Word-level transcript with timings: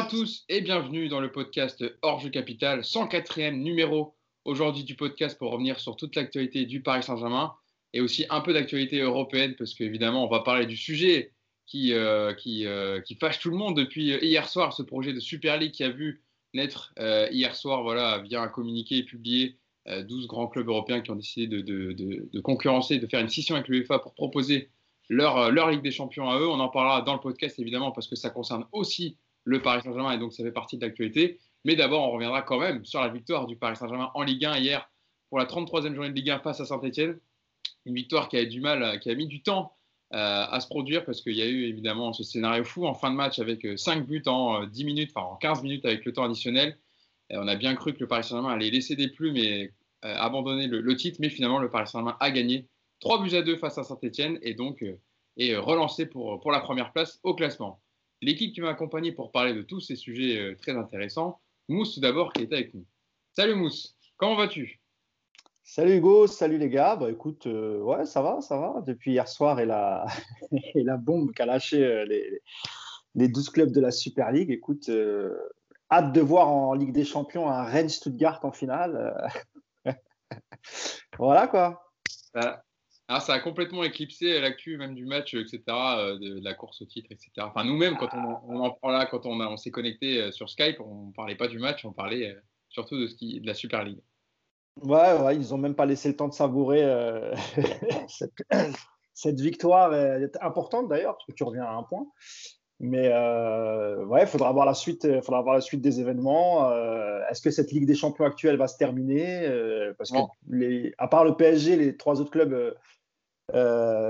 à 0.00 0.04
tous 0.04 0.46
et 0.48 0.62
bienvenue 0.62 1.08
dans 1.08 1.20
le 1.20 1.30
podcast 1.30 1.84
Jeu 2.22 2.30
Capital, 2.30 2.80
104e 2.80 3.56
numéro 3.56 4.14
aujourd'hui 4.46 4.82
du 4.82 4.94
podcast 4.94 5.36
pour 5.38 5.52
revenir 5.52 5.78
sur 5.78 5.94
toute 5.94 6.16
l'actualité 6.16 6.64
du 6.64 6.80
Paris 6.80 7.02
Saint-Germain 7.02 7.52
et 7.92 8.00
aussi 8.00 8.24
un 8.30 8.40
peu 8.40 8.54
d'actualité 8.54 8.98
européenne 9.00 9.56
parce 9.58 9.74
qu'évidemment 9.74 10.24
on 10.24 10.30
va 10.30 10.40
parler 10.40 10.64
du 10.64 10.78
sujet 10.78 11.34
qui, 11.66 11.92
euh, 11.92 12.32
qui, 12.32 12.64
euh, 12.64 13.02
qui, 13.02 13.14
fâche 13.16 13.40
tout 13.40 13.50
le 13.50 13.58
monde 13.58 13.76
depuis 13.76 14.06
hier 14.22 14.48
soir, 14.48 14.72
ce 14.72 14.82
projet 14.82 15.12
de 15.12 15.20
Super 15.20 15.58
League 15.58 15.72
qui 15.72 15.84
a 15.84 15.90
vu 15.90 16.22
naître 16.54 16.94
euh, 16.98 17.28
hier 17.30 17.54
soir 17.54 17.82
voilà, 17.82 18.20
via 18.20 18.40
un 18.40 18.48
communiqué 18.48 19.02
publié 19.02 19.58
12 19.86 20.28
grands 20.28 20.46
clubs 20.46 20.68
européens 20.68 21.02
qui 21.02 21.10
ont 21.10 21.16
décidé 21.16 21.46
de, 21.46 21.60
de, 21.60 21.92
de, 21.92 22.26
de 22.32 22.40
concurrencer, 22.40 22.98
de 22.98 23.06
faire 23.06 23.20
une 23.20 23.28
scission 23.28 23.54
avec 23.54 23.68
l'UEFA 23.68 23.98
pour 23.98 24.14
proposer 24.14 24.70
leur, 25.10 25.50
leur 25.50 25.70
Ligue 25.70 25.82
des 25.82 25.90
Champions 25.90 26.30
à 26.30 26.38
eux. 26.38 26.48
On 26.48 26.58
en 26.60 26.70
parlera 26.70 27.02
dans 27.02 27.12
le 27.12 27.20
podcast 27.20 27.58
évidemment 27.58 27.90
parce 27.92 28.08
que 28.08 28.16
ça 28.16 28.30
concerne 28.30 28.64
aussi 28.72 29.18
le 29.44 29.62
Paris 29.62 29.82
Saint-Germain 29.82 30.12
et 30.12 30.18
donc 30.18 30.32
ça 30.32 30.42
fait 30.44 30.52
partie 30.52 30.76
de 30.76 30.84
l'actualité. 30.84 31.38
Mais 31.64 31.76
d'abord, 31.76 32.08
on 32.08 32.12
reviendra 32.12 32.42
quand 32.42 32.58
même 32.58 32.84
sur 32.84 33.00
la 33.00 33.08
victoire 33.08 33.46
du 33.46 33.56
Paris 33.56 33.76
Saint-Germain 33.76 34.10
en 34.14 34.22
Ligue 34.22 34.44
1 34.44 34.58
hier 34.58 34.90
pour 35.28 35.38
la 35.38 35.44
33e 35.44 35.94
journée 35.94 36.10
de 36.10 36.14
Ligue 36.14 36.30
1 36.30 36.40
face 36.40 36.60
à 36.60 36.64
Saint-Etienne. 36.64 37.18
Une 37.86 37.94
victoire 37.94 38.28
qui 38.28 38.36
a, 38.36 38.44
du 38.44 38.60
mal, 38.60 38.98
qui 39.00 39.10
a 39.10 39.14
mis 39.14 39.26
du 39.26 39.42
temps 39.42 39.72
euh, 40.12 40.44
à 40.50 40.58
se 40.60 40.66
produire 40.66 41.04
parce 41.04 41.20
qu'il 41.22 41.34
y 41.34 41.42
a 41.42 41.46
eu 41.46 41.66
évidemment 41.66 42.12
ce 42.12 42.24
scénario 42.24 42.64
fou 42.64 42.84
en 42.84 42.94
fin 42.94 43.10
de 43.10 43.16
match 43.16 43.38
avec 43.38 43.66
5 43.78 43.98
euh, 43.98 44.00
buts 44.00 44.22
en 44.26 44.66
10 44.66 44.82
euh, 44.82 44.86
minutes, 44.86 45.12
enfin 45.14 45.26
en 45.26 45.36
15 45.36 45.62
minutes 45.62 45.84
avec 45.84 46.04
le 46.04 46.12
temps 46.12 46.24
additionnel. 46.24 46.76
On 47.32 47.46
a 47.46 47.54
bien 47.54 47.76
cru 47.76 47.94
que 47.94 48.00
le 48.00 48.08
Paris 48.08 48.24
Saint-Germain 48.24 48.52
allait 48.52 48.70
laisser 48.70 48.96
des 48.96 49.06
plumes 49.06 49.36
et 49.36 49.72
abandonner 50.02 50.66
le, 50.66 50.96
titre, 50.96 51.18
mais 51.20 51.28
finalement 51.28 51.60
le 51.60 51.70
Paris 51.70 51.86
Saint-Germain 51.86 52.16
a 52.18 52.30
gagné 52.32 52.66
3 52.98 53.22
buts 53.22 53.36
à 53.36 53.42
2 53.42 53.56
face 53.56 53.78
à 53.78 53.84
Saint-Etienne 53.84 54.36
et 54.42 54.54
donc 54.54 54.84
est 55.36 55.56
relancé 55.56 56.06
pour 56.06 56.50
la 56.50 56.58
première 56.58 56.90
place 56.90 57.20
au 57.22 57.34
classement. 57.34 57.80
L'équipe 58.22 58.52
qui 58.52 58.60
m'a 58.60 58.70
accompagné 58.70 59.12
pour 59.12 59.32
parler 59.32 59.54
de 59.54 59.62
tous 59.62 59.80
ces 59.80 59.96
sujets 59.96 60.38
euh, 60.38 60.54
très 60.54 60.72
intéressants, 60.72 61.40
Mousse 61.68 61.94
tout 61.94 62.00
d'abord 62.00 62.32
qui 62.34 62.42
est 62.42 62.52
avec 62.52 62.74
nous. 62.74 62.84
Salut 63.32 63.54
Mousse, 63.54 63.96
comment 64.18 64.36
vas-tu? 64.36 64.82
Salut 65.64 65.96
Hugo, 65.96 66.26
salut 66.26 66.58
les 66.58 66.68
gars. 66.68 66.96
Bah 66.96 67.10
écoute, 67.10 67.46
euh, 67.46 67.80
ouais, 67.80 68.04
ça 68.04 68.20
va, 68.20 68.42
ça 68.42 68.58
va. 68.58 68.82
Depuis 68.86 69.12
hier 69.12 69.26
soir 69.26 69.58
et 69.58 69.64
la, 69.64 70.04
et 70.74 70.82
la 70.82 70.98
bombe 70.98 71.32
qu'a 71.32 71.46
lâché 71.46 71.82
euh, 71.82 72.04
les, 72.04 72.42
les 73.14 73.28
12 73.28 73.48
clubs 73.48 73.72
de 73.72 73.80
la 73.80 73.90
Super 73.90 74.32
League, 74.32 74.50
écoute, 74.50 74.90
hâte 75.90 76.12
de 76.12 76.20
voir 76.20 76.48
en 76.48 76.74
Ligue 76.74 76.92
des 76.92 77.04
Champions 77.06 77.48
un 77.48 77.62
Rennes-Stuttgart 77.62 78.40
en 78.42 78.52
finale. 78.52 79.32
voilà 81.18 81.46
quoi. 81.46 81.90
Ah, 83.12 83.18
ça 83.18 83.34
a 83.34 83.40
complètement 83.40 83.82
éclipsé 83.82 84.40
l'actu 84.40 84.76
même 84.76 84.94
du 84.94 85.04
match, 85.04 85.34
etc., 85.34 85.62
euh, 85.68 86.18
de, 86.18 86.40
la 86.42 86.54
course 86.54 86.80
au 86.80 86.84
titre, 86.84 87.10
etc. 87.10 87.30
Enfin, 87.38 87.64
nous-mêmes, 87.64 87.96
quand 87.96 88.08
on, 88.14 88.60
en 88.60 88.70
prend 88.70 88.90
là, 88.90 89.04
quand 89.06 89.26
on, 89.26 89.40
on 89.40 89.56
s'est 89.56 89.72
connecté 89.72 90.22
euh, 90.22 90.30
sur 90.30 90.48
Skype, 90.48 90.80
on 90.80 91.08
ne 91.08 91.12
parlait 91.12 91.34
pas 91.34 91.48
du 91.48 91.58
match, 91.58 91.84
on 91.84 91.92
parlait 91.92 92.30
euh, 92.30 92.40
surtout 92.68 92.96
de, 92.96 93.08
ce 93.08 93.16
qui, 93.16 93.40
de 93.40 93.46
la 93.48 93.54
Super 93.54 93.82
League. 93.82 94.00
Ouais, 94.82 95.18
ouais 95.20 95.36
ils 95.36 95.50
n'ont 95.50 95.58
même 95.58 95.74
pas 95.74 95.86
laissé 95.86 96.08
le 96.08 96.16
temps 96.16 96.28
de 96.28 96.34
savourer 96.34 96.84
euh, 96.84 97.34
cette, 98.08 98.32
cette, 99.12 99.40
victoire 99.40 99.92
importante 100.40 100.88
d'ailleurs, 100.88 101.14
parce 101.14 101.26
que 101.26 101.32
tu 101.32 101.42
reviens 101.42 101.64
à 101.64 101.72
un 101.72 101.82
point. 101.82 102.06
Mais 102.82 103.10
euh, 103.12 104.04
ouais, 104.06 104.22
il 104.22 104.26
faudra 104.26 104.52
voir 104.52 104.64
la 104.64 104.72
suite. 104.72 105.06
Faudra 105.22 105.42
voir 105.42 105.54
la 105.54 105.60
suite 105.60 105.82
des 105.82 106.00
événements. 106.00 106.70
Euh, 106.70 107.20
Est-ce 107.28 107.42
que 107.42 107.50
cette 107.50 107.72
Ligue 107.72 107.84
des 107.84 107.94
Champions 107.94 108.24
actuelle 108.24 108.56
va 108.56 108.68
se 108.68 108.78
terminer 108.78 109.46
Parce 109.98 110.10
que 110.10 110.16
les, 110.48 110.94
à 110.96 111.06
part 111.06 111.24
le 111.24 111.36
PSG, 111.36 111.76
les 111.76 111.96
trois 111.98 112.22
autres 112.22 112.30
clubs 112.30 112.74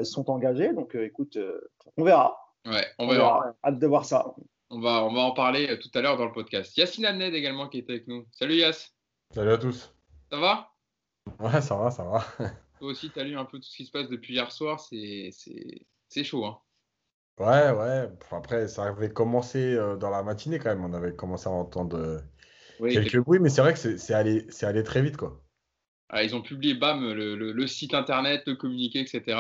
sont 0.05 0.31
engagés. 0.31 0.73
Donc, 0.73 0.95
euh, 0.95 1.05
écoute, 1.05 1.37
euh, 1.37 1.61
on 1.97 2.05
verra. 2.05 2.37
Ouais, 2.67 2.87
on, 2.99 3.09
verra. 3.09 3.55
Hâte 3.65 3.79
de 3.79 3.87
voir 3.87 4.05
ça. 4.05 4.35
On 4.71 4.81
va, 4.81 5.05
on 5.05 5.13
va 5.13 5.21
en 5.21 5.33
parler 5.33 5.79
tout 5.79 5.91
à 5.95 6.01
l'heure 6.01 6.17
dans 6.17 6.27
le 6.27 6.33
podcast. 6.33 6.77
Yacine 6.77 7.07
Amned 7.07 7.35
également 7.35 7.69
qui 7.69 7.79
est 7.79 7.91
avec 7.91 8.07
nous. 8.07 8.27
Salut 8.33 8.57
Yass. 8.57 8.95
Salut 9.35 9.53
à 9.53 9.59
tous. 9.59 9.95
Ça 10.31 10.39
va? 10.39 10.71
Ouais, 11.39 11.61
ça 11.61 11.77
va, 11.77 11.91
ça 11.91 12.05
va. 12.05 12.25
Toi 12.79 12.91
aussi, 12.91 13.11
tu 13.11 13.19
as 13.19 13.25
lu 13.25 13.37
un 13.37 13.45
peu 13.45 13.59
tout 13.59 13.69
ce 13.69 13.77
qui 13.77 13.85
se 13.85 13.91
passe 13.91 14.09
depuis 14.09 14.35
hier 14.35 14.51
soir. 14.53 14.81
C'est 14.81 16.25
chaud. 16.25 16.45
Hein. 16.45 16.59
Ouais, 17.39 17.71
ouais. 17.71 18.09
Après, 18.31 18.69
ça 18.69 18.85
avait 18.85 19.11
commencé 19.11 19.77
dans 19.99 20.11
la 20.11 20.23
matinée 20.23 20.59
quand 20.59 20.71
même. 20.71 20.85
On 20.85 20.93
avait 20.93 21.15
commencé 21.15 21.49
à 21.49 21.53
entendre 21.53 22.21
quelques 22.79 23.19
bruits, 23.19 23.41
mais 23.41 23.49
c'est 23.49 23.61
vrai 23.61 23.75
que 23.75 23.97
c'est 23.97 24.15
allé, 24.15 24.47
allé 24.63 24.83
très 24.83 25.03
vite, 25.03 25.17
quoi. 25.17 25.41
Ah, 26.13 26.25
ils 26.25 26.35
ont 26.35 26.43
publié, 26.43 26.75
bam, 26.75 27.13
le, 27.13 27.67
site 27.67 27.95
internet, 27.95 28.43
le 28.47 28.57
communiqué, 28.57 29.01
etc. 29.01 29.39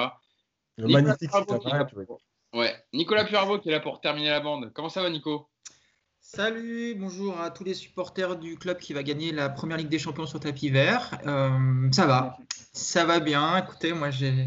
Le 0.78 0.88
magnifique 0.88 1.30
site 1.30 1.50
internet. 1.50 1.88
Ouais. 2.52 2.74
Nicolas 2.92 3.24
Puravo 3.24 3.58
qui 3.58 3.68
est 3.68 3.72
là 3.72 3.80
pour 3.80 4.00
terminer 4.00 4.30
la 4.30 4.40
bande. 4.40 4.72
Comment 4.72 4.88
ça 4.88 5.02
va, 5.02 5.10
Nico? 5.10 5.48
Salut, 6.20 6.94
bonjour 6.96 7.40
à 7.40 7.50
tous 7.50 7.64
les 7.64 7.74
supporters 7.74 8.36
du 8.36 8.56
club 8.56 8.78
qui 8.78 8.92
va 8.92 9.02
gagner 9.02 9.32
la 9.32 9.48
première 9.48 9.78
Ligue 9.78 9.88
des 9.88 9.98
Champions 9.98 10.26
sur 10.26 10.38
tapis 10.38 10.68
vert. 10.68 11.18
Euh, 11.26 11.88
ça 11.92 12.06
va, 12.06 12.38
ça 12.72 13.04
va 13.04 13.20
bien. 13.20 13.56
Écoutez, 13.56 13.92
moi 13.92 14.10
j'ai 14.10 14.46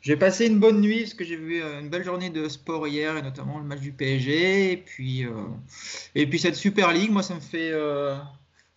j'ai 0.00 0.16
passé 0.16 0.46
une 0.46 0.58
bonne 0.58 0.80
nuit 0.80 1.02
parce 1.02 1.14
que 1.14 1.24
j'ai 1.24 1.36
vu 1.36 1.62
euh, 1.62 1.80
une 1.80 1.88
belle 1.88 2.04
journée 2.04 2.30
de 2.30 2.48
sport 2.48 2.86
hier 2.88 3.16
et 3.16 3.22
notamment 3.22 3.58
le 3.58 3.64
match 3.64 3.80
du 3.80 3.92
PSG 3.92 4.72
et 4.72 4.76
puis 4.76 5.24
euh, 5.24 5.32
et 6.14 6.26
puis 6.26 6.38
cette 6.38 6.56
Super 6.56 6.92
League, 6.92 7.10
moi 7.10 7.22
ça 7.22 7.34
me 7.34 7.40
fait 7.40 7.72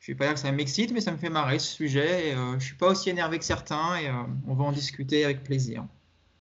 je 0.01 0.11
ne 0.11 0.15
vais 0.15 0.17
pas 0.17 0.25
dire 0.25 0.33
que 0.33 0.39
ça 0.39 0.51
m'excite, 0.51 0.91
mais 0.91 0.99
ça 0.99 1.11
me 1.11 1.17
fait 1.17 1.29
marrer 1.29 1.59
ce 1.59 1.75
sujet. 1.75 2.29
Et, 2.29 2.33
euh, 2.33 2.51
je 2.51 2.55
ne 2.55 2.59
suis 2.59 2.75
pas 2.75 2.89
aussi 2.89 3.11
énervé 3.11 3.37
que 3.37 3.45
certains 3.45 3.97
et 3.97 4.07
euh, 4.07 4.13
on 4.47 4.55
va 4.55 4.63
en 4.63 4.71
discuter 4.71 5.23
avec 5.23 5.43
plaisir. 5.43 5.85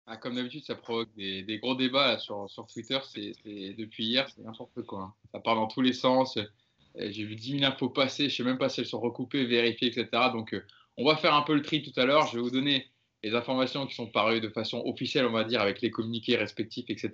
Ah, 0.09 0.16
comme 0.16 0.34
d'habitude, 0.34 0.65
ça 0.65 0.75
provoque 0.75 1.09
des, 1.16 1.59
gros 1.62 1.76
débats 1.76 2.19
sur, 2.19 2.48
Twitter. 2.72 2.98
C'est, 3.12 3.32
depuis 3.78 4.06
hier, 4.06 4.28
c'est 4.28 4.42
n'importe 4.42 4.82
quoi. 4.82 5.03
Hein. 5.03 5.15
Ça 5.32 5.38
part 5.38 5.54
dans 5.54 5.69
tous 5.69 5.82
les 5.82 5.92
sens. 5.92 6.37
J'ai 6.97 7.25
vu 7.25 7.37
10 7.37 7.60
000 7.60 7.65
infos 7.65 7.88
passer. 7.88 8.25
Je 8.28 8.34
ne 8.34 8.37
sais 8.37 8.42
même 8.42 8.59
pas 8.59 8.69
si 8.69 8.81
elles 8.81 8.87
sont 8.87 9.00
recoupées, 9.00 9.44
vérifiées, 9.44 9.88
etc. 9.88 10.09
Donc, 10.32 10.53
euh, 10.53 10.66
on 10.97 11.04
va 11.04 11.16
faire 11.16 11.34
un 11.34 11.42
peu 11.42 11.54
le 11.54 11.62
tri 11.62 11.82
tout 11.82 11.98
à 11.98 12.04
l'heure. 12.04 12.26
Je 12.26 12.36
vais 12.36 12.42
vous 12.42 12.50
donner 12.50 12.91
les 13.22 13.34
informations 13.34 13.86
qui 13.86 13.94
sont 13.94 14.09
parues 14.09 14.41
de 14.41 14.48
façon 14.48 14.82
officielle, 14.84 15.26
on 15.26 15.32
va 15.32 15.44
dire, 15.44 15.60
avec 15.60 15.81
les 15.81 15.91
communiqués 15.91 16.36
respectifs, 16.36 16.86
etc. 16.88 17.12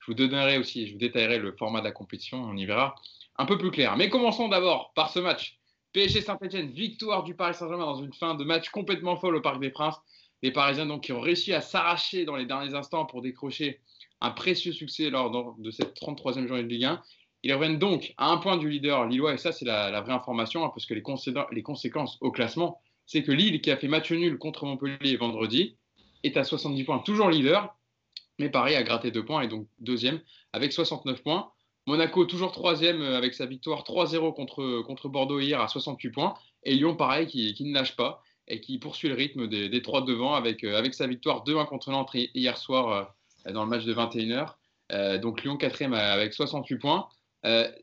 Je 0.00 0.06
vous 0.06 0.14
donnerai 0.14 0.58
aussi, 0.58 0.86
je 0.86 0.92
vous 0.92 0.98
détaillerai 0.98 1.38
le 1.38 1.52
format 1.52 1.80
de 1.80 1.86
la 1.86 1.92
compétition. 1.92 2.42
On 2.42 2.56
y 2.56 2.66
verra 2.66 2.94
un 3.38 3.46
peu 3.46 3.56
plus 3.56 3.70
clair. 3.70 3.96
Mais 3.96 4.10
commençons 4.10 4.48
d'abord 4.48 4.92
par 4.94 5.10
ce 5.10 5.18
match 5.18 5.57
PSG 5.98 6.20
Saint-Etienne, 6.20 6.70
victoire 6.70 7.24
du 7.24 7.34
Paris 7.34 7.54
Saint-Germain 7.54 7.84
dans 7.84 8.00
une 8.00 8.12
fin 8.12 8.36
de 8.36 8.44
match 8.44 8.68
complètement 8.68 9.16
folle 9.16 9.34
au 9.34 9.40
Parc 9.40 9.58
des 9.58 9.70
Princes. 9.70 9.96
Les 10.42 10.52
Parisiens 10.52 10.86
donc 10.86 11.02
qui 11.02 11.12
ont 11.12 11.20
réussi 11.20 11.52
à 11.52 11.60
s'arracher 11.60 12.24
dans 12.24 12.36
les 12.36 12.46
derniers 12.46 12.72
instants 12.76 13.04
pour 13.04 13.20
décrocher 13.20 13.80
un 14.20 14.30
précieux 14.30 14.70
succès 14.70 15.10
lors 15.10 15.56
de 15.58 15.70
cette 15.72 16.00
33e 16.00 16.46
journée 16.46 16.62
de 16.62 16.68
Ligue 16.68 16.84
1. 16.84 17.02
Ils 17.42 17.52
reviennent 17.52 17.80
donc 17.80 18.14
à 18.16 18.30
un 18.30 18.36
point 18.36 18.58
du 18.58 18.70
leader 18.70 19.06
lillois, 19.06 19.34
et 19.34 19.38
ça 19.38 19.50
c'est 19.50 19.64
la, 19.64 20.00
vraie 20.00 20.12
information, 20.12 20.64
hein, 20.64 20.68
parce 20.68 20.86
que 20.86 20.94
les, 20.94 21.02
les 21.50 21.62
conséquences 21.64 22.16
au 22.20 22.30
classement, 22.30 22.80
c'est 23.04 23.24
que 23.24 23.32
Lille, 23.32 23.60
qui 23.60 23.72
a 23.72 23.76
fait 23.76 23.88
match 23.88 24.12
nul 24.12 24.38
contre 24.38 24.66
Montpellier 24.66 25.16
vendredi, 25.16 25.78
est 26.22 26.36
à 26.36 26.44
70 26.44 26.84
points, 26.84 27.00
toujours 27.00 27.28
leader, 27.28 27.74
mais 28.38 28.50
Paris 28.50 28.76
a 28.76 28.84
gratté 28.84 29.10
deux 29.10 29.24
points 29.24 29.42
et 29.42 29.48
donc 29.48 29.66
deuxième 29.80 30.20
avec 30.52 30.72
69 30.72 31.24
points. 31.24 31.50
Monaco, 31.88 32.26
toujours 32.26 32.52
troisième 32.52 33.00
euh, 33.00 33.16
avec 33.16 33.32
sa 33.32 33.46
victoire 33.46 33.82
3-0 33.82 34.34
contre, 34.34 34.82
contre 34.82 35.08
Bordeaux 35.08 35.40
hier 35.40 35.58
à 35.58 35.68
68 35.68 36.10
points. 36.10 36.34
Et 36.62 36.74
Lyon, 36.74 36.94
pareil, 36.94 37.26
qui, 37.26 37.64
ne 37.64 37.72
lâche 37.72 37.96
pas 37.96 38.22
et 38.46 38.60
qui 38.60 38.78
poursuit 38.78 39.08
le 39.08 39.14
rythme 39.14 39.46
des, 39.46 39.70
des 39.70 39.80
trois 39.80 40.02
devant 40.02 40.34
avec, 40.34 40.64
euh, 40.64 40.84
sa 40.92 41.06
victoire 41.06 41.44
2-1 41.44 41.66
contre 41.66 41.90
Nantes 41.90 42.10
hier 42.12 42.58
soir 42.58 43.10
euh, 43.46 43.52
dans 43.52 43.64
le 43.64 43.70
match 43.70 43.86
de 43.86 43.94
21h. 43.94 45.20
donc 45.20 45.42
Lyon, 45.42 45.56
quatrième 45.56 45.94
avec 45.94 46.34
68 46.34 46.78
points. 46.78 47.08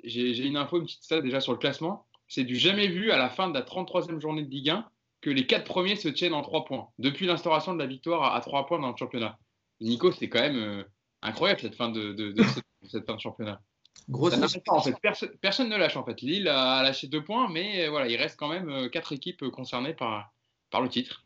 J'ai 0.04 0.46
une 0.46 0.58
info, 0.58 0.78
une 0.78 0.86
petite 0.86 1.04
stat 1.04 1.22
déjà 1.22 1.40
sur 1.40 1.54
le 1.54 1.58
classement. 1.58 2.06
C'est 2.28 2.44
du 2.44 2.58
jamais 2.58 2.88
vu 2.88 3.10
à 3.10 3.18
la 3.18 3.30
fin 3.30 3.50
de 3.50 3.56
la 3.56 3.64
33e 3.64 4.20
journée 4.20 4.44
de 4.44 4.52
Ligue 4.52 4.70
1 4.70 4.86
que 5.22 5.32
les 5.32 5.48
quatre 5.48 5.66
premiers 5.66 5.96
se 5.96 6.10
tiennent 6.10 6.36
en 6.36 6.44
3 6.44 6.66
points, 6.66 6.90
depuis 7.00 7.26
l'instauration 7.26 7.74
de 7.74 7.80
la 7.80 7.88
victoire 7.88 8.36
à, 8.36 8.40
3 8.40 8.68
points 8.68 8.80
dans 8.80 8.92
le 8.92 8.98
championnat. 8.98 9.40
Nico, 9.82 10.12
c'est 10.12 10.30
quand 10.30 10.42
même 10.42 10.86
incroyable 11.24 11.62
cette 11.62 11.76
fin 11.76 11.90
de 11.90 12.36
championnat. 13.20 13.60
Grosse 14.08 14.36
en 14.68 14.82
fait. 14.82 14.96
personne, 15.42 15.70
ne 15.70 15.78
lâche 15.78 15.98
en 15.98 16.04
fait. 16.04 16.22
Lille 16.22 16.48
a 16.48 16.84
lâché 16.84 17.08
deux 17.08 17.24
points, 17.24 17.50
mais 17.50 17.86
euh, 17.86 17.90
voilà, 17.90 18.08
il 18.08 18.16
reste 18.18 18.38
quand 18.38 18.50
même 18.50 18.70
euh, 18.70 18.88
quatre 18.88 19.14
équipes 19.14 19.50
concernées 19.50 19.94
par, 19.94 20.32
par 20.70 20.82
le 20.82 20.90
titre. 20.90 21.24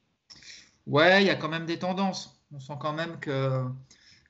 Ouais, 0.88 1.22
il 1.22 1.28
y 1.28 1.30
a 1.30 1.36
quand 1.36 1.50
même 1.50 1.66
des 1.66 1.78
tendances. 1.78 2.42
On 2.54 2.60
sent 2.60 2.74
quand 2.80 2.94
même 2.94 3.20
que, 3.20 3.66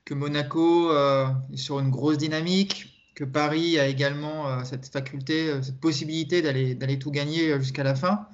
que 0.04 0.14
Monaco 0.14 0.90
euh, 0.90 1.28
est 1.52 1.56
sur 1.56 1.78
une 1.78 1.90
grosse 1.90 2.18
dynamique, 2.18 3.10
que 3.14 3.22
Paris 3.24 3.78
a 3.78 3.86
également 3.86 4.64
cette 4.64 4.86
faculté, 4.88 5.62
cette 5.62 5.78
possibilité 5.78 6.42
d'aller, 6.42 6.98
tout 6.98 7.10
gagner 7.10 7.58
jusqu'à 7.58 7.82
la 7.84 7.94
fin, 7.94 8.26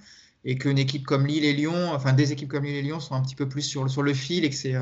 et 0.44 0.56
qu'une 0.56 0.78
équipe 0.78 1.04
comme 1.04 1.26
Lille 1.26 1.44
et 1.44 1.52
Lyon, 1.52 1.92
enfin 1.92 2.12
des 2.12 2.32
équipes 2.32 2.48
comme 2.48 2.64
Lille 2.64 2.76
et 2.76 2.82
Lyon 2.82 3.00
sont 3.00 3.14
un 3.14 3.22
petit 3.22 3.34
peu 3.34 3.48
plus 3.48 3.62
sur, 3.62 3.88
sur 3.90 4.02
le 4.02 4.14
fil 4.14 4.44
et 4.44 4.50
que 4.50 4.56
c'est, 4.56 4.74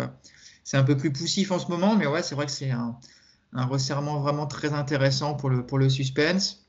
c'est 0.62 0.76
un 0.76 0.84
peu 0.84 0.96
plus 0.96 1.12
poussif 1.12 1.50
en 1.52 1.58
ce 1.58 1.68
moment. 1.68 1.96
Mais 1.96 2.06
ouais, 2.06 2.22
c'est 2.22 2.34
vrai 2.34 2.46
que 2.46 2.52
c'est 2.52 2.70
un, 2.70 2.98
un 3.54 3.66
resserrement 3.66 4.20
vraiment 4.20 4.46
très 4.46 4.72
intéressant 4.72 5.34
pour 5.34 5.48
le, 5.48 5.64
pour 5.64 5.78
le 5.78 5.88
suspense. 5.88 6.66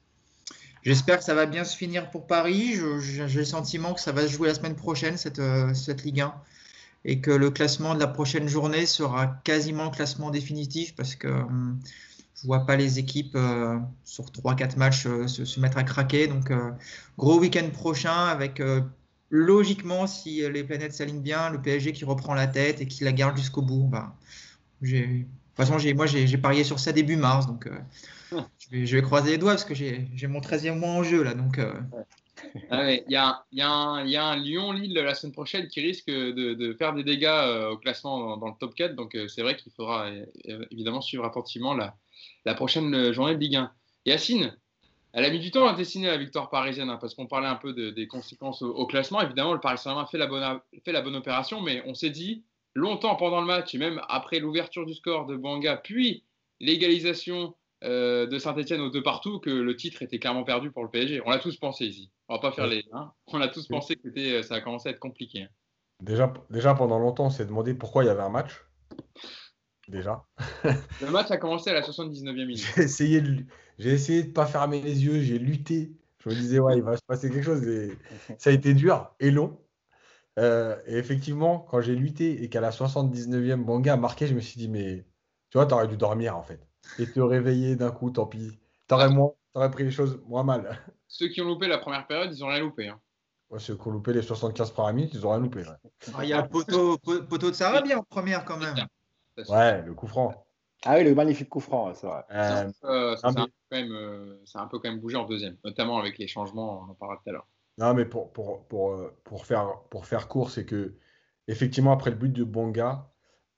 J'espère 0.83 1.17
que 1.17 1.23
ça 1.23 1.33
va 1.33 1.47
bien 1.47 1.63
se 1.63 1.75
finir 1.75 2.11
pour 2.11 2.27
Paris. 2.27 2.75
J'ai 2.99 3.39
le 3.39 3.45
sentiment 3.45 3.93
que 3.93 3.99
ça 3.99 4.11
va 4.11 4.21
se 4.21 4.31
jouer 4.31 4.47
la 4.47 4.53
semaine 4.53 4.75
prochaine, 4.75 5.17
cette, 5.17 5.39
euh, 5.39 5.73
cette 5.73 6.03
Ligue 6.03 6.21
1, 6.21 6.33
et 7.05 7.21
que 7.21 7.31
le 7.31 7.49
classement 7.49 7.95
de 7.95 7.99
la 7.99 8.07
prochaine 8.07 8.47
journée 8.47 8.85
sera 8.85 9.27
quasiment 9.43 9.89
classement 9.89 10.29
définitif 10.29 10.95
parce 10.95 11.15
que 11.15 11.27
hum, 11.27 11.79
je 12.35 12.45
vois 12.45 12.67
pas 12.67 12.75
les 12.75 12.99
équipes 12.99 13.37
sur 14.03 14.25
3-4 14.25 14.77
matchs 14.77 15.03
se, 15.03 15.59
mettre 15.59 15.77
à 15.77 15.83
craquer. 15.83 16.27
Donc, 16.27 16.51
gros 17.17 17.39
week-end 17.39 17.69
prochain 17.71 18.27
avec 18.27 18.61
logiquement, 19.29 20.05
si 20.05 20.47
les 20.49 20.63
planètes 20.63 20.93
s'alignent 20.93 21.21
bien, 21.21 21.49
le 21.49 21.61
PSG 21.61 21.93
qui 21.93 22.05
reprend 22.05 22.33
la 22.33 22.47
tête 22.47 22.81
et 22.81 22.87
qui 22.87 23.05
la 23.05 23.13
garde 23.13 23.37
jusqu'au 23.37 23.61
bout. 23.61 23.87
Bah, 23.87 24.15
toute 25.55 25.65
façon, 25.65 25.95
moi, 25.95 26.05
j'ai 26.05 26.37
parié 26.37 26.63
sur 26.63 26.79
ça 26.79 26.91
début 26.91 27.15
mars, 27.15 27.47
donc 27.47 27.69
je, 28.71 28.95
vais, 28.95 29.01
croiser 29.01 29.31
les 29.31 29.37
doigts 29.37 29.51
parce 29.51 29.65
que 29.65 29.73
j'ai 29.73 30.27
mon 30.27 30.39
13e 30.39 30.77
mois 30.77 30.89
en 30.89 31.03
jeu 31.03 31.23
là. 31.23 31.33
Donc, 31.33 31.59
ah 32.69 32.91
il 32.91 33.03
y, 33.09 33.15
a, 33.15 33.45
y, 33.51 33.61
a 33.61 33.69
un 33.69 34.35
Lyon-Lille 34.35 34.93
la 34.93 35.13
semaine 35.13 35.33
prochaine 35.33 35.67
qui 35.67 35.81
risque 35.81 36.07
de, 36.07 36.73
faire 36.77 36.93
des 36.93 37.03
dégâts 37.03 37.25
euh, 37.25 37.71
au 37.71 37.77
classement 37.77 38.37
dans, 38.37 38.47
le 38.47 38.53
top 38.59 38.75
4. 38.75 38.95
Donc, 38.95 39.15
euh, 39.15 39.27
c'est 39.27 39.41
vrai 39.41 39.55
qu'il 39.55 39.71
faudra 39.71 40.07
euh, 40.07 40.65
évidemment 40.71 41.01
suivre 41.01 41.25
attentivement 41.25 41.73
la, 41.73 41.95
la, 42.45 42.53
prochaine 42.53 43.11
journée 43.13 43.35
de 43.35 43.39
Ligue 43.39 43.55
1. 43.55 43.71
Yacine, 44.05 44.55
elle 45.13 45.25
a 45.25 45.29
mis 45.29 45.39
du 45.39 45.51
temps 45.51 45.67
à 45.67 45.73
dessiner 45.73 46.07
la 46.07 46.17
victoire 46.17 46.49
parisienne 46.49 46.89
hein, 46.89 46.97
parce 46.99 47.15
qu'on 47.15 47.27
parlait 47.27 47.47
un 47.47 47.55
peu 47.55 47.73
des 47.73 48.07
conséquences 48.07 48.61
au, 48.61 48.85
classement. 48.85 49.21
Évidemment, 49.21 49.53
le 49.53 49.59
Paris 49.59 49.77
Saint-Germain 49.77 50.05
fait, 50.05 50.17
la 50.17 50.27
bonne, 50.27 50.59
fait 50.83 50.91
la 50.91 51.01
bonne 51.01 51.15
opération, 51.15 51.61
mais 51.61 51.81
on 51.85 51.93
s'est 51.93 52.09
dit 52.09 52.43
longtemps 52.75 53.15
pendant 53.15 53.41
le 53.41 53.47
match 53.47 53.73
et 53.73 53.77
même 53.77 54.01
après 54.07 54.39
l'ouverture 54.39 54.85
du 54.85 54.93
score 54.93 55.25
de 55.25 55.35
Banga, 55.35 55.77
puis 55.77 56.23
l'égalisation 56.59 57.55
de 57.81 58.39
Saint-Etienne 58.39 58.81
aux 58.81 58.89
deux 58.89 59.03
partout, 59.03 59.39
que 59.39 59.51
le 59.51 59.75
titre 59.75 60.01
était 60.01 60.17
clairement 60.17 60.43
perdu 60.43 60.71
pour 60.71 60.83
le 60.83 60.89
PSG. 60.89 61.21
On 61.23 61.29
l'a 61.29 61.37
tous 61.37 61.55
pensé 61.57 61.85
ici. 61.85 62.09
On 62.27 62.35
va 62.35 62.39
pas 62.39 62.51
faire 62.51 62.67
les. 62.67 62.83
Hein. 62.91 63.11
On 63.27 63.41
a 63.41 63.47
tous 63.47 63.67
pensé 63.67 63.95
que 63.95 64.07
euh, 64.17 64.41
ça 64.41 64.55
a 64.55 64.61
commencé 64.61 64.89
à 64.89 64.91
être 64.91 64.99
compliqué. 64.99 65.43
Hein. 65.43 65.49
Déjà, 66.01 66.33
déjà 66.49 66.73
pendant 66.73 66.99
longtemps, 66.99 67.27
on 67.27 67.29
s'est 67.29 67.45
demandé 67.45 67.73
pourquoi 67.73 68.03
il 68.03 68.07
y 68.07 68.09
avait 68.09 68.23
un 68.23 68.29
match. 68.29 68.65
Déjà. 69.87 70.25
Le 71.01 71.11
match 71.11 71.29
a 71.29 71.37
commencé 71.37 71.69
à 71.69 71.73
la 71.73 71.81
79e 71.81 72.33
minute. 72.33 72.65
J'ai 72.75 72.83
essayé 72.83 73.21
de, 73.21 73.45
j'ai 73.77 73.91
essayé 73.91 74.23
de 74.23 74.31
pas 74.31 74.47
fermer 74.47 74.81
les 74.81 75.05
yeux, 75.05 75.21
j'ai 75.21 75.37
lutté. 75.37 75.91
Je 76.19 76.29
me 76.29 76.33
disais, 76.33 76.59
ouais, 76.59 76.77
il 76.77 76.81
va 76.81 76.97
se 76.97 77.03
passer 77.05 77.29
quelque 77.29 77.43
chose. 77.43 77.61
Ça 78.39 78.49
a 78.49 78.53
été 78.53 78.73
dur 78.73 79.13
et 79.19 79.29
long. 79.29 79.59
Euh, 80.37 80.75
et 80.85 80.97
effectivement, 80.97 81.59
quand 81.59 81.81
j'ai 81.81 81.95
lutté 81.95 82.43
et 82.43 82.49
qu'à 82.49 82.61
la 82.61 82.71
79e, 82.71 83.63
Banga 83.63 83.93
a 83.93 83.97
marqué, 83.97 84.27
je 84.27 84.33
me 84.33 84.41
suis 84.41 84.57
dit, 84.57 84.67
mais 84.67 85.05
tu 85.49 85.57
vois, 85.57 85.65
t'aurais 85.65 85.87
dû 85.87 85.97
dormir 85.97 86.37
en 86.37 86.43
fait. 86.43 86.59
Et 86.99 87.09
te 87.09 87.19
réveiller 87.19 87.75
d'un 87.75 87.91
coup, 87.91 88.11
tant 88.11 88.25
pis. 88.25 88.59
T'aurais, 88.87 89.09
moins, 89.09 89.31
t'aurais 89.53 89.71
pris 89.71 89.83
les 89.83 89.91
choses 89.91 90.21
moins 90.27 90.43
mal 90.43 90.77
ceux 91.07 91.29
qui 91.29 91.41
ont 91.41 91.45
loupé 91.45 91.67
la 91.67 91.77
première 91.77 92.05
période, 92.07 92.33
ils 92.33 92.43
ont 92.43 92.47
rien 92.47 92.59
loupé. 92.59 92.89
Hein. 92.89 92.99
ceux 93.57 93.75
qui 93.75 93.87
ont 93.87 93.91
loupé 93.91 94.13
les 94.13 94.21
75 94.21 94.71
premières 94.71 94.93
minutes, 94.93 95.13
ils 95.13 95.25
ont 95.25 95.31
rien 95.31 95.39
loupé. 95.39 95.63
Ah, 96.13 96.23
il 96.23 96.29
y 96.29 96.33
a 96.33 96.41
le 96.41 96.49
poteau, 96.49 96.97
poteau 96.97 97.49
de 97.49 97.55
Sarabia 97.55 97.97
en 97.97 98.03
première 98.03 98.43
quand 98.43 98.57
même. 98.57 98.75
Ouais, 99.49 99.81
le 99.81 99.93
coup 99.93 100.07
franc. 100.07 100.45
Ah 100.83 100.95
oui, 100.97 101.03
le 101.03 101.15
magnifique 101.15 101.49
coup 101.49 101.59
franc, 101.59 101.93
c'est 101.93 102.05
vrai. 102.05 102.23
Euh, 102.31 102.69
euh, 102.83 103.15
ça, 103.15 103.27
euh, 103.29 104.37
a 104.53 104.61
un 104.61 104.67
peu 104.67 104.79
quand 104.79 104.89
même 104.89 104.99
bougé 104.99 105.15
en 105.15 105.25
deuxième, 105.25 105.57
notamment 105.63 105.97
avec 105.97 106.17
les 106.17 106.27
changements, 106.27 106.81
on 106.81 106.91
en 106.91 106.93
parlera 106.93 107.21
tout 107.23 107.29
à 107.29 107.33
l'heure. 107.33 107.47
Non, 107.77 107.93
mais 107.93 108.05
pour, 108.05 108.31
pour, 108.31 108.67
pour, 108.67 109.11
pour, 109.23 109.45
faire, 109.45 109.81
pour 109.89 110.05
faire 110.05 110.27
court, 110.27 110.49
c'est 110.49 110.65
que, 110.65 110.95
effectivement, 111.47 111.91
après 111.91 112.09
le 112.11 112.15
but 112.15 112.31
de 112.31 112.43
Bonga, 112.43 113.11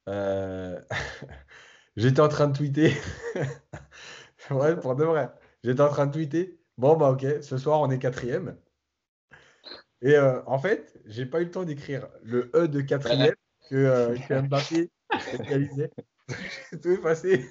j'étais 1.98 2.22
en 2.22 2.30
train 2.30 2.48
de 2.48 2.58
tweeter. 2.58 2.94
ouais, 4.52 4.76
pour 4.78 4.96
de 4.96 5.04
vrai. 5.04 5.30
J'étais 5.64 5.82
en 5.82 5.90
train 5.90 6.08
de 6.08 6.14
tweeter. 6.14 6.60
Bon, 6.78 6.96
bah 6.96 7.10
ok, 7.12 7.26
ce 7.42 7.58
soir 7.58 7.82
on 7.82 7.90
est 7.90 8.00
quatrième. 8.00 8.56
Et 10.02 10.16
euh, 10.16 10.42
en 10.46 10.60
fait, 10.60 11.00
j'ai 11.06 11.26
pas 11.26 11.42
eu 11.42 11.46
le 11.46 11.52
temps 11.52 11.64
d'écrire 11.64 12.08
le 12.22 12.52
E 12.54 12.68
de 12.68 12.82
quatrième 12.82 13.34
que, 13.70 13.76
euh, 13.76 14.16
que 14.16 14.42
Mbappé 14.42 14.92
réalisait. 15.40 15.92
J'ai 16.72 16.80
tout 16.82 16.90
effacé. 16.90 17.46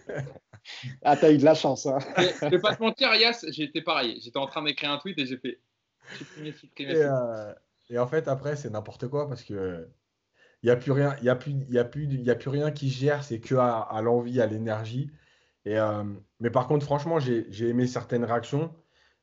Ah, 1.03 1.17
t'as 1.17 1.33
eu 1.33 1.39
de 1.39 1.45
la 1.45 1.55
chance. 1.55 1.87
Hein. 1.87 1.99
Je 2.43 2.49
vais 2.49 2.59
pas 2.59 2.77
te 2.77 2.83
mentir, 2.83 3.15
Yas, 3.15 3.47
j'étais 3.49 3.81
pareil. 3.81 4.21
J'étais 4.23 4.39
en 4.39 4.47
train 4.47 4.62
d'écrire 4.62 4.91
un 4.91 4.99
tweet 4.99 5.19
et 5.19 5.25
j'ai 5.25 5.39
fait 5.39 5.61
et, 6.79 6.94
euh, 6.97 7.53
et, 7.91 7.99
en 7.99 8.06
fait, 8.06 8.29
après, 8.29 8.56
c'est 8.56 8.70
n'importe 8.70 9.08
quoi 9.08 9.29
parce 9.29 9.43
que 9.43 9.88
il 10.62 10.67
n'y 10.67 10.73
a 10.73 10.76
plus 10.76 10.93
rien, 10.93 11.17
il 11.23 11.29
a 11.29 11.37
plus, 11.37 11.55
il 11.69 11.79
a 11.79 11.85
plus, 11.85 12.05
il 12.05 12.31
a 12.31 12.35
plus 12.35 12.50
rien 12.50 12.70
qui 12.70 12.91
gère. 12.91 13.23
C'est 13.23 13.41
que 13.41 13.55
à, 13.55 13.81
à 13.81 14.03
l'envie, 14.03 14.41
à 14.41 14.47
l'énergie. 14.47 15.11
Et 15.64 15.79
euh, 15.79 16.05
mais 16.41 16.50
par 16.50 16.67
contre, 16.69 16.85
franchement, 16.85 17.19
j'ai 17.19 17.69
aimé 17.69 17.87
certaines 17.87 18.25
réactions. 18.25 18.75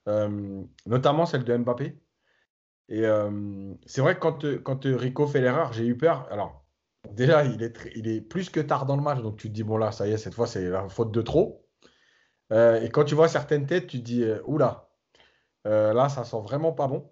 Euh, 0.07 0.63
notamment 0.85 1.25
celle 1.25 1.43
de 1.43 1.55
Mbappé. 1.55 1.97
Et 2.89 3.05
euh, 3.05 3.73
c'est 3.85 4.01
vrai 4.01 4.15
que 4.15 4.19
quand, 4.19 4.45
quand 4.63 4.83
Rico 4.83 5.27
fait 5.27 5.41
l'erreur, 5.41 5.71
j'ai 5.73 5.85
eu 5.85 5.97
peur. 5.97 6.27
Alors, 6.31 6.65
déjà, 7.11 7.45
il 7.45 7.63
est, 7.63 7.77
il 7.95 8.07
est 8.07 8.21
plus 8.21 8.49
que 8.49 8.59
tard 8.59 8.85
dans 8.85 8.97
le 8.97 9.01
match, 9.01 9.21
donc 9.21 9.37
tu 9.37 9.47
te 9.47 9.53
dis, 9.53 9.63
bon 9.63 9.77
là, 9.77 9.91
ça 9.91 10.07
y 10.07 10.11
est, 10.11 10.17
cette 10.17 10.33
fois, 10.33 10.47
c'est 10.47 10.69
la 10.69 10.89
faute 10.89 11.11
de 11.11 11.21
trop. 11.21 11.65
Euh, 12.51 12.81
et 12.81 12.89
quand 12.89 13.05
tu 13.05 13.15
vois 13.15 13.29
certaines 13.29 13.65
têtes, 13.65 13.87
tu 13.87 13.99
te 13.99 14.03
dis, 14.03 14.25
oula, 14.45 14.89
là, 15.65 16.09
ça 16.09 16.23
sent 16.23 16.41
vraiment 16.43 16.71
pas 16.73 16.87
bon. 16.87 17.09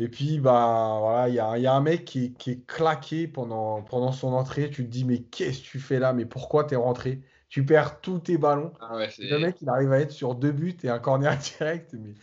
Et 0.00 0.08
puis, 0.08 0.40
bah, 0.40 0.96
voilà, 0.98 1.28
il 1.28 1.34
y 1.34 1.40
a, 1.40 1.58
y 1.58 1.66
a, 1.66 1.74
un 1.74 1.82
mec 1.82 2.06
qui, 2.06 2.32
qui, 2.32 2.52
est 2.52 2.66
claqué 2.66 3.28
pendant, 3.28 3.82
pendant 3.82 4.12
son 4.12 4.32
entrée. 4.32 4.70
Tu 4.70 4.86
te 4.86 4.90
dis, 4.90 5.04
mais 5.04 5.18
qu'est-ce 5.24 5.58
que 5.58 5.66
tu 5.66 5.78
fais 5.78 5.98
là? 5.98 6.14
Mais 6.14 6.24
pourquoi 6.24 6.64
tu 6.64 6.72
es 6.72 6.76
rentré? 6.76 7.22
Tu 7.50 7.66
perds 7.66 8.00
tous 8.00 8.20
tes 8.20 8.38
ballons. 8.38 8.72
Ah 8.80 8.96
le 9.18 9.38
mec, 9.38 9.56
il 9.60 9.68
arrive 9.68 9.92
à 9.92 10.00
être 10.00 10.12
sur 10.12 10.34
deux 10.36 10.52
buts 10.52 10.78
et 10.84 10.88
un 10.88 10.98
corner 10.98 11.36
direct. 11.58 11.92
Mais... 11.92 12.14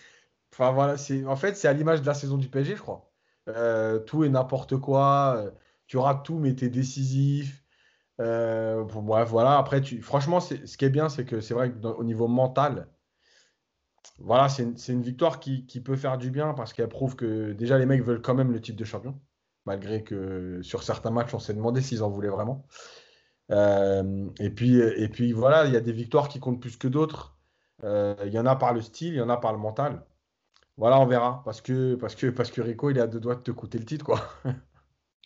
Enfin, 0.51 0.71
voilà, 0.71 0.97
c'est... 0.97 1.23
en 1.25 1.35
fait, 1.35 1.55
c'est 1.55 1.67
à 1.67 1.73
l'image 1.73 2.01
de 2.01 2.07
la 2.07 2.15
saison 2.15 2.37
du 2.37 2.49
PSG, 2.49 2.77
je 2.77 2.81
crois. 2.81 3.11
Euh, 3.47 3.99
tout 3.99 4.23
et 4.23 4.29
n'importe 4.29 4.77
quoi. 4.77 5.35
Euh, 5.37 5.51
tu 5.85 5.97
rates 5.97 6.25
tout, 6.25 6.39
mais 6.39 6.55
tu 6.55 6.65
es 6.65 6.69
décisif. 6.69 7.63
Euh, 8.19 8.83
bref, 8.85 9.29
voilà. 9.29 9.55
Après, 9.57 9.81
tu... 9.81 10.01
franchement, 10.01 10.39
ce 10.39 10.55
qui 10.55 10.85
est 10.85 10.89
bien, 10.89 11.09
c'est 11.09 11.25
que 11.25 11.41
c'est 11.41 11.53
vrai 11.53 11.71
qu'au 11.71 12.03
niveau 12.03 12.27
mental, 12.27 12.87
voilà, 14.19 14.49
c'est 14.49 14.63
une, 14.63 15.01
victoire 15.01 15.39
qui, 15.39 15.65
qui, 15.65 15.81
peut 15.81 15.95
faire 15.95 16.17
du 16.17 16.31
bien 16.31 16.53
parce 16.53 16.73
qu'elle 16.73 16.89
prouve 16.89 17.15
que 17.15 17.53
déjà 17.53 17.77
les 17.77 17.85
mecs 17.85 18.03
veulent 18.03 18.21
quand 18.21 18.35
même 18.35 18.51
le 18.51 18.59
titre 18.59 18.77
de 18.77 18.85
champion, 18.85 19.19
malgré 19.65 20.03
que 20.03 20.59
sur 20.63 20.83
certains 20.83 21.11
matchs, 21.11 21.33
on 21.33 21.39
s'est 21.39 21.53
demandé 21.53 21.81
s'ils 21.81 22.03
en 22.03 22.09
voulaient 22.09 22.29
vraiment. 22.29 22.65
Euh, 23.51 24.27
et, 24.39 24.49
puis, 24.49 24.79
et 24.79 25.09
puis 25.09 25.31
voilà, 25.31 25.65
il 25.65 25.73
y 25.73 25.77
a 25.77 25.81
des 25.81 25.91
victoires 25.91 26.29
qui 26.29 26.39
comptent 26.39 26.61
plus 26.61 26.77
que 26.77 26.87
d'autres. 26.87 27.37
Euh, 27.83 28.15
il 28.25 28.33
y 28.33 28.39
en 28.39 28.45
a 28.45 28.55
par 28.55 28.73
le 28.73 28.81
style, 28.81 29.13
il 29.13 29.17
y 29.17 29.21
en 29.21 29.29
a 29.29 29.37
par 29.37 29.53
le 29.53 29.59
mental. 29.59 30.03
Voilà, 30.77 30.99
on 30.99 31.05
verra. 31.05 31.41
Parce 31.45 31.61
que, 31.61 31.95
parce 31.95 32.15
que, 32.15 32.27
parce 32.27 32.51
que 32.51 32.61
Rico, 32.61 32.89
il 32.89 32.97
est 32.97 33.01
à 33.01 33.07
deux 33.07 33.19
doigts 33.19 33.35
de 33.35 33.41
te 33.41 33.51
coûter 33.51 33.77
le 33.77 33.85
titre. 33.85 34.05
quoi. 34.05 34.21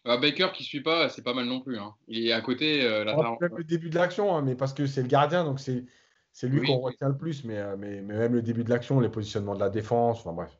Ah, 0.03 0.17
Baker 0.17 0.47
qui 0.51 0.63
suit 0.63 0.81
pas, 0.81 1.09
c'est 1.09 1.21
pas 1.21 1.35
mal 1.35 1.45
non 1.45 1.61
plus. 1.61 1.77
Hein. 1.77 1.93
Il 2.07 2.25
est 2.25 2.31
à 2.31 2.41
côté. 2.41 2.83
Euh, 2.83 3.05
le 3.05 3.63
début 3.63 3.91
de 3.91 3.95
l'action, 3.95 4.35
hein, 4.35 4.41
mais 4.41 4.55
parce 4.55 4.73
que 4.73 4.87
c'est 4.87 5.03
le 5.03 5.07
gardien, 5.07 5.43
donc 5.43 5.59
c'est, 5.59 5.85
c'est 6.33 6.47
lui 6.47 6.65
qu'on 6.65 6.79
retient 6.79 7.09
le 7.09 7.17
plus. 7.17 7.43
Mais, 7.43 7.61
mais, 7.77 8.01
mais, 8.01 8.17
même 8.17 8.33
le 8.33 8.41
début 8.41 8.63
de 8.63 8.69
l'action, 8.69 8.99
les 8.99 9.09
positionnements 9.09 9.55
de 9.55 9.59
la 9.59 9.69
défense, 9.69 10.19
enfin 10.19 10.33
bref. 10.33 10.57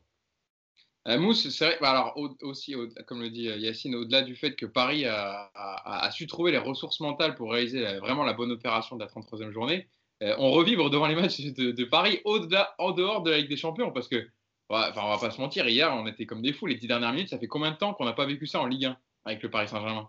Euh, 1.08 1.18
Mousse, 1.18 1.48
c'est 1.48 1.64
vrai, 1.64 1.78
bah, 1.80 1.90
alors 1.90 2.16
aussi, 2.42 2.76
comme 3.06 3.22
le 3.22 3.30
dit 3.30 3.48
euh, 3.48 3.56
Yacine, 3.56 3.96
au-delà 3.96 4.22
du 4.22 4.36
fait 4.36 4.54
que 4.54 4.66
Paris 4.66 5.04
a, 5.04 6.08
su 6.12 6.28
trouver 6.28 6.52
les 6.52 6.58
ressources 6.58 7.00
mentales 7.00 7.34
pour 7.34 7.50
réaliser 7.50 7.98
vraiment 7.98 8.22
la 8.22 8.34
bonne 8.34 8.52
opération 8.52 8.96
de 8.96 9.02
la 9.02 9.08
33e 9.08 9.50
journée, 9.50 9.88
euh, 10.22 10.36
on 10.38 10.52
revibre 10.52 10.90
devant 10.90 11.08
les 11.08 11.16
matchs 11.16 11.40
de, 11.40 11.84
Paris 11.84 12.20
au-delà, 12.24 12.74
en 12.78 12.92
dehors 12.92 13.22
de 13.22 13.30
la 13.30 13.38
Ligue 13.38 13.48
des 13.48 13.56
Champions, 13.56 13.90
parce 13.90 14.06
que, 14.06 14.28
enfin, 14.68 14.92
on 15.02 15.08
va 15.08 15.18
pas 15.18 15.32
se 15.32 15.40
mentir, 15.40 15.66
hier, 15.68 15.92
on 15.92 16.06
était 16.06 16.26
comme 16.26 16.42
des 16.42 16.52
fous 16.52 16.66
les 16.66 16.76
dix 16.76 16.86
dernières 16.86 17.12
minutes. 17.12 17.30
Ça 17.30 17.38
fait 17.38 17.48
combien 17.48 17.72
de 17.72 17.76
temps 17.76 17.94
qu'on 17.94 18.04
n'a 18.04 18.12
pas 18.12 18.26
vécu 18.26 18.46
ça 18.46 18.60
en 18.60 18.66
Ligue 18.66 18.84
1 18.84 18.96
avec 19.24 19.42
le 19.42 19.50
Paris 19.50 19.66
Saint-Germain? 19.66 20.08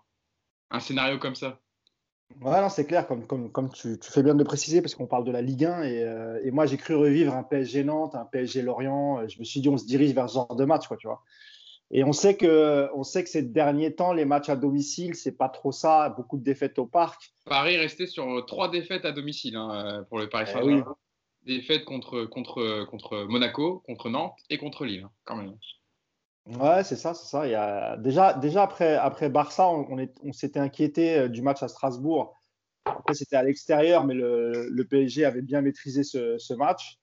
Un 0.69 0.79
scénario 0.79 1.17
comme 1.17 1.35
ça 1.35 1.59
Ouais, 2.41 2.69
c'est 2.69 2.85
clair, 2.85 3.07
comme, 3.07 3.25
comme, 3.25 3.51
comme 3.51 3.71
tu, 3.71 3.97
fais 4.01 4.23
bien 4.23 4.33
de 4.33 4.39
le 4.39 4.45
préciser, 4.45 4.81
parce 4.81 4.95
qu'on 4.95 5.07
parle 5.07 5.23
de 5.23 5.31
la 5.31 5.41
Ligue 5.41 5.65
1, 5.65 5.83
euh, 5.83 6.39
et, 6.43 6.51
moi 6.51 6.65
j'ai 6.65 6.77
cru 6.77 6.95
revivre 6.95 7.33
un 7.33 7.43
PSG 7.43 7.83
Nantes, 7.83 8.15
un 8.15 8.25
PSG 8.25 8.61
Lorient, 8.61 9.19
euh, 9.19 9.27
je 9.27 9.39
me 9.39 9.43
suis 9.43 9.61
dit 9.61 9.69
on 9.69 9.77
se 9.77 9.85
dirige 9.85 10.13
vers 10.13 10.29
ce 10.29 10.35
genre 10.35 10.55
de 10.55 10.65
match, 10.65 10.87
quoi, 10.87 10.97
tu 10.97 11.07
vois. 11.07 11.23
Et 11.91 12.03
on 12.03 12.11
sait, 12.11 12.35
que, 12.35 12.89
on 12.95 13.03
sait 13.03 13.23
que 13.23 13.29
ces 13.29 13.43
derniers 13.43 13.93
temps, 13.93 14.13
les 14.13 14.25
matchs 14.25 14.49
à 14.49 14.55
domicile, 14.55 15.15
c'est 15.15 15.37
pas 15.37 15.47
trop 15.47 15.71
ça, 15.71 16.09
beaucoup 16.09 16.37
de 16.37 16.43
défaites 16.43 16.79
au 16.79 16.87
parc. 16.87 17.33
Paris 17.45 17.77
restait 17.77 18.07
sur 18.07 18.45
trois 18.47 18.69
défaites 18.69 19.05
à 19.05 19.11
domicile 19.11 19.55
hein, 19.55 19.69
euh, 19.71 20.03
pour 20.03 20.17
le 20.17 20.27
Paris 20.27 20.45
eh 20.49 20.53
Saint-Germain. 20.53 20.95
Défaites 21.45 21.85
contre, 21.85 22.23
contre, 22.25 22.85
contre 22.85 23.25
Monaco, 23.25 23.83
contre 23.85 24.09
Nantes 24.09 24.39
et 24.49 24.57
contre 24.57 24.85
Lille, 24.85 25.03
hein, 25.05 25.11
quand 25.25 25.35
même. 25.35 25.55
Ouais, 26.45 26.83
c'est 26.83 26.97
ça, 26.97 27.13
c'est 27.13 27.27
ça. 27.27 27.47
Il 27.47 27.51
y 27.51 27.55
a... 27.55 27.95
déjà, 27.97 28.33
déjà 28.33 28.63
après, 28.63 28.95
après 28.95 29.29
Barça, 29.29 29.69
on, 29.69 30.33
s'était 30.33 30.59
inquiété 30.59 31.17
euh, 31.17 31.27
du 31.29 31.41
match 31.41 31.63
à 31.63 31.67
Strasbourg. 31.69 32.37
Après, 32.85 33.13
c'était 33.13 33.37
à 33.37 33.43
l'extérieur, 33.43 34.03
mais 34.03 34.13
le, 34.13 34.83
PSG 34.89 35.23
avait 35.23 35.41
bien 35.41 35.61
maîtrisé 35.61 36.03
ce, 36.03 36.53
match. 36.53 36.99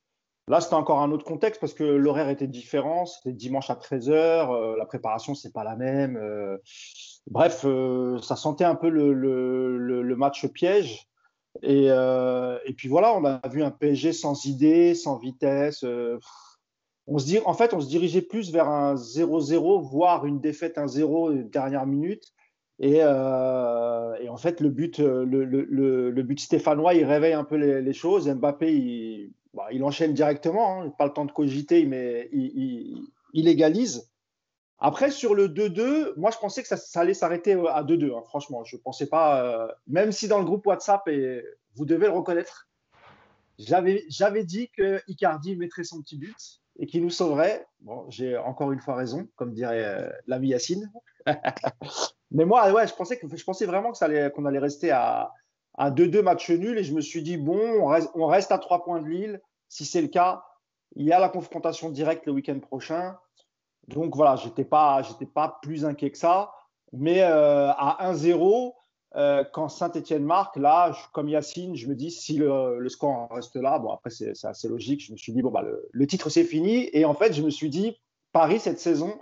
Là, 0.46 0.60
c'était 0.60 0.74
encore 0.74 1.00
un 1.00 1.10
autre 1.10 1.24
contexte 1.24 1.58
parce 1.60 1.72
que 1.72 1.84
l'horaire 1.84 2.28
était 2.28 2.48
différent. 2.48 3.06
C'était 3.06 3.32
dimanche 3.32 3.70
à 3.70 3.74
13h. 3.74 4.10
Euh, 4.12 4.76
la 4.76 4.84
préparation, 4.84 5.34
c'est 5.34 5.52
pas 5.54 5.64
la 5.64 5.76
même. 5.76 6.18
Euh. 6.18 6.58
bref, 7.26 7.64
ça 8.22 8.36
sentait 8.36 8.64
un 8.64 8.74
peu 8.74 8.90
le, 8.90 10.16
match 10.16 10.46
piège. 10.48 11.08
Et, 11.62 11.88
puis 12.76 12.88
voilà, 12.88 13.14
on 13.14 13.24
a 13.24 13.40
vu 13.48 13.62
un 13.62 13.70
PSG 13.70 14.12
sans 14.12 14.44
idée, 14.44 14.94
sans 14.94 15.16
vitesse 15.16 15.82
on 17.10 17.18
se 17.18 17.26
dit, 17.26 17.40
en 17.44 17.54
fait, 17.54 17.74
on 17.74 17.80
se 17.80 17.88
dirigeait 17.88 18.22
plus 18.22 18.52
vers 18.52 18.68
un 18.68 18.94
0-0, 18.94 19.82
voire 19.82 20.26
une 20.26 20.40
défaite 20.40 20.76
1-0 20.76 21.50
dernière 21.50 21.84
minute. 21.84 22.32
Et, 22.78 23.02
en 23.04 24.36
fait, 24.38 24.60
le 24.60 24.70
but, 24.70 25.00
le, 25.00 26.22
but 26.22 26.38
stéphanois, 26.38 26.94
il 26.94 27.04
réveille 27.04 27.32
un 27.32 27.42
peu 27.42 27.56
les, 27.56 27.92
choses. 27.92 28.28
Mbappé, 28.28 28.72
il, 28.72 29.32
bah, 29.54 29.66
il 29.72 29.82
enchaîne 29.82 30.14
directement. 30.14 30.82
Hein. 30.82 30.90
Pas 30.90 31.06
le 31.06 31.12
temps 31.12 31.24
de 31.24 31.32
cogiter, 31.32 31.84
mais 31.84 32.28
il, 32.32 33.08
il, 33.32 33.48
égalise. 33.48 34.08
Après, 34.78 35.10
sur 35.10 35.34
le 35.34 35.48
2-2, 35.48 36.12
moi, 36.16 36.30
je 36.30 36.38
pensais 36.38 36.62
que 36.62 36.68
ça, 36.68 37.00
allait 37.00 37.12
s'arrêter 37.12 37.54
à 37.54 37.82
2-2. 37.82 38.16
Hein. 38.16 38.22
franchement, 38.28 38.62
je 38.62 38.76
ne 38.76 38.82
pensais 38.82 39.08
pas. 39.08 39.74
même 39.88 40.12
si 40.12 40.28
dans 40.28 40.38
le 40.38 40.44
groupe 40.44 40.64
WhatsApp, 40.64 41.08
et 41.08 41.42
vous 41.74 41.86
devez 41.86 42.06
le 42.06 42.12
reconnaître, 42.12 42.68
j'avais 43.58 44.44
dit 44.44 44.70
que 44.70 45.02
Icardi 45.08 45.56
mettrait 45.56 45.82
son 45.82 46.00
petit 46.02 46.16
but 46.16 46.60
et 46.78 46.86
qu'il 46.86 47.02
nous 47.02 47.10
sauverait. 47.10 47.66
Bon, 47.80 48.04
j'ai 48.08 48.36
encore 48.36 48.72
une 48.72 48.80
fois 48.80 48.94
raison, 48.94 49.28
comme 49.36 49.52
dirait 49.52 49.84
euh, 49.84 50.10
l'ami 50.26 50.48
Yacine. 50.48 50.90
Mais 52.30 52.44
moi, 52.44 52.72
ouais, 52.72 52.86
je 52.86 52.94
pensais, 52.94 53.18
que, 53.18 53.26
je 53.34 53.44
pensais 53.44 53.66
vraiment 53.66 53.92
qu'on 53.92 54.04
allait, 54.04 54.32
allait 54.46 54.58
rester 54.58 54.90
à 54.90 55.32
2-2 55.78 56.22
matchs 56.22 56.50
nuls 56.50 56.78
et 56.78 56.84
je 56.84 56.94
me 56.94 57.00
suis 57.00 57.22
dit, 57.22 57.36
bon, 57.36 57.58
on 58.14 58.26
reste, 58.26 58.52
à 58.52 58.58
3 58.58 58.84
points 58.84 59.00
de 59.00 59.08
Lille. 59.08 59.40
Si 59.68 59.84
c'est 59.84 60.02
le 60.02 60.08
cas, 60.08 60.44
il 60.96 61.06
y 61.06 61.12
a 61.12 61.18
la 61.18 61.28
confrontation 61.28 61.90
directe 61.90 62.26
le 62.26 62.32
week-end 62.32 62.58
prochain. 62.60 63.16
Donc 63.88 64.14
voilà, 64.14 64.36
je 64.36 64.48
n'étais 64.48 64.64
pas, 64.64 65.02
pas 65.34 65.58
plus 65.62 65.84
inquiet 65.84 66.10
que 66.10 66.18
ça. 66.18 66.52
Mais 66.92 67.22
euh, 67.22 67.70
à 67.70 68.12
1-0, 68.12 68.72
euh, 69.16 69.42
quand 69.52 69.68
Saint-Etienne 69.68 70.24
marque, 70.24 70.56
là, 70.56 70.96
comme 71.12 71.28
Yacine, 71.28 71.74
je 71.74 71.88
me 71.88 71.94
dis 71.94 72.10
si 72.10 72.36
le, 72.36 72.88
score 72.88 73.28
reste 73.30 73.56
là, 73.56 73.78
bon, 73.78 73.90
après, 73.90 74.10
c'est 74.10 74.44
assez 74.44 74.68
logique. 74.68 75.04
Je 75.04 75.12
me 75.12 75.16
suis 75.16 75.32
dit, 75.32 75.42
bon, 75.42 75.50
bah, 75.50 75.64
le, 75.90 76.06
titre, 76.06 76.30
c'est 76.30 76.44
fini. 76.44 76.88
Et 76.92 77.04
en 77.04 77.14
fait, 77.14 77.32
je 77.32 77.42
me 77.42 77.50
suis 77.50 77.70
dit, 77.70 78.00
Paris, 78.32 78.60
cette 78.60 78.78
saison, 78.78 79.18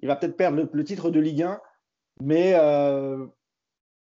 il 0.00 0.08
va 0.08 0.16
peut-être 0.16 0.36
perdre 0.36 0.68
le, 0.70 0.84
titre 0.84 1.10
de 1.10 1.20
Ligue 1.20 1.42
1, 1.42 1.60
mais 2.20 2.52
euh, 2.54 3.26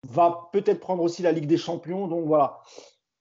va 0.08 0.50
peut-être 0.52 0.80
prendre 0.80 1.02
aussi 1.02 1.22
la 1.22 1.32
Ligue 1.32 1.46
des 1.46 1.56
Champions. 1.56 2.08
Donc 2.08 2.26
voilà, 2.26 2.60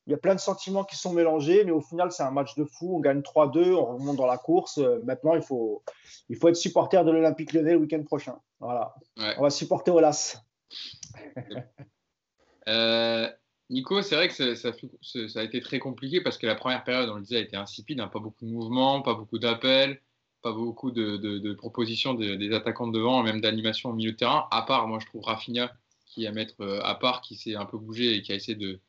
il 0.08 0.12
y 0.12 0.13
a 0.13 0.18
plein 0.18 0.36
de 0.36 0.39
sentiments 0.39 0.84
qui 0.84 0.98
sont 0.98 1.13
mélangés, 1.13 1.63
mais 1.63 1.72
au 1.72 1.80
final, 1.80 2.12
c'est 2.12 2.24
un 2.24 2.32
match 2.32 2.56
de 2.56 2.65
fou. 2.65 2.98
On 2.98 3.00
gagne 3.00 3.22
3-2, 3.22 3.74
on 3.74 3.98
remonte 3.98 4.18
dans 4.18 4.25
la 4.25 4.38
course. 4.38 4.80
Euh, 4.80 5.00
maintenant, 5.06 5.36
il 5.36 5.41
faut, 5.41 5.84
il 6.27 6.36
faut 6.36 6.50
être 6.50 6.58
supporter 6.58 7.06
de 7.06 7.12
l'Olympique 7.12 7.53
Lyonnais 7.53 7.74
le 7.74 7.80
week-end 7.80 8.03
prochain. 8.03 8.38
Voilà. 8.60 8.96
On 9.38 9.44
va 9.44 9.50
supporter 9.50 9.91
Olas. 9.91 10.44
Euh, 12.68 13.30
Nico, 13.70 14.01
c'est 14.01 14.15
vrai 14.15 14.27
que 14.27 14.56
ça, 14.56 14.70
a 15.36 15.44
été 15.44 15.62
très 15.62 15.80
compliqué 15.80 16.22
parce 16.22 16.38
que 16.38 16.46
la 16.46 16.56
première 16.56 16.84
période, 16.84 17.10
on 17.10 17.15
le 17.15 17.22
disait, 17.22 17.38
a 17.38 17.41
été 17.41 17.56
insipide, 17.56 18.00
hein. 18.01 18.08
pas 18.08 18.20
beaucoup 18.20 18.46
de 18.46 18.51
mouvements, 18.51 19.01
pas 19.01 19.13
beaucoup 19.13 19.39
d'appels, 19.39 20.01
pas 20.41 20.51
beaucoup 20.51 20.91
de, 20.91 21.53
propositions 21.53 22.13
des 22.13 22.53
attaquants 22.53 22.88
de 22.88 22.98
devant, 22.98 23.24
même 23.24 23.41
d'animation 23.41 23.91
au 23.91 23.94
milieu 23.94 24.12
de 24.12 24.18
terrain, 24.18 24.48
à 24.51 24.63
part, 24.63 24.88
moi 24.88 25.00
je 25.00 25.06
trouve 25.06 25.24
Rafinha 25.24 25.72
qui 26.12 26.27
à 26.27 26.32
mettre 26.32 26.56
euh, 26.62 26.82
à 26.84 26.96
part, 26.96 27.22
qui 27.22 27.36
s'est 27.36 27.56
un 27.56 27.65
peu 27.65 27.77
bougé 27.77 28.15
et 28.15 28.22
qui 28.22 28.32
a 28.32 28.36
essayé 28.36 28.58
de, 28.58 28.80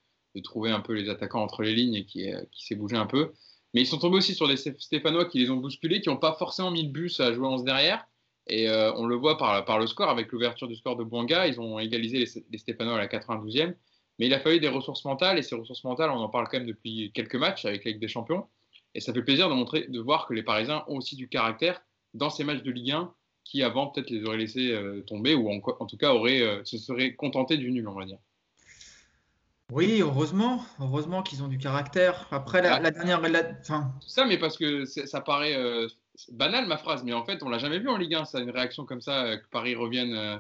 trouver 0.43 0.71
un 0.71 0.81
peu 0.81 0.95
les 0.95 1.09
attaquants 1.09 1.43
entre 1.43 1.63
les 1.63 1.75
lignes 1.75 1.95
et 1.95 2.05
qui, 2.05 2.33
euh, 2.33 2.43
qui 2.51 2.65
s'est 2.67 2.75
bougé 2.75 2.97
un 2.97 3.07
peu. 3.07 3.33
Mais 3.75 3.83
ils 3.83 3.87
sont 3.87 3.99
tombés 3.99 4.17
aussi 4.17 4.35
sur 4.35 4.47
les 4.47 4.57
Stéphanois 4.57 5.27
qui 5.27 5.39
les 5.39 5.51
ont 5.51 5.57
bousculés, 5.57 6.01
qui 6.01 6.09
n'ont 6.09 6.17
pas 6.17 6.35
forcément 6.35 6.71
mis 6.71 6.85
le 6.85 6.91
bus 6.91 7.21
à 7.21 7.33
jouer 7.33 7.47
11 7.47 7.65
derrière. 7.65 8.07
Et 8.49 8.69
euh, 8.69 8.93
on 8.95 9.07
le 9.07 9.15
voit 9.15 9.39
par, 9.39 9.65
par 9.65 9.79
le 9.79 9.87
score, 9.87 10.09
avec 10.09 10.33
l'ouverture 10.33 10.69
du 10.69 10.75
score 10.75 10.97
de 10.97 11.05
Bouanga, 11.05 11.47
ils 11.47 11.61
ont 11.61 11.79
égalisé 11.79 12.19
les, 12.19 12.45
les 12.51 12.59
Stéphanois 12.59 12.95
à 12.95 12.99
la 12.99 13.07
92e. 13.07 13.75
Mais 14.19 14.27
il 14.27 14.35
a 14.35 14.41
fallu 14.41 14.61
des 14.61 14.69
ressources 14.69 15.05
mentales, 15.05 15.39
et 15.39 15.43
ces 15.43 15.55
ressources 15.55 15.85
mentales, 15.85 16.11
on 16.11 16.19
en 16.19 16.29
parle 16.29 16.47
quand 16.49 16.59
même 16.59 16.67
depuis 16.67 17.13
quelques 17.15 17.37
matchs 17.37 17.65
avec 17.65 17.85
la 17.85 17.93
Ligue 17.93 18.01
des 18.01 18.09
Champions. 18.09 18.47
Et 18.95 19.01
ça 19.01 19.13
fait 19.13 19.23
plaisir 19.23 19.49
de, 19.49 19.55
montrer, 19.55 19.87
de 19.89 20.01
voir 20.01 20.27
que 20.27 20.35
les 20.35 20.43
Parisiens 20.43 20.85
ont 20.87 20.97
aussi 20.97 21.17
du 21.17 21.29
caractère 21.29 21.83
dans 22.15 22.31
ces 22.31 22.45
matchs 22.45 22.63
de 22.63 22.71
Ligue 22.71 22.93
1 22.93 23.13
qui 23.45 23.63
avant 23.63 23.89
peut-être 23.89 24.11
les 24.11 24.25
auraient 24.25 24.37
laissés 24.37 24.71
euh, 24.71 25.03
tomber 25.03 25.35
ou 25.35 25.51
en, 25.51 25.87
tout 25.87 25.97
cas 25.97 26.13
auraient, 26.13 26.41
euh, 26.41 26.65
se 26.65 26.79
seraient 26.79 27.15
contentés 27.15 27.57
du 27.57 27.73
nul, 27.73 27.89
on 27.89 27.95
va 27.95 28.05
dire. 28.05 28.19
Oui, 29.73 30.01
heureusement, 30.01 30.65
heureusement 30.81 31.23
qu'ils 31.23 31.43
ont 31.43 31.49
du 31.49 31.59
caractère. 31.59 32.29
Après, 32.31 32.61
la, 32.61 32.75
ah. 32.75 32.91
dernière. 32.91 33.21
Ça, 33.63 34.25
mais 34.27 34.39
parce 34.39 34.59
que 34.59 34.85
ça 34.85 35.21
paraît 35.21 35.57
banal 36.31 36.67
ma 36.67 36.77
phrase, 36.77 37.03
mais 37.05 37.13
en 37.13 37.25
fait, 37.25 37.43
on 37.43 37.49
l'a 37.49 37.59
jamais 37.59 37.79
vu 37.79 37.89
en 37.89 37.97
Ligue 37.97 38.15
1, 38.15 38.25
ça, 38.25 38.41
une 38.41 38.51
réaction 38.51 38.85
comme 38.85 39.01
ça, 39.01 39.25
euh, 39.25 39.37
que 39.37 39.49
Paris 39.51 39.75
revienne. 39.75 40.15
Euh. 40.15 40.37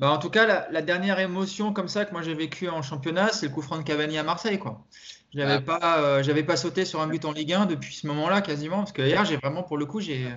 Bah, 0.00 0.10
en 0.10 0.18
tout 0.18 0.30
cas, 0.30 0.68
la, 0.70 0.82
dernière 0.82 1.20
émotion 1.20 1.72
comme 1.72 1.86
ça 1.86 2.04
que 2.04 2.12
moi 2.12 2.22
j'ai 2.22 2.34
vécu 2.34 2.68
en 2.68 2.82
championnat, 2.82 3.28
c'est 3.28 3.46
le 3.46 3.52
coup 3.52 3.62
franc 3.62 3.78
de 3.78 3.82
Cavani 3.82 4.18
à 4.18 4.24
Marseille. 4.24 4.58
quoi. 4.58 4.84
J'avais 5.32 5.52
ah. 5.52 5.60
pas, 5.60 6.00
euh, 6.00 6.42
pas 6.42 6.56
sauté 6.56 6.84
sur 6.84 7.00
un 7.00 7.06
but 7.06 7.24
en 7.24 7.32
Ligue 7.32 7.52
1 7.52 7.66
depuis 7.66 7.94
ce 7.94 8.06
moment-là 8.08 8.40
quasiment, 8.40 8.78
parce 8.78 8.92
que 8.92 9.02
hier, 9.02 9.24
j'ai 9.24 9.36
vraiment, 9.36 9.62
pour 9.62 9.78
le 9.78 9.86
coup, 9.86 10.00
j'ai, 10.00 10.28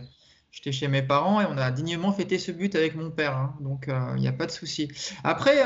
j'étais 0.51 0.71
chez 0.71 0.87
mes 0.87 1.01
parents 1.01 1.41
et 1.41 1.45
on 1.45 1.57
a 1.57 1.71
dignement 1.71 2.11
fêté 2.11 2.37
ce 2.37 2.51
but 2.51 2.75
avec 2.75 2.95
mon 2.95 3.09
père. 3.09 3.35
Hein. 3.35 3.55
donc, 3.59 3.89
il 4.15 4.21
n'y 4.21 4.27
a 4.27 4.33
pas 4.33 4.45
de 4.45 4.51
souci. 4.51 4.89
Après 5.23 5.63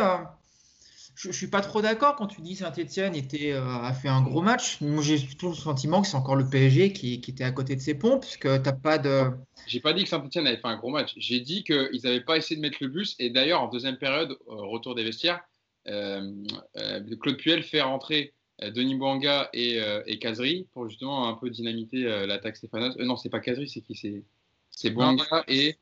je, 1.22 1.28
ne 1.28 1.34
suis 1.34 1.48
pas 1.48 1.62
trop 1.62 1.82
d'accord 1.82 2.16
quand 2.16 2.28
tu 2.28 2.42
dis 2.42 2.56
Saint-Etienne 2.56 3.16
était, 3.16 3.52
euh, 3.52 3.64
a 3.64 3.94
fait 3.94 4.08
un 4.08 4.22
gros 4.22 4.42
match. 4.42 4.82
Moi, 4.82 5.04
j'ai 5.04 5.20
plutôt 5.20 5.50
le 5.50 5.56
sentiment 5.56 6.02
que 6.02 6.08
c'est 6.08 6.18
encore 6.18 6.36
le 6.36 6.50
PSG 6.50 6.94
qui, 6.94 7.14
était 7.14 7.44
à 7.44 7.52
côté 7.52 7.76
de 7.76 7.82
ses 7.82 7.94
pompes, 7.94 8.22
parce 8.22 8.38
que 8.38 8.58
t'as 8.58 8.72
pas 8.72 8.98
de. 8.98 9.30
J'ai 9.68 9.80
pas 9.80 9.94
dit 9.94 10.04
que 10.04 10.10
Saint-Etienne 10.10 10.48
avait 10.48 10.58
fait 10.58 10.68
un 10.68 10.78
gros 10.78 10.90
match. 10.90 11.14
J'ai 11.18 11.40
dit 11.40 11.64
qu'ils 11.64 12.02
n'avaient 12.04 12.22
pas 12.22 12.38
essayé 12.38 12.56
de 12.56 12.62
mettre 12.62 12.78
le 12.82 12.88
bus. 12.88 13.16
Et 13.20 13.30
d'ailleurs, 13.30 13.62
en 13.62 13.68
deuxième 13.68 13.98
période, 13.98 14.36
retour 14.48 14.96
des 14.96 15.04
vestiaires, 15.04 15.42
euh, 15.88 16.32
euh, 16.78 17.16
Claude 17.20 17.38
Puel 17.38 17.62
fait 17.64 17.82
rentrer 17.82 18.34
Denis 18.60 18.96
Bouanga 18.96 19.50
et, 19.54 19.80
et 20.06 20.20
Kazri 20.20 20.68
pour 20.74 20.88
justement 20.88 21.28
un 21.28 21.34
peu 21.34 21.50
dynamiter 21.50 22.04
l'attaque 22.28 22.58
stéphanoise. 22.58 22.96
non, 22.98 23.18
c'est 23.18 23.30
pas 23.30 23.40
Kazri, 23.40 23.68
c'est 23.68 23.82
qui? 23.82 24.24
C'est 24.70 24.90
Bouanga 24.90 25.44
et. 25.48 25.78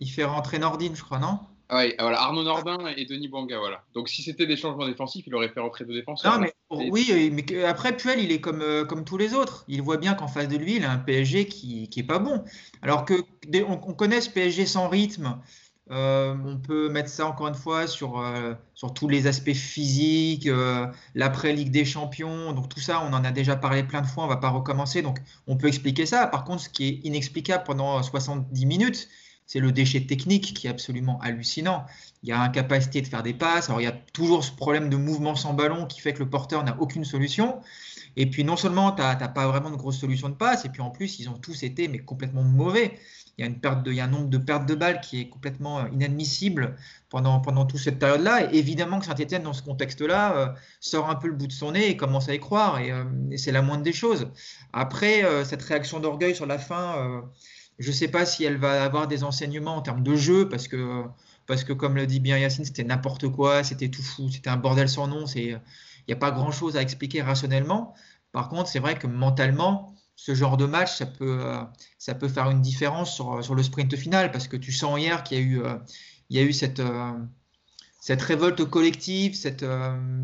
Il 0.00 0.10
fait 0.10 0.24
rentrer 0.24 0.58
Nordine, 0.58 0.96
je 0.96 1.02
crois, 1.02 1.20
non? 1.20 1.38
Ah 1.74 1.78
oui, 1.78 1.94
voilà, 1.98 2.20
Arnaud 2.20 2.42
Nordin 2.42 2.86
et 2.98 3.06
Denis 3.06 3.28
Banga, 3.28 3.58
voilà. 3.58 3.82
Donc 3.94 4.10
si 4.10 4.22
c'était 4.22 4.44
des 4.44 4.58
changements 4.58 4.86
défensifs, 4.86 5.26
il 5.26 5.34
aurait 5.34 5.48
fait 5.48 5.60
rentrer 5.60 5.86
deux 5.86 5.94
défenseurs. 5.94 6.38
Non, 6.38 6.38
mais, 6.38 6.90
oui, 6.90 7.32
mais 7.32 7.64
après 7.64 7.96
Puel, 7.96 8.20
il 8.20 8.30
est 8.30 8.42
comme, 8.42 8.60
euh, 8.60 8.84
comme 8.84 9.04
tous 9.04 9.16
les 9.16 9.32
autres. 9.32 9.64
Il 9.68 9.80
voit 9.80 9.96
bien 9.96 10.12
qu'en 10.12 10.28
face 10.28 10.48
de 10.48 10.58
lui, 10.58 10.76
il 10.76 10.84
a 10.84 10.90
un 10.90 10.98
PSG 10.98 11.46
qui, 11.46 11.88
qui 11.88 12.00
est 12.00 12.06
pas 12.06 12.18
bon. 12.18 12.44
Alors 12.82 13.06
que 13.06 13.14
on, 13.66 13.78
connaît 13.94 14.20
ce 14.20 14.28
PSG 14.28 14.66
sans 14.66 14.90
rythme. 14.90 15.40
Euh, 15.90 16.34
on 16.44 16.58
peut 16.58 16.90
mettre 16.90 17.08
ça 17.08 17.26
encore 17.26 17.48
une 17.48 17.54
fois 17.54 17.86
sur, 17.86 18.20
euh, 18.20 18.52
sur 18.74 18.92
tous 18.92 19.08
les 19.08 19.26
aspects 19.26 19.54
physiques, 19.54 20.50
l'après 21.14 21.54
Ligue 21.54 21.70
des 21.70 21.86
Champions. 21.86 22.52
Donc 22.52 22.68
tout 22.68 22.80
ça, 22.80 23.02
on 23.02 23.14
en 23.14 23.24
a 23.24 23.30
déjà 23.30 23.56
parlé 23.56 23.82
plein 23.82 24.02
de 24.02 24.06
fois, 24.06 24.24
on 24.24 24.28
va 24.28 24.36
pas 24.36 24.50
recommencer. 24.50 25.00
Donc 25.00 25.20
on 25.46 25.56
peut 25.56 25.68
expliquer 25.68 26.04
ça. 26.04 26.26
Par 26.26 26.44
contre, 26.44 26.64
ce 26.64 26.68
qui 26.68 26.86
est 26.86 27.00
inexplicable 27.04 27.64
pendant 27.64 28.02
70 28.02 28.66
minutes, 28.66 29.08
c'est 29.52 29.60
le 29.60 29.70
déchet 29.70 30.06
technique 30.06 30.54
qui 30.54 30.66
est 30.66 30.70
absolument 30.70 31.20
hallucinant. 31.20 31.84
Il 32.22 32.30
y 32.30 32.32
a 32.32 32.40
incapacité 32.40 33.02
de 33.02 33.06
faire 33.06 33.22
des 33.22 33.34
passes. 33.34 33.68
Alors, 33.68 33.82
il 33.82 33.84
y 33.84 33.86
a 33.86 33.92
toujours 33.92 34.42
ce 34.44 34.50
problème 34.50 34.88
de 34.88 34.96
mouvement 34.96 35.34
sans 35.34 35.52
ballon 35.52 35.84
qui 35.84 36.00
fait 36.00 36.14
que 36.14 36.20
le 36.20 36.30
porteur 36.30 36.64
n'a 36.64 36.74
aucune 36.80 37.04
solution. 37.04 37.60
Et 38.16 38.24
puis, 38.30 38.44
non 38.44 38.56
seulement 38.56 38.92
tu 38.92 39.02
n'as 39.02 39.28
pas 39.28 39.46
vraiment 39.46 39.68
de 39.68 39.76
grosse 39.76 39.98
solution 39.98 40.30
de 40.30 40.34
passe, 40.36 40.64
et 40.64 40.70
puis 40.70 40.80
en 40.80 40.88
plus, 40.88 41.18
ils 41.18 41.28
ont 41.28 41.36
tous 41.36 41.64
été 41.64 41.86
mais 41.88 41.98
complètement 41.98 42.42
mauvais. 42.42 42.98
Il 43.36 43.42
y 43.42 43.44
a, 43.44 43.50
une 43.50 43.60
perte 43.60 43.82
de, 43.82 43.90
il 43.90 43.96
y 43.98 44.00
a 44.00 44.04
un 44.04 44.08
nombre 44.08 44.30
de 44.30 44.38
pertes 44.38 44.64
de 44.64 44.74
balles 44.74 45.02
qui 45.02 45.20
est 45.20 45.28
complètement 45.28 45.80
euh, 45.80 45.88
inadmissible 45.92 46.74
pendant, 47.10 47.38
pendant 47.40 47.66
toute 47.66 47.80
cette 47.80 47.98
période-là. 47.98 48.50
Et 48.54 48.56
évidemment 48.56 49.00
que 49.00 49.04
Saint-Etienne, 49.04 49.42
dans 49.42 49.52
ce 49.52 49.62
contexte-là, 49.62 50.34
euh, 50.34 50.46
sort 50.80 51.10
un 51.10 51.16
peu 51.16 51.28
le 51.28 51.34
bout 51.34 51.46
de 51.46 51.52
son 51.52 51.72
nez 51.72 51.90
et 51.90 51.98
commence 51.98 52.30
à 52.30 52.34
y 52.34 52.40
croire. 52.40 52.78
Et, 52.78 52.90
euh, 52.90 53.04
c'est 53.36 53.52
la 53.52 53.60
moindre 53.60 53.82
des 53.82 53.92
choses. 53.92 54.28
Après, 54.72 55.22
cette 55.44 55.60
réaction 55.60 56.00
d'orgueil 56.00 56.34
sur 56.34 56.46
la 56.46 56.58
fin 56.58 57.22
je 57.78 57.88
ne 57.88 57.94
sais 57.94 58.08
pas 58.08 58.26
si 58.26 58.44
elle 58.44 58.56
va 58.56 58.84
avoir 58.84 59.08
des 59.08 59.24
enseignements 59.24 59.76
en 59.76 59.82
termes 59.82 60.02
de 60.02 60.14
jeu, 60.14 60.48
parce 60.48 60.68
que, 60.68 61.04
parce 61.46 61.64
que 61.64 61.72
comme 61.72 61.96
le 61.96 62.06
dit 62.06 62.20
bien 62.20 62.38
Yacine, 62.38 62.64
c'était 62.64 62.84
n'importe 62.84 63.28
quoi, 63.28 63.64
c'était 63.64 63.88
tout 63.88 64.02
fou, 64.02 64.28
c'était 64.30 64.50
un 64.50 64.56
bordel 64.56 64.88
sans 64.88 65.06
nom, 65.08 65.26
il 65.26 65.60
n'y 66.08 66.14
a 66.14 66.16
pas 66.16 66.30
grand-chose 66.30 66.76
à 66.76 66.82
expliquer 66.82 67.22
rationnellement. 67.22 67.94
Par 68.32 68.48
contre, 68.48 68.68
c'est 68.68 68.78
vrai 68.78 68.98
que 68.98 69.06
mentalement, 69.06 69.94
ce 70.16 70.34
genre 70.34 70.56
de 70.56 70.66
match, 70.66 70.96
ça 70.96 71.06
peut, 71.06 71.42
ça 71.98 72.14
peut 72.14 72.28
faire 72.28 72.50
une 72.50 72.60
différence 72.60 73.14
sur, 73.14 73.42
sur 73.42 73.54
le 73.54 73.62
sprint 73.62 73.96
final, 73.96 74.30
parce 74.30 74.48
que 74.48 74.56
tu 74.56 74.72
sens 74.72 74.98
hier 75.00 75.22
qu'il 75.24 75.38
y 75.38 75.40
a 75.40 75.44
eu, 75.44 75.62
il 76.30 76.36
y 76.36 76.40
a 76.40 76.42
eu 76.42 76.52
cette, 76.52 76.82
cette 78.00 78.22
révolte 78.22 78.64
collective, 78.64 79.34
cette, 79.34 79.64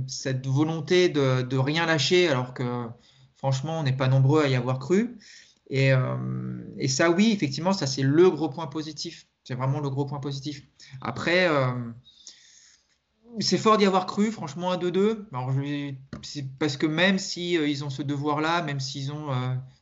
cette 0.07 0.47
volonté 0.47 1.09
de, 1.09 1.43
de 1.43 1.57
rien 1.57 1.87
lâcher, 1.87 2.29
alors 2.29 2.55
que 2.55 2.87
franchement, 3.37 3.81
on 3.81 3.83
n'est 3.83 3.97
pas 3.97 4.09
nombreux 4.09 4.43
à 4.43 4.49
y 4.49 4.55
avoir 4.55 4.79
cru. 4.79 5.19
Euh, 5.73 6.65
et, 6.79 6.89
ça, 6.89 7.11
oui, 7.11 7.33
effectivement, 7.33 7.73
ça 7.73 7.87
c'est 7.87 8.03
le 8.03 8.31
gros 8.31 8.49
point 8.49 8.67
positif. 8.67 9.27
C'est 9.45 9.55
vraiment 9.55 9.81
le 9.81 9.91
gros 9.91 10.05
point 10.05 10.21
positif. 10.21 10.63
Après, 11.01 11.49
euh, 11.49 11.73
c'est 13.41 13.59
fort 13.59 13.77
d'y 13.77 13.87
avoir 13.87 14.07
cru, 14.07 14.31
franchement, 14.31 14.71
à 14.71 14.77
2-2. 14.77 15.27
C'est 16.23 16.47
parce 16.59 16.77
que 16.77 16.87
même 16.87 17.19
si 17.19 17.57
euh, 17.57 17.69
ils 17.69 17.85
ont 17.85 17.91
ce 17.91 18.03
devoir-là, 18.03 18.63
même 18.63 18.81
s'ils 18.81 19.13
ont, 19.13 19.29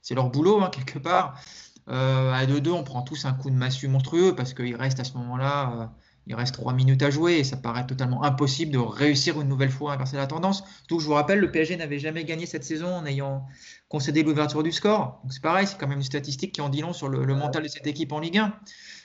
c'est 0.03 0.15
leur 0.15 0.31
boulot 0.31 0.61
hein, 0.63 0.71
quelque 0.71 0.99
part. 0.99 1.41
à 1.87 2.47
2-2, 2.47 2.71
on 2.71 2.85
prend 2.85 3.03
tous 3.03 3.25
un 3.25 3.33
coup 3.33 3.51
de 3.51 3.57
massue 3.57 3.89
monstrueux 3.89 4.35
parce 4.35 4.55
qu'il 4.55 4.75
reste 4.77 5.01
à 5.01 5.05
ce 5.05 5.15
moment-là 5.15 5.93
il 6.27 6.35
reste 6.35 6.55
trois 6.55 6.73
minutes 6.73 7.03
à 7.03 7.11
jouer 7.11 7.39
et 7.39 7.45
ça 7.45 7.57
paraît 7.57 7.87
totalement 7.87 8.25
impossible 8.25 8.73
de 8.73 8.79
réussir 8.79 9.41
une 9.41 9.49
nouvelle 9.49 9.71
fois 9.71 9.93
à 9.93 9.95
inverser 9.95 10.17
la 10.17 10.27
tendance. 10.27 10.65
Donc, 10.89 11.01
je 11.01 11.07
vous 11.07 11.13
rappelle, 11.13 11.39
le 11.39 11.53
PSG 11.53 11.77
n'avait 11.77 12.01
jamais 12.01 12.25
gagné 12.25 12.47
cette 12.47 12.65
saison 12.65 12.89
en 12.89 13.07
ayant 13.07 13.47
concédé 13.89 14.25
l'ouverture 14.25 14.65
du 14.65 14.73
score. 14.73 15.21
Donc, 15.23 15.33
c'est 15.33 15.43
pareil, 15.43 15.69
c'est 15.69 15.79
quand 15.79 15.87
même 15.87 15.99
une 15.99 16.05
statistique 16.05 16.53
qui 16.53 16.61
en 16.61 16.69
dit 16.69 16.81
long 16.81 16.93
sur 16.93 17.09
le, 17.09 17.25
mental 17.35 17.63
de 17.63 17.69
cette 17.69 17.87
équipe 17.87 18.11
en 18.11 18.19
Ligue 18.19 18.39
1. 18.39 18.53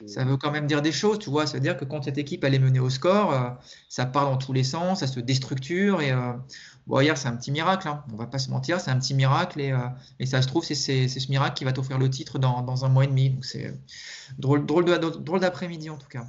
Ça 0.08 0.24
veut 0.24 0.38
quand 0.38 0.50
même 0.50 0.66
dire 0.66 0.82
des 0.82 0.92
choses, 0.92 1.20
tu 1.20 1.30
vois. 1.30 1.46
Ça 1.46 1.54
veut 1.54 1.60
dire 1.60 1.78
que 1.78 1.86
quand 1.86 2.02
cette 2.02 2.18
équipe 2.18 2.44
elle 2.44 2.56
est 2.56 2.60
menée 2.60 2.80
au 2.80 2.90
score, 2.90 3.34
euh, 3.34 3.50
ça 3.88 4.08
part 4.08 4.26
dans 4.26 4.38
tous 4.38 4.54
les 4.54 4.64
sens, 4.64 5.02
ça 5.02 5.08
se 5.08 5.20
déstructure 5.20 6.02
et. 6.02 6.12
Euh, 6.12 6.34
bon, 6.88 7.02
hier, 7.02 7.16
c'est 7.20 7.28
un 7.28 7.36
petit 7.36 7.52
miracle, 7.52 7.88
hein. 7.88 8.04
on 8.12 8.16
va 8.16 8.26
pas 8.26 8.40
se 8.40 8.50
mentir, 8.50 8.80
c'est 8.80 8.90
un 8.90 8.98
petit 8.98 9.14
miracle 9.14 9.62
et, 9.62 9.72
euh, 9.72 9.78
et 10.20 10.26
ça 10.26 10.42
se 10.42 10.48
trouve, 10.48 10.64
c'est 10.64 10.74
ce 10.74 11.30
miracle 11.30 11.54
qui 11.54 11.66
va 11.66 11.72
t'offrir 11.72 12.00
le 12.00 12.10
titre 12.10 12.40
dans, 12.40 12.64
dans, 12.64 12.84
un 12.84 12.90
mois 12.90 13.04
et 13.04 13.08
demi. 13.08 13.30
Donc, 13.30 13.46
c'est 13.46 13.80
drôle, 14.40 14.66
drôle 14.66 15.40
d'après-midi 15.40 15.92
en 15.92 15.98
tout 15.98 16.08
cas. 16.08 16.26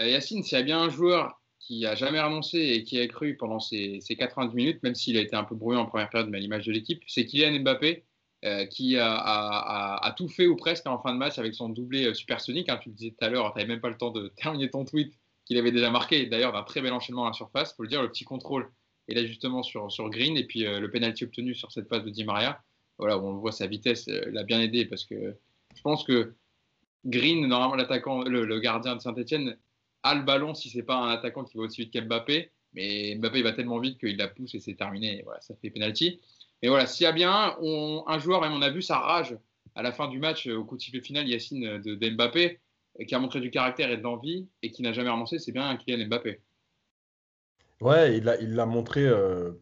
Euh, 0.00 0.08
Yacine, 0.08 0.42
s'il 0.42 0.58
y 0.58 0.60
a 0.60 0.64
bien 0.64 0.80
un 0.80 0.90
joueur 0.90 1.40
qui 1.58 1.86
a 1.86 1.94
jamais 1.94 2.20
renoncé 2.20 2.58
et 2.58 2.84
qui 2.84 3.00
a 3.00 3.06
cru 3.08 3.36
pendant 3.36 3.60
ces, 3.60 4.00
90 4.00 4.54
minutes, 4.54 4.82
même 4.82 4.94
s'il 4.94 5.16
a 5.16 5.20
été 5.20 5.34
un 5.34 5.44
peu 5.44 5.54
brouillé 5.54 5.78
en 5.78 5.86
première 5.86 6.10
période, 6.10 6.30
mais 6.30 6.38
à 6.38 6.40
l'image 6.40 6.66
de 6.66 6.72
l'équipe, 6.72 7.02
c'est 7.06 7.24
Kylian 7.24 7.60
Mbappé, 7.60 8.04
euh, 8.44 8.66
qui 8.66 8.96
a, 8.98 10.14
tout 10.16 10.28
fait 10.28 10.46
ou 10.46 10.56
presque 10.56 10.86
en 10.86 11.00
fin 11.00 11.12
de 11.12 11.18
match 11.18 11.38
avec 11.38 11.54
son 11.54 11.68
doublé 11.68 12.06
euh, 12.06 12.14
supersonique. 12.14 12.68
Hein, 12.68 12.78
tu 12.80 12.90
le 12.90 12.94
disais 12.94 13.10
tout 13.10 13.24
à 13.24 13.30
l'heure, 13.30 13.52
tu 13.52 13.58
n'avais 13.58 13.68
même 13.68 13.80
pas 13.80 13.88
le 13.88 13.96
temps 13.96 14.10
de 14.10 14.28
terminer 14.36 14.70
ton 14.70 14.84
tweet 14.84 15.12
qu'il 15.44 15.58
avait 15.58 15.72
déjà 15.72 15.90
marqué, 15.90 16.26
d'ailleurs 16.26 16.52
d'un 16.52 16.62
très 16.62 16.82
bel 16.82 16.92
enchaînement 16.92 17.24
à 17.24 17.28
la 17.28 17.32
surface, 17.32 17.74
faut 17.74 17.82
le 17.82 17.88
dire, 17.88 18.02
le 18.02 18.10
petit 18.10 18.24
contrôle 18.24 18.70
et 19.08 19.14
l'ajustement 19.14 19.62
sur, 19.62 19.90
sur 19.90 20.10
Green, 20.10 20.36
et 20.36 20.44
puis 20.44 20.64
le 20.64 20.90
penalty 20.90 21.22
obtenu 21.22 21.54
sur 21.54 21.70
cette 21.70 21.88
phase 21.88 22.02
de 22.02 22.10
Di 22.10 22.24
Maria. 22.24 22.60
Voilà, 22.98 23.16
on 23.16 23.34
voit 23.34 23.52
sa 23.52 23.68
vitesse 23.68 24.08
l'a 24.08 24.42
bien 24.42 24.60
aidé 24.60 24.84
parce 24.84 25.04
que 25.04 25.36
je 25.76 25.82
pense 25.82 26.02
que 26.02 26.34
Green, 27.06 27.46
normalement 27.46 27.76
l'attaquant, 27.76 28.22
le, 28.22 28.58
gardien 28.58 28.96
de 28.96 29.00
Saint-Etienne, 29.00 29.56
le 30.14 30.22
ballon 30.22 30.54
si 30.54 30.70
c'est 30.70 30.82
pas 30.82 30.96
un 30.96 31.08
attaquant 31.08 31.44
qui 31.44 31.56
va 31.56 31.64
aussi 31.64 31.82
vite 31.82 31.92
qu'Mbappé. 31.92 32.50
Mais 32.74 33.14
Mbappé 33.16 33.38
il 33.38 33.44
va 33.44 33.52
tellement 33.52 33.78
vite 33.78 33.98
qu'il 33.98 34.16
la 34.16 34.28
pousse 34.28 34.54
et 34.54 34.60
c'est 34.60 34.74
terminé. 34.74 35.22
Voilà, 35.24 35.40
ça 35.40 35.54
fait 35.56 35.70
penalty. 35.70 36.20
Mais 36.62 36.68
voilà, 36.68 36.86
s'il 36.86 37.04
y 37.04 37.06
a 37.06 37.12
bien 37.12 37.56
un 37.60 38.18
joueur, 38.18 38.40
même 38.40 38.52
on 38.52 38.62
a 38.62 38.70
vu 38.70 38.82
sa 38.82 38.98
rage 38.98 39.36
à 39.74 39.82
la 39.82 39.92
fin 39.92 40.08
du 40.08 40.18
match 40.18 40.46
au 40.46 40.64
coup 40.64 40.76
de 40.76 40.82
sifflet 40.82 41.02
final, 41.02 41.28
Yacine 41.28 41.78
de, 41.80 42.10
Mbappé, 42.10 42.60
qui 43.06 43.14
a 43.14 43.18
montré 43.18 43.40
du 43.40 43.50
caractère 43.50 43.90
et 43.90 43.96
de 43.96 44.02
l'envie 44.02 44.48
et 44.62 44.70
qui 44.70 44.82
n'a 44.82 44.92
jamais 44.92 45.10
renoncé, 45.10 45.38
c'est 45.38 45.52
bien 45.52 45.76
Kylian 45.76 46.06
Mbappé. 46.06 46.40
Ouais, 47.82 48.16
il 48.16 48.54
l'a 48.54 48.66
montré 48.66 49.06
euh, 49.06 49.52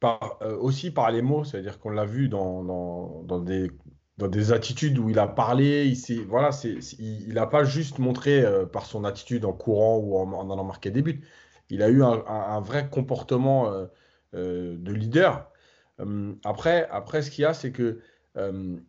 par, 0.00 0.38
euh, 0.42 0.56
aussi 0.56 0.90
par 0.90 1.12
les 1.12 1.22
mots, 1.22 1.44
c'est-à-dire 1.44 1.78
qu'on 1.78 1.90
l'a 1.90 2.04
vu 2.04 2.28
dans, 2.28 2.64
dans, 2.64 3.38
des 3.38 3.70
dans 4.18 4.28
des 4.28 4.52
attitudes 4.52 4.98
où 4.98 5.08
il 5.10 5.18
a 5.18 5.26
parlé, 5.26 5.86
il 5.86 6.24
voilà, 6.26 6.50
il 6.98 7.34
n'a 7.34 7.46
pas 7.46 7.64
juste 7.64 7.98
montré 7.98 8.44
euh, 8.44 8.66
par 8.66 8.86
son 8.86 9.04
attitude 9.04 9.44
en 9.44 9.52
courant 9.52 9.98
ou 9.98 10.16
en, 10.16 10.50
allant 10.50 10.64
marquer 10.64 10.90
des 10.90 11.02
buts. 11.02 11.22
Il 11.70 11.82
a 11.82 11.88
eu 11.88 12.02
un, 12.02 12.60
vrai 12.60 12.88
comportement 12.90 13.72
euh, 13.72 13.86
euh, 14.34 14.76
de 14.78 14.92
leader. 14.92 15.50
Hum, 15.98 16.38
après, 16.44 16.88
après, 16.90 17.22
ce 17.22 17.30
qu'il 17.30 17.42
y 17.42 17.44
a, 17.46 17.54
c'est 17.54 17.72
que 17.72 18.00
hum, 18.34 18.82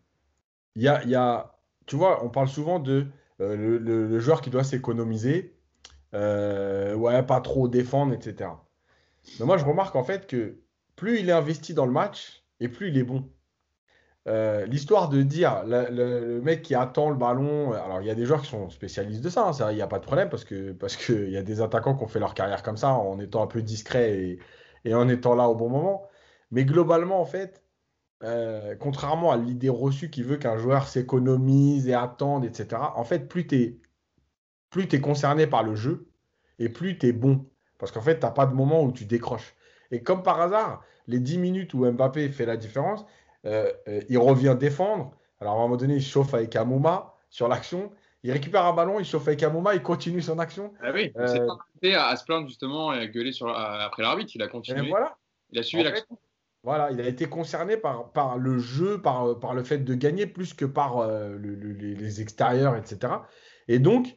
il 0.76 0.82
y 0.84 0.88
a, 1.16 1.56
tu 1.86 1.96
vois, 1.96 2.24
on 2.26 2.30
parle 2.30 2.48
souvent 2.48 2.80
de 2.80 3.08
le, 3.40 4.20
joueur 4.20 4.42
qui 4.42 4.50
doit 4.50 4.64
s'économiser, 4.64 5.56
ouais, 6.14 7.24
pas 7.24 7.42
trop 7.42 7.68
défendre, 7.68 8.14
etc. 8.14 8.50
Mais 9.40 9.46
moi, 9.46 9.58
je 9.58 9.66
remarque 9.66 9.96
en 9.96 10.04
fait 10.04 10.28
que 10.28 10.58
plus 10.96 11.20
il 11.20 11.30
est 11.30 11.34
investi 11.34 11.74
dans 11.74 11.86
le 11.86 11.92
match 11.92 12.44
et 12.60 12.70
plus 12.70 12.90
il 12.90 12.98
est 12.98 13.04
bon. 13.04 13.30
Euh, 14.26 14.66
l'histoire 14.68 15.10
de 15.10 15.22
dire 15.22 15.64
le, 15.66 16.40
mec 16.40 16.62
qui 16.62 16.76
attend 16.76 17.10
le 17.10 17.18
ballon, 17.18 17.74
alors 17.74 18.00
il 18.02 18.08
y 18.08 18.10
a 18.10 18.16
des 18.16 18.26
joueurs 18.26 18.42
qui 18.42 18.50
sont 18.50 18.70
spécialistes 18.70 19.22
de 19.22 19.30
ça, 19.30 19.50
hein, 19.50 19.72
il 19.72 19.76
n'y 19.76 19.82
a 19.82 19.88
pas 19.88 20.00
de 20.00 20.06
problème 20.06 20.30
parce 20.30 20.46
que 20.46 20.72
parce 20.72 20.96
qu'il 20.96 21.30
y 21.30 21.38
a 21.38 21.44
des 21.44 21.62
attaquants 21.62 21.96
qui 21.96 22.04
ont 22.04 22.08
fait 22.08 22.20
leur 22.20 22.34
carrière 22.34 22.64
comme 22.64 22.78
ça 22.78 22.94
en 22.94 23.20
étant 23.20 23.44
un 23.44 23.48
peu 23.48 23.62
discret 23.62 24.40
et, 24.86 24.96
en 24.96 25.10
étant 25.10 25.36
là 25.36 25.50
au 25.50 25.56
bon 25.56 25.70
moment. 25.70 26.08
Mais 26.52 26.66
globalement, 26.66 27.20
en 27.20 27.26
fait, 27.26 27.64
euh, 28.24 28.76
contrairement 28.80 29.32
à 29.32 29.38
l'idée 29.38 29.70
reçue 29.70 30.10
qui 30.10 30.24
veut 30.24 30.38
qu'un 30.38 30.58
joueur 30.58 30.88
s'économise 30.88 31.88
et 31.90 31.94
attende, 31.94 32.46
etc., 32.46 32.82
en 32.96 33.04
fait, 33.04 33.28
plus 33.28 33.48
tu 33.48 33.80
es, 34.78 35.02
concerné 35.02 35.48
par 35.48 35.64
le 35.64 35.76
jeu 35.76 36.08
et 36.60 36.70
plus 36.70 36.98
tu 36.98 37.08
es 37.08 37.14
bon. 37.14 37.46
Parce 37.78 37.92
qu'en 37.92 38.02
fait, 38.02 38.20
tu 38.20 38.26
n'as 38.26 38.32
pas 38.32 38.46
de 38.46 38.54
moment 38.54 38.84
où 38.84 38.92
tu 38.94 39.06
décroches. 39.06 39.56
Et 39.92 40.02
comme 40.04 40.24
par 40.24 40.40
hasard, 40.40 40.84
les 41.08 41.20
10 41.20 41.38
minutes 41.40 41.74
où 41.74 41.86
Mbappé 41.86 42.30
fait 42.30 42.46
la 42.46 42.58
différence, 42.58 43.02
euh, 43.02 43.06
euh, 43.06 43.23
il 43.44 44.18
revient 44.18 44.56
défendre. 44.60 45.12
Alors 45.40 45.56
à 45.56 45.58
un 45.58 45.62
moment 45.62 45.78
donné, 45.78 45.96
il 45.96 46.02
chauffe 46.02 46.34
avec 46.34 46.56
Amouma 46.56 47.16
sur 47.30 47.48
l'action. 47.48 47.92
Il 48.24 48.32
récupère 48.32 48.64
un 48.66 48.72
ballon, 48.72 49.00
il 49.00 49.06
chauffe 49.06 49.28
avec 49.28 49.44
Amouma, 49.44 49.76
il 49.76 49.82
continue 49.82 50.22
son 50.22 50.40
action. 50.40 50.74
Ah 50.82 50.92
oui, 50.94 51.12
c'est 51.14 51.42
euh, 51.42 51.48
pas 51.82 52.10
à, 52.10 52.16
se 52.16 52.24
plaindre 52.24 52.48
justement 52.48 52.94
et 52.94 53.00
à 53.00 53.08
gueuler 53.08 53.34
sur, 53.34 53.50
après 53.50 54.04
l'arbitre. 54.04 54.32
Il 54.36 54.42
a 54.42 54.48
continué. 54.48 54.88
Voilà. 54.90 55.18
Il 55.52 55.60
a 55.60 55.64
suivi 55.64 55.84
l'action. 55.84 56.18
Voilà, 56.64 56.92
il 56.92 57.02
a 57.02 57.08
été 57.08 57.28
concerné 57.28 57.76
par, 57.76 58.14
par 58.14 58.38
le 58.38 58.58
jeu, 58.58 59.02
par, 59.02 59.38
par 59.38 59.54
le 59.54 59.66
fait 59.66 59.80
de 59.80 59.94
gagner 59.96 60.26
plus 60.26 60.54
que 60.54 60.64
par 60.64 61.06
les 61.42 62.22
extérieurs, 62.22 62.78
etc. 62.78 63.16
Et 63.68 63.80
donc, 63.80 64.16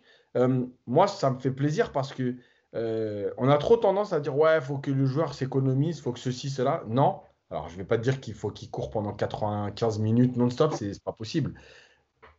moi, 0.86 1.08
ça 1.08 1.30
me 1.30 1.40
fait 1.40 1.50
plaisir 1.50 1.90
parce 1.90 2.14
que 2.14 2.36
on 2.72 3.48
a 3.48 3.58
trop 3.58 3.76
tendance 3.76 4.12
à 4.12 4.20
dire 4.20 4.36
ouais, 4.36 4.58
il 4.58 4.62
faut 4.62 4.78
que 4.78 4.92
le 4.92 5.06
joueur 5.06 5.34
s'économise, 5.34 5.98
il 5.98 6.02
faut 6.02 6.12
que 6.12 6.20
ceci, 6.20 6.48
cela. 6.48 6.84
Non, 6.86 7.20
alors, 7.56 7.68
je 7.70 7.74
ne 7.74 7.78
vais 7.78 7.86
pas 7.86 7.96
te 7.96 8.02
dire 8.02 8.20
qu'il 8.20 8.34
faut 8.34 8.50
qu'il 8.50 8.70
court 8.70 8.90
pendant 8.90 9.14
95 9.14 9.98
minutes 9.98 10.36
non-stop, 10.36 10.74
c'est 10.74 10.88
n'est 10.88 10.98
pas 11.02 11.12
possible. 11.12 11.54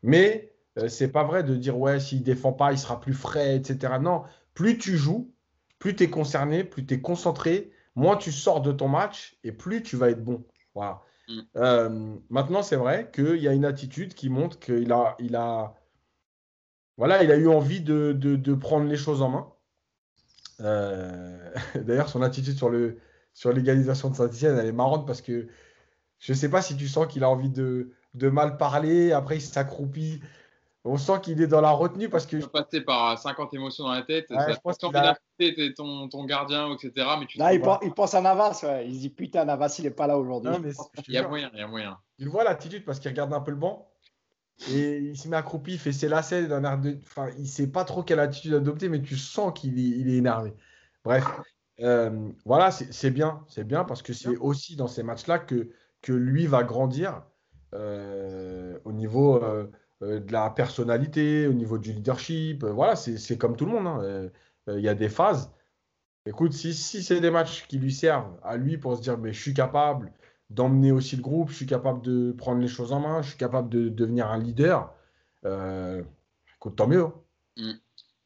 Mais 0.04 0.54
ce 0.76 0.84
euh, 0.84 0.90
c'est 0.90 1.08
pas 1.08 1.24
vrai 1.24 1.44
de 1.44 1.56
dire 1.56 1.76
ouais, 1.76 2.00
s'il 2.00 2.22
défend 2.22 2.54
pas, 2.54 2.72
il 2.72 2.78
sera 2.78 3.00
plus 3.00 3.16
frais, 3.16 3.56
etc. 3.56 3.96
Non, 4.00 4.26
plus 4.54 4.78
tu 4.78 4.96
joues, 4.96 5.34
plus 5.80 5.96
tu 5.96 6.04
es 6.04 6.10
concerné, 6.12 6.64
plus 6.64 6.86
tu 6.86 6.94
es 6.94 7.02
concentré, 7.02 7.72
moins 7.96 8.16
tu 8.16 8.32
sors 8.32 8.62
de 8.62 8.72
ton 8.72 8.90
match 8.90 9.40
et 9.44 9.52
plus 9.52 9.82
tu 9.82 9.96
vas 9.98 10.12
être 10.12 10.24
bon. 10.24 10.46
Voilà. 10.76 11.02
Mm. 11.28 11.40
Euh, 11.56 12.16
maintenant, 12.30 12.62
c'est 12.62 12.76
vrai 12.76 13.10
qu'il 13.12 13.38
y 13.38 13.48
a 13.48 13.54
une 13.54 13.66
attitude 13.66 14.14
qui 14.14 14.30
montre 14.30 14.60
qu'il 14.60 14.92
a, 14.92 15.16
il 15.18 15.36
a, 15.36 15.74
voilà, 16.96 17.24
il 17.24 17.32
a 17.32 17.38
eu 17.38 17.48
envie 17.48 17.82
de, 17.82 18.12
de, 18.14 18.54
prendre 18.54 18.86
les 18.86 18.98
choses 18.98 19.24
en 19.24 19.30
main. 19.30 19.52
Euh, 20.60 21.52
d'ailleurs, 21.76 22.10
son 22.10 22.22
attitude 22.22 22.56
sur 22.56 22.70
le, 22.70 23.00
sur 23.38 23.54
l'égalisation 23.54 24.10
de 24.10 24.16
Saint-Etienne, 24.16 24.58
elle 24.58 24.66
est 24.66 24.72
marrante 24.72 25.06
parce 25.06 25.22
que 25.22 25.48
je 26.18 26.32
ne 26.32 26.36
sais 26.36 26.50
pas 26.50 26.64
si 26.64 26.76
tu 26.76 26.88
sens 26.88 27.06
qu'il 27.06 27.24
a 27.24 27.30
envie 27.30 27.52
de, 27.52 27.94
mal 28.16 28.58
parler, 28.58 29.12
après 29.12 29.38
il 29.38 29.42
s'accroupit. 29.42 30.22
On 30.84 30.98
sent 30.98 31.20
qu'il 31.22 31.40
est 31.40 31.48
dans 31.48 31.62
la 31.62 31.70
retenue 31.70 32.10
parce 32.10 32.26
que. 32.26 32.38
Tu 32.38 32.48
passer 32.48 32.82
par 32.82 33.20
50 33.20 33.54
émotions 33.54 33.84
dans 33.84 33.92
la 33.92 34.02
tête. 34.02 34.32
Ouais, 34.32 34.54
je 34.54 34.60
pense 34.60 34.78
qu'il 34.80 35.74
ton, 35.76 36.10
ton 36.10 36.24
gardien, 36.24 36.74
etc. 36.74 37.08
Mais 37.20 37.28
tu 37.28 37.38
là, 37.38 37.54
il, 37.54 37.62
pense, 37.62 38.16
à 38.16 38.22
Navas. 38.22 38.66
Il 38.84 38.96
se 38.96 39.00
dit 39.02 39.10
putain, 39.10 39.46
Navas, 39.46 39.76
il 39.78 39.84
n'est 39.84 39.92
pas 39.92 40.08
là 40.08 40.18
aujourd'hui. 40.18 40.54
Il 41.08 41.14
y 41.14 41.18
a 41.20 41.28
moyen, 41.28 41.52
il 41.54 41.60
y 41.60 41.62
a 41.62 41.68
moyen. 41.68 42.00
Il 42.18 42.30
voit 42.30 42.44
l'attitude 42.44 42.86
parce 42.86 43.00
qu'il 43.00 43.12
regarde 43.12 43.34
un 43.34 43.42
peu 43.42 43.52
le 43.52 43.58
banc. 43.58 43.88
Et 44.72 44.98
il 44.98 45.16
se 45.16 45.28
met 45.28 45.38
accroupi, 45.38 45.74
il 45.74 45.80
fait 45.80 45.92
ses 45.92 46.08
lacets 46.08 46.48
d'un 46.48 46.64
air 46.64 46.80
de. 46.80 46.98
Enfin, 47.04 47.30
il 47.38 47.48
sait 47.48 47.68
pas 47.68 47.84
trop 47.84 48.02
quelle 48.02 48.20
attitude 48.20 48.56
adopter, 48.56 48.90
mais 48.90 49.04
tu 49.04 49.16
sens 49.16 49.54
qu'il 49.54 49.78
est, 49.78 50.10
est 50.10 50.18
énervé. 50.18 50.56
Bref, 51.04 51.24
euh, 51.82 52.30
voilà, 52.46 52.72
c'est 52.72 53.12
bien, 53.12 53.44
c'est 53.48 53.64
bien 53.64 53.84
parce 53.84 54.02
que 54.02 54.14
c'est 54.14 54.36
aussi 54.38 54.76
dans 54.76 54.88
ces 54.88 55.04
matchs-là 55.04 55.40
que, 55.40 55.70
que 56.02 56.14
lui 56.14 56.48
va 56.48 56.64
grandir 56.64 57.24
euh, 57.74 58.80
au 58.84 58.92
niveau 58.92 59.44
euh, 59.44 59.68
de 60.02 60.32
la 60.32 60.50
personnalité, 60.50 61.48
au 61.48 61.54
niveau 61.54 61.78
du 61.78 61.94
leadership. 61.94 62.64
voilà, 62.64 62.96
c'est 62.96 63.38
comme 63.38 63.56
tout 63.56 63.66
le 63.66 63.72
monde. 63.72 63.88
Hein. 63.88 64.30
Il 64.68 64.82
y 64.82 64.90
a 64.90 64.96
des 64.96 65.10
phases. 65.10 65.52
Écoute, 66.26 66.54
si, 66.54 66.74
si 66.74 67.04
c'est 67.04 67.22
des 67.22 67.32
matchs 67.32 67.68
qui 67.68 67.78
lui 67.78 67.94
servent 67.94 68.38
à 68.44 68.58
lui 68.58 68.78
pour 68.78 68.98
se 68.98 69.02
dire, 69.02 69.18
mais 69.18 69.32
je 69.32 69.42
suis 69.42 69.54
capable 69.54 70.12
d'emmener 70.50 70.92
aussi 70.92 71.16
le 71.16 71.22
groupe, 71.22 71.50
je 71.52 71.56
suis 71.56 71.66
capable 71.66 72.02
de 72.02 72.32
prendre 72.32 72.60
les 72.60 72.68
choses 72.68 72.92
en 72.92 73.00
main, 73.00 73.22
je 73.22 73.30
suis 73.30 73.38
capable 73.38 73.70
de 73.70 73.88
devenir 73.90 74.28
un 74.28 74.38
leader, 74.38 74.94
écoute, 75.44 76.76
tant 76.76 76.88
mieux. 76.88 77.06
Hein. 77.06 77.14
Mm. 77.58 77.74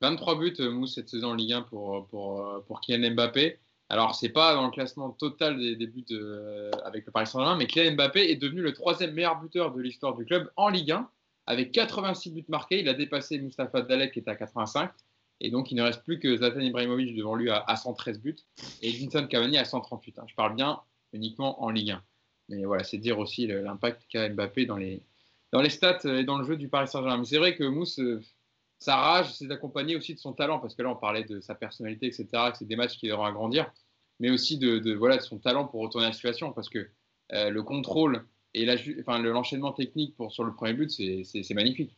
23 0.01 0.39
buts, 0.39 0.53
euh, 0.59 0.71
Mousse, 0.71 0.95
cette 0.95 1.09
saison 1.09 1.29
en 1.29 1.33
Ligue 1.35 1.53
1 1.53 1.61
pour, 1.63 2.07
pour, 2.07 2.41
euh, 2.41 2.59
pour 2.67 2.81
Kylian 2.81 3.11
Mbappé. 3.11 3.59
Alors, 3.89 4.15
c'est 4.15 4.29
pas 4.29 4.55
dans 4.55 4.65
le 4.65 4.71
classement 4.71 5.11
total 5.11 5.57
des, 5.57 5.87
buts 5.87 6.05
euh, 6.11 6.71
avec 6.83 7.05
le 7.05 7.11
Paris 7.11 7.27
Saint-Germain, 7.27 7.57
mais 7.57 7.67
Kylian 7.67 7.93
Mbappé 7.93 8.31
est 8.31 8.35
devenu 8.35 8.61
le 8.61 8.73
troisième 8.73 9.13
meilleur 9.13 9.39
buteur 9.39 9.73
de 9.73 9.81
l'histoire 9.81 10.15
du 10.15 10.25
club 10.25 10.49
en 10.55 10.69
Ligue 10.69 10.91
1, 10.91 11.09
avec 11.45 11.71
86 11.71 12.31
buts 12.31 12.45
marqués. 12.47 12.79
Il 12.79 12.89
a 12.89 12.93
dépassé 12.93 13.37
Mustafa 13.39 13.81
Dalek, 13.81 14.13
qui 14.13 14.19
est 14.19 14.27
à 14.27 14.35
85. 14.35 14.91
Et 15.41 15.49
donc, 15.49 15.71
il 15.71 15.75
ne 15.75 15.83
reste 15.83 16.03
plus 16.03 16.19
que 16.19 16.37
Zlatan 16.37 16.59
Ibrahimovic 16.61 17.15
devant 17.15 17.35
lui 17.35 17.49
à, 17.49 17.75
113 17.75 18.19
buts 18.19 18.37
et 18.81 18.91
Vincent 18.91 19.27
Cavani 19.27 19.57
à 19.57 19.65
138. 19.65 20.19
Hein. 20.19 20.23
Je 20.27 20.35
parle 20.35 20.55
bien 20.55 20.79
uniquement 21.13 21.61
en 21.63 21.69
Ligue 21.69 21.91
1. 21.91 22.03
Mais 22.49 22.63
voilà, 22.63 22.83
c'est 22.83 22.97
dire 22.97 23.19
aussi 23.19 23.47
l'impact 23.47 24.05
qu'a 24.09 24.29
Mbappé 24.29 24.65
dans 24.65 24.77
les, 24.77 25.03
dans 25.51 25.61
les 25.61 25.69
stats 25.69 25.99
et 26.05 26.23
dans 26.23 26.37
le 26.37 26.45
jeu 26.45 26.57
du 26.57 26.69
Paris 26.69 26.87
Saint-Germain. 26.87 27.17
Mais 27.17 27.25
c'est 27.25 27.39
vrai 27.39 27.55
que 27.55 27.63
Mousse 27.63 27.99
sa 28.81 28.95
rage, 28.95 29.31
c'est 29.35 29.45
d'accompagner 29.45 29.95
aussi 29.95 30.15
de 30.15 30.19
son 30.19 30.33
talent, 30.33 30.59
parce 30.59 30.73
que 30.73 30.81
là, 30.81 30.89
on 30.89 30.95
parlait 30.95 31.23
de 31.23 31.39
sa 31.39 31.53
personnalité, 31.53 32.07
etc., 32.07 32.25
que 32.51 32.57
c'est 32.57 32.65
des 32.65 32.75
matchs 32.75 32.97
qui 32.97 33.07
devront 33.07 33.25
agrandir, 33.25 33.71
mais 34.19 34.31
aussi 34.31 34.57
de, 34.57 34.95
voilà, 34.95 35.19
son 35.19 35.37
talent 35.37 35.67
pour 35.67 35.81
retourner 35.81 36.07
la 36.07 36.13
situation, 36.13 36.51
parce 36.51 36.67
que 36.67 36.89
euh, 37.33 37.51
le 37.51 37.61
contrôle 37.61 38.25
et 38.55 38.65
l'enchaînement 38.65 39.71
technique 39.71 40.15
sur 40.29 40.43
le 40.43 40.55
premier 40.55 40.73
but, 40.73 40.89
c'est 40.89 41.53
magnifique. 41.53 41.95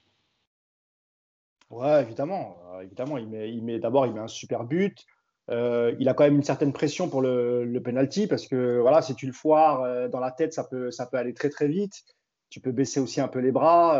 Ouais, 1.69 2.01
évidemment. 2.01 2.57
évidemment, 2.81 3.17
il 3.17 3.63
met, 3.63 3.79
d'abord, 3.79 4.05
il 4.05 4.13
met 4.13 4.19
un 4.19 4.27
super 4.27 4.65
but. 4.65 5.05
Euh, 5.49 5.95
il 5.99 6.09
a 6.09 6.13
quand 6.13 6.25
même 6.25 6.35
une 6.35 6.43
certaine 6.43 6.73
pression 6.73 7.09
pour 7.09 7.21
le, 7.21 7.65
le 7.65 7.81
penalty 7.81 8.27
parce 8.27 8.47
que 8.47 8.79
voilà, 8.79 9.01
si 9.01 9.13
tu 9.15 9.25
le 9.25 9.33
foires 9.33 9.81
euh, 9.81 10.07
dans 10.07 10.19
la 10.19 10.31
tête, 10.31 10.53
ça 10.53 10.63
peut 10.65 10.91
aller 11.13 11.33
très 11.33 11.49
très 11.49 11.67
vite. 11.67 12.03
Tu 12.49 12.59
peux 12.59 12.71
baisser 12.71 12.99
aussi 12.99 13.19
un 13.19 13.27
peu 13.27 13.39
les 13.39 13.51
bras. 13.51 13.99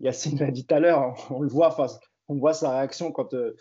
Euh, 0.00 0.04
Yacine 0.04 0.38
l'a 0.38 0.50
dit 0.50 0.66
tout 0.66 0.74
à 0.74 0.80
l'heure, 0.80 1.14
on 1.30 1.40
le 1.40 1.48
voit, 1.48 1.76
on 2.28 2.36
voit 2.36 2.54
sa 2.54 2.70
réaction 2.70 3.12
quand, 3.12 3.34
euh, 3.34 3.56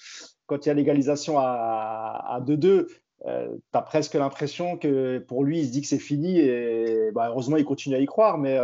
quand 0.45 0.65
il 0.65 0.69
y 0.69 0.71
a 0.71 0.75
l'égalisation 0.75 1.37
à 1.39 2.39
2-2. 2.45 2.87
Euh, 3.25 3.49
tu 3.53 3.77
as 3.77 3.81
presque 3.81 4.13
l'impression 4.13 4.77
que 4.77 5.19
pour 5.19 5.43
lui, 5.43 5.59
il 5.59 5.67
se 5.67 5.71
dit 5.71 5.81
que 5.81 5.87
c'est 5.87 5.99
fini 5.99 6.39
et 6.39 7.11
bah, 7.13 7.27
heureusement, 7.29 7.57
il 7.57 7.65
continue 7.65 7.95
à 7.95 7.99
y 7.99 8.05
croire. 8.05 8.37
Mais, 8.37 8.57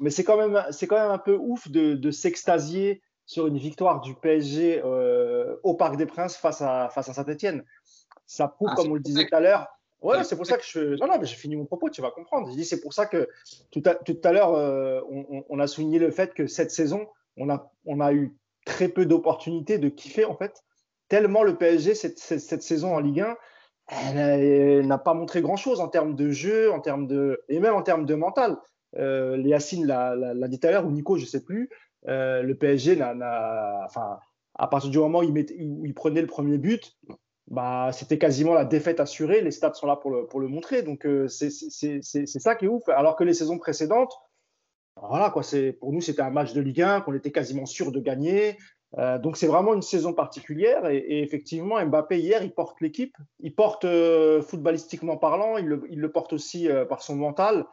mais 0.00 0.10
c'est 0.10 0.24
quand, 0.24 0.36
même, 0.36 0.60
quand 0.88 0.96
même 0.96 1.10
un 1.10 1.18
peu 1.18 1.36
ouf 1.36 1.70
de, 1.70 1.94
de 1.94 2.10
s'extasier 2.10 3.02
sur 3.26 3.46
une 3.46 3.58
victoire 3.58 4.00
du 4.00 4.14
PSG 4.14 4.82
euh, 4.84 5.56
au 5.62 5.74
Parc 5.74 5.96
des 5.96 6.06
Princes 6.06 6.36
face 6.36 6.60
à, 6.60 6.88
face 6.90 7.08
à 7.08 7.14
Saint-Etienne. 7.14 7.64
Ça 8.26 8.48
prouve, 8.48 8.68
ah, 8.72 8.74
comme 8.76 8.90
on 8.90 8.94
le 8.94 9.00
disait 9.00 9.26
tout 9.26 9.34
à 9.34 9.40
l'heure. 9.40 9.66
Ouais, 10.04 10.22
c'est 10.22 10.36
pour 10.36 10.46
ça 10.46 10.58
que 10.58 10.64
je. 10.64 10.98
Non, 11.00 11.06
non, 11.06 11.18
mais 11.18 11.26
j'ai 11.26 11.36
fini 11.36 11.56
mon 11.56 11.64
propos, 11.64 11.88
tu 11.88 12.02
vas 12.02 12.10
comprendre. 12.10 12.50
Je 12.50 12.56
dis, 12.56 12.64
c'est 12.64 12.80
pour 12.80 12.92
ça 12.92 13.06
que 13.06 13.28
tout 13.70 13.82
à, 13.86 13.94
tout 13.94 14.18
à 14.22 14.32
l'heure, 14.32 14.54
euh, 14.54 15.00
on, 15.10 15.44
on, 15.48 15.58
a 15.58 15.66
souligné 15.66 15.98
le 15.98 16.10
fait 16.10 16.34
que 16.34 16.46
cette 16.46 16.70
saison, 16.70 17.06
on 17.38 17.48
a, 17.48 17.72
on 17.86 18.00
a 18.00 18.12
eu 18.12 18.36
très 18.66 18.88
peu 18.88 19.06
d'opportunités 19.06 19.78
de 19.78 19.88
kiffer, 19.88 20.26
en 20.26 20.36
fait. 20.36 20.62
Tellement 21.08 21.42
le 21.42 21.56
PSG, 21.56 21.94
cette, 21.94 22.18
cette, 22.18 22.40
cette 22.40 22.62
saison 22.62 22.94
en 22.94 23.00
Ligue 23.00 23.20
1, 23.20 23.36
elle 23.88 24.86
n'a 24.86 24.98
pas 24.98 25.14
montré 25.14 25.40
grand-chose 25.40 25.80
en 25.80 25.88
termes 25.88 26.14
de 26.14 26.30
jeu, 26.30 26.70
en 26.70 26.80
termes 26.80 27.06
de, 27.06 27.42
et 27.48 27.58
même 27.58 27.74
en 27.74 27.82
termes 27.82 28.04
de 28.04 28.14
mental. 28.14 28.58
Euh, 28.96 29.36
Léacine 29.36 29.86
l'a 29.86 30.48
dit 30.48 30.60
tout 30.60 30.66
à 30.66 30.70
l'heure, 30.70 30.86
ou 30.86 30.90
Nico, 30.90 31.16
je 31.16 31.22
ne 31.22 31.28
sais 31.28 31.42
plus. 31.42 31.70
Euh, 32.08 32.42
le 32.42 32.54
PSG 32.54 32.96
n'a, 32.96 33.80
enfin, 33.86 34.18
à 34.54 34.66
partir 34.66 34.90
du 34.90 34.98
moment 34.98 35.20
où 35.20 35.22
il, 35.22 35.46
il, 35.84 35.94
prenait 35.94 36.20
le 36.20 36.26
premier 36.26 36.58
but, 36.58 36.96
bah, 37.48 37.90
c'était 37.92 38.18
quasiment 38.18 38.54
la 38.54 38.64
défaite 38.64 39.00
assurée. 39.00 39.42
Les 39.42 39.50
stats 39.50 39.74
sont 39.74 39.86
là 39.86 39.96
pour 39.96 40.10
le, 40.10 40.26
pour 40.26 40.40
le 40.40 40.48
montrer. 40.48 40.82
Donc, 40.82 41.06
euh, 41.06 41.28
c'est 41.28 41.50
ça 41.50 42.54
qui 42.54 42.64
est 42.64 42.68
ouf. 42.68 42.88
Alors 42.88 43.16
que 43.16 43.24
les 43.24 43.34
saisons 43.34 43.58
précédentes, 43.58 44.14
voilà, 44.96 45.30
quoi, 45.30 45.42
pour 45.80 45.92
nous, 45.92 46.00
c'était 46.00 46.22
un 46.22 46.30
match 46.30 46.52
de 46.52 46.60
Ligue 46.60 46.82
1 46.82 47.00
qu'on 47.02 47.14
était 47.14 47.32
quasiment 47.32 47.66
sûr 47.66 47.92
de 47.92 48.00
gagner. 48.00 48.56
Euh, 48.96 49.18
donc, 49.18 49.36
c'est 49.36 49.48
vraiment 49.48 49.74
une 49.74 49.82
saison 49.82 50.14
particulière. 50.14 50.88
Et, 50.88 51.22
effectivement, 51.22 51.84
Mbappé, 51.84 52.18
hier, 52.18 52.42
il 52.42 52.54
porte 52.54 52.80
l'équipe. 52.80 53.16
Il 53.40 53.54
porte, 53.54 53.86
footballistiquement 54.42 55.16
parlant, 55.16 55.58
il 55.58 55.66
le, 55.66 55.82
il 55.90 56.00
le 56.00 56.12
porte 56.12 56.32
aussi 56.32 56.68
par 56.88 57.02
son 57.02 57.16
mental. 57.16 57.66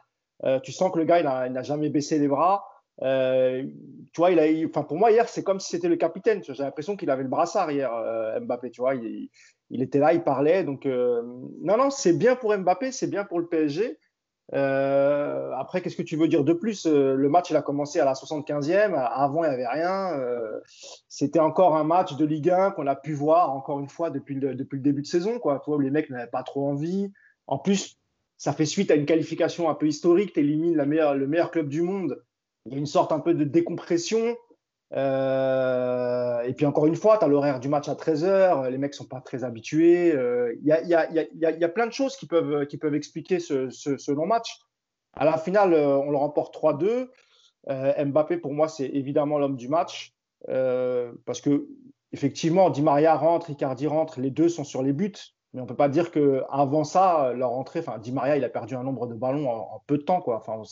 tu 0.62 0.72
sens 0.72 0.92
que 0.92 0.98
le 0.98 1.04
gars, 1.04 1.20
il 1.46 1.52
n'a 1.52 1.62
jamais 1.62 1.88
baissé 1.88 2.18
les 2.18 2.28
bras. 2.28 2.64
Euh, 3.02 3.64
tu 4.12 4.20
vois, 4.20 4.30
il 4.30 4.38
a, 4.38 4.68
enfin 4.68 4.82
pour 4.82 4.96
moi 4.96 5.10
hier, 5.10 5.28
c'est 5.28 5.42
comme 5.42 5.60
si 5.60 5.70
c'était 5.70 5.88
le 5.88 5.96
capitaine. 5.96 6.42
J'ai 6.44 6.62
l'impression 6.62 6.96
qu'il 6.96 7.10
avait 7.10 7.22
le 7.22 7.28
brassard 7.28 7.70
hier, 7.70 7.92
euh, 7.92 8.38
Mbappé. 8.40 8.70
Tu 8.70 8.80
vois, 8.80 8.94
il, 8.94 9.28
il, 9.70 9.82
était 9.82 9.98
là, 9.98 10.12
il 10.12 10.22
parlait. 10.22 10.64
Donc 10.64 10.86
euh, 10.86 11.22
non, 11.60 11.76
non, 11.76 11.90
c'est 11.90 12.12
bien 12.12 12.36
pour 12.36 12.56
Mbappé, 12.56 12.92
c'est 12.92 13.08
bien 13.08 13.24
pour 13.24 13.40
le 13.40 13.46
PSG. 13.46 13.98
après, 14.52 15.80
qu'est-ce 15.80 15.96
que 15.96 16.02
tu 16.02 16.16
veux 16.16 16.28
dire 16.28 16.44
de 16.44 16.52
plus 16.52 16.86
Le 16.86 17.28
match, 17.28 17.50
il 17.50 17.56
a 17.56 17.62
commencé 17.62 17.98
à 17.98 18.04
la 18.04 18.12
75e. 18.12 18.94
Avant, 18.94 19.44
il 19.44 19.48
n'y 19.48 19.54
avait 19.54 19.66
rien. 19.66 20.12
C'était 21.08 21.40
encore 21.40 21.76
un 21.76 21.84
match 21.84 22.16
de 22.16 22.24
Ligue 22.24 22.50
1 22.50 22.72
qu'on 22.72 22.86
a 22.86 22.96
pu 22.96 23.14
voir 23.14 23.50
encore 23.50 23.80
une 23.80 23.88
fois 23.88 24.10
depuis 24.10 24.34
le, 24.34 24.54
début 24.54 25.02
de 25.02 25.06
saison. 25.06 25.40
Tu 25.40 25.82
les 25.82 25.90
mecs 25.90 26.10
n'avaient 26.10 26.30
pas 26.30 26.42
trop 26.42 26.68
envie. 26.68 27.10
En 27.48 27.58
plus, 27.58 27.98
ça 28.36 28.52
fait 28.52 28.66
suite 28.66 28.90
à 28.90 28.94
une 28.94 29.06
qualification 29.06 29.70
un 29.70 29.74
peu 29.74 29.86
historique. 29.86 30.34
Tu 30.34 30.40
élimines 30.40 30.76
le 30.76 31.26
meilleur 31.26 31.50
club 31.50 31.68
du 31.68 31.82
monde 31.82 32.22
il 32.66 32.72
y 32.72 32.74
a 32.76 32.78
une 32.78 32.86
sorte 32.86 33.12
un 33.12 33.20
peu 33.20 33.34
de 33.34 33.44
décompression. 33.44 34.36
Euh, 34.94 36.42
et 36.42 36.52
puis 36.52 36.66
encore 36.66 36.86
une 36.86 36.96
fois, 36.96 37.18
tu 37.18 37.24
as 37.24 37.28
l'horaire 37.28 37.60
du 37.60 37.68
match 37.68 37.88
à 37.88 37.94
13h, 37.94 38.68
les 38.68 38.78
mecs 38.78 38.94
sont 38.94 39.06
pas 39.06 39.20
très 39.20 39.44
habitués. 39.44 40.12
Euh, 40.14 40.54
il 40.60 40.66
y, 40.66 40.72
a, 40.72 40.82
y, 40.82 40.94
a, 40.94 41.10
y, 41.10 41.18
a, 41.18 41.50
y, 41.50 41.64
a, 41.64 41.68
plein 41.68 41.86
de 41.86 41.92
choses 41.92 42.16
qui 42.16 42.26
peuvent, 42.26 42.66
qui 42.66 42.76
peuvent 42.76 42.94
expliquer 42.94 43.40
ce, 43.40 43.70
ce, 43.70 44.12
non-match. 44.12 44.60
À 45.14 45.24
la 45.24 45.38
finale, 45.38 45.72
euh, 45.72 45.96
on 45.96 46.10
le 46.10 46.16
remporte 46.16 46.54
3-2. 46.54 47.08
Mbappé, 47.68 48.38
pour 48.38 48.52
moi, 48.52 48.68
c'est 48.68 48.86
évidemment 48.86 49.38
l'homme 49.38 49.56
du 49.56 49.68
match. 49.68 50.14
parce 50.46 51.40
que, 51.40 51.68
effectivement, 52.12 52.70
Di 52.70 52.82
Maria 52.82 53.14
rentre, 53.14 53.50
Icardi 53.50 53.86
rentre, 53.86 54.20
les 54.20 54.30
deux 54.30 54.48
sont 54.48 54.64
sur 54.64 54.82
les 54.82 54.92
buts. 54.92 55.12
Mais 55.54 55.60
on 55.60 55.66
peut 55.66 55.76
pas 55.76 55.90
dire 55.90 56.10
qu'avant 56.10 56.84
ça, 56.84 57.32
leur 57.34 57.52
entrée, 57.52 57.80
enfin, 57.80 57.98
Di 57.98 58.10
Maria, 58.10 58.36
il 58.36 58.44
a 58.44 58.48
perdu 58.48 58.74
un 58.74 58.82
nombre 58.82 59.06
de 59.06 59.14
ballons 59.14 59.50
en, 59.50 59.82
peu 59.86 59.98
de 59.98 60.02
temps. 60.02 60.20
Quoi. 60.20 60.36
Enfin, 60.36 60.62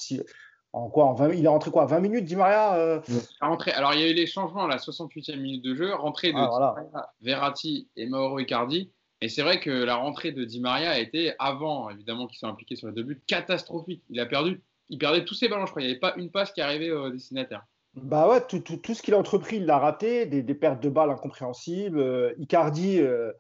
en 0.73 0.89
quoi 0.89 1.07
en 1.07 1.15
20, 1.15 1.33
Il 1.35 1.45
est 1.45 1.49
rentré 1.49 1.71
quoi 1.71 1.87
20 1.87 2.01
minutes, 2.01 2.25
Di 2.25 2.37
Maria 2.37 2.75
euh... 2.75 3.01
rentré, 3.41 3.73
Alors, 3.73 3.95
il 3.95 4.01
y 4.01 4.05
a 4.05 4.09
eu 4.09 4.15
les 4.15 4.27
changements 4.27 4.65
à 4.65 4.69
la 4.69 4.77
68e 4.77 5.37
minute 5.37 5.65
de 5.65 5.75
jeu. 5.75 5.95
Rentrée 5.95 6.33
de 6.33 6.39
ah, 6.39 6.49
voilà. 6.49 7.13
Verratti 7.21 7.89
et 7.97 8.07
Mauro 8.07 8.39
Icardi. 8.39 8.91
Et 9.21 9.29
c'est 9.29 9.43
vrai 9.43 9.61
que 9.61 9.71
la 9.71 9.97
rentrée 9.97 10.33
de 10.33 10.45
Di 10.45 10.61
Maria 10.61 10.93
a 10.93 10.99
été, 10.99 11.35
avant 11.39 11.91
évidemment 11.91 12.27
qu'ils 12.27 12.39
soient 12.39 12.49
impliqués 12.49 12.77
sur 12.77 12.89
les 12.89 12.95
deux 12.95 13.03
buts, 13.03 13.21
catastrophique. 13.27 14.03
Il 14.09 14.19
a 14.19 14.27
perdu, 14.27 14.63
il 14.89 14.99
perdait 14.99 15.25
tous 15.25 15.35
ses 15.35 15.49
ballons, 15.49 15.67
je 15.67 15.71
crois. 15.71 15.83
Il 15.83 15.87
n'y 15.87 15.91
avait 15.91 16.01
pas 16.01 16.15
une 16.17 16.31
passe 16.31 16.53
qui 16.53 16.61
arrivait 16.61 16.91
au 16.91 17.11
destinataire. 17.11 17.67
Bah 17.95 18.29
ouais, 18.29 18.41
tout, 18.47 18.61
tout, 18.61 18.77
tout 18.77 18.95
ce 18.95 19.03
qu'il 19.03 19.15
a 19.15 19.19
entrepris, 19.19 19.57
il 19.57 19.67
l'a 19.67 19.79
raté. 19.79 20.25
Des, 20.25 20.43
des, 20.43 20.55
pertes 20.55 20.83
de 20.83 20.89
balles 20.89 21.11
incompréhensibles. 21.11 21.99
Euh, 21.99 22.33
Icardi, 22.39 23.01
euh, 23.01 23.33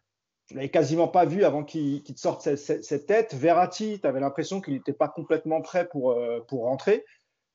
je 0.50 0.56
l'avais 0.56 0.68
quasiment 0.68 1.08
pas 1.08 1.24
vu 1.24 1.44
avant 1.44 1.62
qu'il 1.64 2.02
qu 2.02 2.12
te 2.12 2.18
sorte 2.18 2.42
cette, 2.42 2.58
cette, 2.58 2.84
cette, 2.84 3.06
tête. 3.06 3.34
Verratti, 3.34 4.00
tu 4.00 4.06
avais 4.06 4.20
l'impression 4.20 4.60
qu'il 4.60 4.74
n'était 4.74 4.92
pas 4.92 5.08
complètement 5.08 5.62
prêt 5.62 5.88
pour, 5.88 6.10
euh, 6.10 6.40
pour 6.48 6.64
rentrer. 6.64 7.04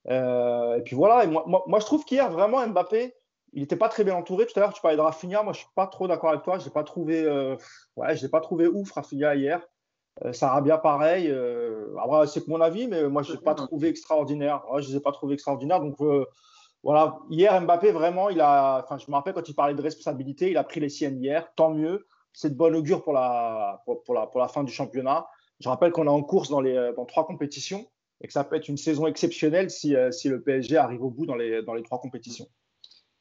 Euh, 0.10 0.76
et 0.78 0.82
puis 0.82 0.96
voilà, 0.96 1.26
moi, 1.28 1.80
je 1.80 1.86
trouve 1.86 2.06
qu'hier, 2.06 2.30
vraiment, 2.30 2.66
Mbappé, 2.68 3.16
il 3.54 3.62
n'était 3.62 3.76
pas 3.76 3.90
très 3.90 4.04
bien 4.04 4.16
entouré. 4.16 4.46
Tout 4.46 4.54
à 4.58 4.60
l'heure, 4.62 4.74
tu 4.74 4.82
parlais 4.82 4.98
de 4.98 5.02
Rafinha. 5.02 5.42
Moi, 5.42 5.54
je 5.54 5.60
ne 5.60 5.64
suis 5.64 5.74
pas 5.76 5.88
trop 5.88 6.08
d'accord 6.08 6.30
avec 6.30 6.44
toi. 6.44 6.60
Je 6.60 6.66
n'ai 6.66 6.72
pas, 6.72 6.84
trouvé, 6.84 7.24
euh, 7.24 7.56
pas 7.96 8.42
trouvé 8.42 8.68
ouf, 8.68 8.92
Rafinha, 8.92 9.36
hier. 9.36 9.62
Euh, 10.24 10.34
Sarabia, 10.34 10.78
pareil. 10.78 11.30
Euh, 11.30 12.26
c'est 12.26 12.48
mon 12.48 12.62
avis, 12.62 12.88
mais 12.88 13.08
moi, 13.08 13.24
je 13.24 13.34
ne 13.34 13.38
pas 13.38 13.56
trouvé 13.56 13.88
extraordinaire. 13.88 14.62
Je 14.78 14.88
ne 14.88 14.92
les 14.92 14.98
ai 14.98 15.00
pas 15.00 15.12
trouvés 15.12 15.36
extraordinaires. 15.36 15.80
Donc, 15.80 15.96
voilà. 16.84 17.18
Hier, 17.30 17.60
Mbappé, 17.62 17.92
vraiment, 17.92 18.30
il 18.30 18.42
a. 18.42 18.86
Je 18.98 19.10
me 19.10 19.16
rappelle 19.16 19.34
quand 19.34 19.48
il 19.48 19.56
parlait 19.56 19.74
de 19.74 19.82
responsabilité, 19.82 20.52
il 20.52 20.58
a 20.58 20.64
pris 20.64 20.80
les 20.80 20.90
siennes 20.90 21.24
hier. 21.24 21.48
Tant 21.56 21.72
mieux. 21.72 22.06
C'est 22.34 22.50
de 22.50 22.56
bon 22.56 22.76
augure 22.76 23.02
pour 23.02 23.14
la, 23.14 23.82
pour, 23.86 24.14
la, 24.14 24.28
pour 24.28 24.42
la 24.42 24.50
fin 24.50 24.66
du 24.66 24.72
championnat. 24.74 25.26
Je 25.62 25.70
rappelle 25.70 25.94
qu'on 25.94 26.06
est 26.06 26.10
en 26.10 26.22
course 26.22 26.50
dans, 26.50 26.60
les, 26.60 26.92
dans 26.98 27.06
trois 27.06 27.26
compétitions 27.26 27.86
et 28.26 28.28
que 28.28 28.34
ça 28.34 28.44
peut 28.44 28.56
être 28.56 28.68
une 28.68 28.78
saison 28.78 29.06
exceptionnelle 29.06 29.70
si, 29.70 29.96
euh, 29.96 30.10
si 30.10 30.30
le 30.30 30.42
PSG 30.42 30.78
arrive 30.78 31.04
au 31.04 31.12
bout 31.12 31.28
dans 31.28 31.36
les, 31.36 31.62
dans 31.62 31.76
les 31.76 31.84
trois 31.84 32.02
compétitions. 32.02 32.48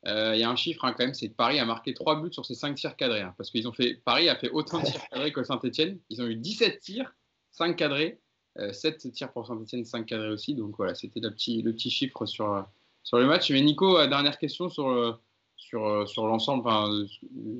Euh, 0.06 0.32
il 0.34 0.40
y 0.40 0.42
a 0.42 0.48
un 0.48 0.56
chiffre 0.56 0.82
hein, 0.86 0.94
quand 0.96 1.04
même, 1.04 1.12
c'est 1.12 1.28
que 1.28 1.34
Paris 1.34 1.58
a 1.58 1.66
marqué 1.66 1.92
3 1.92 2.22
buts 2.22 2.32
sur 2.32 2.46
ses 2.46 2.54
5 2.54 2.74
tirs 2.74 2.96
cadrés. 2.96 3.20
Hein, 3.20 3.34
parce 3.36 3.50
qu'ils 3.50 3.68
ont 3.68 3.72
fait, 3.72 4.00
Paris 4.02 4.30
a 4.30 4.36
fait 4.36 4.48
autant 4.48 4.80
de 4.80 4.86
tirs 4.86 5.06
cadrés 5.10 5.30
que 5.30 5.42
Saint-Etienne. 5.42 5.98
Ils 6.08 6.22
ont 6.22 6.26
eu 6.26 6.36
17 6.36 6.80
tirs, 6.80 7.14
5 7.50 7.76
cadrés, 7.76 8.18
euh, 8.58 8.72
7 8.72 9.12
tirs 9.12 9.30
pour 9.30 9.46
Saint-Etienne, 9.46 9.84
5 9.84 10.06
cadrés 10.06 10.30
aussi. 10.30 10.54
Donc 10.54 10.74
voilà, 10.78 10.94
c'était 10.94 11.20
le 11.20 11.30
petit, 11.30 11.60
le 11.60 11.74
petit 11.74 11.90
chiffre 11.90 12.24
sur, 12.24 12.66
sur 13.02 13.18
le 13.18 13.26
match. 13.26 13.50
Mais 13.50 13.60
Nico, 13.60 13.98
euh, 13.98 14.06
dernière 14.06 14.38
question 14.38 14.70
sur, 14.70 15.20
sur, 15.56 16.08
sur 16.08 16.26
l'ensemble, 16.26 16.64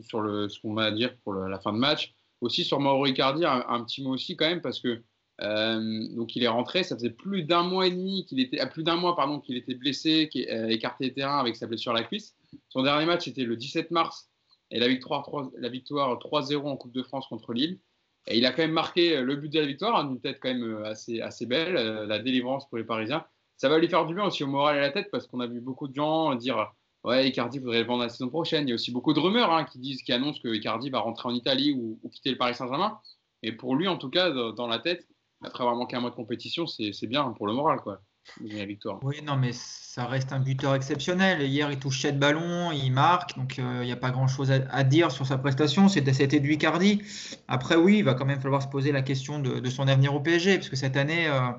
sur 0.00 0.22
le, 0.22 0.48
ce 0.48 0.60
qu'on 0.60 0.72
va 0.72 0.90
dire 0.92 1.14
pour 1.24 1.34
la 1.34 1.60
fin 1.60 1.74
de 1.74 1.78
match. 1.78 2.14
Aussi 2.40 2.64
sur 2.64 2.80
Mauro 2.80 3.04
Icardi, 3.04 3.44
un, 3.44 3.66
un, 3.68 3.84
petit 3.84 4.02
mot 4.02 4.14
aussi 4.14 4.34
quand 4.34 4.48
même, 4.48 4.62
parce 4.62 4.80
que 4.80 5.02
euh, 5.40 6.06
donc 6.14 6.36
il 6.36 6.44
est 6.44 6.48
rentré, 6.48 6.84
ça 6.84 6.94
faisait 6.94 7.10
plus 7.10 7.42
d'un 7.42 7.62
mois 7.62 7.86
et 7.86 7.90
demi 7.90 8.24
qu'il 8.24 8.38
était, 8.40 8.60
à 8.60 8.66
plus 8.66 8.84
d'un 8.84 8.96
mois 8.96 9.16
pardon 9.16 9.40
qu'il 9.40 9.56
était 9.56 9.74
blessé, 9.74 10.28
euh, 10.36 10.68
écarté 10.68 11.06
des 11.08 11.14
terrains 11.14 11.38
avec 11.38 11.56
sa 11.56 11.66
blessure 11.66 11.92
à 11.92 11.94
la 11.94 12.04
cuisse. 12.04 12.36
Son 12.68 12.82
dernier 12.82 13.06
match 13.06 13.26
était 13.26 13.44
le 13.44 13.56
17 13.56 13.90
mars 13.90 14.30
et 14.70 14.78
la 14.78 14.88
victoire 14.88 15.22
3, 15.22 15.50
la 15.58 15.68
victoire 15.68 16.18
3-0 16.18 16.66
en 16.66 16.76
Coupe 16.76 16.92
de 16.92 17.02
France 17.02 17.26
contre 17.26 17.52
Lille. 17.52 17.80
Et 18.26 18.38
il 18.38 18.46
a 18.46 18.52
quand 18.52 18.62
même 18.62 18.72
marqué 18.72 19.20
le 19.20 19.36
but 19.36 19.52
de 19.52 19.60
la 19.60 19.66
victoire, 19.66 19.98
hein, 19.98 20.08
une 20.08 20.20
tête 20.20 20.38
quand 20.40 20.48
même 20.48 20.62
euh, 20.62 20.84
assez, 20.84 21.20
assez 21.20 21.46
belle, 21.46 21.74
la 21.74 22.18
délivrance 22.20 22.68
pour 22.68 22.78
les 22.78 22.84
Parisiens. 22.84 23.24
Ça 23.56 23.68
va 23.68 23.78
lui 23.78 23.88
faire 23.88 24.06
du 24.06 24.14
bien 24.14 24.24
aussi 24.24 24.44
au 24.44 24.46
moral 24.46 24.76
et 24.76 24.78
à 24.78 24.82
la 24.82 24.90
tête 24.90 25.08
parce 25.10 25.26
qu'on 25.26 25.40
a 25.40 25.46
vu 25.46 25.60
beaucoup 25.60 25.88
de 25.88 25.94
gens 25.94 26.34
dire 26.34 26.72
ouais 27.04 27.28
Icardi 27.28 27.58
voudrait 27.58 27.80
le 27.80 27.86
vendre 27.86 28.02
la 28.02 28.08
saison 28.08 28.28
prochaine. 28.28 28.66
Il 28.66 28.70
y 28.70 28.72
a 28.72 28.74
aussi 28.74 28.90
beaucoup 28.90 29.12
de 29.12 29.20
rumeurs 29.20 29.52
hein, 29.52 29.64
qui 29.64 29.78
disent, 29.78 30.02
qui 30.02 30.12
annoncent 30.12 30.40
que 30.42 30.48
Icardi 30.48 30.90
va 30.90 31.00
rentrer 31.00 31.28
en 31.28 31.34
Italie 31.34 31.72
ou 31.72 32.08
quitter 32.08 32.30
le 32.30 32.38
Paris 32.38 32.54
Saint-Germain. 32.54 32.98
Et 33.42 33.52
pour 33.52 33.76
lui 33.76 33.86
en 33.88 33.96
tout 33.98 34.10
cas 34.10 34.30
dans 34.30 34.66
la 34.66 34.78
tête, 34.78 35.06
après 35.44 35.62
avoir 35.62 35.76
manqué 35.76 35.96
un 35.96 36.00
mois 36.00 36.10
de 36.10 36.14
compétition, 36.14 36.66
c'est 36.66 37.06
bien 37.06 37.30
pour 37.30 37.46
le 37.46 37.52
moral, 37.52 37.80
quoi. 37.80 38.00
La 38.40 38.64
victoire. 38.64 39.00
Oui, 39.02 39.16
non, 39.22 39.36
mais 39.36 39.52
ça 39.52 40.06
reste 40.06 40.32
un 40.32 40.40
buteur 40.40 40.74
exceptionnel. 40.74 41.42
Hier, 41.42 41.70
il 41.70 41.78
touche 41.78 42.00
7 42.00 42.18
ballons, 42.18 42.72
il 42.72 42.90
marque, 42.90 43.36
donc 43.36 43.58
il 43.58 43.64
euh, 43.64 43.84
n'y 43.84 43.92
a 43.92 43.96
pas 43.96 44.10
grand-chose 44.10 44.50
à, 44.50 44.60
à, 44.70 44.82
dire 44.82 45.12
sur 45.12 45.26
sa 45.26 45.36
prestation. 45.36 45.88
C'était 45.88 46.40
du 46.40 46.54
Icardi. 46.54 47.02
Après, 47.48 47.76
oui, 47.76 47.98
il 47.98 48.04
va 48.04 48.14
quand 48.14 48.24
même 48.24 48.40
falloir 48.40 48.62
se 48.62 48.68
poser 48.68 48.92
la 48.92 49.02
question 49.02 49.40
de, 49.40 49.68
son 49.68 49.88
avenir 49.88 50.14
au 50.14 50.20
PSG, 50.20 50.56
parce 50.56 50.70
que 50.70 50.76
cette 50.76 50.96
année, 50.96 51.28
euh, 51.28 51.50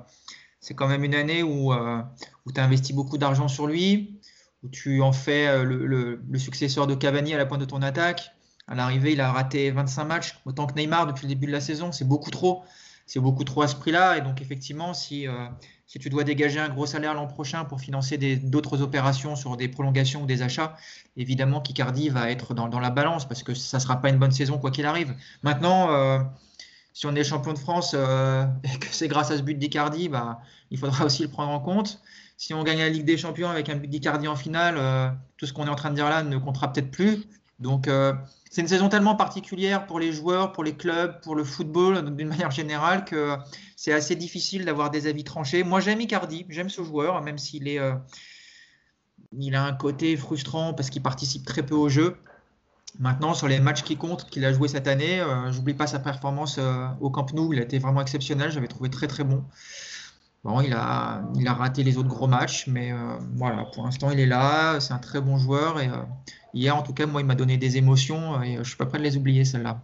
c'est 0.60 0.74
quand 0.74 0.88
même 0.88 1.04
une 1.04 1.14
année 1.14 1.44
où, 1.44 1.72
euh, 1.72 2.02
tu 2.52 2.60
as 2.60 2.64
investi 2.64 2.92
beaucoup 2.92 3.16
d'argent 3.16 3.46
sur 3.46 3.68
lui, 3.68 4.20
où 4.64 4.68
tu 4.68 5.02
en 5.02 5.12
fais 5.12 5.64
le, 5.64 6.20
successeur 6.36 6.88
de 6.88 6.96
Cavani 6.96 7.32
à 7.32 7.38
la 7.38 7.46
pointe 7.46 7.60
de 7.60 7.64
ton 7.64 7.80
attaque. 7.80 8.32
À 8.66 8.74
l'arrivée, 8.74 9.12
il 9.12 9.20
a 9.20 9.30
raté 9.30 9.70
25 9.70 10.04
matchs, 10.04 10.40
autant 10.44 10.66
que 10.66 10.74
Neymar 10.74 11.06
depuis 11.06 11.22
le 11.22 11.28
début 11.28 11.46
de 11.46 11.52
la 11.52 11.60
saison. 11.60 11.92
C'est 11.92 12.08
beaucoup 12.08 12.32
trop. 12.32 12.64
C'est 13.06 13.20
beaucoup 13.20 13.44
trop 13.44 13.62
à 13.62 13.68
ce 13.68 13.76
prix-là. 13.76 14.18
Et 14.18 14.20
donc, 14.20 14.42
effectivement, 14.42 14.92
si, 14.92 15.26
si 15.86 15.98
tu 15.98 16.10
dois 16.10 16.24
dégager 16.24 16.58
un 16.58 16.68
gros 16.68 16.86
salaire 16.86 17.14
l'an 17.14 17.26
prochain 17.26 17.64
pour 17.64 17.80
financer 17.80 18.18
d'autres 18.18 18.82
opérations 18.82 19.36
sur 19.36 19.56
des 19.56 19.68
prolongations 19.68 20.22
ou 20.22 20.26
des 20.26 20.42
achats, 20.42 20.76
évidemment 21.16 21.60
qu'Icardi 21.60 22.08
va 22.08 22.30
être 22.30 22.52
dans, 22.52 22.80
la 22.80 22.90
balance 22.90 23.26
parce 23.28 23.42
que 23.42 23.54
ça 23.54 23.76
ne 23.76 23.82
sera 23.82 24.00
pas 24.00 24.10
une 24.10 24.18
bonne 24.18 24.32
saison 24.32 24.58
quoi 24.58 24.72
qu'il 24.72 24.86
arrive. 24.86 25.14
Maintenant, 25.42 26.26
si 26.92 27.06
on 27.06 27.14
est 27.14 27.22
champion 27.22 27.52
de 27.52 27.58
France 27.58 27.94
et 28.64 28.78
que 28.78 28.88
c'est 28.90 29.08
grâce 29.08 29.30
à 29.30 29.36
ce 29.36 29.42
but 29.42 29.56
d'Icardi, 29.56 30.08
bah, 30.08 30.40
il 30.72 30.78
faudra 30.78 31.04
aussi 31.04 31.22
le 31.22 31.28
prendre 31.28 31.52
en 31.52 31.60
compte 31.60 32.00
si 32.36 32.54
on 32.54 32.62
gagne 32.62 32.78
la 32.78 32.88
Ligue 32.88 33.04
des 33.04 33.16
Champions 33.16 33.48
avec 33.48 33.68
un 33.68 33.76
but 33.76 33.88
d'Icardi 33.88 34.28
en 34.28 34.36
finale, 34.36 34.76
euh, 34.78 35.08
tout 35.36 35.46
ce 35.46 35.52
qu'on 35.52 35.66
est 35.66 35.70
en 35.70 35.76
train 35.76 35.90
de 35.90 35.94
dire 35.94 36.08
là 36.08 36.22
ne 36.22 36.36
comptera 36.38 36.72
peut-être 36.72 36.90
plus. 36.90 37.24
Donc, 37.58 37.88
euh, 37.88 38.12
c'est 38.56 38.62
une 38.62 38.68
saison 38.68 38.88
tellement 38.88 39.16
particulière 39.16 39.84
pour 39.84 40.00
les 40.00 40.12
joueurs, 40.12 40.52
pour 40.52 40.64
les 40.64 40.74
clubs, 40.74 41.20
pour 41.20 41.34
le 41.34 41.44
football 41.44 42.14
d'une 42.16 42.28
manière 42.30 42.50
générale 42.50 43.04
que 43.04 43.36
c'est 43.76 43.92
assez 43.92 44.16
difficile 44.16 44.64
d'avoir 44.64 44.90
des 44.90 45.08
avis 45.08 45.24
tranchés. 45.24 45.62
Moi, 45.62 45.80
j'aime 45.80 46.00
Icardi, 46.00 46.46
j'aime 46.48 46.70
ce 46.70 46.82
joueur, 46.82 47.20
même 47.20 47.36
s'il 47.36 47.68
est, 47.68 47.78
euh, 47.78 47.92
il 49.38 49.54
a 49.54 49.62
un 49.62 49.74
côté 49.74 50.16
frustrant 50.16 50.72
parce 50.72 50.88
qu'il 50.88 51.02
participe 51.02 51.44
très 51.44 51.66
peu 51.66 51.74
au 51.74 51.90
jeu. 51.90 52.16
Maintenant, 52.98 53.34
sur 53.34 53.46
les 53.46 53.60
matchs 53.60 53.82
qui 53.82 53.98
comptent, 53.98 54.24
qu'il 54.30 54.42
a 54.46 54.54
joué 54.54 54.68
cette 54.68 54.88
année, 54.88 55.22
j'oublie 55.50 55.74
pas 55.74 55.86
sa 55.86 55.98
performance 55.98 56.58
au 57.02 57.10
Camp 57.10 57.30
Nou, 57.34 57.52
il 57.52 57.58
a 57.58 57.62
été 57.62 57.78
vraiment 57.78 58.00
exceptionnel, 58.00 58.50
j'avais 58.50 58.68
trouvé 58.68 58.88
très 58.88 59.06
très 59.06 59.22
bon. 59.22 59.44
Bon, 60.44 60.60
il 60.60 60.72
a, 60.74 61.22
il 61.34 61.48
a 61.48 61.54
raté 61.54 61.82
les 61.82 61.98
autres 61.98 62.08
gros 62.08 62.28
matchs, 62.28 62.68
mais 62.68 62.92
euh, 62.92 63.18
voilà, 63.34 63.64
pour 63.64 63.84
l'instant, 63.84 64.10
il 64.10 64.20
est 64.20 64.26
là. 64.26 64.78
C'est 64.78 64.92
un 64.92 64.98
très 64.98 65.20
bon 65.20 65.38
joueur. 65.38 65.80
Et 65.80 65.88
euh, 65.88 66.02
hier, 66.54 66.76
en 66.76 66.82
tout 66.82 66.92
cas, 66.92 67.06
moi, 67.06 67.20
il 67.20 67.26
m'a 67.26 67.34
donné 67.34 67.56
des 67.56 67.76
émotions 67.78 68.40
et 68.42 68.56
euh, 68.56 68.62
je 68.62 68.68
suis 68.68 68.76
pas 68.76 68.86
prêt 68.86 68.98
de 68.98 69.02
les 69.02 69.16
oublier, 69.16 69.44
celles-là. 69.44 69.82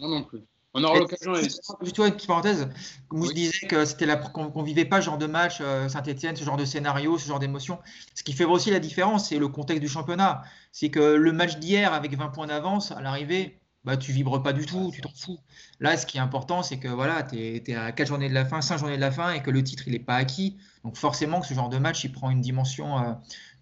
Non, 0.00 0.08
non 0.08 0.24
plus. 0.24 0.40
On 0.74 0.82
aura 0.82 0.98
l'occasion. 0.98 1.34
Juste 1.34 1.98
une 1.98 2.12
petite 2.12 2.26
parenthèse. 2.26 2.68
Mousse 3.12 3.34
disait 3.34 3.66
que 3.68 3.84
c'était 3.84 4.08
qu'on 4.32 4.52
ne 4.52 4.64
vivait 4.64 4.84
pas 4.84 5.00
ce 5.00 5.06
genre 5.06 5.18
de 5.18 5.26
match, 5.26 5.60
Saint-Etienne, 5.88 6.36
ce 6.36 6.44
genre 6.44 6.56
de 6.56 6.64
scénario, 6.64 7.18
ce 7.18 7.28
genre 7.28 7.40
d'émotion. 7.40 7.78
Ce 8.14 8.22
qui 8.22 8.32
fait 8.32 8.44
aussi 8.44 8.70
la 8.70 8.78
différence, 8.78 9.28
c'est 9.28 9.38
le 9.38 9.48
contexte 9.48 9.82
du 9.82 9.88
championnat. 9.88 10.42
C'est 10.70 10.90
que 10.90 11.00
le 11.00 11.32
match 11.32 11.58
d'hier, 11.58 11.92
avec 11.92 12.16
20 12.16 12.28
points 12.28 12.46
d'avance, 12.46 12.92
à 12.92 13.00
l'arrivée, 13.00 13.59
bah, 13.84 13.96
tu 13.96 14.12
vibres 14.12 14.42
pas 14.42 14.52
du 14.52 14.66
tout, 14.66 14.90
tu 14.92 15.00
t'en 15.00 15.10
fous. 15.14 15.38
Là, 15.80 15.96
ce 15.96 16.04
qui 16.04 16.18
est 16.18 16.20
important, 16.20 16.62
c'est 16.62 16.78
que 16.78 16.88
voilà, 16.88 17.22
tu 17.22 17.38
es, 17.38 17.74
à 17.74 17.92
4 17.92 18.08
journées 18.08 18.28
de 18.28 18.34
la 18.34 18.44
fin, 18.44 18.60
5 18.60 18.78
journées 18.78 18.96
de 18.96 19.00
la 19.00 19.10
fin 19.10 19.32
et 19.32 19.42
que 19.42 19.50
le 19.50 19.64
titre, 19.64 19.84
il 19.86 19.92
n'est 19.92 19.98
pas 19.98 20.16
acquis. 20.16 20.58
Donc 20.84 20.96
forcément 20.96 21.40
que 21.40 21.46
ce 21.46 21.54
genre 21.54 21.70
de 21.70 21.78
match, 21.78 22.04
il 22.04 22.12
prend 22.12 22.30
une 22.30 22.42
dimension, 22.42 22.98
euh, 22.98 23.12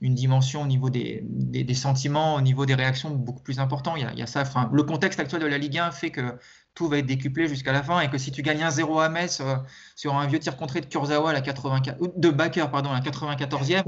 une 0.00 0.14
dimension 0.14 0.62
au 0.62 0.66
niveau 0.66 0.90
des, 0.90 1.20
des, 1.22 1.74
sentiments, 1.74 2.34
au 2.34 2.40
niveau 2.40 2.66
des 2.66 2.74
réactions 2.74 3.10
beaucoup 3.10 3.42
plus 3.42 3.60
important. 3.60 3.94
Il 3.94 4.02
y 4.02 4.06
a, 4.06 4.12
il 4.12 4.18
y 4.18 4.22
a 4.22 4.26
ça. 4.26 4.42
Enfin, 4.42 4.68
le 4.72 4.82
contexte 4.82 5.20
actuel 5.20 5.40
de 5.42 5.46
la 5.46 5.58
Ligue 5.58 5.78
1 5.78 5.92
fait 5.92 6.10
que 6.10 6.36
tout 6.78 6.86
va 6.86 6.98
être 6.98 7.06
décuplé 7.06 7.48
jusqu'à 7.48 7.72
la 7.72 7.82
fin 7.82 7.98
et 8.00 8.08
que 8.08 8.18
si 8.18 8.30
tu 8.30 8.40
gagnes 8.40 8.62
un 8.62 8.70
0 8.70 9.00
à 9.00 9.08
Metz 9.08 9.40
euh, 9.40 9.56
sur 9.96 10.14
un 10.14 10.28
vieux 10.28 10.38
tir 10.38 10.56
contré 10.56 10.80
de 10.80 10.86
Kurzawa 10.86 11.30
à 11.30 11.32
la 11.32 11.40
84, 11.40 11.98
de 12.16 12.30
Baker 12.30 12.66
pardon 12.70 12.90
à 12.90 12.94
la 12.94 13.00
94e, 13.00 13.82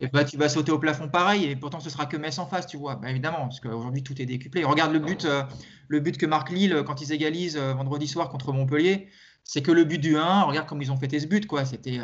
et 0.00 0.08
bah, 0.08 0.24
tu 0.24 0.38
vas 0.38 0.48
sauter 0.48 0.72
au 0.72 0.78
plafond 0.78 1.10
pareil 1.10 1.44
et 1.44 1.56
pourtant 1.56 1.78
ce 1.78 1.90
sera 1.90 2.06
que 2.06 2.16
Metz 2.16 2.38
en 2.38 2.46
face, 2.46 2.66
tu 2.66 2.78
vois. 2.78 2.96
Bah, 2.96 3.10
évidemment, 3.10 3.40
parce 3.40 3.60
qu'aujourd'hui 3.60 4.02
tout 4.02 4.20
est 4.22 4.24
décuplé. 4.24 4.64
Regarde 4.64 4.94
le 4.94 4.98
but, 4.98 5.26
euh, 5.26 5.42
le 5.88 6.00
but 6.00 6.16
que 6.16 6.24
marque 6.24 6.50
Lille 6.50 6.82
quand 6.86 7.02
ils 7.02 7.12
égalisent 7.12 7.58
euh, 7.58 7.74
vendredi 7.74 8.08
soir 8.08 8.30
contre 8.30 8.50
Montpellier. 8.54 9.08
C'est 9.44 9.60
que 9.60 9.72
le 9.72 9.84
but 9.84 9.98
du 9.98 10.16
1, 10.16 10.42
regarde 10.44 10.66
comme 10.66 10.80
ils 10.80 10.90
ont 10.90 10.96
fêté 10.96 11.20
ce 11.20 11.26
but, 11.26 11.46
quoi. 11.46 11.66
C'était, 11.66 11.98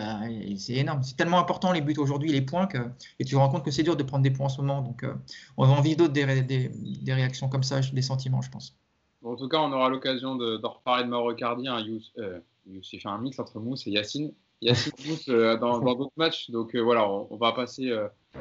c'est 0.59 0.75
énorme. 0.75 1.05
C'est 1.05 1.17
tellement 1.17 1.39
important 1.39 1.71
les 1.71 1.81
buts 1.81 1.95
aujourd'hui, 1.97 2.33
les 2.33 2.43
points, 2.43 2.67
que, 2.67 2.79
et 3.21 3.25
tu 3.25 3.35
te 3.35 3.37
rends 3.37 3.49
compte 3.49 3.65
que 3.65 3.71
c'est 3.71 3.85
dur 3.85 3.97
de 3.97 4.03
prendre 4.03 4.25
des 4.25 4.33
points 4.33 4.47
en 4.47 4.49
ce 4.49 4.61
moment. 4.61 4.83
Donc, 4.83 5.07
on 5.57 5.65
va 5.65 5.73
en 5.73 5.81
vivre 5.81 5.99
d'autres 5.99 6.13
des, 6.13 6.43
des, 6.43 6.69
des 6.69 7.15
réactions 7.15 7.49
comme 7.49 7.63
ça, 7.63 7.79
des 7.81 8.03
sentiments, 8.03 8.43
je 8.43 8.51
pense 8.51 8.77
en 9.25 9.37
tout 9.37 9.49
cas, 9.49 9.59
on 9.59 9.73
aura 9.73 9.89
l'occasion 9.89 10.37
de, 10.37 10.65
reparler 10.65 11.05
de 11.05 11.09
Mauro 11.09 11.35
Cardi. 11.35 11.69
Hein, 11.69 11.85
euh, 12.19 12.41
fait 12.83 13.01
un 13.05 13.19
mix 13.19 13.39
entre 13.39 13.59
Mousse 13.59 13.87
et 13.87 13.91
Yacine. 13.91 14.33
Yacine 14.61 14.93
Mousse 15.07 15.29
euh, 15.29 15.57
dans 15.57 15.79
d'autres 15.81 16.13
matchs. 16.17 16.51
Donc 16.51 16.75
euh, 16.75 16.81
voilà, 16.81 17.09
on, 17.09 17.37
va 17.37 17.53
passer, 17.53 17.93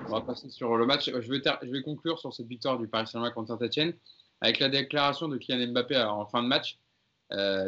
on 0.08 0.12
va 0.12 0.22
passer 0.22 0.50
sur 0.50 0.76
le 0.78 0.86
match. 0.86 1.10
Je 1.10 1.32
vais, 1.32 1.82
conclure 1.82 2.20
sur 2.20 2.34
cette 2.34 2.48
victoire 2.48 2.78
du 2.78 2.88
Paris 2.88 3.08
Saint-Germain 3.08 3.32
contre 3.32 3.50
Saint-Etienne 3.50 3.94
avec 4.42 4.60
la 4.60 4.70
déclaration 4.70 5.28
de 5.28 5.38
Kylian 5.38 5.72
Mbappé 5.72 5.98
en 5.98 6.26
fin 6.28 6.44
de 6.44 6.48
match. 6.48 6.78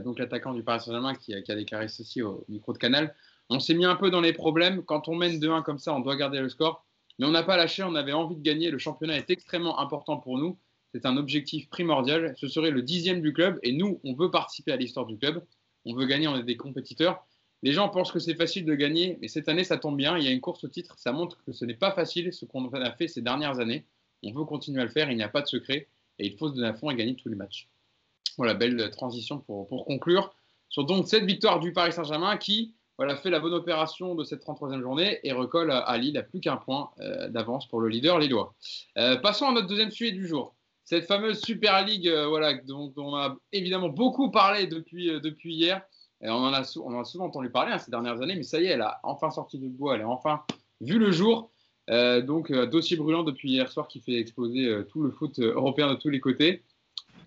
donc 0.03 0.19
l'attaquant 0.19 0.53
du 0.53 0.63
Paris 0.63 0.81
Saint-Germain 0.81 1.15
qui, 1.15 1.33
qui, 1.43 1.51
a 1.51 1.55
déclaré 1.55 1.87
ceci 1.87 2.21
au 2.21 2.45
micro 2.47 2.73
de 2.73 2.77
Canal. 2.77 3.15
On 3.49 3.59
s'est 3.59 3.73
mis 3.73 3.85
un 3.85 3.95
peu 3.95 4.11
dans 4.11 4.21
les 4.21 4.33
problèmes. 4.33 4.83
Quand 4.83 5.07
on 5.07 5.15
mène 5.15 5.39
2-1 5.39 5.63
comme 5.63 5.79
ça, 5.79 5.95
on 5.95 5.99
doit 5.99 6.15
garder 6.15 6.39
le 6.39 6.49
score. 6.49 6.85
Mais 7.17 7.25
on 7.25 7.31
n'a 7.31 7.43
pas 7.43 7.57
lâché, 7.57 7.83
on 7.83 7.95
avait 7.95 8.13
envie 8.13 8.35
de 8.35 8.41
gagner. 8.41 8.69
Le 8.69 8.77
championnat 8.77 9.17
est 9.17 9.29
extrêmement 9.31 9.79
important 9.79 10.17
pour 10.17 10.37
nous. 10.37 10.57
C'est 10.93 11.05
un 11.05 11.17
objectif 11.17 11.69
primordial. 11.69 12.33
Ce 12.37 12.47
serait 12.47 12.71
le 12.71 12.81
dixième 12.81 13.21
du 13.21 13.33
club 13.33 13.59
et 13.63 13.71
nous, 13.71 13.99
on 14.03 14.13
veut 14.13 14.31
participer 14.31 14.71
à 14.71 14.75
l'histoire 14.75 15.05
du 15.05 15.17
club. 15.17 15.43
On 15.85 15.93
veut 15.93 16.05
gagner, 16.05 16.27
on 16.27 16.35
est 16.35 16.43
des 16.43 16.57
compétiteurs. 16.57 17.25
Les 17.61 17.73
gens 17.73 17.89
pensent 17.89 18.11
que 18.11 18.19
c'est 18.19 18.35
facile 18.35 18.65
de 18.65 18.73
gagner, 18.73 19.17
mais 19.21 19.27
cette 19.27 19.49
année, 19.49 19.63
ça 19.63 19.77
tombe 19.77 19.97
bien. 19.97 20.17
Il 20.17 20.23
y 20.23 20.27
a 20.27 20.31
une 20.31 20.41
course 20.41 20.63
au 20.63 20.67
titre. 20.67 20.95
Ça 20.97 21.11
montre 21.11 21.43
que 21.45 21.51
ce 21.51 21.65
n'est 21.65 21.73
pas 21.73 21.91
facile 21.91 22.33
ce 22.33 22.45
qu'on 22.45 22.67
a 22.69 22.91
fait 22.91 23.07
ces 23.07 23.21
dernières 23.21 23.59
années. 23.59 23.85
On 24.23 24.31
veut 24.31 24.45
continuer 24.45 24.81
à 24.81 24.85
le 24.85 24.91
faire. 24.91 25.11
Il 25.11 25.17
n'y 25.17 25.23
a 25.23 25.29
pas 25.29 25.41
de 25.41 25.47
secret. 25.47 25.87
Et 26.17 26.27
il 26.27 26.37
faut 26.37 26.49
se 26.49 26.55
donner 26.55 26.67
à 26.67 26.73
fond 26.73 26.89
et 26.89 26.95
gagner 26.95 27.15
tous 27.15 27.29
les 27.29 27.35
matchs. 27.35 27.69
Voilà, 28.37 28.53
belle 28.53 28.89
transition 28.91 29.39
pour, 29.39 29.67
conclure 29.85 30.33
sur 30.69 30.85
donc 30.85 31.07
cette 31.07 31.25
victoire 31.25 31.59
du 31.59 31.73
Paris 31.73 31.91
Saint-Germain 31.91 32.37
qui 32.37 32.73
voilà, 32.97 33.15
fait 33.15 33.29
la 33.29 33.39
bonne 33.39 33.53
opération 33.53 34.13
de 34.13 34.23
cette 34.23 34.45
33e 34.45 34.81
journée 34.81 35.19
et 35.23 35.31
recolle 35.31 35.71
à, 35.71 35.97
Lille 35.97 36.17
à 36.17 36.23
plus 36.23 36.39
qu'un 36.39 36.57
point 36.57 36.91
euh, 36.99 37.27
d'avance 37.29 37.67
pour 37.67 37.81
le 37.81 37.87
leader 37.87 38.19
lillois. 38.19 38.53
Euh, 38.97 39.15
passons 39.17 39.47
à 39.47 39.53
notre 39.53 39.67
deuxième 39.67 39.89
sujet 39.89 40.11
du 40.11 40.27
jour 40.27 40.53
cette 40.89 41.05
fameuse 41.05 41.39
Super 41.39 41.85
League, 41.85 42.07
euh, 42.07 42.25
voilà, 42.27 42.55
dont, 42.55 42.91
on 42.97 43.15
a 43.15 43.37
évidemment 43.51 43.89
beaucoup 43.89 44.31
parlé 44.31 44.65
depuis, 44.65 45.11
euh, 45.11 45.19
depuis 45.19 45.53
hier. 45.53 45.83
On, 46.21 46.31
en 46.31 46.51
a 46.51 46.63
souvent 46.63 47.25
entendu 47.25 47.51
parler 47.51 47.71
hein, 47.71 47.77
ces 47.77 47.91
dernières 47.91 48.19
années, 48.23 48.35
mais 48.35 48.41
ça 48.41 48.59
y 48.59 48.65
est, 48.65 48.69
elle 48.69 48.81
a 48.81 48.99
enfin 49.03 49.29
sorti 49.29 49.59
du 49.59 49.69
bois, 49.69 49.95
elle 49.95 50.01
a 50.01 50.09
enfin 50.09 50.41
vu 50.81 50.97
le 50.97 51.11
jour. 51.11 51.51
Euh, 51.91 52.21
donc, 52.21 52.51
dossier 52.51 52.97
brûlant 52.97 53.21
depuis 53.21 53.51
hier 53.51 53.71
soir 53.71 53.87
qui 53.87 54.01
fait 54.01 54.15
exploser 54.15 54.83
tout 54.89 55.03
le 55.03 55.11
foot 55.11 55.37
européen 55.37 55.87
de 55.91 55.93
tous 55.93 56.09
les 56.09 56.19
côtés. 56.19 56.63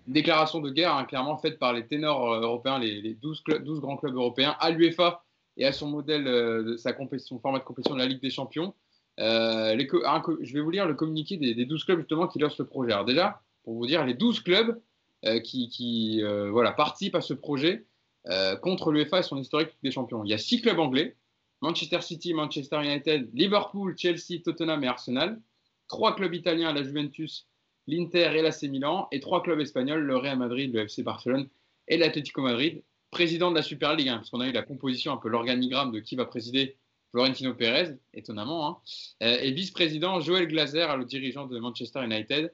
Déclaration 0.09 0.61
de 0.61 0.69
guerre, 0.71 0.97
hein, 0.97 1.05
clairement 1.05 1.39
faite 1.39 1.61
par 1.61 1.73
les 1.73 1.87
ténors 1.87 2.35
européens, 2.35 2.81
les, 2.81 3.15
12, 3.15 3.45
12, 3.65 3.81
grands 3.81 3.97
clubs 3.97 4.17
européens, 4.17 4.57
à 4.59 4.71
l'UEFA 4.71 5.25
et 5.57 5.65
à 5.67 5.73
son 5.73 5.87
modèle, 5.87 6.25
de 6.25 6.77
sa 6.77 6.93
son 7.19 7.39
format 7.39 7.61
de 7.61 7.65
compétition 7.65 7.95
de 7.95 8.01
la 8.01 8.07
Ligue 8.07 8.21
des 8.21 8.31
Champions. 8.31 8.75
je 9.19 10.53
vais 10.53 10.61
vous 10.61 10.71
lire 10.71 10.87
le 10.87 10.95
communiqué 10.95 11.37
des, 11.37 11.55
des 11.55 11.65
12 11.65 11.85
clubs 11.85 12.01
justement 12.01 12.27
qui 12.27 12.41
lancent 12.41 12.59
le 12.59 12.67
projet. 12.67 12.93
Alors 12.93 13.05
déjà, 13.05 13.41
pour 13.63 13.75
vous 13.75 13.87
dire 13.87 14.05
les 14.05 14.15
12 14.15 14.41
clubs 14.41 14.81
euh, 15.25 15.39
qui, 15.41 16.21
euh, 16.23 16.51
voilà, 16.51 16.73
participent 16.73 17.15
à 17.15 17.21
ce 17.21 17.33
projet 17.33 17.87
euh, 18.27 18.57
contre 18.57 18.91
l'UEFA 18.91 19.21
et 19.21 19.23
son 19.23 19.37
historique 19.37 19.71
des 19.83 19.93
champions. 19.93 20.25
Il 20.25 20.31
y 20.31 20.35
a 20.35 20.39
six 20.39 20.61
clubs 20.61 20.81
anglais 20.81 21.17
Manchester 21.61 22.01
City, 22.01 22.35
Manchester 22.35 22.81
United, 22.83 23.31
Liverpool, 23.33 23.95
Chelsea, 23.97 24.41
Tottenham 24.45 24.83
et 24.83 24.89
Arsenal. 24.89 25.41
Trois 25.87 26.17
clubs 26.17 26.35
italiens, 26.35 26.73
la 26.73 26.83
Juventus, 26.83 27.47
l'Inter 27.87 28.33
et 28.35 28.43
l'AC 28.43 28.63
Milan. 28.65 29.07
Et 29.13 29.21
trois 29.21 29.45
clubs 29.45 29.61
espagnols, 29.61 30.03
le 30.03 30.17
Real 30.17 30.39
Madrid, 30.39 30.75
le 30.75 30.81
FC 30.81 31.05
Barcelone 31.05 31.49
et 31.87 31.99
l'Atlético 31.99 32.43
Madrid. 32.43 32.83
Président 33.13 33.51
de 33.51 33.57
la 33.57 33.63
Super 33.63 33.95
League, 33.95 34.09
hein, 34.09 34.17
parce 34.17 34.31
qu'on 34.31 34.41
a 34.41 34.49
eu 34.49 34.53
la 34.53 34.63
composition, 34.63 35.13
un 35.13 35.19
peu 35.19 35.29
l'organigramme 35.29 35.93
de 35.93 36.01
qui 36.01 36.17
va 36.17 36.25
présider 36.25 36.79
Florentino 37.13 37.55
Pérez, 37.55 37.97
étonnamment. 38.13 38.67
Hein. 38.67 38.79
et 39.21 39.53
vice-président 39.53 40.19
Joël 40.19 40.49
Glazer, 40.49 40.97
le 40.97 41.05
dirigeant 41.05 41.47
de 41.47 41.59
Manchester 41.61 42.03
United. 42.03 42.53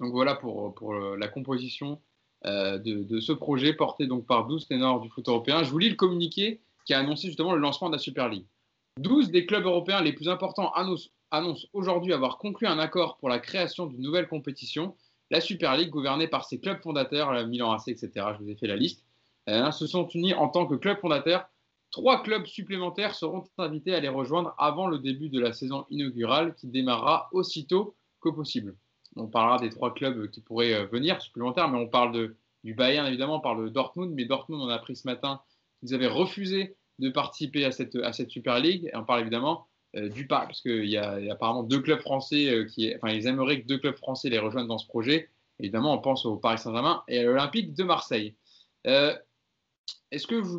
Donc 0.00 0.12
voilà 0.12 0.34
pour, 0.34 0.74
pour 0.74 0.94
la 0.94 1.28
composition 1.28 2.00
euh, 2.44 2.78
de, 2.78 3.20
ce 3.20 3.30
projet 3.30 3.72
porté 3.72 4.08
donc 4.08 4.26
par 4.26 4.48
12 4.48 4.66
ténors 4.66 5.00
du 5.00 5.08
foot 5.08 5.28
européen. 5.28 5.62
Je 5.62 5.70
vous 5.70 5.78
lis 5.78 5.90
le 5.90 5.94
communiqué 5.94 6.60
qui 6.84 6.92
a 6.92 6.98
annoncé 6.98 7.28
justement 7.28 7.52
le 7.52 7.60
lancement 7.60 7.88
de 7.88 7.94
la 7.94 8.00
Super 8.00 8.28
League. 8.28 8.46
12 8.98 9.30
des 9.30 9.46
clubs 9.46 9.64
européens 9.64 10.00
les 10.02 10.12
plus 10.12 10.28
importants 10.28 10.72
annoncent, 10.72 11.68
aujourd'hui 11.72 12.12
avoir 12.12 12.38
conclu 12.38 12.66
un 12.66 12.80
accord 12.80 13.16
pour 13.18 13.28
la 13.28 13.38
création 13.38 13.86
d'une 13.86 14.00
nouvelle 14.00 14.26
compétition, 14.26 14.96
la 15.30 15.40
Super 15.40 15.76
League 15.76 15.90
gouvernée 15.90 16.26
par 16.26 16.44
ses 16.44 16.58
clubs 16.58 16.82
fondateurs, 16.82 17.32
la 17.32 17.46
Milan 17.46 17.70
AC, 17.70 17.88
etc. 17.88 18.10
Je 18.36 18.42
vous 18.42 18.50
ai 18.50 18.56
fait 18.56 18.66
la 18.66 18.76
liste. 18.76 19.04
Euh, 19.48 19.70
se 19.70 19.86
sont 19.86 20.08
unis 20.08 20.34
en 20.34 20.48
tant 20.48 20.66
que 20.66 20.74
club 20.74 20.98
fondateur. 20.98 21.48
Trois 21.92 22.24
clubs 22.24 22.46
supplémentaires 22.46 23.14
seront 23.14 23.44
invités 23.56 23.94
à 23.94 24.00
les 24.00 24.08
rejoindre 24.08 24.52
avant 24.58 24.88
le 24.88 24.98
début 24.98 25.28
de 25.28 25.38
la 25.38 25.52
saison 25.52 25.86
inaugurale 25.90 26.56
qui 26.56 26.66
démarrera 26.66 27.28
aussitôt 27.32 27.94
que 28.20 28.30
possible. 28.30 28.74
On 29.16 29.26
parlera 29.26 29.58
des 29.58 29.70
trois 29.70 29.92
clubs 29.92 30.30
qui 30.30 30.40
pourraient 30.40 30.74
euh, 30.74 30.86
venir 30.86 31.20
supplémentaires, 31.20 31.68
mais 31.68 31.78
on 31.78 31.88
parle 31.88 32.34
du 32.64 32.74
Bayern 32.74 33.06
évidemment, 33.06 33.36
on 33.36 33.40
parle 33.40 33.64
de 33.64 33.68
Dortmund, 33.68 34.12
mais 34.14 34.24
Dortmund, 34.24 34.62
on 34.62 34.68
a 34.68 34.74
appris 34.74 34.96
ce 34.96 35.06
matin 35.06 35.40
qu'ils 35.80 35.94
avaient 35.94 36.06
refusé 36.06 36.76
de 36.98 37.10
participer 37.10 37.64
à 37.64 37.72
cette, 37.72 38.30
Super 38.30 38.60
League. 38.60 38.88
Et 38.92 38.96
on 38.96 39.04
parle 39.04 39.20
évidemment 39.20 39.66
euh, 39.96 40.08
du 40.08 40.26
Paris, 40.26 40.46
parce 40.46 40.60
qu'il 40.60 40.86
y, 40.86 40.96
a 40.96 41.18
apparemment 41.30 41.62
deux 41.62 41.80
clubs 41.80 42.00
français 42.00 42.48
euh, 42.48 42.64
qui, 42.64 42.94
enfin, 42.94 43.12
ils 43.12 43.26
aimeraient 43.26 43.62
que 43.62 43.66
deux 43.66 43.78
clubs 43.78 43.96
français 43.96 44.30
les 44.30 44.38
rejoignent 44.38 44.68
dans 44.68 44.78
ce 44.78 44.86
projet. 44.86 45.28
Évidemment, 45.58 45.94
on 45.94 45.98
pense 45.98 46.24
au 46.24 46.36
Paris 46.36 46.58
Saint-Germain 46.58 47.02
et 47.08 47.18
à 47.18 47.22
l'Olympique 47.24 47.74
de 47.74 47.84
Marseille. 47.84 48.34
est-ce 48.84 50.26
que, 50.26 50.34
vous 50.34 50.58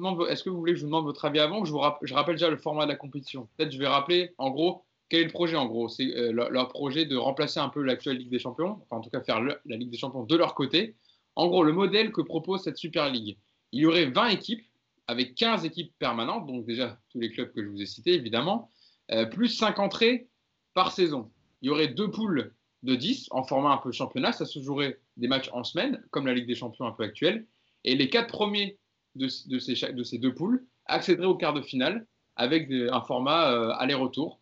voulez 0.57 0.73
que 0.73 0.79
je 0.79 0.83
vous 0.83 0.87
demande 0.87 1.05
votre 1.05 1.25
avis 1.25 1.39
avant 1.39 1.65
je, 1.65 1.71
vous 1.71 1.81
je 2.01 2.13
rappelle 2.13 2.35
déjà 2.35 2.49
le 2.49 2.57
format 2.57 2.85
de 2.85 2.91
la 2.91 2.95
compétition? 2.95 3.49
Peut-être 3.57 3.71
je 3.71 3.79
vais 3.79 3.87
rappeler, 3.87 4.33
en 4.37 4.51
gros, 4.51 4.85
quel 5.09 5.21
est 5.21 5.25
le 5.25 5.31
projet 5.31 5.55
en 5.55 5.67
gros? 5.67 5.89
C'est 5.89 6.15
euh, 6.15 6.31
leur, 6.31 6.69
projet 6.69 7.05
de 7.05 7.15
remplacer 7.15 7.59
un 7.59 7.69
peu 7.69 7.83
l'actuelle 7.83 8.17
Ligue 8.17 8.31
des 8.31 8.39
Champions, 8.39 8.79
enfin 8.81 8.97
en 8.97 9.01
tout 9.01 9.09
cas 9.09 9.21
faire 9.21 9.41
la 9.41 9.57
Ligue 9.65 9.91
des 9.91 9.97
Champions 9.97 10.23
de 10.23 10.35
leur 10.35 10.55
côté. 10.55 10.95
En 11.35 11.47
gros, 11.47 11.63
le 11.63 11.73
modèle 11.73 12.11
que 12.11 12.21
propose 12.21 12.63
cette 12.63 12.77
Super 12.77 13.09
League, 13.09 13.37
il 13.71 13.81
y 13.81 13.85
aurait 13.85 14.05
20 14.05 14.27
équipes 14.29 14.65
avec 15.07 15.35
15 15.35 15.65
équipes 15.65 15.93
permanentes, 15.99 16.47
donc 16.47 16.65
déjà 16.65 16.99
tous 17.09 17.19
les 17.19 17.31
clubs 17.31 17.51
que 17.51 17.63
je 17.63 17.67
vous 17.67 17.81
ai 17.81 17.85
cités 17.85 18.13
évidemment, 18.13 18.69
euh, 19.11 19.25
plus 19.25 19.49
5 19.49 19.79
entrées 19.79 20.29
par 20.73 20.91
saison. 20.91 21.31
Il 21.61 21.67
y 21.67 21.69
aurait 21.69 21.87
deux 21.87 22.09
poules 22.09 22.53
de 22.83 22.95
10 22.95 23.27
en 23.31 23.43
format 23.43 23.71
un 23.73 23.77
peu 23.77 23.91
championnat, 23.91 24.31
ça 24.31 24.45
se 24.45 24.61
jouerait 24.61 24.99
des 25.17 25.27
matchs 25.27 25.49
en 25.53 25.63
semaine, 25.63 26.03
comme 26.11 26.25
la 26.25 26.33
Ligue 26.33 26.47
des 26.47 26.55
Champions 26.55 26.85
un 26.85 26.91
peu 26.91 27.03
actuelle, 27.03 27.45
et 27.83 27.95
les 27.95 28.09
quatre 28.09 28.31
premiers 28.31 28.77
de, 29.15 29.27
ces, 29.27 30.17
deux 30.17 30.33
poules 30.33 30.65
accéderaient 30.85 31.27
au 31.27 31.35
quart 31.35 31.53
de 31.53 31.61
finale 31.61 32.07
avec 32.35 32.69
un 32.71 33.01
format 33.01 33.51
euh, 33.51 33.71
aller-retour. 33.77 34.39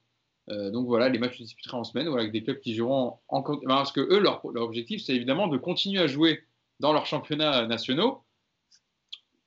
Euh, 0.51 0.69
donc 0.69 0.87
voilà, 0.87 1.09
les 1.09 1.19
matchs 1.19 1.37
se 1.37 1.43
disputeraient 1.43 1.77
en 1.77 1.83
semaine, 1.83 2.07
avec 2.07 2.31
des 2.31 2.43
clubs 2.43 2.59
qui 2.59 2.75
joueront 2.75 3.17
en, 3.29 3.41
parce 3.41 3.91
que 3.91 4.01
eux, 4.01 4.19
leur, 4.19 4.43
objectif, 4.43 5.01
c'est 5.03 5.15
évidemment 5.15 5.47
de 5.47 5.57
continuer 5.57 6.01
à 6.01 6.07
jouer 6.07 6.43
dans 6.79 6.93
leurs 6.93 7.05
championnats 7.05 7.65
nationaux, 7.67 8.23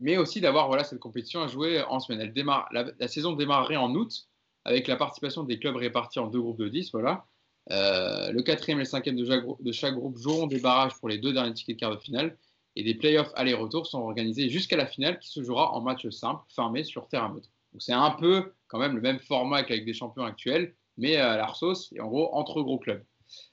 mais 0.01 0.17
aussi 0.17 0.41
d'avoir 0.41 0.69
voilà, 0.69 0.85
cette 0.85 1.01
compétition 1.01 1.43
à 1.43 1.47
jouer 1.47 1.83
en 1.83 2.01
semaine. 2.01 2.33
La, 2.73 3.09
saison 3.09 3.33
démarrerait 3.33 3.77
en 3.77 3.95
août 3.95 4.29
avec 4.65 4.87
la 4.89 4.97
participation 4.97 5.45
des 5.45 5.59
clubs 5.59 5.77
répartis 5.77 6.19
en 6.19 6.29
deux 6.29 6.41
groupes 6.41 6.59
de 6.59 6.69
10. 6.69 6.93
Voilà. 6.93 7.27
Euh, 7.71 8.31
le 8.33 8.43
quatrième 8.43 8.79
et 8.79 8.83
le 8.83 8.89
cinquième 8.89 9.17
de 9.17 9.25
chaque, 9.25 9.45
de 9.61 9.73
chaque, 9.73 9.95
groupe 9.95 10.17
joueront 10.19 10.47
des 10.47 10.61
barrages 10.61 10.95
pour 10.99 11.09
les 11.09 11.19
deux 11.19 11.33
derniers 11.33 11.55
tickets 11.55 11.77
de 11.77 11.81
quart 11.81 11.91
de 11.91 12.01
finale 12.01 12.37
et 12.77 12.83
des 12.83 12.95
playoffs 12.95 13.33
aller-retour 13.37 13.87
sont 13.87 14.01
organisés 14.01 14.49
jusqu'à 14.49 14.77
la 14.77 14.87
finale 14.87 15.19
qui 15.19 15.29
se 15.29 15.43
jouera 15.43 15.73
en 15.73 15.81
match 15.81 16.09
simple, 16.09 16.43
fermé 16.49 16.85
sur 16.85 17.09
terrain 17.09 17.33
neutre. 17.33 17.49
Donc 17.73 17.83
c'est 17.83 17.93
un 17.93 18.11
peu 18.11 18.53
quand 18.69 18.79
même 18.79 18.95
le 18.95 19.01
même 19.01 19.19
format 19.19 19.63
qu'avec 19.63 19.85
des 19.85 19.95
champions 19.95 20.25
actuels, 20.25 20.75
mais 20.97 21.17
à 21.17 21.37
la 21.37 21.53
sauce 21.55 21.93
et 21.93 22.01
en 22.01 22.09
gros 22.09 22.35
entre 22.35 22.63
gros 22.63 22.79
clubs. 22.79 23.03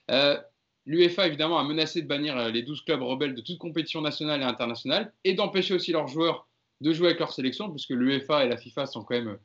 Euh, 0.10 0.38
L'UEFA 0.86 1.27
évidemment 1.27 1.60
a 1.60 1.63
menacé 1.63 2.01
de 2.01 2.08
bannir 2.08 2.36
euh, 2.38 2.49
les 2.49 2.63
12 2.63 2.82
clubs 2.82 3.01
rebelles 3.01 3.36
de 3.36 3.41
toute 3.41 3.60
compétition 3.60 4.01
nationale 4.01 4.41
et 4.41 4.45
internationale 4.45 5.13
et 5.23 5.34
d'empêcher 5.34 5.75
aussi 5.75 5.91
leurs 5.91 6.08
joueurs 6.08 6.47
de 6.82 6.91
jouer 6.91 7.08
avec 7.08 7.19
leur 7.19 7.32
sélection, 7.32 7.69
puisque 7.69 7.91
l'UEFA 7.91 8.45
et 8.45 8.49
la 8.49 8.58
FIFA 8.58 8.88
sont 8.88 9.04
quand 9.04 9.15
même 9.15 9.38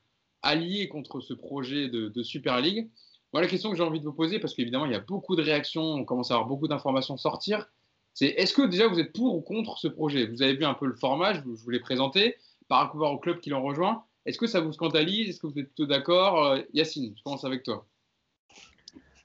alliés 0.42 0.88
contre 0.88 1.20
ce 1.20 1.35
projet 1.35 1.88
de, 1.88 2.22
Super 2.22 2.61
League. 2.61 2.88
Moi, 3.32 3.42
la 3.42 3.48
question 3.48 3.70
que 3.70 3.76
j'ai 3.76 3.82
envie 3.82 4.00
de 4.00 4.04
vous 4.04 4.14
poser, 4.14 4.38
parce 4.38 4.54
qu'évidemment, 4.54 4.87
il 4.87 4.92
y 4.92 4.94
a 4.94 5.00
beaucoup 5.00 5.37
de 5.37 5.42
réactions, 5.42 5.82
on 5.82 6.04
commence 6.04 6.30
à 6.30 6.35
avoir 6.35 6.48
beaucoup 6.48 6.68
d'informations 6.68 7.18
sortir, 7.18 7.68
c'est 8.14 8.28
est-ce 8.28 8.54
que 8.54 8.62
déjà 8.62 8.88
vous 8.88 8.98
êtes 8.98 9.12
pour 9.12 9.35
ou 9.35 9.42
contre 9.42 9.76
ce 9.76 9.88
projet? 9.88 10.26
Vous 10.26 10.40
avez 10.40 10.54
vu 10.54 10.64
un 10.64 10.72
peu 10.72 10.87
le 10.87 10.94
format, 10.94 11.35
je 11.35 11.42
vous, 11.42 11.70
l'ai 11.70 11.80
présenté, 11.80 12.37
par 12.68 12.78
rapport 12.78 13.12
au 13.12 13.18
club 13.18 13.40
qui 13.40 13.50
l'ont 13.50 13.62
rejoint. 13.62 14.04
Est-ce 14.26 14.38
que 14.38 14.46
ça 14.46 14.60
vous 14.60 14.72
scandalise? 14.72 15.30
Est-ce 15.30 15.40
que 15.40 15.46
vous 15.46 15.58
êtes 15.58 15.66
plutôt 15.66 15.86
d'accord? 15.86 16.44
Euh, 16.44 16.60
Yacine, 16.74 17.14
je 17.16 17.22
commence 17.22 17.44
avec 17.44 17.62
toi. 17.62 17.86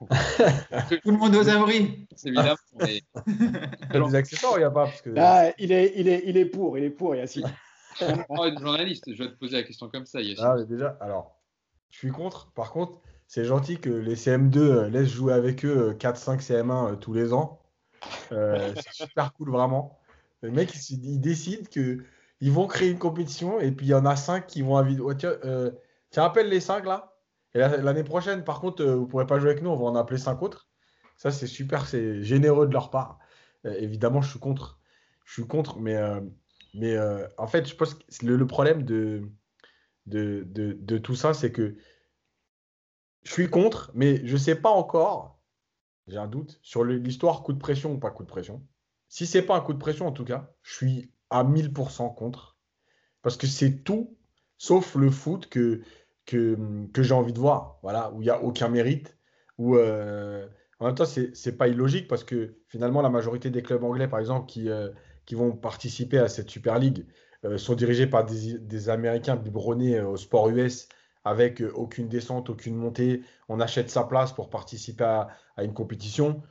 Tout 0.00 1.10
le 1.10 1.18
monde 1.18 1.34
aux 1.36 1.48
abris. 1.48 2.06
C'est 2.16 2.28
évident. 2.28 2.54
Mais... 2.80 3.02
des 3.92 4.14
accessoires, 4.14 4.54
il 4.56 4.60
n'y 4.60 4.64
a 4.64 4.70
pas? 4.70 4.90
Ah, 5.16 5.50
il, 5.58 5.72
est, 5.72 5.92
il, 5.96 6.08
est, 6.08 6.22
il 6.26 6.36
est 6.36 6.46
pour, 6.46 6.78
il 6.78 6.84
est 6.84 6.90
pour, 6.90 7.14
Yacine. 7.14 7.52
oh, 8.28 8.48
journaliste, 8.58 9.12
je 9.12 9.22
vais 9.22 9.30
te 9.30 9.36
poser 9.36 9.56
la 9.56 9.62
question 9.64 9.88
comme 9.88 10.06
ça, 10.06 10.20
Yacine. 10.20 10.44
Ah, 10.44 10.62
déjà, 10.62 10.96
alors, 11.00 11.36
je 11.90 11.98
suis 11.98 12.10
contre. 12.10 12.50
Par 12.52 12.72
contre, 12.72 13.00
c'est 13.26 13.44
gentil 13.44 13.78
que 13.78 13.90
les 13.90 14.14
CM2 14.14 14.58
euh, 14.58 14.88
laissent 14.88 15.08
jouer 15.08 15.32
avec 15.32 15.64
eux 15.64 15.96
4-5 15.98 16.32
euh, 16.32 16.36
CM1 16.92 16.98
tous 16.98 17.12
les 17.12 17.32
ans. 17.32 17.60
Euh, 18.32 18.72
c'est 18.76 19.04
super 19.04 19.32
cool, 19.34 19.50
vraiment. 19.50 19.98
Les 20.42 20.50
mecs, 20.50 20.74
ils, 20.90 21.20
décident 21.20 21.68
qu'ils 22.42 22.50
vont 22.52 22.66
créer 22.66 22.90
une 22.90 22.98
compétition 22.98 23.60
et 23.60 23.70
puis 23.70 23.86
il 23.86 23.90
y 23.90 23.94
en 23.94 24.04
a 24.04 24.16
5 24.16 24.46
qui 24.48 24.62
vont 24.62 24.76
inviter. 24.76 25.02
tiens, 25.16 25.36
tu 26.10 26.18
rappelles 26.20 26.48
les 26.48 26.58
5 26.58 26.84
là? 26.84 27.14
L'année 27.54 28.02
prochaine, 28.02 28.42
par 28.42 28.60
contre, 28.60 28.84
vous 28.84 29.02
ne 29.02 29.06
pourrez 29.06 29.26
pas 29.26 29.38
jouer 29.38 29.50
avec 29.50 29.62
nous, 29.62 29.70
on 29.70 29.76
va 29.76 29.84
en 29.84 29.94
appeler 29.94 30.18
5 30.18 30.42
autres. 30.42 30.68
Ça, 31.16 31.30
c'est 31.30 31.46
super, 31.46 31.86
c'est 31.86 32.22
généreux 32.24 32.66
de 32.66 32.72
leur 32.72 32.90
part. 32.90 33.18
évidemment, 33.64 34.22
je 34.22 34.30
suis 34.30 34.40
contre. 34.40 34.80
Je 35.24 35.34
suis 35.34 35.46
contre, 35.46 35.78
mais, 35.78 35.96
mais 36.74 36.96
en 37.38 37.46
fait, 37.46 37.68
je 37.68 37.76
pense 37.76 37.94
que 37.94 38.26
le, 38.26 38.46
problème 38.46 38.82
de, 38.82 39.22
de, 40.06 40.44
de 40.44 40.98
tout 40.98 41.14
ça, 41.14 41.34
c'est 41.34 41.52
que 41.52 41.76
je 43.22 43.32
suis 43.32 43.48
contre, 43.48 43.92
mais 43.94 44.26
je 44.26 44.32
ne 44.32 44.38
sais 44.38 44.56
pas 44.56 44.70
encore, 44.70 45.40
j'ai 46.08 46.18
un 46.18 46.26
doute, 46.26 46.58
sur 46.62 46.84
l'histoire 46.84 47.42
coup 47.42 47.52
de 47.52 47.58
pression 47.58 47.92
ou 47.92 47.98
pas 47.98 48.10
coup 48.10 48.24
de 48.24 48.28
pression. 48.28 48.66
Si 49.08 49.26
c'est 49.26 49.42
pas 49.42 49.56
un 49.56 49.60
coup 49.60 49.74
de 49.74 49.78
pression, 49.78 50.06
en 50.06 50.12
tout 50.12 50.24
cas, 50.24 50.52
je 50.62 50.74
suis 50.74 51.11
à 51.32 51.44
1000% 51.44 52.14
contre. 52.14 52.56
Parce 53.22 53.36
que 53.36 53.46
c'est 53.46 53.82
tout 53.84 54.16
sauf 54.58 54.94
le 54.94 55.10
foot 55.10 55.48
que, 55.48 55.82
que, 56.26 56.56
j'ai 56.98 57.14
envie 57.14 57.32
de 57.32 57.38
voir, 57.40 57.78
voilà, 57.82 58.12
où 58.12 58.22
il 58.22 58.24
n'y 58.24 58.30
a 58.30 58.42
aucun 58.42 58.68
mérite. 58.68 59.16
Où, 59.58 59.76
euh, 59.76 60.46
en 60.78 60.86
même 60.86 60.94
temps, 60.94 61.04
ce 61.04 61.20
n'est 61.20 61.56
pas 61.56 61.68
illogique 61.68 62.08
parce 62.08 62.24
que 62.24 62.56
finalement, 62.68 63.02
la 63.02 63.10
majorité 63.10 63.50
des 63.50 63.62
clubs 63.62 63.82
anglais, 63.84 64.08
par 64.08 64.20
exemple, 64.20 64.46
qui, 64.46 64.68
euh, 64.68 64.90
qui 65.26 65.34
vont 65.34 65.52
participer 65.52 66.18
à 66.18 66.28
cette 66.28 66.50
Super 66.50 66.78
League, 66.78 67.06
euh, 67.44 67.58
sont 67.58 67.74
dirigés 67.74 68.06
par 68.06 68.24
des, 68.24 68.58
des 68.58 68.88
Américains 68.88 69.36
biberonnés 69.36 70.00
au 70.00 70.16
sport 70.16 70.48
US 70.50 70.88
avec 71.24 71.60
euh, 71.60 71.72
aucune 71.74 72.08
descente, 72.08 72.50
aucune 72.50 72.76
montée. 72.76 73.22
On 73.48 73.60
achète 73.60 73.90
sa 73.90 74.04
place 74.04 74.32
pour 74.32 74.50
participer 74.50 75.04
à, 75.04 75.28
une 75.58 75.74
compétition. 75.74 76.42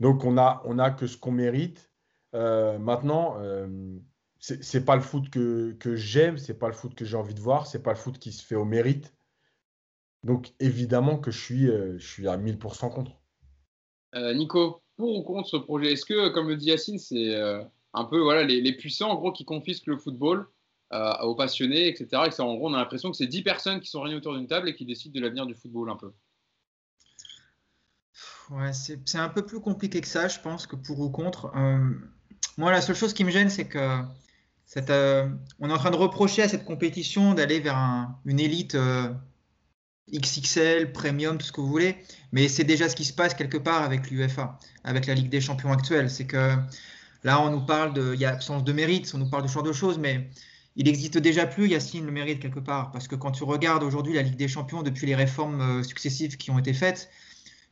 Donc 0.00 0.24
on 0.24 0.38
a, 0.38 0.62
on 0.64 0.78
a 0.78 0.90
que 0.90 1.06
ce 1.06 1.16
qu'on 1.16 1.32
mérite. 1.32 1.90
Euh, 2.34 2.78
maintenant, 2.78 3.36
euh, 3.38 3.98
ce 4.38 4.54
c'est 4.62 4.84
pas 4.84 4.96
le 4.96 5.02
foot 5.02 5.30
que, 5.30 5.72
que 5.72 5.96
j'aime, 5.96 6.38
c'est 6.38 6.58
pas 6.58 6.68
le 6.68 6.74
foot 6.74 6.94
que 6.94 7.04
j'ai 7.04 7.16
envie 7.16 7.34
de 7.34 7.40
voir, 7.40 7.66
c'est 7.66 7.82
pas 7.82 7.92
le 7.92 7.98
foot 7.98 8.18
qui 8.18 8.32
se 8.32 8.44
fait 8.44 8.56
au 8.56 8.64
mérite. 8.64 9.14
Donc 10.22 10.52
évidemment 10.58 11.18
que 11.18 11.30
je 11.30 11.40
suis, 11.40 11.66
je 11.66 12.06
suis 12.06 12.28
à 12.28 12.36
1000% 12.36 12.92
contre. 12.92 13.12
Nico, 14.34 14.82
pour 14.96 15.18
ou 15.18 15.22
contre 15.22 15.48
ce 15.48 15.56
projet? 15.56 15.92
Est-ce 15.92 16.06
que, 16.06 16.28
comme 16.28 16.48
le 16.48 16.56
dit 16.56 16.66
Yacine, 16.66 16.98
c'est 16.98 17.34
un 17.92 18.04
peu 18.04 18.20
voilà, 18.20 18.42
les, 18.42 18.60
les, 18.60 18.72
puissants 18.76 19.10
en 19.10 19.16
gros 19.16 19.32
qui 19.32 19.44
confisquent 19.44 19.86
le 19.86 19.98
football 19.98 20.46
euh, 20.92 21.12
aux 21.22 21.34
passionnés, 21.34 21.88
etc. 21.88 22.24
Et 22.26 22.30
ça, 22.30 22.44
en 22.44 22.54
gros, 22.54 22.68
on 22.68 22.74
a 22.74 22.78
l'impression 22.78 23.10
que 23.10 23.16
c'est 23.16 23.26
10 23.26 23.42
personnes 23.42 23.80
qui 23.80 23.88
sont 23.88 24.02
réunies 24.02 24.16
autour 24.16 24.34
d'une 24.36 24.46
table 24.46 24.68
et 24.68 24.76
qui 24.76 24.84
décident 24.84 25.12
de 25.12 25.20
l'avenir 25.20 25.46
du 25.46 25.54
football 25.54 25.90
un 25.90 25.96
peu. 25.96 26.12
Ouais, 28.50 28.72
c'est 28.72 29.18
un 29.18 29.28
peu 29.28 29.44
plus 29.44 29.60
compliqué 29.60 30.00
que 30.00 30.06
ça, 30.06 30.28
je 30.28 30.38
pense, 30.38 30.66
que 30.66 30.76
pour 30.76 31.00
ou 31.00 31.10
contre. 31.10 31.46
Euh, 31.56 31.90
moi, 32.58 32.70
la 32.70 32.80
seule 32.80 32.96
chose 32.96 33.14
qui 33.14 33.24
me 33.24 33.30
gêne, 33.30 33.50
c'est 33.50 33.66
que 33.66 34.00
cette, 34.66 34.90
euh, 34.90 35.28
on 35.60 35.70
est 35.70 35.72
en 35.72 35.78
train 35.78 35.90
de 35.90 35.96
reprocher 35.96 36.42
à 36.42 36.48
cette 36.48 36.64
compétition 36.64 37.34
d'aller 37.34 37.60
vers 37.60 38.08
une 38.24 38.40
élite 38.40 38.76
XXL, 40.12 40.92
premium, 40.92 41.38
tout 41.38 41.46
ce 41.46 41.52
que 41.52 41.60
vous 41.60 41.68
voulez, 41.68 41.96
mais 42.32 42.48
c'est 42.48 42.64
déjà 42.64 42.88
ce 42.88 42.96
qui 42.96 43.04
se 43.04 43.12
passe 43.12 43.34
quelque 43.34 43.56
part 43.56 43.82
avec 43.82 44.10
l'UFA, 44.10 44.58
avec 44.84 45.06
la 45.06 45.14
Ligue 45.14 45.30
des 45.30 45.40
Champions 45.40 45.72
actuelle. 45.72 46.10
C'est 46.10 46.26
que 46.26 46.56
là, 47.22 47.40
on 47.40 47.50
nous 47.50 47.64
parle 47.64 47.94
de, 47.94 48.14
il 48.14 48.20
y 48.20 48.24
a 48.24 48.30
absence 48.30 48.64
de 48.64 48.72
mérite, 48.72 49.10
on 49.14 49.18
nous 49.18 49.30
parle 49.30 49.44
de 49.44 49.48
ce 49.48 49.54
genre 49.54 49.62
de 49.62 49.72
choses, 49.72 49.98
mais 49.98 50.28
il 50.76 50.86
n'existe 50.86 51.18
déjà 51.18 51.46
plus, 51.46 51.68
Yacine 51.68 52.04
le 52.04 52.12
mérite 52.12 52.40
quelque 52.40 52.60
part, 52.60 52.90
parce 52.90 53.08
que 53.08 53.14
quand 53.14 53.30
tu 53.30 53.44
regardes 53.44 53.82
aujourd'hui 53.82 54.14
la 54.14 54.22
Ligue 54.22 54.36
des 54.36 54.48
Champions, 54.48 54.82
depuis 54.82 55.06
les 55.06 55.14
réformes 55.14 55.60
euh, 55.60 55.82
successives 55.82 56.36
qui 56.36 56.50
ont 56.50 56.58
été 56.58 56.74
faites, 56.74 57.08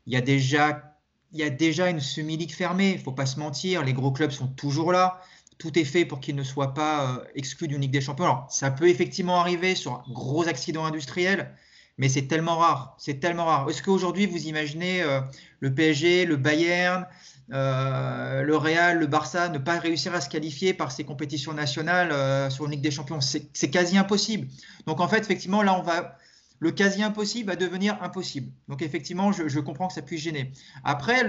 il 0.06 0.12
y 0.12 0.16
a 0.16 0.20
déjà, 0.20 0.91
il 1.32 1.40
y 1.40 1.42
a 1.42 1.50
déjà 1.50 1.88
une 1.88 2.00
semi-ligue 2.00 2.52
fermée, 2.52 2.90
il 2.90 2.98
ne 2.98 3.02
faut 3.02 3.12
pas 3.12 3.26
se 3.26 3.38
mentir, 3.38 3.82
les 3.82 3.92
gros 3.92 4.12
clubs 4.12 4.30
sont 4.30 4.48
toujours 4.48 4.92
là, 4.92 5.20
tout 5.58 5.78
est 5.78 5.84
fait 5.84 6.04
pour 6.04 6.20
qu'ils 6.20 6.34
ne 6.34 6.42
soient 6.42 6.74
pas 6.74 7.06
euh, 7.06 7.24
exclus 7.34 7.68
d'une 7.68 7.80
Ligue 7.80 7.92
des 7.92 8.00
Champions. 8.00 8.24
Alors, 8.24 8.46
ça 8.50 8.70
peut 8.70 8.88
effectivement 8.88 9.38
arriver 9.38 9.74
sur 9.74 9.92
un 9.92 10.04
gros 10.12 10.48
accident 10.48 10.84
industriel, 10.84 11.54
mais 11.98 12.08
c'est 12.08 12.26
tellement 12.26 12.56
rare, 12.56 12.96
c'est 12.98 13.20
tellement 13.20 13.44
rare. 13.44 13.70
Est-ce 13.70 13.82
qu'aujourd'hui, 13.82 14.26
vous 14.26 14.46
imaginez 14.46 15.02
euh, 15.02 15.20
le 15.60 15.72
PSG, 15.72 16.26
le 16.26 16.36
Bayern, 16.36 17.06
euh, 17.52 18.42
le 18.42 18.56
Real, 18.56 18.98
le 18.98 19.06
Barça 19.06 19.48
ne 19.48 19.58
pas 19.58 19.78
réussir 19.78 20.14
à 20.14 20.20
se 20.20 20.28
qualifier 20.28 20.74
par 20.74 20.90
ces 20.90 21.04
compétitions 21.04 21.52
nationales 21.54 22.50
sur 22.50 22.64
une 22.64 22.72
Ligue 22.72 22.80
des 22.82 22.90
Champions? 22.90 23.20
C'est 23.20 23.70
quasi 23.70 23.96
impossible. 23.96 24.48
Donc 24.86 25.00
en 25.00 25.08
fait, 25.08 25.18
effectivement, 25.18 25.62
là, 25.62 25.78
on 25.78 25.82
va, 25.82 26.16
le 26.62 26.70
quasi 26.70 27.02
impossible 27.02 27.48
va 27.48 27.56
devenir 27.56 28.00
impossible. 28.04 28.52
Donc 28.68 28.82
effectivement, 28.82 29.32
je, 29.32 29.58
comprends 29.58 29.88
que 29.88 29.94
ça 29.94 30.00
puisse 30.00 30.20
gêner. 30.20 30.52
Après, 30.84 31.26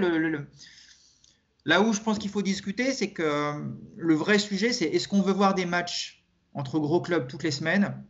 là 1.64 1.82
où 1.82 1.92
je 1.92 2.00
pense 2.00 2.20
qu'il 2.20 2.30
faut 2.30 2.40
discuter, 2.40 2.92
c'est 2.92 3.10
que 3.10 3.54
le 3.96 4.14
vrai 4.14 4.38
sujet, 4.38 4.72
c'est 4.72 4.84
est-ce 4.84 5.08
qu'on 5.08 5.22
veut 5.22 5.32
voir 5.32 5.56
des 5.56 5.66
matchs 5.66 6.24
entre 6.52 6.78
gros 6.78 7.00
clubs 7.00 7.26
toutes 7.26 7.42
les 7.42 7.50
semaines 7.50 8.00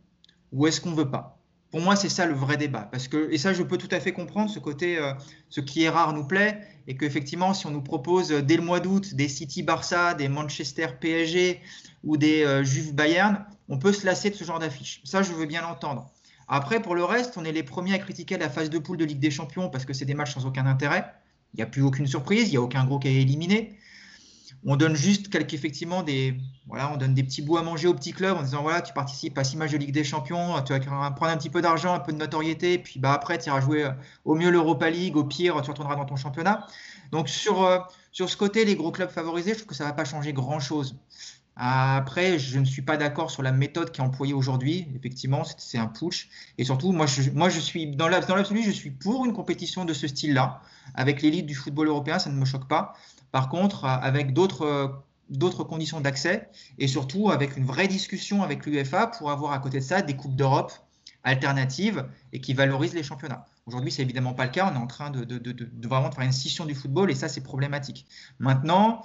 ou 0.51 0.67
est-ce 0.67 0.79
qu'on 0.79 0.93
veut 0.93 1.09
pas? 1.09 1.41
Pour 1.71 1.81
moi, 1.81 1.95
c'est 1.95 2.09
ça 2.09 2.27
le 2.27 2.35
vrai 2.35 2.57
débat. 2.57 2.87
Parce 2.91 3.07
que, 3.07 3.27
et 3.31 3.39
ça, 3.39 3.53
je 3.53 3.63
peux 3.63 3.79
tout 3.79 3.89
à 3.89 3.99
fait 3.99 4.13
comprendre 4.13 4.51
ce 4.51 4.59
côté, 4.59 4.99
euh, 4.99 5.11
ce 5.49 5.61
qui 5.61 5.81
est 5.81 5.89
rare 5.89 6.13
nous 6.13 6.27
plaît, 6.27 6.61
et 6.85 6.95
qu'effectivement, 6.95 7.55
si 7.55 7.65
on 7.65 7.71
nous 7.71 7.81
propose 7.81 8.31
euh, 8.31 8.43
dès 8.43 8.55
le 8.55 8.61
mois 8.61 8.79
d'août 8.79 9.15
des 9.15 9.27
City 9.27 9.63
Barça, 9.63 10.13
des 10.13 10.29
Manchester 10.29 10.89
PSG 11.01 11.59
ou 12.03 12.17
des 12.17 12.43
euh, 12.43 12.63
Juve 12.63 12.93
Bayern, 12.93 13.47
on 13.67 13.79
peut 13.79 13.93
se 13.93 14.05
lasser 14.05 14.29
de 14.29 14.35
ce 14.35 14.43
genre 14.43 14.59
d'affiche. 14.59 15.01
Ça, 15.05 15.23
je 15.23 15.31
veux 15.31 15.47
bien 15.47 15.63
l'entendre. 15.63 16.11
Après, 16.47 16.81
pour 16.81 16.95
le 16.95 17.03
reste, 17.03 17.37
on 17.37 17.45
est 17.45 17.51
les 17.51 17.63
premiers 17.63 17.93
à 17.93 17.99
critiquer 17.99 18.37
la 18.37 18.49
phase 18.49 18.69
de 18.69 18.77
poule 18.77 18.97
de 18.97 19.05
Ligue 19.05 19.19
des 19.19 19.31
Champions 19.31 19.69
parce 19.69 19.85
que 19.85 19.93
c'est 19.93 20.05
des 20.05 20.13
matchs 20.13 20.33
sans 20.33 20.45
aucun 20.45 20.65
intérêt. 20.65 21.05
Il 21.53 21.57
n'y 21.57 21.63
a 21.63 21.67
plus 21.67 21.81
aucune 21.81 22.07
surprise, 22.07 22.49
il 22.49 22.51
n'y 22.51 22.57
a 22.57 22.61
aucun 22.61 22.85
gros 22.85 22.99
qui 22.99 23.07
est 23.07 23.21
éliminé. 23.21 23.77
On 24.67 24.75
donne 24.75 24.95
juste 24.95 25.29
quelques, 25.29 25.53
effectivement, 25.53 26.01
des, 26.01 26.35
voilà, 26.67 26.91
on 26.91 26.97
donne 26.97 27.13
des 27.13 27.23
petits 27.23 27.43
bouts 27.43 27.57
à 27.57 27.63
manger 27.63 27.87
aux 27.87 27.93
petits 27.93 28.13
clubs 28.13 28.35
en 28.35 28.41
disant 28.41 28.63
voilà, 28.63 28.81
tu 28.81 28.93
participes 28.93 29.37
à 29.37 29.43
six 29.43 29.57
matchs 29.57 29.71
de 29.71 29.77
Ligue 29.77 29.93
des 29.93 30.03
Champions, 30.03 30.61
tu 30.63 30.73
vas 30.73 30.79
prendre 31.11 31.31
un 31.31 31.37
petit 31.37 31.51
peu 31.51 31.61
d'argent, 31.61 31.93
un 31.93 31.99
peu 31.99 32.11
de 32.11 32.17
notoriété, 32.17 32.73
et 32.73 32.79
puis 32.79 32.99
bah, 32.99 33.13
après, 33.13 33.37
tu 33.37 33.49
iras 33.49 33.61
jouer 33.61 33.85
euh, 33.85 33.91
au 34.23 34.33
mieux 34.33 34.49
l'Europa 34.49 34.89
League, 34.89 35.15
au 35.17 35.23
pire, 35.23 35.61
tu 35.61 35.69
retourneras 35.69 35.95
dans 35.95 36.05
ton 36.05 36.15
championnat. 36.15 36.65
Donc, 37.11 37.29
sur, 37.29 37.63
euh, 37.63 37.79
sur 38.11 38.29
ce 38.29 38.37
côté, 38.37 38.65
les 38.65 38.75
gros 38.75 38.91
clubs 38.91 39.09
favorisés, 39.09 39.51
je 39.51 39.59
trouve 39.59 39.67
que 39.67 39.75
ça 39.75 39.83
ne 39.83 39.89
va 39.89 39.93
pas 39.93 40.05
changer 40.05 40.33
grand-chose. 40.33 40.97
Après, 41.57 42.37
je 42.37 42.59
ne 42.59 42.65
suis 42.65 42.81
pas 42.81 42.97
d'accord 42.97 43.31
sur 43.31 43.41
la 43.41 43.51
méthode 43.51 43.91
qui 43.91 44.01
est 44.01 44.03
employée 44.03 44.33
aujourd'hui. 44.33 44.87
Effectivement, 44.95 45.43
c'est 45.57 45.77
un 45.77 45.87
push. 45.87 46.29
Et 46.57 46.65
surtout, 46.65 46.91
moi, 46.91 47.05
je, 47.05 47.29
moi, 47.31 47.49
je 47.49 47.59
suis 47.59 47.87
dans 47.95 48.09
l'absolu, 48.09 48.61
je 48.63 48.71
suis 48.71 48.91
pour 48.91 49.25
une 49.25 49.33
compétition 49.33 49.85
de 49.85 49.93
ce 49.93 50.07
style-là. 50.07 50.61
Avec 50.95 51.21
l'élite 51.21 51.45
du 51.45 51.55
football 51.55 51.87
européen, 51.87 52.19
ça 52.19 52.29
ne 52.29 52.35
me 52.35 52.45
choque 52.45 52.67
pas. 52.67 52.93
Par 53.31 53.49
contre, 53.49 53.85
avec 53.85 54.33
d'autres 54.33 55.01
d'autres 55.29 55.63
conditions 55.63 56.01
d'accès 56.01 56.49
et 56.77 56.87
surtout 56.87 57.31
avec 57.31 57.57
une 57.57 57.65
vraie 57.65 57.87
discussion 57.87 58.43
avec 58.43 58.65
l'UEFA 58.65 59.07
pour 59.07 59.31
avoir 59.31 59.53
à 59.53 59.59
côté 59.59 59.79
de 59.79 59.83
ça 59.83 60.03
des 60.03 60.15
coupes 60.15 60.35
d'Europe 60.35 60.71
alternatives 61.23 62.05
et 62.31 62.39
qui 62.39 62.53
valorisent 62.53 62.93
les 62.93 63.03
championnats. 63.03 63.45
Aujourd'hui, 63.65 63.91
c'est 63.91 64.03
évidemment 64.03 64.33
pas 64.33 64.45
le 64.45 64.51
cas. 64.51 64.71
On 64.71 64.75
est 64.75 64.81
en 64.81 64.85
train 64.85 65.09
de, 65.09 65.23
de, 65.23 65.39
de, 65.39 65.51
de, 65.51 65.87
vraiment 65.87 66.11
faire 66.11 66.23
une 66.23 66.31
scission 66.31 66.65
du 66.65 66.75
football 66.75 67.09
et 67.09 67.15
ça, 67.15 67.27
c'est 67.27 67.41
problématique. 67.41 68.05
Maintenant, 68.37 69.01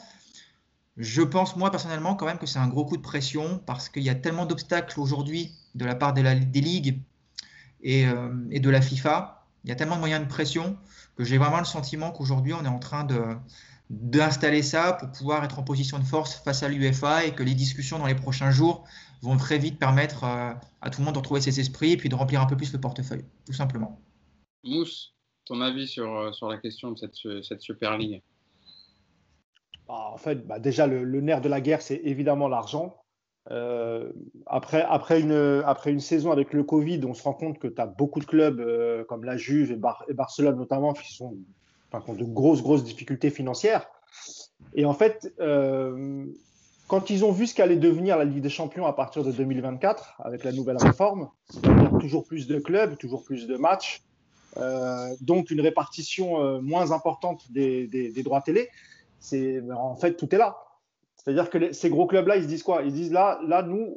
je 1.01 1.22
pense, 1.22 1.57
moi, 1.57 1.70
personnellement, 1.70 2.14
quand 2.14 2.26
même 2.26 2.38
que 2.38 2.44
c'est 2.44 2.59
un 2.59 2.68
gros 2.68 2.84
coup 2.84 2.98
de 2.98 3.03
pression 3.03 3.59
parce 3.64 3.88
qu'il 3.88 4.03
y 4.03 4.11
a 4.11 4.14
tellement 4.14 4.44
d'obstacles 4.44 5.01
aujourd'hui 5.01 5.53
de 5.74 5.86
la 5.86 5.94
part 5.94 6.12
des 6.12 6.22
ligues 6.61 7.01
et, 7.82 8.07
euh, 8.07 8.34
et, 8.51 8.61
de 8.61 8.68
la 8.68 8.82
FIFA. 8.82 9.46
Il 9.64 9.70
y 9.70 9.72
a 9.72 9.76
tellement 9.76 9.94
de 9.94 10.01
moyens 10.01 10.22
de 10.22 10.28
pression 10.28 10.76
que 11.16 11.24
j'ai 11.24 11.38
vraiment 11.38 11.59
le 11.59 11.64
sentiment 11.64 12.11
qu'aujourd'hui, 12.11 12.53
on 12.53 12.62
est 12.66 12.68
en 12.68 12.78
train 12.78 13.07
d'installer 13.88 14.62
ça 14.62 14.92
pour 14.92 15.11
pouvoir 15.11 15.42
être 15.42 15.59
en 15.59 15.62
position 15.62 15.98
de 15.98 16.05
force 16.05 16.34
face 16.34 16.62
à 16.62 16.68
l'UEFA 16.68 17.24
et 17.24 17.34
que 17.34 17.42
les 17.42 17.55
discussions 17.55 17.98
dans 17.98 18.07
les 18.07 18.14
prochains 18.14 18.51
jours 18.51 18.84
vont 19.22 19.38
très 19.38 19.57
vite 19.57 19.78
permettre 19.78 20.24
euh, 20.24 20.53
à 20.82 20.90
tout 20.90 21.01
le 21.01 21.07
monde 21.07 21.14
de 21.14 21.18
retrouver 21.18 21.40
ses 21.40 21.61
esprits 21.61 21.92
et 21.92 21.96
puis 21.96 22.11
de 22.11 22.14
remplir 22.14 22.42
un 22.42 22.46
peu 22.46 22.59
plus 22.59 22.74
le 22.74 22.80
portefeuille, 22.80 23.24
tout 23.46 23.55
simplement. 23.55 24.03
Mousse, 24.64 25.14
ton 25.46 25.62
avis 25.62 25.88
sur, 25.88 26.14
euh, 26.14 26.30
la 26.42 26.59
question 26.59 26.92
de 26.92 26.98
cette, 26.98 27.42
cette 27.42 27.62
Super 27.62 27.96
League? 27.96 28.22
Bah, 29.91 30.11
En 30.12 30.18
fait, 30.18 30.47
bah, 30.47 30.59
déjà, 30.59 30.86
le, 30.86 31.20
nerf 31.20 31.41
de 31.41 31.49
la 31.49 31.61
guerre, 31.61 31.82
c'est 31.82 32.01
évidemment 32.05 32.49
l'argent. 32.49 32.97
Euh, 33.51 34.12
après, 34.47 35.20
une, 35.20 36.01
saison 36.01 36.30
avec 36.30 36.53
le 36.53 36.62
Covid, 36.62 37.01
on 37.05 37.14
se 37.14 37.22
rend 37.22 37.32
compte 37.32 37.59
que 37.59 37.68
tu 37.68 37.80
as 37.80 37.86
beaucoup 37.86 38.20
de 38.20 38.26
clubs 38.26 38.61
euh, 38.61 39.05
comme 39.05 39.24
la 39.24 39.36
Juve 39.36 39.72
et, 39.72 40.14
Barcelone 40.14 40.57
notamment 40.57 40.93
qui 40.93 41.12
sont 41.12 41.36
enfin, 41.93 42.12
de 42.12 42.24
grosses, 42.24 42.62
grosses 42.62 42.84
difficultés 42.84 43.30
financières. 43.30 43.88
Et 44.74 44.84
en 44.84 44.93
fait, 44.93 45.32
quand 46.86 47.09
ils 47.09 47.24
ont 47.24 47.32
vu 47.32 47.47
ce 47.47 47.55
qu'allait 47.55 47.76
devenir 47.76 48.18
la 48.18 48.24
Ligue 48.24 48.43
des 48.43 48.51
Champions 48.51 48.84
à 48.84 48.93
partir 48.93 49.24
de 49.24 49.32
2024 49.32 50.20
avec 50.24 50.45
la 50.45 50.53
nouvelle 50.53 50.76
réforme, 50.76 51.30
c'est-à-dire 51.49 51.91
toujours 51.99 52.24
plus 52.24 52.47
de 52.47 52.59
clubs, 52.59 52.97
toujours 52.99 53.24
plus 53.24 53.47
de 53.47 53.57
matchs, 53.57 54.03
euh, 54.57 55.14
donc 55.20 55.51
une 55.51 55.61
répartition 55.61 56.43
euh, 56.43 56.61
moins 56.61 56.91
importante 56.93 57.51
des, 57.53 58.12
droits 58.24 58.41
télé, 58.41 58.68
c'est 59.21 59.62
en 59.71 59.95
fait 59.95 60.14
tout 60.16 60.35
est 60.35 60.39
là. 60.39 60.59
C'est-à-dire 61.16 61.51
que 61.51 61.73
ces 61.73 61.91
gros 61.91 62.07
clubs-là, 62.07 62.37
ils 62.37 62.45
se 62.45 62.49
disent 62.49 62.62
quoi? 62.62 62.83
Ils 62.83 62.93
disent 62.93 63.12
là, 63.12 63.41
là, 63.47 63.62
nous, 63.62 63.95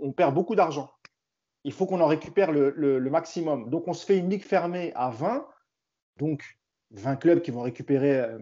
on, 0.00 0.12
perd 0.12 0.34
beaucoup 0.34 0.54
d'argent. 0.54 0.90
Il 1.64 1.72
faut 1.72 1.84
qu'on 1.84 2.00
en 2.00 2.06
récupère 2.06 2.50
le, 2.50 3.10
maximum. 3.10 3.68
Donc 3.68 3.86
on 3.86 3.92
se 3.92 4.06
fait 4.06 4.16
une 4.16 4.30
ligue 4.30 4.44
fermée 4.44 4.92
à 4.94 5.10
20, 5.10 5.46
donc 6.18 6.58
20 6.92 7.16
clubs 7.16 7.40
qui 7.42 7.50
vont 7.50 7.60
récupérer 7.60 8.20
euh, 8.20 8.38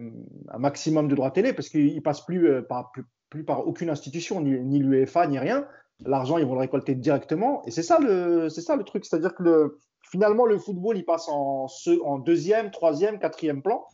un 0.49 0.57
maximum 0.59 1.07
de 1.09 1.15
droits 1.15 1.31
télé 1.31 1.51
parce 1.51 1.67
qu'ils 1.67 1.95
ne 1.95 1.99
passent 1.99 2.25
plus 2.25 2.63
par, 2.63 2.93
plus, 3.29 3.43
par 3.43 3.67
aucune 3.67 3.89
institution, 3.89 4.39
ni, 4.39 4.59
ni 4.61 4.79
l'UEFA, 4.79 5.27
ni 5.27 5.37
rien. 5.37 5.67
L'argent, 6.05 6.37
ils 6.37 6.45
vont 6.45 6.53
le 6.53 6.59
récolter 6.61 6.95
directement. 6.95 7.63
Et 7.65 7.71
c'est 7.71 7.83
ça 7.83 7.99
le, 7.99 8.47
c'est 8.49 8.61
ça 8.61 8.77
le 8.77 8.83
truc. 8.83 9.03
C'est-à-dire 9.05 9.35
que 9.35 9.43
le, 9.43 9.79
finalement, 10.03 10.45
le 10.45 10.57
football, 10.57 10.97
il 10.97 11.03
passe 11.03 11.27
en, 11.27 11.67
en 12.03 12.19
deuxième, 12.19 12.71
troisième, 12.71 13.19
quatrième 13.19 13.61
plan. 13.61 13.85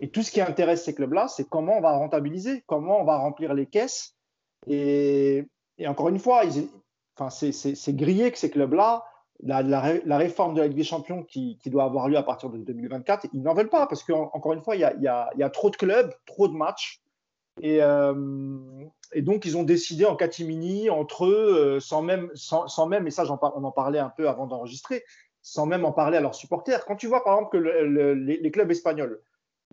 Et 0.00 0.08
tout 0.08 0.22
ce 0.22 0.30
qui 0.32 0.40
intéresse 0.40 0.84
ces 0.84 0.94
clubs-là, 0.94 1.28
c'est 1.28 1.48
comment 1.48 1.76
on 1.76 1.80
va 1.82 1.92
rentabiliser, 1.92 2.64
comment 2.66 3.00
on 3.00 3.04
va 3.04 3.18
remplir 3.18 3.52
les 3.52 3.66
caisses. 3.66 4.16
Et, 4.66 5.46
encore 5.86 6.08
une 6.08 6.18
fois, 6.18 6.42
c'est 7.30 7.96
grillé 7.96 8.32
que 8.32 8.38
ces 8.38 8.50
clubs-là, 8.50 9.04
la, 9.42 10.16
réforme 10.16 10.54
de 10.54 10.60
la 10.60 10.68
Ligue 10.68 10.76
des 10.78 10.84
Champions 10.84 11.22
qui, 11.22 11.58
doit 11.66 11.84
avoir 11.84 12.08
lieu 12.08 12.16
à 12.16 12.22
partir 12.22 12.48
de 12.48 12.58
2024, 12.58 13.26
ils 13.34 13.42
n'en 13.42 13.54
veulent 13.54 13.68
pas 13.68 13.86
parce 13.86 14.02
qu'encore 14.02 14.54
une 14.54 14.62
fois, 14.62 14.74
il 14.74 14.80
y, 14.80 15.06
a, 15.06 15.50
trop 15.50 15.68
de 15.68 15.76
clubs, 15.76 16.12
trop 16.24 16.48
de 16.48 16.54
matchs. 16.54 17.02
Et, 17.62 17.82
euh, 17.82 18.14
donc, 19.16 19.44
ils 19.44 19.58
ont 19.58 19.64
décidé 19.64 20.06
en 20.06 20.16
catimini 20.16 20.88
entre 20.88 21.26
eux, 21.26 21.76
euh, 21.76 21.80
sans 21.80 22.00
même, 22.00 22.30
sans, 22.34 22.86
même, 22.86 23.06
et 23.06 23.10
ça, 23.10 23.24
on 23.28 23.64
en 23.64 23.72
parlait 23.72 23.98
un 23.98 24.08
peu 24.08 24.30
avant 24.30 24.46
d'enregistrer, 24.46 25.04
sans 25.42 25.66
même 25.66 25.84
en 25.84 25.92
parler 25.92 26.16
à 26.16 26.20
leurs 26.20 26.34
supporters. 26.34 26.86
Quand 26.86 26.96
tu 26.96 27.06
vois 27.06 27.22
par 27.22 27.34
exemple 27.34 27.58
que 27.58 27.58
les, 27.58 28.50
clubs 28.50 28.70
espagnols, 28.70 29.20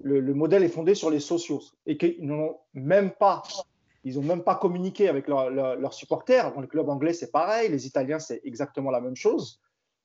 le, 0.04 0.34
modèle 0.34 0.64
est 0.64 0.70
fondé 0.70 0.96
sur 0.96 1.10
les 1.10 1.20
socios 1.20 1.62
et 1.86 1.98
qu'ils 1.98 2.26
n'ont 2.26 2.58
même 2.74 3.12
pas, 3.12 3.44
ils 4.04 4.16
n'ont 4.16 4.26
même 4.26 4.44
pas 4.44 4.56
communiqué 4.56 5.10
avec 5.10 5.28
leurs 5.28 5.94
supporters. 5.94 6.54
Dans 6.54 6.62
le 6.62 6.68
club 6.68 6.90
anglais, 6.90 7.14
c'est 7.14 7.32
pareil. 7.32 7.70
Les 7.70 7.88
Italiens, 7.88 8.20
c'est 8.20 8.42
exactement 8.44 8.92
la 8.92 9.02
même 9.02 9.16
chose. 9.16 9.60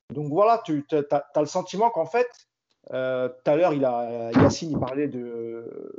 Donc 0.09 0.29
voilà, 0.29 0.61
tu 0.65 0.85
as, 0.91 1.39
le 1.39 1.45
sentiment 1.45 1.89
qu'en 1.89 2.05
fait, 2.05 2.27
euh, 2.91 3.29
tout 3.29 3.51
à 3.51 3.55
l'heure, 3.55 3.73
Yacine 3.73 4.79
parlait 4.79 5.07
de, 5.07 5.93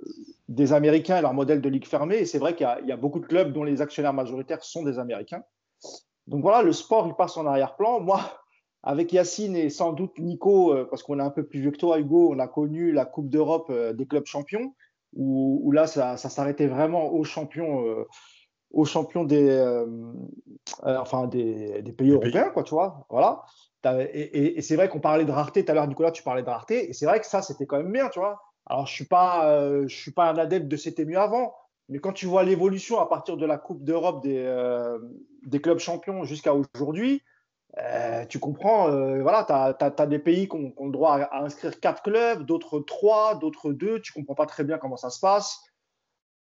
des 0.49 0.73
Américains 0.73 1.19
et 1.19 1.23
leur 1.23 1.33
modèle 1.33 1.61
de 1.61 1.69
ligue 1.69 1.87
fermée. 1.87 2.17
Et 2.17 2.27
c'est 2.27 2.39
vrai 2.39 2.55
qu'il 2.55 2.69
y, 2.85 2.89
y, 2.89 2.93
a 2.93 2.97
beaucoup 2.97 3.21
de 3.21 3.27
clubs 3.27 3.53
dont 3.53 3.65
les 3.65 3.81
actionnaires 3.81 4.13
majoritaires 4.13 4.63
sont 4.63 4.83
des 4.83 4.99
Américains. 4.99 5.43
Donc 6.27 6.43
voilà, 6.43 6.63
le 6.63 6.73
sport, 6.73 7.07
il 7.07 7.15
passe 7.15 7.37
en 7.37 7.47
arrière-plan. 7.47 8.01
Moi, 8.01 8.21
avec 8.85 9.13
Yacine 9.13 9.57
et 9.57 9.71
sans 9.71 9.93
doute 9.93 10.19
Nico, 10.19 10.73
euh, 10.73 10.87
parce 10.89 11.03
qu'on 11.03 11.19
est 11.19 11.23
un 11.23 11.31
peu 11.31 11.45
plus 11.45 11.61
vieux 11.61 11.71
que 11.71 11.79
toi, 11.79 11.99
Hugo, 11.99 12.31
on 12.33 12.39
a 12.39 12.47
connu 12.47 12.93
la 12.93 13.07
Coupe 13.07 13.31
d'Europe 13.31 13.69
euh, 13.71 13.95
des 13.95 14.07
clubs 14.07 14.27
champions, 14.27 14.75
où, 15.17 15.71
là, 15.73 15.87
ça, 15.87 16.17
s'arrêtait 16.17 16.67
vraiment 16.67 17.13
aux 17.13 17.25
champions, 17.25 17.87
euh, 17.87 18.05
aux 18.73 18.85
champions 18.85 19.25
des, 19.25 19.85
enfin 20.83 21.29
des, 21.29 21.83
pays 21.97 22.11
européens, 22.11 22.51
quoi, 22.51 22.65
tu 22.65 22.75
vois. 22.75 23.07
Voilà. 23.09 23.45
Et, 24.13 24.61
c'est 24.61 24.75
vrai 24.75 24.89
qu'on 24.89 24.99
parlait 24.99 25.25
de 25.25 25.31
rareté 25.31 25.65
tout 25.65 25.71
à 25.71 25.75
l'heure, 25.75 25.87
Nicolas, 25.87 26.11
tu 26.11 26.25
parlais 26.25 26.43
de 26.43 26.49
rareté, 26.49 26.91
et 26.91 26.93
c'est 26.93 27.07
vrai 27.07 27.21
que 27.21 27.27
ça, 27.27 27.43
c'était 27.43 27.65
quand 27.65 27.77
même 27.77 27.93
bien, 27.93 28.09
tu 28.09 28.19
vois. 28.19 28.43
Alors, 28.67 28.89
je 28.89 28.93
suis 28.93 29.05
pas, 29.05 29.87
je 29.87 29.95
suis 29.95 30.11
pas 30.11 30.29
un 30.29 30.37
adepte 30.37 30.67
de 30.67 30.77
c'était 30.77 31.05
mieux 31.05 31.21
avant, 31.21 31.55
mais 31.89 32.01
quand 32.01 32.13
tu 32.13 32.27
vois 32.27 32.43
l'évolution 32.43 32.99
à 32.99 33.09
partir 33.09 33.37
de 33.37 33.47
la 33.47 33.57
Coupe 33.57 33.85
d'Europe 33.85 34.21
des, 34.25 34.53
des 35.47 35.61
clubs 35.61 35.79
champions 35.79 36.25
jusqu'à 36.25 36.55
aujourd'hui, 36.55 37.23
euh, 37.79 38.25
tu 38.27 38.39
comprends, 38.39 38.89
euh, 38.89 39.21
voilà, 39.23 39.45
tu 39.45 39.85
as, 39.85 40.07
des 40.07 40.21
pays 40.21 40.49
qui 40.49 40.57
ont, 40.57 40.87
le 40.87 40.93
droit 40.93 41.19
à, 41.19 41.43
inscrire 41.43 41.81
quatre 41.81 42.03
clubs, 42.03 42.45
d'autres 42.45 42.79
trois, 42.81 43.35
d'autres 43.35 43.73
deux, 43.73 44.01
tu 44.01 44.13
comprends 44.13 44.37
pas 44.37 44.47
très 44.47 44.63
bien 44.63 44.79
comment 44.79 44.97
ça 44.97 45.11
se 45.11 45.19
passe. 45.19 45.61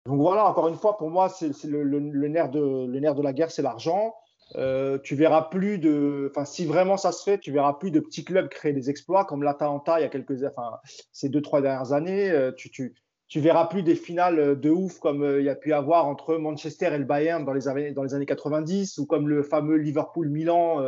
Donc 0.06 0.20
voilà, 0.20 0.46
encore 0.46 0.68
une 0.68 0.76
fois, 0.76 0.98
pour 0.98 1.10
moi, 1.10 1.30
c'est 1.30 1.52
le, 1.64 1.84
le, 1.84 2.28
nerf 2.28 2.50
de, 2.50 2.86
le 2.86 3.00
nerf 3.00 3.16
de 3.16 3.24
la 3.24 3.34
guerre, 3.34 3.50
c'est 3.50 3.62
l'argent. 3.62 4.14
Euh, 4.58 5.00
tu 5.00 5.16
verras 5.16 5.44
plus 5.44 5.80
de, 5.80 6.30
enfin, 6.30 6.46
si 6.46 6.66
vraiment 6.66 6.98
ça 6.98 7.12
se 7.12 7.24
fait, 7.24 7.40
tu 7.40 7.52
verras 7.52 7.74
plus 7.74 7.90
de 7.90 8.00
petits 8.00 8.26
clubs 8.26 8.50
créer 8.50 8.74
des 8.74 8.90
exploits 8.90 9.26
comme 9.26 9.42
l'Atalanta 9.42 10.00
il 10.00 10.04
y 10.04 10.06
a 10.06 10.10
quelques, 10.10 10.44
enfin, 10.44 10.78
ces 11.12 11.30
deux 11.30 11.42
trois 11.42 11.62
dernières 11.62 11.94
années. 11.94 12.52
Tu, 12.58 12.70
tu, 12.70 12.94
tu 13.28 13.40
verras 13.40 13.66
plus 13.66 13.82
des 13.82 13.96
finales 13.96 14.60
de 14.60 14.70
ouf 14.70 15.00
comme 15.00 15.38
il 15.40 15.46
y 15.46 15.50
a 15.50 15.56
pu 15.56 15.74
avoir 15.74 16.06
entre 16.06 16.36
Manchester 16.36 16.94
et 16.94 16.98
le 16.98 17.06
Bayern 17.06 17.46
dans 17.46 17.54
les 17.54 17.68
années, 17.68 17.92
dans 17.94 18.04
les 18.04 18.14
années 18.14 18.28
90 18.28 19.00
ou 19.00 19.06
comme 19.08 19.30
le 19.30 19.42
fameux 19.42 19.78
Liverpool-Milan 19.78 20.84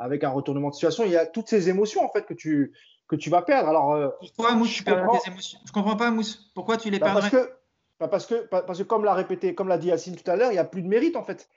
avec 0.00 0.24
un 0.24 0.30
retournement 0.30 0.70
de 0.70 0.74
situation. 0.74 1.04
Il 1.04 1.12
y 1.12 1.16
a 1.16 1.26
toutes 1.26 1.48
ces 1.48 1.68
émotions 1.68 2.04
en 2.04 2.10
fait 2.10 2.26
que 2.26 2.34
tu, 2.34 2.72
que 3.06 3.16
tu 3.16 3.30
vas 3.30 3.42
perdre. 3.42 3.68
Alors, 3.68 3.92
euh, 3.92 4.08
Pourquoi 4.36 4.54
Mousse, 4.54 4.72
tu 4.72 4.84
perds 4.84 5.06
des 5.12 5.30
émotions 5.30 5.58
Je 5.66 5.72
comprends 5.72 5.96
pas, 5.96 6.10
Mousse. 6.10 6.50
Pourquoi 6.54 6.76
tu 6.76 6.90
les 6.90 6.98
bah, 6.98 7.12
perdrais 7.12 7.30
parce 7.30 7.44
que, 7.44 7.52
bah, 7.98 8.08
parce, 8.08 8.26
que, 8.26 8.46
parce 8.46 8.78
que, 8.78 8.84
comme 8.84 9.04
l'a 9.04 9.14
répété, 9.14 9.54
comme 9.54 9.68
l'a 9.68 9.78
dit 9.78 9.88
Yacine 9.88 10.16
tout 10.16 10.28
à 10.30 10.36
l'heure, 10.36 10.50
il 10.50 10.54
n'y 10.54 10.58
a 10.58 10.64
plus 10.64 10.82
de 10.82 10.88
mérite 10.88 11.16
en 11.16 11.22
fait. 11.22 11.48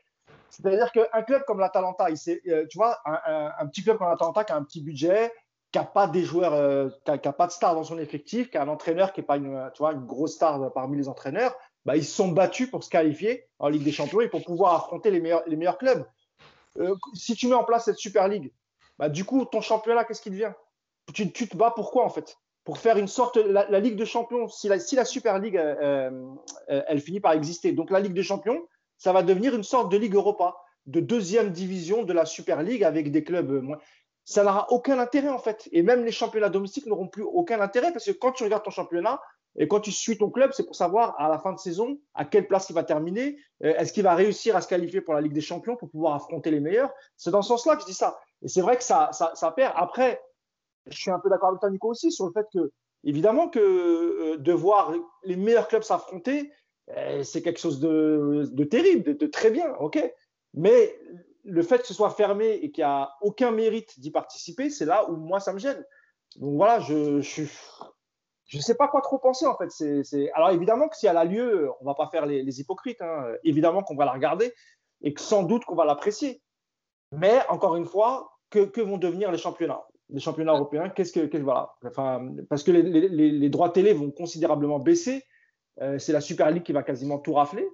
C'est-à-dire 0.50 0.92
qu'un 0.92 1.22
club 1.24 1.44
comme 1.48 1.60
l'Atalanta, 1.60 2.08
euh, 2.10 2.66
tu 2.70 2.78
vois, 2.78 3.00
un, 3.06 3.66
petit 3.68 3.84
club 3.84 3.98
comme 3.98 4.08
l'Atalanta 4.08 4.44
qui 4.44 4.52
a 4.52 4.56
un 4.56 4.64
petit 4.64 4.84
budget, 4.84 5.32
qui 5.72 5.80
n'a 5.80 5.86
pas 5.86 6.08
des 6.08 6.24
joueurs, 6.24 6.54
euh, 6.54 6.90
qui 7.06 7.12
n'a 7.12 7.34
pas 7.34 7.48
de 7.48 7.52
stars 7.52 7.74
dans 7.74 7.84
son 7.84 7.98
effectif, 7.98 8.52
qui 8.52 8.58
a 8.58 8.62
un 8.62 8.68
entraîneur 8.68 9.14
qui 9.14 9.22
n'est 9.22 9.26
pas 9.26 9.38
une, 9.38 9.72
tu 9.74 9.80
vois, 9.80 9.94
une 9.94 10.06
grosse 10.06 10.34
star 10.34 10.72
parmi 10.74 10.98
les 10.98 11.08
entraîneurs, 11.10 11.56
bah, 11.86 11.98
ils 11.98 12.06
se 12.06 12.14
sont 12.14 12.28
battus 12.28 12.70
pour 12.70 12.84
se 12.84 12.90
qualifier 12.90 13.48
en 13.58 13.70
Ligue 13.70 13.84
des 13.84 13.92
Champions 13.92 14.22
et 14.22 14.28
pour 14.28 14.44
pouvoir 14.44 14.76
affronter 14.76 15.10
les 15.10 15.20
meilleurs, 15.20 15.44
les 15.48 15.56
meilleurs 15.56 15.80
clubs. 15.80 16.06
Euh, 16.80 16.96
si 17.14 17.36
tu 17.36 17.48
mets 17.48 17.56
en 17.56 17.64
place 17.64 17.86
cette 17.86 17.98
Super 17.98 18.28
League, 18.28 18.52
bah, 18.98 19.10
du 19.10 19.26
coup, 19.26 19.46
ton 19.46 19.62
championnat, 19.62 20.04
qu'est-ce 20.04 20.22
qui 20.22 20.32
devient? 20.32 20.54
Tu, 21.14 21.32
te 21.32 21.58
bats 21.58 21.74
pourquoi 21.76 22.06
en 22.06 22.10
fait? 22.10 22.38
Pour 22.64 22.78
faire 22.78 22.98
une 22.98 23.08
sorte. 23.08 23.38
La, 23.38 23.80
Ligue 23.80 23.98
de 23.98 24.06
Champions, 24.06 24.48
si 24.48 24.68
la, 24.68 24.78
la 24.78 25.06
Super 25.06 25.40
League, 25.40 25.58
euh, 25.58 26.10
euh, 26.70 26.82
elle 26.88 27.02
finit 27.02 27.20
par 27.20 27.34
exister, 27.34 27.74
donc 27.74 27.92
la 27.92 28.00
Ligue 28.00 28.14
de 28.14 28.22
Champions, 28.22 28.62
ça 28.98 29.12
va 29.12 29.22
devenir 29.22 29.54
une 29.54 29.64
sorte 29.64 29.92
de 29.92 29.98
Ligue 29.98 30.16
Europa, 30.16 30.56
de 30.86 31.00
deuxième 31.00 31.52
division 31.52 32.04
de 32.04 32.14
la 32.14 32.26
Super 32.26 32.64
League 32.64 32.84
avec 32.84 33.12
des 33.12 33.24
clubs 33.24 33.52
moins. 33.52 33.80
Ça 34.26 34.44
n'aura 34.44 34.72
aucun 34.72 35.00
intérêt 35.00 35.30
en 35.30 35.40
fait. 35.40 35.68
Et 35.74 35.82
même 35.82 36.06
les 36.06 36.12
championnats 36.14 36.50
domestiques 36.50 36.86
n'auront 36.86 37.10
plus 37.10 37.24
aucun 37.24 37.60
intérêt 37.60 37.92
parce 37.92 38.06
que 38.06 38.12
quand 38.12 38.32
tu 38.32 38.44
regardes 38.44 38.64
ton 38.64 38.72
championnat, 38.72 39.20
et 39.56 39.68
quand 39.68 39.80
tu 39.80 39.92
suis 39.92 40.18
ton 40.18 40.30
club, 40.30 40.52
c'est 40.54 40.66
pour 40.66 40.76
savoir 40.76 41.20
à 41.20 41.30
la 41.30 41.38
fin 41.38 41.54
de 41.54 41.60
saison 41.60 42.00
à 42.16 42.26
quelle 42.26 42.48
place 42.48 42.70
il 42.70 42.74
va 42.74 42.84
terminer. 42.84 43.38
Euh, 43.64 43.76
est-ce 43.78 43.94
qu'il 43.94 44.04
va 44.04 44.16
réussir 44.16 44.56
à 44.56 44.62
se 44.62 44.68
qualifier 44.68 45.02
pour 45.02 45.14
la 45.14 45.22
Ligue 45.22 45.34
des 45.34 45.42
Champions 45.42 45.76
pour 45.76 45.90
pouvoir 45.90 46.16
affronter 46.16 46.50
les 46.50 46.60
meilleurs? 46.60 46.92
C'est 47.18 47.32
dans 47.32 47.42
ce 47.42 47.50
sens-là 47.50 47.76
que 47.76 47.82
je 47.82 47.88
dis 47.88 47.94
ça. 47.94 48.20
Et 48.42 48.48
c'est 48.48 48.62
vrai 48.62 48.78
que 48.78 48.84
ça, 48.84 49.12
ça, 49.12 49.52
perd. 49.52 49.74
Après, 49.76 50.22
je 50.88 50.98
suis 50.98 51.12
un 51.12 51.20
peu 51.20 51.30
d'accord 51.30 51.50
avec 51.50 51.62
toi, 51.62 51.70
Nico, 51.70 51.90
aussi, 51.90 52.12
sur 52.12 52.26
le 52.26 52.32
fait 52.32 52.48
que, 52.52 52.72
évidemment, 53.04 53.48
que 53.48 53.60
euh, 53.60 54.38
de 54.38 54.54
voir 54.54 54.94
les 55.24 55.36
meilleurs 55.36 55.68
clubs 55.68 55.84
s'affronter, 55.84 56.52
eh, 56.96 57.24
c'est 57.24 57.42
quelque 57.42 57.60
chose 57.60 57.80
de, 57.80 58.64
terrible, 58.64 59.16
de, 59.16 59.28
très 59.28 59.52
bien, 59.52 59.74
ok? 59.80 60.04
Mais 60.56 61.00
le 61.46 61.62
fait 61.62 61.80
que 61.80 61.88
ce 61.88 61.94
soit 61.94 62.10
fermé 62.10 62.54
et 62.54 62.72
qu'il 62.72 62.84
n'y 62.84 62.90
a 62.90 63.12
aucun 63.22 63.52
mérite 63.52 64.00
d'y 64.00 64.12
participer, 64.12 64.70
c'est 64.70 64.86
là 64.86 65.10
où 65.10 65.16
moi 65.16 65.40
ça 65.40 65.54
me 65.54 65.60
gêne. 65.60 65.84
Donc 66.38 66.56
voilà, 66.56 66.80
je, 66.80 67.22
je, 67.22 67.44
je 68.54 68.60
ne 68.60 68.62
sais 68.62 68.76
pas 68.76 68.88
quoi 68.88 69.02
trop 69.02 69.18
penser 69.18 69.48
en 69.48 69.58
fait. 69.58 69.70
Alors 70.36 70.52
évidemment 70.52 70.88
que 70.88 70.96
si 70.96 71.08
elle 71.08 71.18
a 71.18 71.26
lieu, 71.26 71.72
on 71.80 71.84
ne 71.84 71.90
va 71.90 71.96
pas 71.96 72.08
faire 72.10 72.28
les, 72.28 72.60
hypocrites. 72.60 73.02
Hein. 73.02 73.34
Évidemment 73.44 73.82
qu'on 73.82 73.96
va 73.96 74.06
la 74.06 74.12
regarder 74.12 74.54
et 75.02 75.12
que 75.16 75.22
sans 75.22 75.42
doute 75.42 75.66
qu'on 75.66 75.74
va 75.74 75.86
l'apprécier. 75.86 76.40
Mais 77.12 77.40
encore 77.50 77.76
une 77.76 77.86
fois, 77.86 78.30
que, 78.52 78.82
vont 78.82 79.00
devenir 79.00 79.32
les 79.32 79.40
championnats? 79.40 79.82
Les 80.10 80.20
championnats 80.20 80.54
européens, 80.54 80.90
qu'est-ce 80.90 81.14
que, 81.14 81.38
voilà. 81.40 81.74
parce 82.48 82.62
que 82.62 82.70
les, 82.70 83.50
droits 83.50 83.72
télé 83.72 83.92
vont 83.92 84.12
considérablement 84.12 84.78
baisser. 84.78 85.24
Euh, 85.82 85.98
c'est 85.98 86.14
la 86.14 86.22
Super 86.22 86.52
League 86.52 86.62
qui 86.62 86.74
va 86.74 86.84
quasiment 86.84 87.18
tout 87.18 87.34
rafler. 87.34 87.68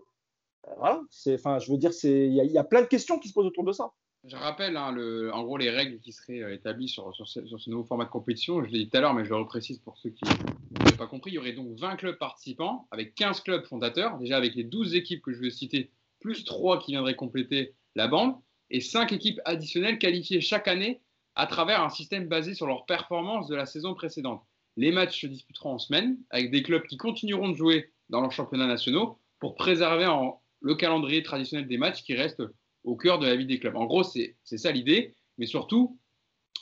Euh, 0.70 0.72
voilà. 0.78 1.02
Enfin, 1.34 1.60
je 1.60 1.70
veux 1.74 1.78
dire, 1.78 1.92
il 2.04 2.34
y, 2.34 2.58
a 2.58 2.64
plein 2.64 2.84
de 2.84 2.88
questions 2.88 3.20
qui 3.20 3.28
se 3.28 3.34
posent 3.34 3.48
autour 3.48 3.66
de 3.66 3.74
ça. 3.74 3.92
Je 4.30 4.36
rappelle, 4.36 4.78
hein, 4.78 4.96
en 5.34 5.44
gros, 5.44 5.58
les 5.58 5.72
règles 5.72 6.00
qui 6.00 6.12
seraient 6.12 6.44
euh, 6.44 6.54
établies 6.54 6.88
sur, 6.88 7.12
ce, 7.26 7.70
nouveau 7.70 7.84
format 7.84 8.06
de 8.06 8.12
compétition. 8.12 8.64
Je 8.64 8.70
l'ai 8.70 8.84
dit 8.84 8.90
tout 8.90 8.98
à 8.98 9.02
l'heure, 9.02 9.16
mais 9.16 9.26
je 9.26 9.30
le 9.30 9.38
reprécise 9.38 9.80
pour 9.80 9.98
ceux 9.98 10.12
qui 10.12 10.24
n'ont 10.24 10.98
pas 10.98 11.08
compris. 11.08 11.32
Il 11.32 11.34
y 11.34 11.38
aurait 11.40 11.54
donc 11.54 11.80
20 11.80 11.96
clubs 11.96 12.18
participants 12.18 12.88
avec 12.92 13.16
15 13.16 13.42
clubs 13.42 13.66
fondateurs, 13.66 14.20
déjà 14.20 14.38
avec 14.38 14.54
les 14.54 14.64
12 14.64 14.94
équipes 14.94 15.24
que 15.24 15.34
je 15.34 15.42
vais 15.42 15.50
citer, 15.50 15.90
plus 16.20 16.44
3 16.44 16.80
qui 16.80 16.92
viendraient 16.92 17.16
compléter 17.16 17.74
la 17.96 18.08
bande, 18.08 18.36
et 18.70 18.82
5 18.82 19.12
équipes 19.14 19.40
additionnelles 19.46 19.98
qualifiées 19.98 20.42
chaque 20.42 20.68
année 20.68 21.02
à 21.34 21.48
travers 21.48 21.82
un 21.82 21.90
système 21.90 22.28
basé 22.28 22.54
sur 22.54 22.68
leur 22.68 22.86
performance 22.86 23.48
de 23.48 23.56
la 23.56 23.66
saison 23.66 23.96
précédente. 23.96 24.44
Les 24.78 24.92
matchs 24.92 25.22
se 25.22 25.28
disputeront 25.28 25.74
en 25.74 25.80
semaine, 25.80 26.20
avec 26.30 26.52
des 26.52 26.62
clubs 26.62 26.84
qui 26.84 26.98
continueront 26.98 27.50
de 27.50 27.56
jouer 27.56 27.92
dans 28.10 28.22
leurs 28.22 28.32
championnats 28.32 28.68
nationaux 28.68 29.18
pour 29.40 29.56
préserver 29.56 30.08
le 30.62 30.76
calendrier 30.76 31.24
traditionnel 31.24 31.68
des 31.68 31.80
matchs 31.80 32.04
qui 32.04 32.14
reste 32.14 32.44
au 32.84 32.96
cœur 32.96 33.20
de 33.20 33.28
la 33.28 33.36
vie 33.36 33.46
des 33.46 33.60
clubs. 33.60 33.76
En 33.76 33.86
gros, 33.86 34.04
c'est 34.04 34.36
ça 34.44 34.72
l'idée, 34.72 35.16
mais 35.38 35.46
surtout, 35.46 36.00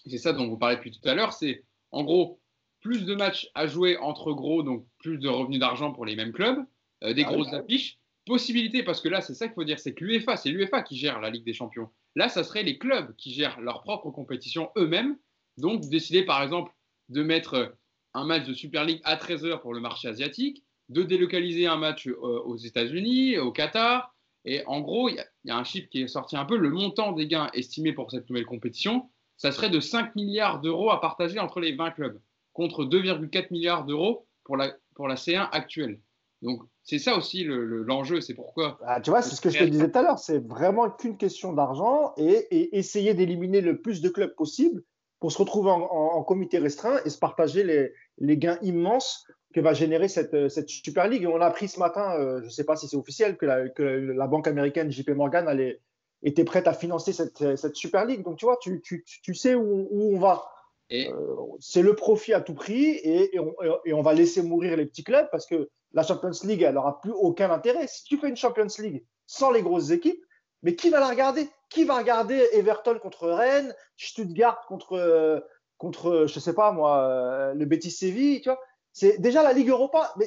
c'est 0.05 0.18
ça 0.18 0.34
dont 0.34 0.47
vous 0.47 0.57
parlez 0.57 0.76
depuis 0.76 0.91
tout 0.91 1.07
à 1.07 1.13
l'heure, 1.13 1.34
c'est 1.34 1.63
en 1.91 2.03
gros 2.03 2.39
plus 2.82 3.05
de 3.05 3.15
matchs 3.15 3.49
à 3.55 3.68
jouer 3.68 3.97
entre 3.97 4.34
gros, 4.34 4.63
donc 4.63 4.86
plus 4.99 5.18
de 5.18 5.28
revenus 5.28 5.59
d'argent 5.59 5.91
pour 5.91 6.05
les 6.05 6.15
mêmes 6.15 6.32
clubs, 6.32 6.59
euh, 7.03 7.13
des 7.13 7.24
ah 7.24 7.32
grosses 7.32 7.51
bah 7.51 7.57
affiches, 7.57 7.99
possibilité, 8.26 8.84
parce 8.84 9.01
que 9.01 9.09
là, 9.09 9.22
c'est 9.22 9.34
ça 9.34 9.47
qu'il 9.47 9.55
faut 9.55 9.63
dire, 9.63 9.80
c'est 9.80 9.93
que 9.93 10.03
l'UEFA, 10.03 10.38
c'est 10.38 10.49
l'UEFA 10.49 10.84
qui 10.84 10.97
gère 10.97 11.20
la 11.20 11.30
Ligue 11.30 11.45
des 11.45 11.53
Champions. 11.53 11.89
Là, 12.15 12.30
ça 12.30 12.43
serait 12.43 12.63
les 12.63 12.78
clubs 12.78 13.15
qui 13.15 13.34
gèrent 13.34 13.59
leur 13.61 13.84
propre 13.84 14.11
compétition 14.11 14.70
eux-mêmes, 14.78 15.18
donc 15.57 15.82
décider 15.89 16.24
par 16.24 16.43
exemple 16.43 16.72
de 17.09 17.24
mettre 17.24 17.76
un 18.13 18.26
match 18.26 18.45
de 18.45 18.53
Super 18.53 18.86
League 18.86 19.01
à 19.03 19.15
13h 19.15 19.61
pour 19.61 19.74
le 19.74 19.80
marché 19.80 20.07
asiatique, 20.07 20.63
de 20.89 21.03
délocaliser 21.03 21.68
un 21.68 21.78
match 21.78 22.07
euh, 22.07 22.13
aux 22.13 22.57
États-Unis, 22.57 23.38
au 23.38 23.51
Qatar, 23.51 24.15
et 24.46 24.64
en 24.66 24.82
gros, 24.82 25.10
il 25.10 25.24
y, 25.46 25.52
a 25.52 25.58
un 25.58 25.64
chiffre 25.64 25.90
qui 25.90 26.02
est 26.02 26.08
sorti 26.08 26.38
un 26.38 26.46
peu. 26.46 26.58
Le 26.58 26.70
montant 26.70 27.12
des 27.12 27.28
gains 27.28 27.50
estimés 27.54 27.94
pour 27.94 28.12
cette 28.12 28.30
nouvelle 28.30 28.46
compétition, 28.46 29.10
ça 29.36 29.52
serait 29.52 29.70
de 29.70 29.80
5 29.80 30.16
milliards 30.16 30.62
d'euros 30.62 30.90
à 30.90 31.02
partager 31.02 31.40
entre 31.40 31.60
les 31.60 31.76
20 31.76 31.92
clubs, 31.92 32.20
contre 32.54 32.86
2,4 32.86 33.48
milliards 33.52 33.86
d'euros 33.86 34.26
pour 34.44 34.58
la, 34.58 34.74
pour 34.96 35.08
la 35.08 35.16
C1 35.16 35.50
actuelle. 35.52 36.00
Donc, 36.42 36.62
c'est 36.84 37.00
ça 37.00 37.18
aussi 37.18 37.44
l'enjeu. 37.44 38.22
c'est 38.22 38.36
pourquoi. 38.36 38.80
Ah, 38.86 39.02
tu 39.02 39.10
vois, 39.10 39.22
c'est 39.22 39.36
ce 39.36 39.42
que 39.42 39.50
je 39.50 39.60
te 39.60 39.64
disais 39.64 39.92
tout 39.92 40.00
à 40.00 40.04
l'heure. 40.04 40.20
C'est 40.20 40.40
vraiment 40.40 40.90
qu'une 40.90 41.18
question 41.18 41.52
d'argent 41.54 42.14
et, 42.18 42.78
essayer 42.78 43.14
d'éliminer 43.14 43.62
le 43.62 43.82
plus 43.82 44.02
de 44.02 44.10
clubs 44.10 44.34
possible 44.36 44.84
pour 45.20 45.32
se 45.32 45.40
retrouver 45.40 45.72
en, 45.72 46.24
comité 46.24 46.60
restreint 46.60 47.00
et 47.06 47.10
se 47.10 47.18
partager 47.18 47.64
les, 47.64 47.92
les 48.20 48.38
gains 48.38 48.60
immenses 48.62 49.26
que 49.58 49.62
va 49.64 49.74
générer 49.74 50.08
cette, 50.08 50.36
euh, 50.36 50.49
cette 50.49 50.70
Super 50.70 51.08
League. 51.08 51.28
on 51.28 51.41
a 51.41 51.47
appris 51.47 51.68
ce 51.68 51.80
matin, 51.80 52.16
euh, 52.20 52.41
je 52.41 52.45
ne 52.45 52.49
sais 52.49 52.64
pas 52.64 52.76
si 52.76 52.88
c'est 52.88 52.95
officiel, 52.95 53.38
que 53.38 53.47
la, 53.47 53.68
que 53.70 53.82
la, 53.82 54.28
banque 54.28 54.47
américaine 54.47 54.91
JP 54.91 55.10
Morgan 55.16 55.47
allait, 55.47 55.82
était 56.22 56.43
prête 56.43 56.68
à 56.68 56.74
financer 56.74 57.12
cette, 57.12 57.58
cette 57.58 57.76
Super 57.76 58.05
League. 58.05 58.24
Donc 58.24 58.38
tu 58.38 58.45
vois, 58.45 58.58
tu, 58.62 58.82
tu, 58.82 59.03
tu 59.03 59.34
sais 59.34 59.55
où, 59.55 59.88
où, 59.89 60.16
on 60.16 60.20
va. 60.20 60.45
Euh, 60.93 61.12
c'est 61.60 61.82
le 61.82 61.95
profit 61.95 62.34
à 62.34 62.41
tout 62.41 62.53
prix 62.53 62.86
et, 62.86 63.36
et, 63.36 63.39
on, 63.39 63.55
et, 63.84 63.93
on, 63.93 64.01
va 64.03 64.14
laisser 64.14 64.43
mourir 64.43 64.78
les 64.78 64.86
petits 64.86 65.03
clubs 65.03 65.28
parce 65.32 65.47
que 65.47 65.70
la 65.91 66.03
Champions 66.03 66.32
League, 66.43 66.62
elle 66.62 66.76
n'aura 66.76 67.01
plus 67.01 67.12
aucun 67.12 67.49
intérêt. 67.49 67.88
Si 67.88 68.03
tu 68.03 68.18
fais 68.18 68.30
une 68.30 68.38
Champions 68.38 68.68
League 68.78 69.03
sans 69.26 69.49
les 69.49 69.64
grosses 69.64 69.89
équipes, 69.89 70.24
mais 70.62 70.76
qui 70.76 70.91
va 70.91 70.99
la 70.99 71.10
regarder? 71.10 71.49
Qui 71.70 71.84
va 71.84 71.97
regarder 71.97 72.47
Everton 72.53 72.99
contre 72.99 73.28
Rennes, 73.28 73.74
Stuttgart 73.97 74.66
contre, 74.68 75.43
contre 75.78 76.28
je 76.28 76.39
sais 76.39 76.53
pas 76.53 76.72
moi, 76.72 77.53
le 77.53 77.66
Betis 77.66 77.91
Séville 77.91 78.41
tu 78.41 78.49
vois? 78.49 78.60
C'est 78.98 79.22
déjà 79.22 79.43
la 79.43 79.54
Ligue 79.54 79.70
Europa. 79.70 80.12
Mais 80.18 80.26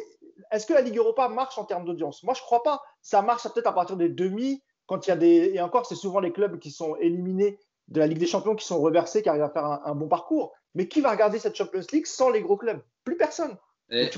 est-ce 0.53 0.64
que 0.64 0.73
la 0.73 0.81
Ligue 0.81 0.97
Europa 0.97 1.29
marche 1.29 1.59
en 1.59 1.64
termes 1.64 1.85
d'audience? 1.85 2.23
Moi, 2.23 2.35
je 2.35 2.41
crois 2.41 2.62
pas. 2.62 2.81
Ça 3.03 3.21
marche 3.21 3.43
peut-être 3.43 3.66
à 3.66 3.73
partir 3.73 3.97
des 3.97 4.09
demi, 4.09 4.62
quand 4.87 5.07
il 5.07 5.11
y 5.11 5.12
a 5.12 5.16
des. 5.16 5.51
Et 5.55 5.61
encore, 5.61 5.87
c'est 5.87 5.97
souvent 5.97 6.21
les 6.21 6.33
clubs 6.33 6.57
qui 6.61 6.71
sont 6.71 6.95
éliminés 6.97 7.59
de 7.89 7.99
la 7.99 8.07
Ligue 8.07 8.18
des 8.18 8.29
Champions 8.29 8.55
qui 8.55 8.64
sont 8.64 8.81
reversés, 8.81 9.23
qui 9.23 9.29
arrivent 9.29 9.43
à 9.43 9.51
faire 9.51 9.64
un, 9.64 9.95
bon 9.97 10.07
parcours. 10.07 10.53
Mais 10.77 10.87
qui 10.87 11.01
va 11.01 11.11
regarder 11.11 11.41
cette 11.41 11.57
Champions 11.57 11.83
League 11.93 12.07
sans 12.07 12.31
les 12.31 12.43
gros 12.43 12.57
clubs? 12.57 12.81
Plus 13.03 13.16
personne. 13.16 13.57
C'est 13.89 14.12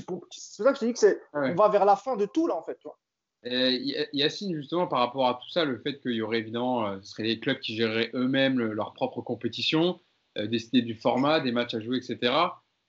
ça 0.62 0.70
que 0.70 0.74
je 0.74 0.80
te 0.80 0.84
dis 0.84 0.92
que 0.92 0.98
c'est. 0.98 1.18
On 1.32 1.55
va 1.55 1.70
vers 1.70 1.86
la 1.86 1.96
fin 1.96 2.16
de 2.16 2.26
tout 2.26 2.46
là, 2.46 2.55
en 2.55 2.62
fait. 2.62 2.78
Tu 2.78 2.88
vois. 2.88 2.98
Yacine, 4.12 4.55
justement, 4.55 4.86
par 4.86 4.98
rapport 4.98 5.26
à 5.28 5.34
tout 5.42 5.48
ça, 5.48 5.64
le 5.64 5.78
fait 5.78 5.98
qu'il 5.98 6.12
y 6.12 6.20
aurait 6.20 6.40
évidemment, 6.40 6.86
euh, 6.86 6.98
ce 7.00 7.12
seraient 7.12 7.22
les 7.22 7.40
clubs 7.40 7.59
qui 7.59 7.74
géreraient 7.74 8.11
eux-mêmes 8.12 8.61
leur 8.61 8.92
propre 8.92 9.22
compétition, 9.22 9.98
euh, 10.36 10.46
décider 10.46 10.82
du 10.82 10.94
format, 10.94 11.40
des 11.40 11.53
matchs 11.53 11.72
à 11.72 11.80
jouer, 11.80 11.96
etc. 11.96 12.32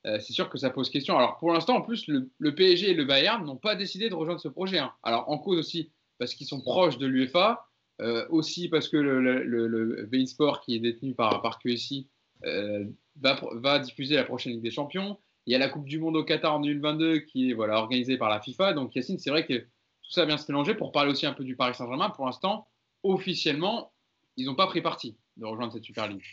Euh, 0.06 0.20
c'est 0.20 0.34
sûr 0.34 0.49
que 0.49 0.58
ça 0.58 0.70
pose 0.70 0.89
question. 0.89 1.18
Alors 1.18 1.38
pour 1.38 1.51
l'instant, 1.51 1.78
en 1.78 1.82
plus, 1.82 2.08
le, 2.08 2.56
PSG 2.56 2.91
et 2.91 2.93
le 2.93 3.06
Bayern 3.06 3.43
n'ont 3.45 3.56
pas 3.58 3.76
décidé 3.76 4.10
de 4.10 4.16
rejoindre 4.16 4.41
ce 4.41 4.49
projet. 4.49 4.80
Hein. 4.80 4.91
Alors 5.04 5.30
en 5.30 5.38
cause 5.38 5.60
aussi 5.60 5.91
parce 6.20 6.36
qu'ils 6.36 6.47
sont 6.47 6.62
proches 6.62 6.97
de 6.97 7.08
l'UEFA, 7.08 7.66
euh, 8.01 8.26
aussi 8.30 8.70
parce 8.70 8.89
que 8.89 8.97
le, 8.97 9.20
le, 9.43 10.26
Sport 10.26 10.62
qui 10.62 10.76
est 10.76 10.80
détenu 10.80 11.14
par, 11.14 11.41
par 11.41 11.60
QSI 11.60 12.08
euh, 12.45 12.86
va, 13.22 13.80
diffuser 13.80 14.16
la 14.16 14.24
prochaine 14.24 14.54
Ligue 14.54 14.64
des 14.64 14.72
Champions. 14.72 15.18
Il 15.45 15.51
y 15.51 15.56
a 15.56 15.60
la 15.60 15.70
Coupe 15.70 15.86
du 15.86 15.99
Monde 15.99 16.16
au 16.16 16.24
Qatar 16.24 16.56
en 16.56 16.60
2022 16.60 17.20
qui 17.20 17.51
est 17.51 17.54
voilà, 17.54 17.78
organisée 17.78 18.18
par 18.18 18.30
la 18.30 18.39
FIFA. 18.39 18.74
Donc 18.74 18.95
Yacine, 18.95 19.20
c'est 19.20 19.30
vrai 19.30 19.45
que 19.45 19.54
tout 19.58 20.12
ça 20.12 20.26
vient 20.26 20.38
se 20.38 20.51
mélanger. 20.51 20.76
Pour 20.76 20.91
parler 20.91 21.12
aussi 21.12 21.26
un 21.26 21.34
peu 21.34 21.43
du 21.43 21.56
Paris 21.56 21.76
Saint-Germain, 21.76 22.10
pour 22.10 22.26
l'instant, 22.26 22.68
officiellement, 23.04 23.93
ils 24.38 24.45
n'ont 24.45 24.56
pas 24.56 24.68
pris 24.68 24.82
parti 24.82 25.18
de 25.38 25.45
rejoindre 25.45 25.74
cette 25.74 25.84
Super 25.84 26.08
League. 26.08 26.24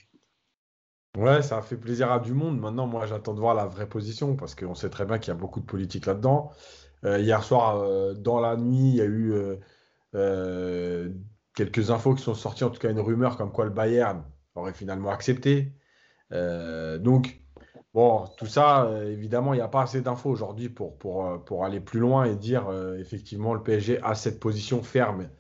Ouais, 1.17 1.43
ça 1.43 1.59
a 1.59 1.63
fait 1.63 1.77
plaisir 1.77 2.11
à 2.13 2.21
du 2.21 2.33
monde. 2.35 2.59
Maintenant, 2.61 2.87
moi, 2.87 3.05
j'attends 3.07 3.35
de 3.35 3.41
voir 3.41 3.55
la 3.55 3.67
vraie 3.67 3.89
position 3.89 4.37
parce 4.37 4.55
qu'on 4.55 4.75
sait 4.75 4.91
très 4.91 5.05
bien 5.05 5.19
qu'il 5.19 5.29
y 5.29 5.37
a 5.37 5.39
beaucoup 5.39 5.61
de 5.61 5.67
politique 5.67 6.07
là-dedans. 6.07 6.53
Euh, 7.05 7.19
hier 7.19 7.43
soir, 7.43 7.79
euh, 7.79 8.15
dans 8.15 8.41
la 8.41 8.57
nuit, 8.57 8.91
il 8.91 8.97
y 8.97 9.01
a 9.01 9.07
eu 9.07 9.35
euh, 10.15 11.11
quelques 11.55 11.91
infos 11.91 12.15
qui 12.15 12.23
sont 12.23 12.35
sorties, 12.35 12.65
en 12.65 12.71
tout 12.71 12.79
cas 12.81 12.91
une 12.91 13.01
rumeur 13.01 13.37
comme 13.37 13.53
quoi 13.53 13.65
le 13.65 13.71
Bayern 13.71 14.25
aurait 14.55 14.73
finalement 14.73 15.11
accepté. 15.11 15.75
donc, 16.31 17.41
bon, 17.95 18.27
tout 18.39 18.47
ça, 18.47 18.91
évidemment, 19.07 19.55
il 19.55 19.57
n'y 19.59 19.63
a 19.63 19.69
pas 19.69 19.83
assez 19.83 20.01
d'infos 20.03 20.31
aujourd'hui 20.31 20.69
pour, 20.69 20.99
pour, 20.99 21.45
pour, 21.45 21.65
aller 21.65 21.81
plus 21.81 22.01
loin 22.01 22.25
et 22.25 22.37
dire 22.37 22.71
effectivement 22.99 23.55
le 23.55 23.63
PSG 23.63 24.01
a 24.03 24.15
cette 24.15 24.41
position 24.41 24.83
ferme 24.83 25.31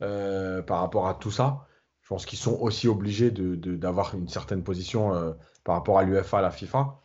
par 0.00 0.80
rapport 0.80 1.08
à 1.08 1.14
tout 1.14 1.30
ça. 1.30 1.66
Je 2.10 2.14
pense 2.16 2.26
qu'ils 2.26 2.40
sont 2.40 2.58
aussi 2.58 2.88
obligés 2.88 3.30
d'avoir 3.30 4.16
une 4.16 4.26
certaine 4.26 4.64
position 4.64 5.14
euh, 5.14 5.32
par 5.62 5.76
rapport 5.76 5.96
à 5.96 6.02
l'UFA, 6.02 6.38
à 6.38 6.42
la 6.42 6.50
FIFA. 6.50 7.00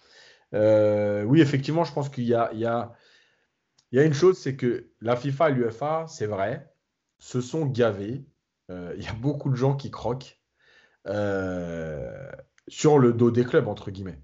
Euh, 0.55 1.21
oui, 1.25 1.41
effectivement, 1.41 1.83
je 1.83 1.93
pense 1.93 2.09
qu'il 2.09 2.23
y, 2.23 2.29
y, 2.29 2.31
y 2.31 2.65
a, 2.65 2.91
une 3.91 4.15
chose, 4.15 4.35
c'est 4.35 4.55
que 4.55 4.89
la 5.01 5.15
FIFA 5.15 5.51
et 5.51 5.53
l'UFA, 5.53 6.05
c'est 6.07 6.25
vrai, 6.25 6.73
se 7.19 7.39
sont 7.39 7.67
gavés. 7.67 8.25
Euh, 8.71 8.95
il 8.97 9.03
y 9.03 9.07
a 9.07 9.13
beaucoup 9.13 9.51
de 9.51 9.55
gens 9.55 9.75
qui 9.75 9.91
croquent 9.91 10.39
sur 12.67 12.97
le 12.97 13.13
dos 13.13 13.29
des 13.29 13.45
clubs, 13.45 13.67
entre 13.67 13.91
guillemets, 13.91 14.23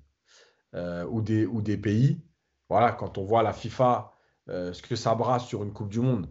ou, 0.73 1.21
des, 1.21 1.45
ou 1.45 1.61
des 1.61 1.77
pays. 1.77 2.19
Voilà, 2.69 2.91
quand 2.91 3.19
on 3.19 3.23
voit 3.23 3.43
la 3.43 3.53
FIFA, 3.53 4.15
ce 4.47 4.81
que 4.81 4.95
ça 4.95 5.13
brasse 5.13 5.45
sur 5.45 5.61
une 5.61 5.73
Coupe 5.73 5.89
du 5.89 5.99
Monde, 5.99 6.27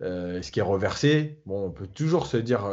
ce 0.00 0.50
qui 0.50 0.58
est 0.58 0.62
reversé, 0.62 1.42
bon, 1.44 1.66
on 1.66 1.70
peut 1.70 1.86
toujours 1.86 2.26
se 2.26 2.38
dire 2.38 2.64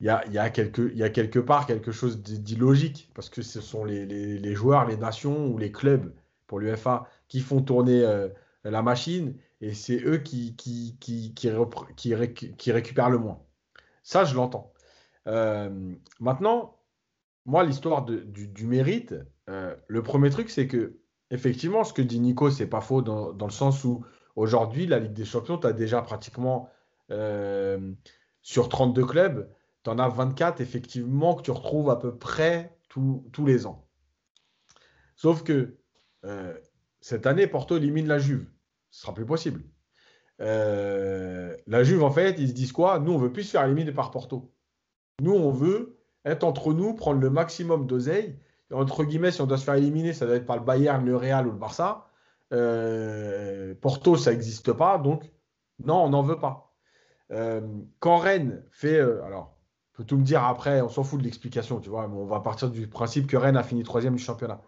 il 0.00 0.06
y 0.06 0.38
a, 0.38 0.48
quelque, 0.48 0.94
y 0.94 1.02
a 1.02 1.10
quelque 1.10 1.38
part 1.38 1.66
quelque 1.66 1.92
chose 1.92 2.22
d'illogique 2.22 3.10
parce 3.14 3.28
que 3.28 3.42
ce 3.42 3.60
sont 3.60 3.84
les, 3.84 4.54
joueurs, 4.54 4.86
les 4.86 4.96
nations 4.96 5.48
ou 5.48 5.58
les 5.58 5.70
clubs 5.70 6.14
pour 6.46 6.58
l'UFA 6.58 7.06
qui 7.28 7.40
font 7.40 7.60
tourner 7.60 8.02
euh, 8.02 8.28
la 8.64 8.80
machine 8.82 9.36
et 9.60 9.74
c'est 9.74 10.02
eux 10.06 10.16
qui, 10.16 10.56
qui, 10.56 10.96
qui, 11.00 11.34
qui, 11.34 12.72
récupèrent 12.72 13.10
le 13.10 13.18
moins. 13.18 13.42
Ça, 14.02 14.24
je 14.24 14.34
l'entends. 14.34 14.72
Euh, 15.26 15.94
maintenant, 16.18 16.78
moi, 17.44 17.62
l'histoire 17.62 18.06
du, 18.06 18.66
mérite, 18.66 19.14
euh, 19.50 19.76
le 19.86 20.02
premier 20.02 20.30
truc, 20.30 20.48
c'est 20.48 20.66
que 20.66 20.98
effectivement, 21.30 21.84
ce 21.84 21.92
que 21.92 22.00
dit 22.00 22.20
Nico, 22.20 22.50
c'est 22.50 22.66
pas 22.66 22.80
faux 22.80 23.02
dans, 23.02 23.34
dans, 23.34 23.46
le 23.46 23.52
sens 23.52 23.84
où 23.84 24.02
aujourd'hui, 24.34 24.86
la 24.86 24.98
Ligue 24.98 25.12
des 25.12 25.26
Champions, 25.26 25.58
tu 25.58 25.66
as 25.66 25.74
déjà 25.74 26.00
pratiquement 26.00 26.70
sur 28.42 28.68
32 28.68 29.04
clubs, 29.04 29.50
tu 29.84 29.90
en 29.90 29.98
as 29.98 30.08
24 30.08 30.60
effectivement 30.60 31.34
que 31.34 31.42
tu 31.42 31.50
retrouves 31.50 31.90
à 31.90 31.98
peu 31.98 32.16
près 32.16 32.76
tous 32.88 33.46
les 33.46 33.66
ans. 33.66 33.86
Sauf 35.16 35.42
que 35.42 35.76
euh, 36.24 36.58
cette 37.00 37.26
année, 37.26 37.46
Porto 37.46 37.76
élimine 37.76 38.06
la 38.08 38.18
Juve. 38.18 38.46
Ce 38.90 39.02
sera 39.02 39.14
plus 39.14 39.26
possible. 39.26 39.62
euh, 40.40 41.54
la 41.66 41.84
Juve, 41.84 42.02
en 42.02 42.10
fait, 42.10 42.36
ils 42.38 42.48
se 42.48 42.54
disent 42.54 42.72
quoi? 42.72 42.98
Nous, 42.98 43.12
on 43.12 43.18
veut 43.18 43.32
plus 43.32 43.44
se 43.44 43.50
faire 43.52 43.64
éliminer 43.64 43.92
par 43.92 44.10
Porto. 44.10 44.52
Nous, 45.20 45.32
on 45.32 45.50
veut 45.50 45.98
être 46.24 46.44
entre 46.44 46.72
nous, 46.72 46.94
prendre 46.94 47.20
le 47.20 47.30
maximum 47.30 47.86
d'oseille. 47.86 48.38
Entre 48.72 49.04
guillemets, 49.04 49.30
si 49.30 49.40
on 49.40 49.46
doit 49.46 49.58
se 49.58 49.64
faire 49.64 49.74
éliminer, 49.74 50.12
ça 50.12 50.26
doit 50.26 50.36
être 50.36 50.46
par 50.46 50.56
le 50.56 50.64
Bayern, 50.64 51.04
le 51.04 51.16
Real 51.16 51.46
ou 51.46 51.52
le 51.52 51.58
Barça. 51.58 52.08
Euh, 52.52 53.74
Porto, 53.80 54.16
ça 54.16 54.30
n'existe 54.32 54.72
pas. 54.72 54.98
Donc, 54.98 55.30
non, 55.84 56.04
on 56.04 56.10
n'en 56.10 56.22
veut 56.22 56.38
pas. 56.38 56.74
Quand 58.00 58.18
Rennes 58.18 58.64
fait. 58.72 58.98
alors, 58.98 59.59
tout 60.04 60.16
me 60.16 60.24
dire 60.24 60.44
après, 60.44 60.80
on 60.80 60.88
s'en 60.88 61.04
fout 61.04 61.18
de 61.18 61.24
l'explication, 61.24 61.80
tu 61.80 61.90
vois. 61.90 62.08
Mais 62.08 62.16
on 62.16 62.26
va 62.26 62.40
partir 62.40 62.70
du 62.70 62.88
principe 62.88 63.26
que 63.26 63.36
Rennes 63.36 63.56
a 63.56 63.62
fini 63.62 63.82
troisième 63.82 64.16
du 64.16 64.22
championnat. 64.22 64.60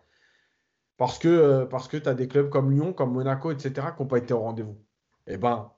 Parce 0.96 1.18
que, 1.18 1.64
parce 1.64 1.88
que 1.88 1.96
tu 1.96 2.08
as 2.08 2.14
des 2.14 2.28
clubs 2.28 2.50
comme 2.50 2.70
Lyon, 2.70 2.92
comme 2.92 3.12
Monaco, 3.12 3.50
etc., 3.50 3.88
qui 3.96 4.02
n'ont 4.02 4.08
pas 4.08 4.18
été 4.18 4.34
au 4.34 4.40
rendez-vous 4.40 4.78
eh 5.26 5.36
bien, 5.36 5.70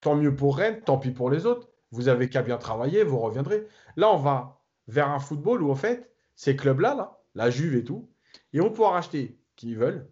tant 0.00 0.16
mieux 0.16 0.34
pour 0.34 0.56
Rennes, 0.56 0.82
tant 0.82 0.98
pis 0.98 1.10
pour 1.10 1.30
les 1.30 1.46
autres. 1.46 1.68
Vous 1.90 2.08
avez 2.08 2.28
qu'à 2.28 2.42
bien 2.42 2.58
travailler, 2.58 3.04
vous 3.04 3.18
reviendrez. 3.18 3.66
Là, 3.96 4.10
on 4.12 4.18
va 4.18 4.60
vers 4.88 5.08
un 5.08 5.18
football 5.18 5.62
où, 5.62 5.70
en 5.70 5.74
fait, 5.74 6.12
ces 6.34 6.56
clubs-là, 6.56 6.94
là, 6.94 7.20
la 7.34 7.50
Juve 7.50 7.76
et 7.76 7.84
tout, 7.84 8.10
ils 8.52 8.60
vont 8.60 8.70
pouvoir 8.70 8.94
acheter 8.94 9.40
qui 9.56 9.70
ils 9.70 9.78
veulent. 9.78 10.10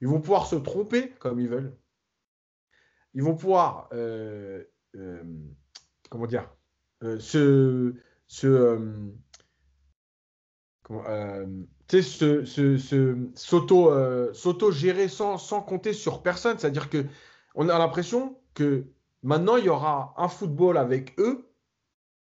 Ils 0.00 0.08
vont 0.08 0.20
pouvoir 0.20 0.46
se 0.46 0.56
tromper 0.56 1.10
comme 1.18 1.40
ils 1.40 1.48
veulent. 1.48 1.76
Ils 3.14 3.22
vont 3.22 3.36
pouvoir, 3.36 3.88
euh, 3.92 4.64
euh, 4.96 5.22
comment 6.10 6.26
dire, 6.26 6.50
euh, 7.04 7.20
se, 7.20 7.94
se, 12.44 13.28
s'auto-gérer 14.32 15.08
sans, 15.08 15.38
sans 15.38 15.60
compter 15.60 15.92
sur 15.92 16.22
personne. 16.22 16.58
C'est-à-dire 16.58 16.90
que 16.90 17.04
on 17.54 17.68
a 17.68 17.78
l'impression 17.78 18.36
que 18.54 18.86
maintenant, 19.22 19.56
il 19.56 19.64
y 19.64 19.68
aura 19.68 20.14
un 20.16 20.28
football 20.28 20.76
avec 20.78 21.18
eux 21.18 21.50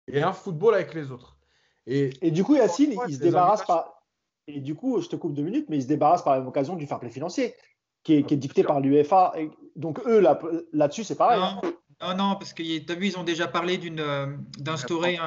et 0.07 0.21
un 0.21 0.33
football 0.33 0.75
avec 0.75 0.93
les 0.93 1.11
autres. 1.11 1.37
Et, 1.85 2.31
du 2.31 2.43
coup, 2.43 2.55
Yacine, 2.55 2.95
il 3.07 3.15
se 3.15 3.19
débarrasse 3.19 3.65
par. 3.65 4.03
Et 4.47 4.59
du 4.59 4.75
coup, 4.75 5.01
je 5.01 5.07
te 5.07 5.15
coupe 5.15 5.33
deux 5.33 5.43
minutes, 5.43 5.67
mais 5.69 5.77
il 5.77 5.83
se 5.83 5.87
débarrasse 5.87 6.23
par 6.23 6.39
l'occasion 6.39 6.75
du 6.75 6.85
fair 6.85 6.99
play 6.99 7.09
financier, 7.09 7.55
qui 8.03 8.13
est, 8.15 8.35
dicté 8.35 8.63
par 8.63 8.79
l'UEFA. 8.79 9.33
Donc, 9.75 9.99
eux, 10.05 10.23
là-dessus, 10.73 11.03
c'est 11.03 11.15
pareil. 11.15 11.41
Hein. 11.41 11.61
Non, 12.03 12.15
non, 12.15 12.35
parce 12.35 12.53
que 12.53 12.61
tu 12.61 12.91
as 12.91 12.95
vu, 12.95 13.07
ils 13.07 13.17
ont 13.17 13.23
déjà 13.23 13.47
parlé 13.47 13.79
euh, 13.99 14.35
d'instaurer 14.57 15.17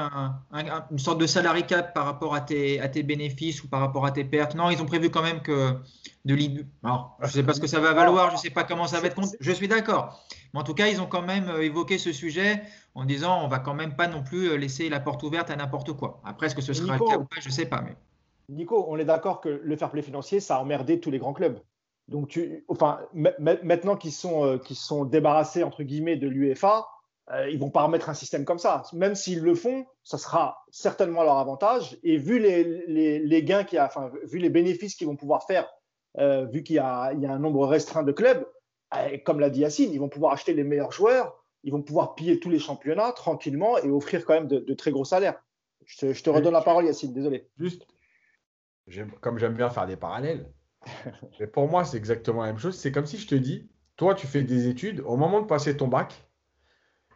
une 0.91 0.99
sorte 0.99 1.19
de 1.19 1.27
salary 1.27 1.67
cap 1.67 1.95
par 1.95 2.05
rapport 2.05 2.35
à 2.35 2.43
tes, 2.43 2.81
à 2.81 2.89
tes 2.89 3.03
bénéfices 3.03 3.65
ou 3.65 3.69
par 3.69 3.81
rapport 3.81 4.05
à 4.05 4.11
tes 4.11 4.25
pertes. 4.25 4.55
Non, 4.55 4.69
ils 4.69 4.83
ont 4.83 4.87
prévu 4.87 5.09
quand 5.09 5.23
même 5.23 5.41
que 5.41 5.75
de 6.27 6.35
Ligue. 6.35 6.67
Alors, 6.85 7.17
je 7.21 7.27
ne 7.27 7.31
sais 7.31 7.43
pas 7.43 7.55
ce 7.55 7.61
que 7.61 7.67
ça 7.67 7.81
va 7.81 7.95
valoir, 7.95 8.31
je 8.31 8.37
ne 8.37 8.41
sais 8.41 8.51
pas 8.51 8.65
comment 8.65 8.87
ça 8.87 9.01
va 9.01 9.07
être. 9.07 9.21
Je 9.41 9.53
suis 9.53 9.69
d'accord. 9.69 10.23
Mais 10.53 10.61
en 10.61 10.65
tout 10.65 10.75
cas, 10.75 10.89
ils 10.89 11.01
ont 11.01 11.07
quand 11.07 11.23
même 11.23 11.49
euh, 11.49 11.63
évoqué 11.63 11.97
ce 11.97 12.13
sujet 12.13 12.63
en 12.95 13.05
disant 13.05 13.43
on 13.43 13.49
va 13.49 13.59
quand 13.59 13.75
même 13.75 13.97
pas 13.97 14.07
non 14.07 14.23
plus 14.23 14.51
euh, 14.51 14.57
laisser 14.57 14.91
la 14.91 15.01
porte 15.01 15.23
ouverte 15.23 15.51
à 15.51 15.57
n'importe 15.57 15.95
quoi. 15.95 16.21
Après, 16.25 16.47
est-ce 16.47 16.55
que 16.55 16.63
ce 16.63 16.75
sera 16.75 16.99
le 16.99 17.05
cas 17.05 17.17
ou 17.17 17.25
pas 17.25 17.41
Je 17.41 17.49
ne 17.49 17.53
sais 17.53 17.67
pas. 17.67 17.81
Mais... 17.81 17.97
Nico, 18.51 18.85
on 18.89 18.99
est 18.99 19.05
d'accord 19.05 19.41
que 19.41 19.49
le 19.49 19.77
fair 19.77 19.91
play 19.91 20.03
financier, 20.03 20.41
ça 20.41 20.57
a 20.57 20.61
emmerdé 20.61 21.01
tous 21.01 21.11
les 21.11 21.19
grands 21.19 21.33
clubs. 21.33 21.59
Donc, 22.09 22.29
tu, 22.29 22.65
enfin, 22.69 23.01
maintenant 23.15 23.97
qu'ils 23.97 24.13
sont, 24.13 24.61
sont 24.71 25.05
débarrassés 25.05 25.65
entre 25.65 25.83
guillemets 25.83 26.17
de 26.17 26.29
l'UEFA, 26.29 26.87
euh, 27.33 27.51
ils 27.51 27.59
vont 27.59 27.71
pas 27.71 27.83
remettre 27.83 28.09
un 28.09 28.15
système 28.15 28.45
comme 28.45 28.59
ça. 28.59 28.85
Même 28.93 29.15
s'ils 29.15 29.41
le 29.41 29.55
font, 29.55 29.87
ça 30.05 30.19
sera 30.19 30.65
certainement 30.71 31.25
leur 31.25 31.39
avantage. 31.39 31.99
Et 32.05 32.19
vu 32.19 32.39
les, 32.39 33.19
les, 33.19 33.43
gains 33.43 33.65
qu'il 33.65 33.77
y 33.77 33.79
a, 33.81 33.87
enfin, 33.87 34.13
vu 34.25 34.39
les 34.39 34.51
bénéfices 34.51 34.95
qu'ils 34.95 35.09
vont 35.09 35.17
pouvoir 35.17 35.45
faire, 35.45 35.69
euh, 36.19 36.47
vu 36.47 36.63
qu'il 36.63 36.75
y, 36.75 36.79
y, 36.79 36.81
a 36.81 37.11
un 37.11 37.39
nombre 37.39 37.67
restreint 37.67 38.05
de 38.05 38.13
clubs, 38.13 38.47
euh, 38.95 39.19
comme 39.25 39.41
l'a 39.41 39.51
dit 39.51 39.61
Yacine, 39.61 39.93
ils 39.93 39.99
vont 39.99 40.09
pouvoir 40.09 40.33
acheter 40.33 40.55
les 40.55 40.63
meilleurs 40.63 40.93
joueurs, 40.93 41.43
ils 41.65 41.73
vont 41.73 41.83
pouvoir 41.83 42.15
piller 42.15 42.39
tous 42.39 42.51
les 42.51 42.61
championnats 42.61 43.13
tranquillement 43.13 43.77
et 43.79 43.91
offrir 43.91 44.25
quand 44.25 44.35
même 44.35 44.47
de, 44.47 44.75
très 44.75 44.93
gros 44.93 45.05
salaires. 45.05 45.43
Je 45.85 46.23
te, 46.23 46.31
redonne 46.31 46.53
la 46.53 46.63
parole, 46.63 46.87
Yacine, 46.87 47.13
désolé. 47.13 47.49
Juste, 47.59 47.87
comme 49.21 49.39
j'aime 49.39 49.55
bien 49.55 49.69
faire 49.71 49.87
des 49.87 49.97
parallèles, 49.97 50.49
mais 51.41 51.47
pour 51.47 51.69
moi, 51.69 51.85
c'est 51.85 51.97
exactement 51.97 52.43
la 52.43 52.49
même 52.49 52.59
chose. 52.59 52.77
C'est 52.77 52.93
comme 52.93 53.07
si 53.07 53.19
je 53.19 53.27
te 53.27 53.35
dis, 53.35 53.69
toi, 53.97 54.15
tu 54.15 54.27
fais 54.27 54.43
des 54.43 54.69
études, 54.69 55.01
au 55.01 55.17
moment 55.17 55.41
de 55.41 55.47
passer 55.47 55.77
ton 55.77 55.89
bac, 55.89 56.29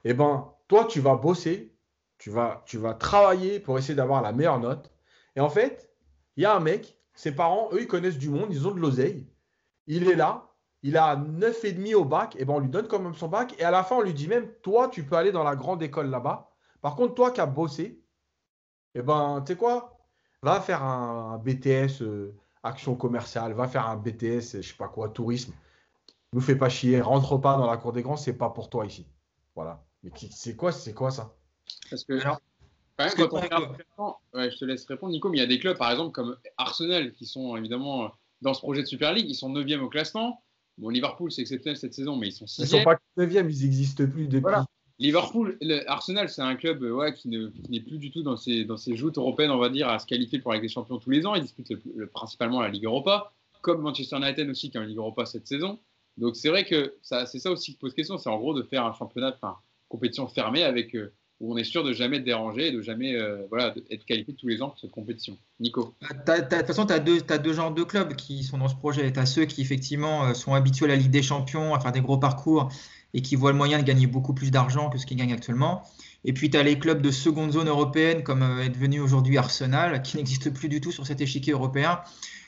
eh 0.04 0.14
ben, 0.14 0.52
toi, 0.68 0.84
tu 0.84 1.00
vas 1.00 1.16
bosser, 1.16 1.76
tu 2.18 2.30
vas, 2.30 2.62
tu 2.66 2.78
vas 2.78 2.94
travailler 2.94 3.60
pour 3.60 3.78
essayer 3.78 3.94
d'avoir 3.94 4.22
la 4.22 4.32
meilleure 4.32 4.60
note. 4.60 4.92
Et 5.36 5.40
en 5.40 5.50
fait, 5.50 5.90
il 6.36 6.42
y 6.42 6.46
a 6.46 6.54
un 6.54 6.60
mec, 6.60 6.98
ses 7.14 7.34
parents, 7.34 7.68
eux, 7.72 7.82
ils 7.82 7.86
connaissent 7.86 8.18
du 8.18 8.30
monde, 8.30 8.48
ils 8.50 8.66
ont 8.66 8.72
de 8.72 8.80
l'oseille. 8.80 9.28
Il 9.86 10.08
est 10.08 10.14
là, 10.14 10.50
il 10.82 10.96
a 10.96 11.16
9,5 11.16 11.94
au 11.94 12.04
bac, 12.04 12.36
et 12.38 12.44
ben 12.44 12.54
on 12.54 12.60
lui 12.60 12.68
donne 12.68 12.88
quand 12.88 13.00
même 13.00 13.14
son 13.14 13.28
bac. 13.28 13.54
Et 13.58 13.64
à 13.64 13.70
la 13.70 13.84
fin, 13.84 13.96
on 13.96 14.02
lui 14.02 14.14
dit 14.14 14.28
même, 14.28 14.50
toi, 14.62 14.88
tu 14.88 15.04
peux 15.04 15.16
aller 15.16 15.32
dans 15.32 15.44
la 15.44 15.56
grande 15.56 15.82
école 15.82 16.08
là-bas. 16.08 16.50
Par 16.80 16.96
contre, 16.96 17.14
toi 17.14 17.30
qui 17.30 17.40
as 17.40 17.46
bossé, 17.46 18.02
eh 18.94 19.02
ben, 19.02 19.42
tu 19.46 19.52
sais 19.52 19.58
quoi? 19.58 19.98
Va 20.42 20.60
faire 20.60 20.82
un, 20.82 21.38
BTS 21.38 22.02
euh, 22.02 22.34
action 22.62 22.94
commerciale, 22.94 23.52
va 23.52 23.68
faire 23.68 23.88
un 23.88 23.96
BTS, 23.96 24.60
je 24.60 24.62
sais 24.62 24.74
pas 24.76 24.88
quoi, 24.88 25.08
tourisme. 25.08 25.52
Nous 26.32 26.40
fais 26.40 26.56
pas 26.56 26.68
chier, 26.68 27.00
rentre 27.00 27.38
pas 27.38 27.56
dans 27.56 27.70
la 27.70 27.76
cour 27.76 27.92
des 27.92 28.02
grands, 28.02 28.16
c'est 28.16 28.36
pas 28.36 28.50
pour 28.50 28.70
toi 28.70 28.86
ici. 28.86 29.06
Voilà. 29.54 29.84
Mais 30.02 30.10
c'est 30.30 30.56
quoi, 30.56 30.72
c'est 30.72 30.94
quoi 30.94 31.10
ça? 31.10 31.34
Parce 31.90 32.04
que 32.04 32.22
quand 32.22 32.38
même, 32.98 33.10
quand 33.16 33.32
on 33.32 33.40
regarde, 33.40 33.76
ouais, 34.34 34.50
je 34.50 34.58
te 34.58 34.64
laisse 34.64 34.84
répondre, 34.86 35.12
Nico, 35.12 35.28
mais 35.28 35.38
il 35.38 35.40
y 35.40 35.44
a 35.44 35.46
des 35.46 35.58
clubs, 35.58 35.76
par 35.76 35.90
exemple, 35.90 36.12
comme 36.12 36.36
Arsenal, 36.56 37.12
qui 37.12 37.26
sont 37.26 37.56
évidemment 37.56 38.12
dans 38.42 38.54
ce 38.54 38.60
projet 38.60 38.82
de 38.82 38.86
Super 38.86 39.12
League, 39.12 39.26
ils 39.28 39.34
sont 39.34 39.52
9e 39.52 39.80
au 39.80 39.88
classement. 39.88 40.42
Bon, 40.78 40.88
Liverpool, 40.88 41.32
c'est 41.32 41.42
exceptionnel 41.42 41.76
cette 41.76 41.94
saison, 41.94 42.16
mais 42.16 42.28
ils 42.28 42.32
sont 42.32 42.46
6 42.46 42.62
Ils 42.62 42.68
sont 42.68 42.84
pas 42.84 42.98
9e, 43.18 43.50
ils 43.50 43.64
n'existent 43.64 44.06
plus 44.06 44.28
depuis. 44.28 44.40
Voilà. 44.40 44.66
Liverpool, 45.00 45.58
Arsenal, 45.86 46.28
c'est 46.28 46.42
un 46.42 46.54
club 46.56 46.82
ouais, 46.82 47.14
qui 47.14 47.28
n'est 47.28 47.80
plus 47.80 47.98
du 47.98 48.10
tout 48.10 48.22
dans 48.22 48.36
ses, 48.36 48.96
joutes 48.96 49.16
européennes, 49.16 49.50
on 49.50 49.58
va 49.58 49.70
dire, 49.70 49.88
à 49.88 49.98
se 49.98 50.06
qualifier 50.06 50.38
pour 50.38 50.52
la 50.52 50.58
Ligue 50.58 50.68
des 50.68 50.72
Champions 50.72 50.98
tous 50.98 51.10
les 51.10 51.26
ans. 51.26 51.34
Ils 51.34 51.42
disputent 51.42 51.72
principalement 52.12 52.60
la 52.60 52.68
Ligue 52.68 52.84
Europa, 52.84 53.32
comme 53.62 53.80
Manchester 53.80 54.18
United 54.18 54.48
aussi 54.50 54.70
qui 54.70 54.76
a 54.76 54.82
une 54.82 54.88
Ligue 54.88 54.98
Europa 54.98 55.24
cette 55.24 55.48
saison. 55.48 55.78
Donc 56.18 56.36
c'est 56.36 56.50
vrai 56.50 56.64
que 56.64 56.94
c'est 57.02 57.38
ça 57.38 57.50
aussi 57.50 57.72
qui 57.72 57.78
pose 57.78 57.94
question, 57.94 58.18
c'est 58.18 58.28
en 58.28 58.38
gros 58.38 58.52
de 58.52 58.62
faire 58.62 58.84
un 58.84 58.92
championnat, 58.92 59.34
enfin, 59.34 59.56
compétition 59.88 60.28
fermée 60.28 60.64
avec 60.64 60.94
euh, 60.94 61.14
où 61.40 61.54
on 61.54 61.56
est 61.56 61.64
sûr 61.64 61.82
de 61.82 61.94
jamais 61.94 62.18
être 62.18 62.24
dérangé 62.24 62.68
et 62.68 62.72
de 62.72 62.82
jamais 62.82 63.14
euh, 63.14 63.46
voilà, 63.48 63.74
être 63.90 64.04
qualifié 64.04 64.34
tous 64.34 64.48
les 64.48 64.60
ans 64.60 64.68
pour 64.68 64.78
cette 64.78 64.90
compétition. 64.90 65.38
Nico 65.58 65.94
De 66.02 66.56
toute 66.58 66.66
façon, 66.66 66.84
tu 66.84 66.92
as, 66.92 66.96
as, 66.96 67.38
deux 67.38 67.52
genres 67.54 67.72
de 67.72 67.82
clubs 67.82 68.14
qui 68.14 68.44
sont 68.44 68.58
dans 68.58 68.68
ce 68.68 68.76
projet. 68.76 69.10
Tu 69.10 69.18
as 69.18 69.24
ceux 69.24 69.46
qui, 69.46 69.62
effectivement, 69.62 70.26
euh, 70.26 70.34
sont 70.34 70.52
habitués 70.52 70.84
à 70.84 70.88
la 70.88 70.96
Ligue 70.96 71.10
des 71.10 71.22
Champions, 71.22 71.74
à 71.74 71.80
faire 71.80 71.92
des 71.92 72.02
gros 72.02 72.18
parcours 72.18 72.68
et 73.14 73.22
qui 73.22 73.36
voient 73.36 73.52
le 73.52 73.58
moyen 73.58 73.78
de 73.78 73.84
gagner 73.84 74.06
beaucoup 74.06 74.34
plus 74.34 74.50
d'argent 74.50 74.90
que 74.90 74.98
ce 74.98 75.06
qu'ils 75.06 75.16
gagnent 75.16 75.32
actuellement. 75.32 75.82
Et 76.24 76.32
puis, 76.32 76.50
tu 76.50 76.56
as 76.56 76.62
les 76.62 76.78
clubs 76.78 77.00
de 77.00 77.10
seconde 77.10 77.52
zone 77.52 77.68
européenne, 77.68 78.22
comme 78.22 78.42
est 78.60 78.68
devenu 78.68 79.00
aujourd'hui 79.00 79.38
Arsenal, 79.38 80.02
qui 80.02 80.16
n'existe 80.18 80.50
plus 80.52 80.68
du 80.68 80.80
tout 80.80 80.92
sur 80.92 81.06
cet 81.06 81.20
échiquier 81.20 81.52
européen 81.52 82.00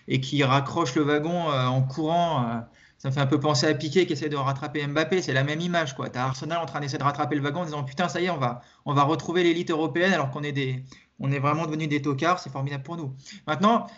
et 0.09 0.21
qui 0.21 0.43
raccroche 0.43 0.95
le 0.97 1.03
wagon 1.03 1.49
en 1.49 1.83
courant 1.83 2.65
ça 3.03 3.09
me 3.09 3.15
fait 3.15 3.21
un 3.21 3.27
peu 3.27 3.41
penser 3.41 3.67
à 3.67 3.75
Piqué 3.75 4.07
qui 4.07 4.13
essaie 4.13 4.29
de 4.29 4.37
rattraper 4.37 4.87
Mbappé. 4.87 5.23
C'est 5.23 5.33
la 5.33 5.43
même 5.43 5.61
image. 5.61 5.97
Tu 5.97 6.03
as 6.17 6.25
Arsenal 6.25 6.59
en 6.59 6.67
train 6.67 6.79
d'essayer 6.79 6.99
de 6.99 7.03
rattraper 7.03 7.35
le 7.35 7.43
wagon 7.43 7.63
en 7.63 7.65
disant 7.65 7.83
Putain, 7.83 8.09
ça 8.09 8.21
y 8.21 8.27
est, 8.27 8.31
on 8.31 8.39
va, 8.39 8.61
on 8.85 8.95
va 8.95 9.03
retrouver 9.03 9.43
l'élite 9.43 9.73
européenne 9.73 10.13
alors 10.13 10.31
qu'on 10.31 10.45
est, 10.45 10.57
est 10.57 11.39
vraiment 11.41 11.67
devenu 11.67 11.89
des 11.89 12.01
tocards. 12.01 12.39
C'est 12.39 12.51
formidable 12.51 12.85
pour 12.85 12.97
nous. 12.97 13.13
Maintenant, 13.49 13.89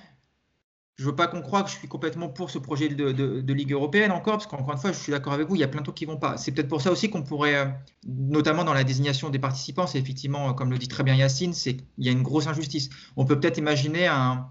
je 0.97 1.05
veux 1.05 1.17
pas 1.17 1.27
qu'on 1.27 1.43
croie 1.43 1.63
que 1.63 1.71
je 1.71 1.77
suis 1.77 1.89
complètement 1.89 2.29
pour 2.29 2.51
ce 2.51 2.59
projet 2.59 2.89
de, 2.89 3.53
Ligue 3.53 3.73
européenne 3.73 4.13
encore, 4.13 4.35
parce 4.35 4.47
qu'encore 4.47 4.73
une 4.73 4.79
fois, 4.79 4.93
je 4.93 4.99
suis 4.99 5.13
d'accord 5.13 5.33
avec 5.33 5.49
vous, 5.49 5.57
il 5.57 5.61
y 5.61 5.65
a 5.65 5.69
plein 5.69 5.81
de 5.81 5.85
trucs 5.85 5.97
qui 5.97 6.05
vont 6.05 6.17
pas. 6.17 6.37
C'est 6.37 6.53
peut-être 6.53 6.69
pour 6.69 6.83
ça 6.83 6.93
aussi 6.93 7.11
qu'on 7.11 7.23
pourrait, 7.23 7.57
euh, 7.57 7.67
notamment 8.07 8.65
dans 8.65 8.75
la 8.75 8.85
désignation 8.85 9.31
des 9.31 9.39
participants, 9.41 9.87
c'est 9.87 9.99
effectivement, 9.99 10.55
comme 10.55 10.71
le 10.71 10.79
dit 10.79 10.89
très 10.89 11.03
bien 11.03 11.15
Yacine, 11.15 11.53
c'est 11.53 11.77
qu'il 11.77 12.05
y 12.05 12.09
a 12.09 12.13
une 12.13 12.23
grosse 12.23 12.47
injustice. 12.47 12.91
On 13.17 13.25
peut 13.25 13.41
peut-être 13.41 13.59
imaginer 13.59 14.07
un 14.07 14.51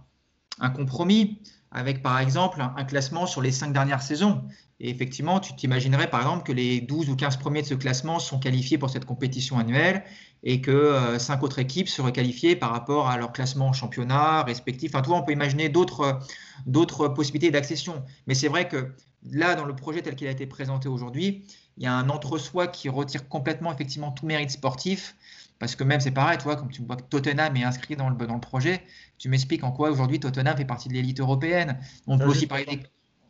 compromis 0.76 1.40
avec 1.74 2.04
par 2.04 2.20
exemple 2.20 2.62
un, 2.62 2.84
classement 2.86 3.26
sur 3.26 3.42
les 3.42 3.52
cinq 3.52 3.74
dernières 3.74 4.04
saisons. 4.04 4.44
Et 4.84 4.90
effectivement, 4.90 5.40
tu 5.40 5.56
t'imaginerais 5.56 6.10
par 6.10 6.20
exemple 6.20 6.44
que 6.44 6.52
les 6.52 6.82
12 6.82 7.10
ou 7.10 7.16
15 7.16 7.38
premiers 7.38 7.62
de 7.62 7.68
ce 7.68 7.74
classement 7.74 8.20
sont 8.20 8.38
qualifiés 8.38 8.78
pour 8.78 8.90
cette 8.90 9.06
compétition 9.06 9.58
annuelle 9.58 10.04
et 10.44 10.60
que 10.60 10.72
euh, 10.72 11.18
cinq 11.20 11.42
autres 11.42 11.60
équipes 11.60 11.88
seraient 11.88 12.12
qualifiées 12.12 12.58
par 12.58 12.72
rapport 12.72 13.08
à 13.08 13.18
leur 13.18 13.32
classement 13.32 13.70
en 13.70 13.74
championnat 13.74 14.44
respectif. 14.44 14.94
Enfin, 14.94 15.02
toi, 15.02 15.18
on 15.18 15.24
peut 15.24 15.32
imaginer 15.32 15.70
d'autres, 15.70 16.20
d'autres 16.66 17.08
possibilités 17.08 17.50
d'accession. 17.50 18.04
Mais 18.28 18.36
c'est 18.36 18.50
vrai 18.50 18.68
que 18.68 18.92
là, 19.32 19.56
dans 19.56 19.64
le 19.64 19.74
projet 19.74 20.02
tel 20.02 20.16
qu'il 20.16 20.28
a 20.28 20.32
été 20.32 20.46
présenté 20.48 20.90
aujourd'hui, 20.90 21.46
il 21.78 21.84
y 21.84 21.88
a 21.88 21.94
un 21.94 22.10
entre-soi 22.10 22.68
qui 22.68 22.90
retire 22.90 23.30
complètement 23.30 23.72
effectivement 23.74 24.12
tout 24.12 24.26
mérite 24.26 24.52
sportif 24.52 25.16
parce 25.60 25.78
que 25.78 25.86
même 25.86 26.02
c'est 26.02 26.12
pareil, 26.12 26.40
toi, 26.40 26.58
comme 26.58 26.70
tu 26.70 26.82
vois 26.82 26.98
que 26.98 27.04
Tottenham 27.04 27.56
est 27.56 27.64
inscrit 27.64 27.96
dans 27.96 28.10
le, 28.10 28.18
dans 28.18 28.34
le 28.34 28.42
projet, 28.42 28.84
tu 29.18 29.30
m'expliques 29.30 29.64
en 29.64 29.72
quoi 29.72 29.92
aujourd'hui 29.92 30.20
Tottenham 30.20 30.58
fait 30.58 30.66
partie 30.66 30.90
de 30.90 30.94
l'élite 30.94 31.22
européenne. 31.22 31.80
On 32.06 32.18
peut 32.18 32.26
aussi 32.26 32.48
parler 32.48 32.66
des. 32.66 32.84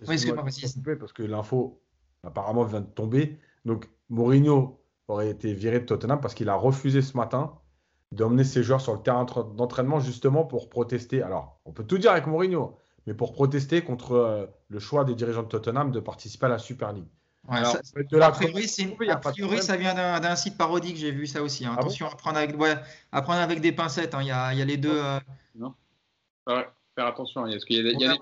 Parce 0.05 1.13
que 1.13 1.23
l'info 1.23 1.81
apparemment 2.23 2.63
vient 2.63 2.81
de 2.81 2.85
tomber. 2.85 3.39
Donc 3.65 3.89
Mourinho 4.09 4.79
aurait 5.07 5.29
été 5.29 5.53
viré 5.53 5.79
de 5.79 5.85
Tottenham 5.85 6.19
parce 6.21 6.33
qu'il 6.33 6.49
a 6.49 6.55
refusé 6.55 7.01
ce 7.01 7.17
matin 7.17 7.59
d'emmener 8.11 8.43
ses 8.43 8.63
joueurs 8.63 8.81
sur 8.81 8.93
le 8.93 9.01
terrain 9.01 9.25
d'entraînement 9.55 9.99
justement 9.99 10.45
pour 10.45 10.69
protester. 10.69 11.21
Alors, 11.21 11.59
on 11.65 11.71
peut 11.71 11.83
tout 11.83 11.97
dire 11.97 12.11
avec 12.11 12.27
Mourinho, 12.27 12.77
mais 13.07 13.13
pour 13.13 13.33
protester 13.33 13.81
contre 13.81 14.13
euh, 14.13 14.45
le 14.69 14.79
choix 14.79 15.03
des 15.03 15.15
dirigeants 15.15 15.43
de 15.43 15.47
Tottenham 15.47 15.91
de 15.91 15.99
participer 15.99 16.45
à 16.45 16.49
la 16.49 16.59
Super 16.59 16.93
League. 16.93 17.07
Alors, 17.49 17.75
a 18.21 18.31
priori, 18.31 19.61
ça 19.61 19.75
vient 19.75 19.93
d'un 19.93 20.35
site 20.35 20.57
parodique, 20.57 20.95
j'ai 20.95 21.11
vu 21.11 21.27
ça 21.27 21.43
aussi. 21.43 21.65
Hein. 21.65 21.73
Ah 21.75 21.81
Attention 21.81 22.07
à, 22.07 22.15
prendre 22.15 22.37
avec, 22.37 22.55
à 23.11 23.21
prendre 23.21 23.39
avec 23.41 23.59
des 23.59 23.73
pincettes. 23.73 24.15
Hein. 24.15 24.21
Il, 24.21 24.27
y 24.27 24.31
a, 24.31 24.53
il, 24.53 24.59
y 24.59 24.61
a, 24.61 24.65
les 24.65 24.77
deux. 24.77 24.97
Euh... 24.97 25.19
Non. 25.55 25.73
faire 26.47 27.07
attention. 27.07 27.45
Il 27.47 27.51
y, 27.51 27.55
a, 27.55 27.59
il, 27.67 27.99
y 27.99 28.05
a, 28.05 28.15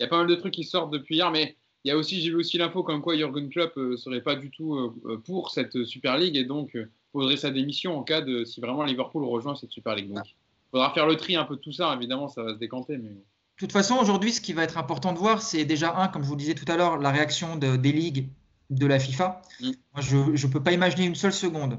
y 0.00 0.04
a 0.04 0.08
pas 0.08 0.18
mal 0.18 0.26
de 0.26 0.34
trucs 0.34 0.54
qui 0.54 0.64
sortent 0.64 0.92
depuis 0.92 1.16
hier, 1.16 1.30
mais 1.30 1.56
il 1.84 1.88
y 1.88 1.90
a 1.90 1.96
aussi, 1.96 2.20
j'ai 2.20 2.30
vu 2.30 2.36
aussi 2.36 2.58
l'info 2.58 2.82
comme 2.82 3.00
quoi 3.00 3.16
Jürgen 3.16 3.48
Klopp 3.48 3.76
ne 3.76 3.82
euh, 3.82 3.96
serait 3.96 4.20
pas 4.20 4.34
du 4.34 4.50
tout 4.50 4.74
euh, 4.74 5.22
pour 5.24 5.50
cette 5.50 5.84
Super 5.84 6.18
League 6.18 6.36
et 6.36 6.44
donc 6.44 6.76
euh, 6.76 6.90
poserait 7.12 7.36
sa 7.36 7.50
démission 7.50 7.98
en 7.98 8.02
cas 8.02 8.20
de 8.20 8.44
si 8.44 8.60
vraiment 8.60 8.84
Liverpool 8.84 9.24
rejoint 9.24 9.56
cette 9.56 9.70
Super 9.70 9.94
League. 9.94 10.12
Donc, 10.12 10.26
il 10.26 10.70
faudra 10.70 10.92
faire 10.92 11.06
le 11.06 11.16
tri 11.16 11.36
un 11.36 11.44
peu 11.44 11.56
de 11.56 11.60
tout 11.60 11.72
ça. 11.72 11.94
Évidemment, 11.94 12.28
ça 12.28 12.42
va 12.42 12.54
se 12.54 12.58
décanter, 12.58 12.98
mais. 12.98 13.08
De 13.08 13.66
toute 13.66 13.72
façon, 13.72 13.96
aujourd'hui, 13.96 14.32
ce 14.32 14.40
qui 14.40 14.54
va 14.54 14.62
être 14.62 14.78
important 14.78 15.12
de 15.12 15.18
voir, 15.18 15.42
c'est 15.42 15.66
déjà 15.66 15.94
un, 15.98 16.08
comme 16.08 16.22
je 16.22 16.28
vous 16.28 16.36
disais 16.36 16.54
tout 16.54 16.64
à 16.68 16.78
l'heure, 16.78 16.96
la 16.96 17.10
réaction 17.10 17.56
de, 17.56 17.76
des 17.76 17.92
ligues 17.92 18.28
de 18.70 18.86
la 18.86 18.98
FIFA. 18.98 19.42
Mm. 19.60 19.70
je 19.98 20.16
ne 20.16 20.52
peux 20.52 20.62
pas 20.62 20.72
imaginer 20.72 21.04
une 21.04 21.14
seule 21.14 21.32
seconde 21.32 21.78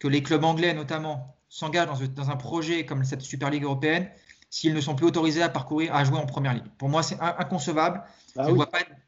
que 0.00 0.08
les 0.08 0.22
clubs 0.22 0.42
anglais, 0.42 0.74
notamment, 0.74 1.36
s'engagent 1.48 2.08
dans, 2.14 2.30
un 2.30 2.36
projet 2.36 2.86
comme 2.86 3.04
cette 3.04 3.20
Super 3.20 3.50
League 3.50 3.64
européenne 3.64 4.08
s'ils 4.52 4.74
ne 4.74 4.80
sont 4.82 4.94
plus 4.94 5.06
autorisés 5.06 5.42
à 5.42 5.48
parcourir, 5.48 5.94
à 5.96 6.04
jouer 6.04 6.18
en 6.18 6.26
première 6.26 6.52
ligue. 6.52 6.68
Pour 6.76 6.90
moi, 6.90 7.02
c'est 7.02 7.18
inconcevable. 7.18 8.02
Ah 8.36 8.48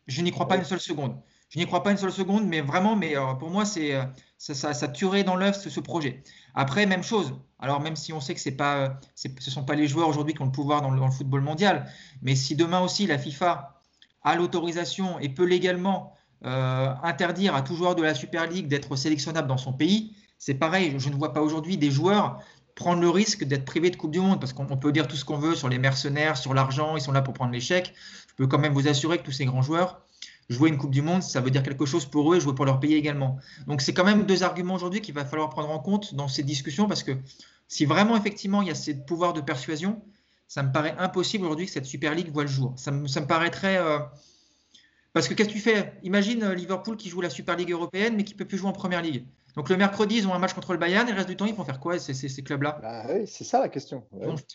je, 0.07 0.23
n'y 0.23 0.31
crois 0.31 0.49
pas 0.49 0.57
une 0.57 0.65
seule 0.65 0.81
seconde. 0.81 1.21
Je 1.51 1.59
n'y 1.59 1.67
crois 1.67 1.83
pas 1.83 1.91
une 1.91 1.99
seule 1.99 2.13
seconde, 2.13 2.47
mais 2.47 2.63
vraiment, 2.63 2.97
mais 2.97 3.15
euh, 3.15 3.35
pour 3.35 3.51
moi, 3.51 3.67
c'est 3.67 3.95
euh, 3.95 4.05
ça, 4.39 4.73
ça, 4.73 4.89
tuerait 4.89 5.23
dans 5.23 5.37
l'œuf 5.37 5.69
ce, 5.69 5.81
projet. 5.81 6.23
Après, 6.55 6.87
même 6.87 7.03
chose. 7.03 7.35
Alors, 7.59 7.81
même 7.81 7.95
si 7.95 8.15
on 8.15 8.21
sait 8.21 8.33
que 8.33 8.41
c'est 8.41 8.57
pas, 8.57 8.77
euh, 8.77 8.89
ce 9.17 9.29
ne 9.29 9.51
sont 9.51 9.65
pas 9.65 9.75
les 9.75 9.87
joueurs 9.87 10.09
aujourd'hui 10.09 10.33
qui 10.33 10.41
ont 10.41 10.47
le 10.47 10.51
pouvoir 10.51 10.81
dans 10.81 10.91
le, 10.91 11.11
football 11.11 11.43
mondial, 11.43 11.91
mais 12.23 12.35
si 12.37 12.57
demain 12.57 12.81
aussi 12.81 13.07
la 13.07 13.19
FIFA 13.19 13.83
a 14.23 14.37
l'autorisation 14.37 15.19
et 15.19 15.29
peut 15.29 15.45
légalement 15.45 16.15
interdire 16.43 17.55
à 17.55 17.63
tout 17.63 17.75
joueur 17.75 17.95
de 17.95 18.03
la 18.03 18.15
Super 18.15 18.47
League 18.47 18.69
d'être 18.69 18.97
sélectionnable 18.97 19.49
dans 19.49 19.57
son 19.57 19.73
pays, 19.73 20.15
c'est 20.39 20.55
pareil. 20.55 20.95
Je 20.99 21.09
ne 21.09 21.15
vois 21.15 21.33
pas 21.33 21.41
aujourd'hui 21.41 21.79
des 21.79 21.91
joueurs 21.91 22.39
prendre 22.75 23.01
le 23.01 23.09
risque 23.09 23.45
d'être 23.45 23.65
privé 23.65 23.91
de 23.91 23.97
Coupe 23.97 24.11
du 24.11 24.21
Monde, 24.21 24.41
parce 24.41 24.53
qu'on 24.53 24.67
peut 24.67 24.93
dire 24.93 25.07
tout 25.07 25.17
ce 25.17 25.25
qu'on 25.25 25.39
veut 25.39 25.55
sur 25.55 25.69
les 25.69 25.79
mercenaires, 25.79 26.37
sur 26.37 26.55
l'argent, 26.55 26.97
ils 26.97 27.03
sont 27.03 27.13
là 27.13 27.23
pour 27.23 27.35
prendre 27.35 27.53
l'échec. 27.53 27.95
Je 28.29 28.35
peux 28.35 28.47
quand 28.47 28.59
même 28.59 28.73
vous 28.73 28.89
assurer 28.89 29.19
que 29.19 29.23
tous 29.23 29.33
ces 29.33 29.45
grands 29.45 29.63
joueurs, 29.63 30.01
jouer 30.49 30.69
une 30.71 30.79
Coupe 30.79 30.91
du 30.91 31.03
Monde, 31.03 31.23
ça 31.23 31.41
veut 31.41 31.51
dire 31.51 31.63
quelque 31.63 31.87
chose 31.87 32.05
pour 32.05 32.33
eux 32.33 32.37
et 32.37 32.41
jouer 32.41 32.55
pour 32.55 32.65
leur 32.65 32.81
pays 32.81 32.95
également. 32.95 33.39
Donc 33.67 33.81
c'est 33.81 33.95
quand 33.95 34.05
même 34.05 34.27
deux 34.27 34.43
arguments 34.43 34.75
aujourd'hui 34.75 35.01
qu'il 35.01 35.15
va 35.15 35.25
falloir 35.25 35.51
prendre 35.51 35.71
en 35.71 35.79
compte 35.79 36.15
dans 36.15 36.29
ces 36.29 36.43
discussions, 36.43 36.89
parce 36.89 37.03
que 37.03 37.13
si 37.69 37.85
vraiment 37.85 38.17
effectivement 38.17 38.61
il 38.61 38.69
y 38.69 38.71
a 38.71 38.75
ces 38.75 38.95
pouvoirs 38.95 39.33
de 39.33 39.41
persuasion, 39.41 40.03
ça 40.49 40.63
me 40.63 40.73
paraît 40.73 40.95
impossible 40.99 41.45
aujourd'hui 41.45 41.67
que 41.67 41.73
cette 41.73 41.87
Super 41.87 42.15
League 42.15 42.31
voit 42.33 42.45
le 42.45 42.49
jour. 42.49 42.75
Ça 42.77 42.91
me, 42.91 43.27
paraîtrait... 43.27 43.79
Euh, 43.79 43.99
parce 45.13 45.29
que 45.29 45.35
qu'est-ce 45.35 45.49
que 45.49 45.55
tu 45.55 45.61
fais? 45.61 45.95
Imagine 46.03 46.43
euh, 46.43 46.55
Liverpool 46.55 46.97
qui 46.97 47.09
joue 47.09 47.21
la 47.21 47.31
Super 47.31 47.57
League 47.57 47.71
européenne, 47.71 48.15
mais 48.17 48.25
qui 48.25 48.35
peut 48.35 48.45
plus 48.45 48.59
jouer 48.59 48.69
en 48.69 48.73
Première 48.73 49.01
Ligue. 49.01 49.25
Donc 49.57 49.69
le 49.69 49.77
mercredi, 49.77 50.17
ils 50.17 50.27
ont 50.27 50.35
un 50.35 50.39
match 50.39 50.53
contre 50.53 50.73
le 50.73 50.79
Bayern 50.79 51.09
et 51.09 51.13
le 51.13 51.17
reste 51.17 51.29
du 51.29 51.37
temps, 51.37 51.47
ils 51.47 51.55
vont 51.55 51.65
faire 51.65 51.81
quoi 51.81 51.99
ces, 51.99 52.15
ces, 52.15 52.43
clubs-là? 52.43 52.79
Bah 52.83 53.05
Oui, 53.09 53.27
c'est 53.27 53.45
ça 53.45 53.61
la 53.61 53.69
question. 53.69 54.05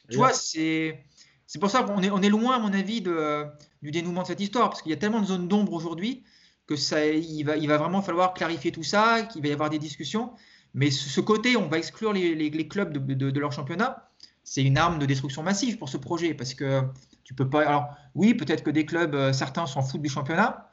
tu 0.09 0.17
vois, 0.17 0.33
c'est. 0.33 1.03
C'est 1.47 1.57
pour 1.57 1.71
ça 1.71 1.81
qu'on 1.81 2.03
est, 2.03 2.11
on 2.11 2.21
est 2.21 2.29
loin, 2.29 2.57
à 2.57 2.59
mon 2.59 2.71
avis, 2.73 3.01
de, 3.01 3.43
du 3.81 3.89
dénouement 3.89 4.21
de 4.21 4.27
cette 4.27 4.39
histoire, 4.39 4.69
parce 4.69 4.83
qu'il 4.83 4.91
y 4.91 4.93
a 4.93 4.97
tellement 4.97 5.19
de 5.19 5.25
zones 5.25 5.47
d'ombre 5.47 5.73
aujourd'hui 5.73 6.23
que 6.67 6.75
ça, 6.75 7.03
il 7.07 7.41
va, 7.41 7.57
il 7.57 7.67
va 7.67 7.77
vraiment 7.77 8.03
falloir 8.03 8.35
clarifier 8.35 8.71
tout 8.71 8.83
ça, 8.83 9.23
qu'il 9.23 9.41
va 9.41 9.47
y 9.47 9.51
avoir 9.51 9.71
des 9.71 9.79
discussions. 9.79 10.31
Mais 10.75 10.91
ce, 10.91 11.19
côté, 11.19 11.57
on 11.57 11.67
va 11.67 11.79
exclure 11.79 12.13
les, 12.13 12.35
les, 12.35 12.67
clubs 12.67 12.93
de, 12.93 12.99
de, 12.99 13.31
de, 13.31 13.39
leur 13.39 13.51
championnat, 13.51 14.11
c'est 14.43 14.61
une 14.61 14.77
arme 14.77 14.99
de 14.99 15.07
destruction 15.07 15.41
massive 15.41 15.79
pour 15.79 15.89
ce 15.89 15.97
projet, 15.97 16.35
parce 16.35 16.53
que 16.53 16.83
tu 17.23 17.33
peux 17.33 17.49
pas. 17.49 17.65
Alors 17.65 17.89
oui, 18.13 18.35
peut-être 18.35 18.63
que 18.63 18.69
des 18.69 18.85
clubs, 18.85 19.15
euh, 19.15 19.33
certains 19.33 19.65
s'en 19.65 19.81
foutent 19.81 20.03
du 20.03 20.09
championnat, 20.09 20.69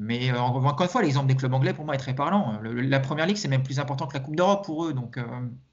mais 0.00 0.30
euh, 0.30 0.38
encore 0.38 0.82
une 0.82 0.88
fois, 0.88 1.02
l'exemple 1.02 1.26
des 1.26 1.34
clubs 1.34 1.52
anglais 1.52 1.74
pour 1.74 1.84
moi 1.84 1.96
est 1.96 1.98
très 1.98 2.14
parlant. 2.14 2.60
la 2.62 3.00
première 3.00 3.26
ligue, 3.26 3.36
c'est 3.36 3.48
même 3.48 3.64
plus 3.64 3.80
important 3.80 4.06
que 4.06 4.14
la 4.14 4.20
Coupe 4.20 4.36
d'Europe 4.36 4.64
pour 4.64 4.86
eux. 4.86 4.92
Donc, 4.92 5.18
euh, 5.18 5.24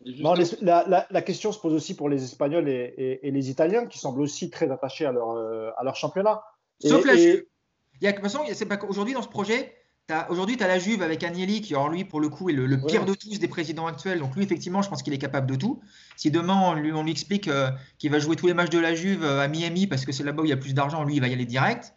la, 0.03 1.21
question 1.21 1.51
se 1.51 1.59
pose 1.59 1.73
aussi 1.73 1.95
pour 1.95 2.09
les 2.09 2.23
Espagnols 2.23 2.67
et, 2.67 3.19
les 3.21 3.49
Italiens 3.51 3.85
qui 3.85 3.99
semblent 3.99 4.21
aussi 4.21 4.49
très 4.49 4.71
attachés 4.71 5.05
à 5.05 5.11
leur, 5.11 5.29
euh, 5.29 5.69
à 5.77 5.83
leur 5.83 5.95
championnat. 5.95 6.41
Sauf 6.83 7.05
la 7.05 7.15
Juve. 7.15 7.45
Il 8.01 8.05
y 8.05 8.07
a, 8.07 8.11
de 8.11 8.17
toute 8.17 8.25
façon, 8.25 8.41
aujourd'hui 8.89 9.13
dans 9.13 9.21
ce 9.21 9.27
projet, 9.27 9.75
aujourd'hui 10.29 10.57
tu 10.57 10.63
as 10.63 10.67
la 10.67 10.79
Juve 10.79 11.03
avec 11.03 11.23
Agnelli 11.23 11.61
qui, 11.61 11.75
alors 11.75 11.89
lui, 11.89 12.03
pour 12.03 12.19
le 12.19 12.29
coup, 12.29 12.49
est 12.49 12.53
le, 12.53 12.81
pire 12.81 13.05
de 13.05 13.13
tous 13.13 13.37
des 13.37 13.47
présidents 13.47 13.85
actuels. 13.85 14.19
Donc 14.19 14.35
lui, 14.35 14.43
effectivement, 14.43 14.81
je 14.81 14.89
pense 14.89 15.03
qu'il 15.03 15.13
est 15.13 15.19
capable 15.19 15.45
de 15.45 15.55
tout. 15.55 15.81
Si 16.17 16.31
demain 16.31 16.59
on 16.65 16.73
lui, 16.73 16.91
on 16.91 17.03
lui 17.03 17.11
explique 17.11 17.47
qu'il 17.99 18.11
va 18.11 18.17
jouer 18.17 18.35
tous 18.35 18.47
les 18.47 18.55
matchs 18.55 18.71
de 18.71 18.79
la 18.79 18.95
Juve 18.95 19.23
à 19.23 19.47
Miami 19.47 19.85
parce 19.85 20.03
que 20.03 20.11
c'est 20.11 20.23
là-bas 20.23 20.41
où 20.41 20.45
il 20.45 20.49
y 20.49 20.53
a 20.53 20.57
plus 20.57 20.73
d'argent, 20.73 21.03
lui, 21.03 21.15
il 21.15 21.21
va 21.21 21.27
y 21.27 21.33
aller 21.33 21.45
direct. 21.45 21.93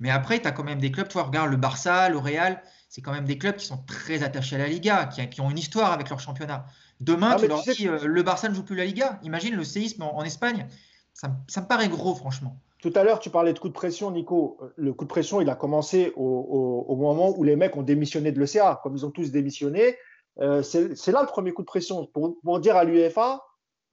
Mais 0.00 0.10
après, 0.10 0.40
tu 0.40 0.48
as 0.48 0.52
quand 0.52 0.64
même 0.64 0.80
des 0.80 0.90
clubs, 0.90 1.08
toi, 1.08 1.22
regarde 1.22 1.50
le 1.50 1.56
Barça, 1.56 2.08
le 2.08 2.18
Real, 2.18 2.62
c'est 2.88 3.02
quand 3.02 3.12
même 3.12 3.26
des 3.26 3.38
clubs 3.38 3.54
qui 3.54 3.66
sont 3.66 3.78
très 3.86 4.22
attachés 4.22 4.56
à 4.56 4.58
la 4.58 4.66
Liga, 4.66 5.06
qui, 5.06 5.40
ont 5.40 5.50
une 5.50 5.58
histoire 5.58 5.92
avec 5.92 6.08
leur 6.08 6.18
championnat. 6.18 6.66
Demain, 7.00 7.32
ah, 7.34 7.38
tu 7.38 7.46
leur 7.46 7.62
dis, 7.62 7.86
euh, 7.86 8.04
le 8.04 8.22
Barça 8.22 8.48
ne 8.48 8.54
joue 8.54 8.64
plus 8.64 8.74
la 8.74 8.84
Liga. 8.84 9.20
Imagine 9.22 9.54
le 9.54 9.62
séisme 9.62 10.02
en, 10.02 10.24
Espagne. 10.24 10.66
Ça, 11.12 11.28
me 11.28 11.66
paraît 11.66 11.88
gros, 11.88 12.14
franchement. 12.14 12.56
Tout 12.82 12.92
à 12.96 13.04
l'heure, 13.04 13.20
tu 13.20 13.30
parlais 13.30 13.52
de 13.52 13.58
coup 13.58 13.68
de 13.68 13.74
pression, 13.74 14.10
Nico. 14.10 14.58
Le 14.76 14.92
coup 14.94 15.04
de 15.04 15.10
pression, 15.10 15.40
il 15.40 15.50
a 15.50 15.54
commencé 15.54 16.12
au, 16.16 16.96
moment 16.96 17.30
où 17.36 17.44
les 17.44 17.56
mecs 17.56 17.76
ont 17.76 17.82
démissionné 17.82 18.32
de 18.32 18.40
l'ECA. 18.40 18.80
Comme 18.82 18.96
ils 18.96 19.04
ont 19.04 19.10
tous 19.10 19.30
démissionné, 19.30 19.96
euh, 20.40 20.62
c'est 20.62 21.12
là 21.12 21.20
le 21.20 21.26
premier 21.26 21.52
coup 21.52 21.62
de 21.62 21.66
pression. 21.66 22.06
Pour, 22.06 22.60
dire 22.60 22.76
à 22.76 22.84
l'UEFA, 22.84 23.44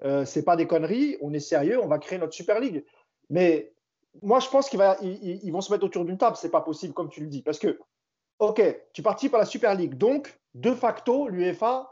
euh, 0.05 0.25
c'est 0.25 0.43
pas 0.43 0.55
des 0.55 0.67
conneries, 0.67 1.17
on 1.21 1.33
est 1.33 1.39
sérieux, 1.39 1.79
on 1.83 1.87
va 1.87 1.99
créer 1.99 2.17
notre 2.17 2.33
Super 2.33 2.59
League. 2.59 2.85
Mais 3.29 3.73
moi, 4.21 4.39
je 4.39 4.49
pense 4.49 4.69
qu'ils 4.69 4.81
ils, 5.01 5.51
vont 5.51 5.61
se 5.61 5.71
mettre 5.71 5.85
autour 5.85 6.05
d'une 6.05 6.17
table. 6.17 6.35
C'est 6.37 6.51
pas 6.51 6.61
possible, 6.61 6.93
comme 6.93 7.09
tu 7.09 7.21
le 7.21 7.27
dis. 7.27 7.41
Parce 7.41 7.59
que, 7.59 7.79
OK, 8.39 8.61
tu 8.93 9.01
participes 9.01 9.33
à 9.35 9.39
la 9.39 9.45
Super 9.45 9.75
League. 9.75 9.95
Donc, 9.95 10.39
de 10.53 10.71
facto, 10.73 11.27
l'UEFA 11.27 11.91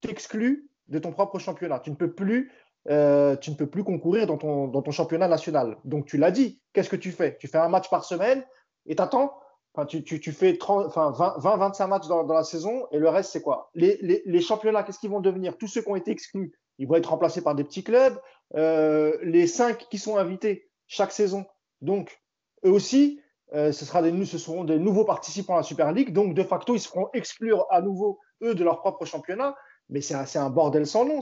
t'exclut 0.00 0.70
de 0.88 0.98
ton 0.98 1.12
propre 1.12 1.38
championnat. 1.38 1.80
Tu 1.80 1.90
ne 1.90 1.96
peux 1.96 2.12
plus, 2.12 2.52
euh, 2.90 3.36
tu 3.36 3.50
ne 3.50 3.56
peux 3.56 3.66
plus 3.66 3.84
concourir 3.84 4.26
dans 4.26 4.36
ton, 4.36 4.90
championnat 4.90 5.28
national. 5.28 5.76
Donc, 5.84 6.06
tu 6.06 6.16
l'as 6.16 6.30
dit. 6.30 6.60
Qu'est-ce 6.72 6.90
que 6.90 6.96
tu 6.96 7.12
fais? 7.12 7.36
Tu 7.38 7.48
fais 7.48 7.58
un 7.58 7.68
match 7.68 7.88
par 7.90 8.04
semaine 8.04 8.44
et 8.86 8.96
t'attends? 8.96 9.38
Enfin, 9.74 9.86
tu, 9.86 10.04
tu, 10.04 10.20
tu, 10.20 10.30
fais 10.30 10.56
30, 10.56 10.86
enfin 10.86 11.10
20, 11.10 11.38
20, 11.38 11.56
25 11.56 11.86
matchs 11.88 12.06
dans, 12.06 12.22
la 12.22 12.44
saison 12.44 12.86
et 12.92 12.98
le 12.98 13.08
reste, 13.08 13.32
c'est 13.32 13.42
quoi? 13.42 13.70
Les, 13.74 14.40
championnats, 14.40 14.84
qu'est-ce 14.84 15.00
qu'ils 15.00 15.10
vont 15.10 15.20
devenir? 15.20 15.58
Tous 15.58 15.66
ceux 15.66 15.82
qui 15.82 15.88
ont 15.88 15.96
été 15.96 16.12
exclus, 16.12 16.52
ils 16.78 16.86
vont 16.86 16.94
être 16.94 17.10
remplacés 17.10 17.42
par 17.42 17.56
des 17.56 17.64
petits 17.64 17.82
clubs. 17.82 18.16
Euh, 18.54 19.18
les 19.22 19.48
cinq 19.48 19.88
qui 19.88 19.98
sont 19.98 20.16
invités 20.16 20.70
chaque 20.86 21.10
saison, 21.10 21.44
donc, 21.80 22.20
eux 22.64 22.70
aussi, 22.70 23.20
euh, 23.52 23.72
ce, 23.72 23.84
sera 23.84 24.02
des, 24.02 24.24
ce 24.24 24.38
seront 24.38 24.64
des 24.64 24.78
nouveaux 24.78 25.04
participants 25.04 25.54
à 25.54 25.58
la 25.58 25.62
Super 25.62 25.92
League. 25.92 26.12
Donc, 26.12 26.34
de 26.34 26.42
facto, 26.42 26.74
ils 26.74 26.80
se 26.80 26.88
feront 26.88 27.08
exclure 27.12 27.66
à 27.70 27.82
nouveau, 27.82 28.18
eux, 28.42 28.54
de 28.54 28.64
leur 28.64 28.80
propre 28.80 29.04
championnat. 29.04 29.54
Mais 29.90 30.00
c'est 30.00 30.14
un, 30.14 30.24
un, 30.42 30.50
bordel 30.50 30.86
sans 30.86 31.04
nom. 31.04 31.20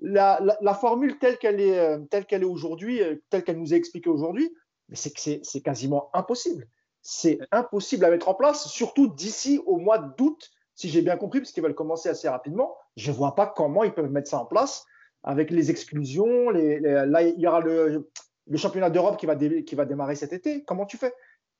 La, 0.00 0.74
formule 0.80 1.18
telle 1.18 1.36
qu'elle 1.38 1.60
est, 1.60 1.78
euh, 1.78 1.98
telle 2.10 2.26
est 2.30 2.44
aujourd'hui, 2.44 3.02
euh, 3.02 3.16
telle 3.28 3.42
qu'elle 3.42 3.58
nous 3.58 3.74
est 3.74 3.76
expliquée 3.76 4.08
aujourd'hui, 4.08 4.54
c'est 4.92 5.60
quasiment 5.62 6.10
impossible. 6.14 6.66
C'est 7.02 7.38
impossible 7.50 8.04
à 8.04 8.10
mettre 8.10 8.28
en 8.28 8.34
place, 8.34 8.68
surtout 8.68 9.08
d'ici 9.08 9.60
au 9.66 9.78
mois 9.78 9.98
d'août, 9.98 10.50
si 10.74 10.88
j'ai 10.88 11.02
bien 11.02 11.16
compris, 11.16 11.40
parce 11.40 11.50
qu'ils 11.50 11.62
veulent 11.62 11.74
commencer 11.74 12.08
assez 12.08 12.28
rapidement. 12.28 12.76
Je 12.96 13.10
ne 13.10 13.16
vois 13.16 13.34
pas 13.34 13.46
comment 13.46 13.82
ils 13.82 13.92
peuvent 13.92 14.10
mettre 14.10 14.30
ça 14.30 14.38
en 14.38 14.46
place 14.46 14.84
avec 15.24 15.50
les 15.50 15.70
exclusions. 15.70 16.50
Là, 16.50 17.22
il 17.22 17.40
y 17.40 17.46
aura 17.46 17.60
le, 17.60 18.08
le 18.48 18.56
championnat 18.56 18.90
d'Europe 18.90 19.18
qui 19.18 19.26
va, 19.26 19.84
démarrer 19.84 20.14
cet 20.14 20.32
été, 20.32 20.64
comment 20.64 20.86
tu 20.86 20.96
fais? 20.96 21.12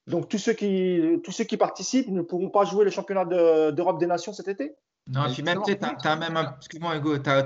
Donc 0.06 0.28
tous 0.28 0.38
ceux, 0.38 0.54
qui, 0.54 1.56
participent 1.58 2.08
ne 2.08 2.22
pourront 2.22 2.48
pas 2.48 2.64
jouer 2.64 2.84
le 2.84 2.90
championnat 2.90 3.24
d'Europe 3.72 4.00
des 4.00 4.06
Nations 4.06 4.32
cet 4.32 4.48
été? 4.48 4.74
Non, 5.06 5.26
et 5.26 5.32
puis 5.32 5.42
même, 5.42 5.60
tu 5.64 5.72
as, 5.80 6.16
même, 6.16 6.38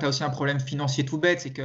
aussi 0.05 0.25
un 0.25 0.31
problème 0.31 0.59
financier 0.59 1.05
tout 1.05 1.19
bête, 1.19 1.41
c'est 1.41 1.53
que 1.53 1.63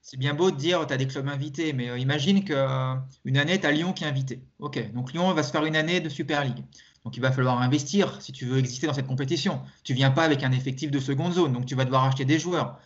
c'est 0.00 0.16
bien 0.16 0.32
beau 0.32 0.50
de 0.50 0.56
dire 0.56 0.86
tu 0.86 0.94
as 0.94 0.96
des 0.96 1.06
clubs 1.06 1.28
invités, 1.28 1.74
mais 1.74 1.90
euh, 1.90 1.98
imagine 1.98 2.44
qu'une 2.44 2.56
euh, 2.56 3.40
année, 3.40 3.60
tu 3.60 3.66
as 3.66 3.70
Lyon 3.70 3.92
qui 3.92 4.04
est 4.04 4.06
invité. 4.06 4.42
Ok, 4.58 4.92
donc 4.94 5.12
Lyon 5.12 5.32
va 5.34 5.42
se 5.42 5.50
faire 5.50 5.66
une 5.66 5.76
année 5.76 6.00
de 6.00 6.08
Super 6.08 6.44
League. 6.44 6.64
Donc 7.04 7.16
il 7.16 7.20
va 7.20 7.30
falloir 7.30 7.60
investir 7.60 8.20
si 8.20 8.32
tu 8.32 8.46
veux 8.46 8.58
exister 8.58 8.86
dans 8.86 8.94
cette 8.94 9.06
compétition. 9.06 9.60
Tu 9.84 9.92
viens 9.92 10.10
pas 10.10 10.24
avec 10.24 10.42
un 10.44 10.52
effectif 10.52 10.90
de 10.90 10.98
seconde 10.98 11.34
zone, 11.34 11.52
donc 11.52 11.66
tu 11.66 11.74
vas 11.74 11.84
devoir 11.84 12.04
acheter 12.04 12.24
des 12.24 12.38
joueurs. 12.38 12.78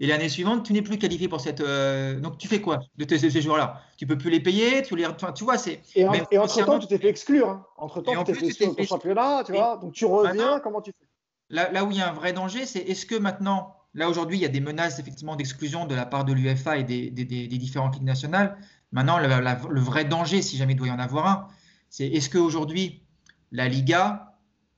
Et 0.00 0.06
l'année 0.06 0.28
suivante, 0.28 0.64
tu 0.64 0.72
n'es 0.72 0.82
plus 0.82 0.98
qualifié 0.98 1.28
pour 1.28 1.40
cette. 1.40 1.60
Euh, 1.60 2.18
donc, 2.18 2.38
tu 2.38 2.48
fais 2.48 2.60
quoi 2.60 2.80
de, 2.96 3.16
ces 3.16 3.42
joueurs-là? 3.42 3.82
Tu 3.98 4.06
peux 4.06 4.16
plus 4.16 4.30
les 4.30 4.40
payer, 4.40 4.82
tu 4.82 4.96
les. 4.96 5.06
tu 5.34 5.44
vois, 5.44 5.58
c'est. 5.58 5.82
Et, 5.94 6.06
entre-temps, 6.38 6.78
tu 6.78 6.86
t'es 6.86 6.98
fait 6.98 7.08
exclure. 7.08 7.48
Hein. 7.48 7.66
Entre-temps, 7.76 8.24
tu 8.24 8.32
t'es 8.32 8.38
fait 8.38 8.46
exclure 8.46 8.74
ton 8.74 8.82
championnat, 8.84 9.44
tu 9.44 9.52
vois. 9.52 9.76
Donc, 9.76 9.92
tu 9.92 10.06
reviens, 10.06 10.58
comment 10.60 10.80
tu 10.80 10.90
fais? 10.92 11.06
là, 11.50 11.70
là 11.70 11.84
où 11.84 11.90
il 11.90 11.98
y 11.98 12.00
a 12.00 12.08
un 12.08 12.12
vrai 12.12 12.32
danger, 12.32 12.64
c'est 12.64 12.80
est-ce 12.80 13.04
que 13.04 13.16
maintenant, 13.16 13.76
là 13.94 14.08
aujourd'hui, 14.08 14.38
il 14.38 14.40
y 14.40 14.46
a 14.46 14.48
des 14.48 14.60
menaces 14.60 14.98
effectivement 14.98 15.36
d'exclusion 15.36 15.84
de 15.84 15.94
la 15.94 16.06
part 16.06 16.24
de 16.24 16.32
l'UFA 16.32 16.78
et 16.78 16.84
des, 16.84 17.10
des, 17.10 17.24
des, 17.24 17.46
différentes 17.48 17.94
ligues 17.94 18.04
nationales? 18.04 18.56
Maintenant, 18.92 19.18
le, 19.18 19.80
vrai 19.80 20.04
danger, 20.04 20.42
si 20.42 20.56
jamais 20.56 20.72
il 20.72 20.76
doit 20.76 20.88
y 20.88 20.92
en 20.92 20.98
avoir 20.98 21.26
un, 21.26 21.48
c'est 21.90 22.06
est-ce 22.06 22.30
qu'aujourd'hui, 22.30 23.02
la 23.52 23.68
Liga, 23.68 24.36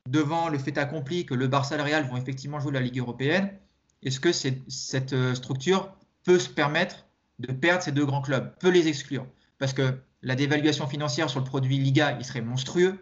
devant 0.09 0.49
le 0.49 0.59
fait 0.59 0.77
accompli 0.79 1.27
que 1.27 1.35
le 1.35 1.47
Barça 1.47 1.75
et 1.75 1.79
le 1.79 1.85
Real 1.85 2.05
vont 2.09 2.17
effectivement 2.17 2.59
jouer 2.59 2.73
la 2.73 2.81
Ligue 2.81 2.99
européenne, 2.99 3.57
est-ce 4.03 4.21
que 4.21 4.33
cette 4.33 5.13
euh, 5.13 5.35
structure 5.35 5.95
peut 6.25 6.39
se 6.39 6.49
permettre 6.49 7.07
de 7.39 7.53
perdre 7.53 7.83
ces 7.83 7.93
deux 7.93 8.05
grands 8.05 8.23
clubs, 8.23 8.57
peut 8.59 8.71
les 8.71 8.89
exclure? 8.89 9.27
Parce 9.59 9.73
que 9.73 9.99
la 10.23 10.35
dévaluation 10.35 10.87
financière 10.87 11.31
sur 11.31 11.41
le 11.41 11.45
produit 11.45 11.79
Liga, 11.79 12.17
il 12.19 12.25
serait 12.25 12.41
monstrueux. 12.41 12.99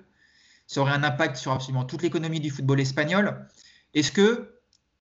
ça 0.66 0.80
aurait 0.80 0.92
un 0.92 1.02
impact 1.02 1.36
sur 1.36 1.52
absolument 1.52 1.84
toute 1.84 2.02
l'économie 2.02 2.40
du 2.40 2.50
football 2.50 2.80
espagnol. 2.80 3.46
Est-ce 3.94 4.12
que, 4.12 4.60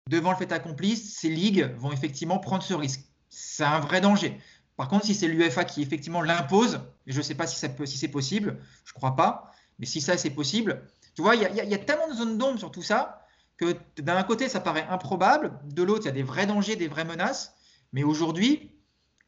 devant 0.10 0.32
le 0.32 0.38
fait 0.38 0.52
accompli, 0.52 0.96
ces 0.96 1.30
ligues 1.30 1.74
vont 1.78 1.92
effectivement 1.92 2.40
prendre 2.40 2.64
ce 2.64 2.74
risque? 2.74 3.02
C'est 3.30 3.64
un 3.64 3.80
vrai 3.80 4.02
danger. 4.02 4.40
Par 4.76 4.88
contre, 4.88 5.06
si 5.06 5.14
c'est 5.14 5.28
l'UFA 5.28 5.66
qui 5.66 5.82
effectivement 5.82 6.22
l'impose, 6.22 6.82
je 7.06 7.18
ne 7.18 7.22
sais 7.22 7.36
pas 7.36 7.46
si, 7.48 7.60
c'est 7.60 8.08
possible, 8.08 8.58
je 8.86 8.92
ne 8.92 8.96
crois 8.96 9.16
pas, 9.16 9.52
mais 9.78 9.86
si 9.86 10.00
ça 10.00 10.18
c'est 10.18 10.30
possible, 10.30 10.88
tu 11.16 11.22
vois, 11.22 11.36
il 11.36 11.42
y, 11.42 11.74
a 11.74 11.78
tellement 11.78 12.08
de 12.08 12.14
zones 12.14 12.38
d'ombre 12.38 12.60
sur 12.60 12.72
tout 12.72 12.82
ça 12.82 13.26
que 13.60 13.76
d'un 14.02 14.24
côté 14.24 14.48
ça 14.48 14.62
paraît 14.62 14.88
improbable, 14.90 15.60
de 15.66 15.84
l'autre 15.84 16.04
il 16.04 16.06
y 16.06 16.10
a 16.10 16.14
des 16.14 16.24
vrais 16.24 16.48
dangers, 16.48 16.78
des 16.78 16.88
vraies 16.88 17.04
menaces, 17.04 17.54
mais 17.92 18.04
aujourd'hui, 18.04 18.72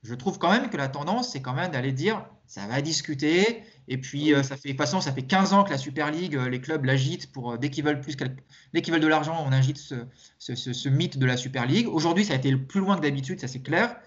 je 0.03 0.15
trouve 0.15 0.39
quand 0.39 0.49
même 0.49 0.69
que 0.69 0.77
la 0.77 0.87
tendance 0.87 1.33
c'est 1.33 1.41
quand 1.41 1.53
même 1.53 1.71
d'aller 1.71 1.91
dire 1.91 2.25
ça 2.47 2.65
va 2.67 2.81
discuter, 2.81 3.63
et 3.89 3.97
puis 3.97 4.33
euh, 4.33 4.41
ça 4.41 4.55
fait 4.55 4.69
de 4.69 4.73
toute 4.73 4.77
façon 4.77 5.01
ça 5.01 5.11
fait 5.11 5.23
15 5.23 5.53
ans 5.53 5.63
que 5.65 5.69
la 5.69 5.77
Super 5.77 6.11
League, 6.11 6.37
euh, 6.37 6.49
les 6.49 6.61
clubs 6.61 6.85
l'agitent 6.85 7.31
pour 7.33 7.51
euh, 7.51 7.57
dès 7.57 7.69
qu'ils 7.69 7.83
veulent 7.83 7.99
plus, 7.99 8.15
dès 8.73 8.81
qu'ils 8.81 8.93
veulent 8.93 9.03
de 9.03 9.07
l'argent, 9.07 9.43
on 9.45 9.51
agite 9.51 9.77
ce, 9.77 9.95
ce, 10.39 10.55
ce, 10.55 10.89
mythe 10.89 11.17
de 11.17 11.25
la 11.25 11.35
Super 11.35 11.65
League. 11.65 11.87
Aujourd'hui, 11.89 12.23
ça 12.23 12.33
a 12.33 12.37
été 12.37 12.55
plus 12.55 12.79
loin 12.79 12.95
que 12.95 13.01
d'habitude, 13.01 13.39
ça 13.39 13.47
c'est 13.49 13.61
clair. 13.61 13.97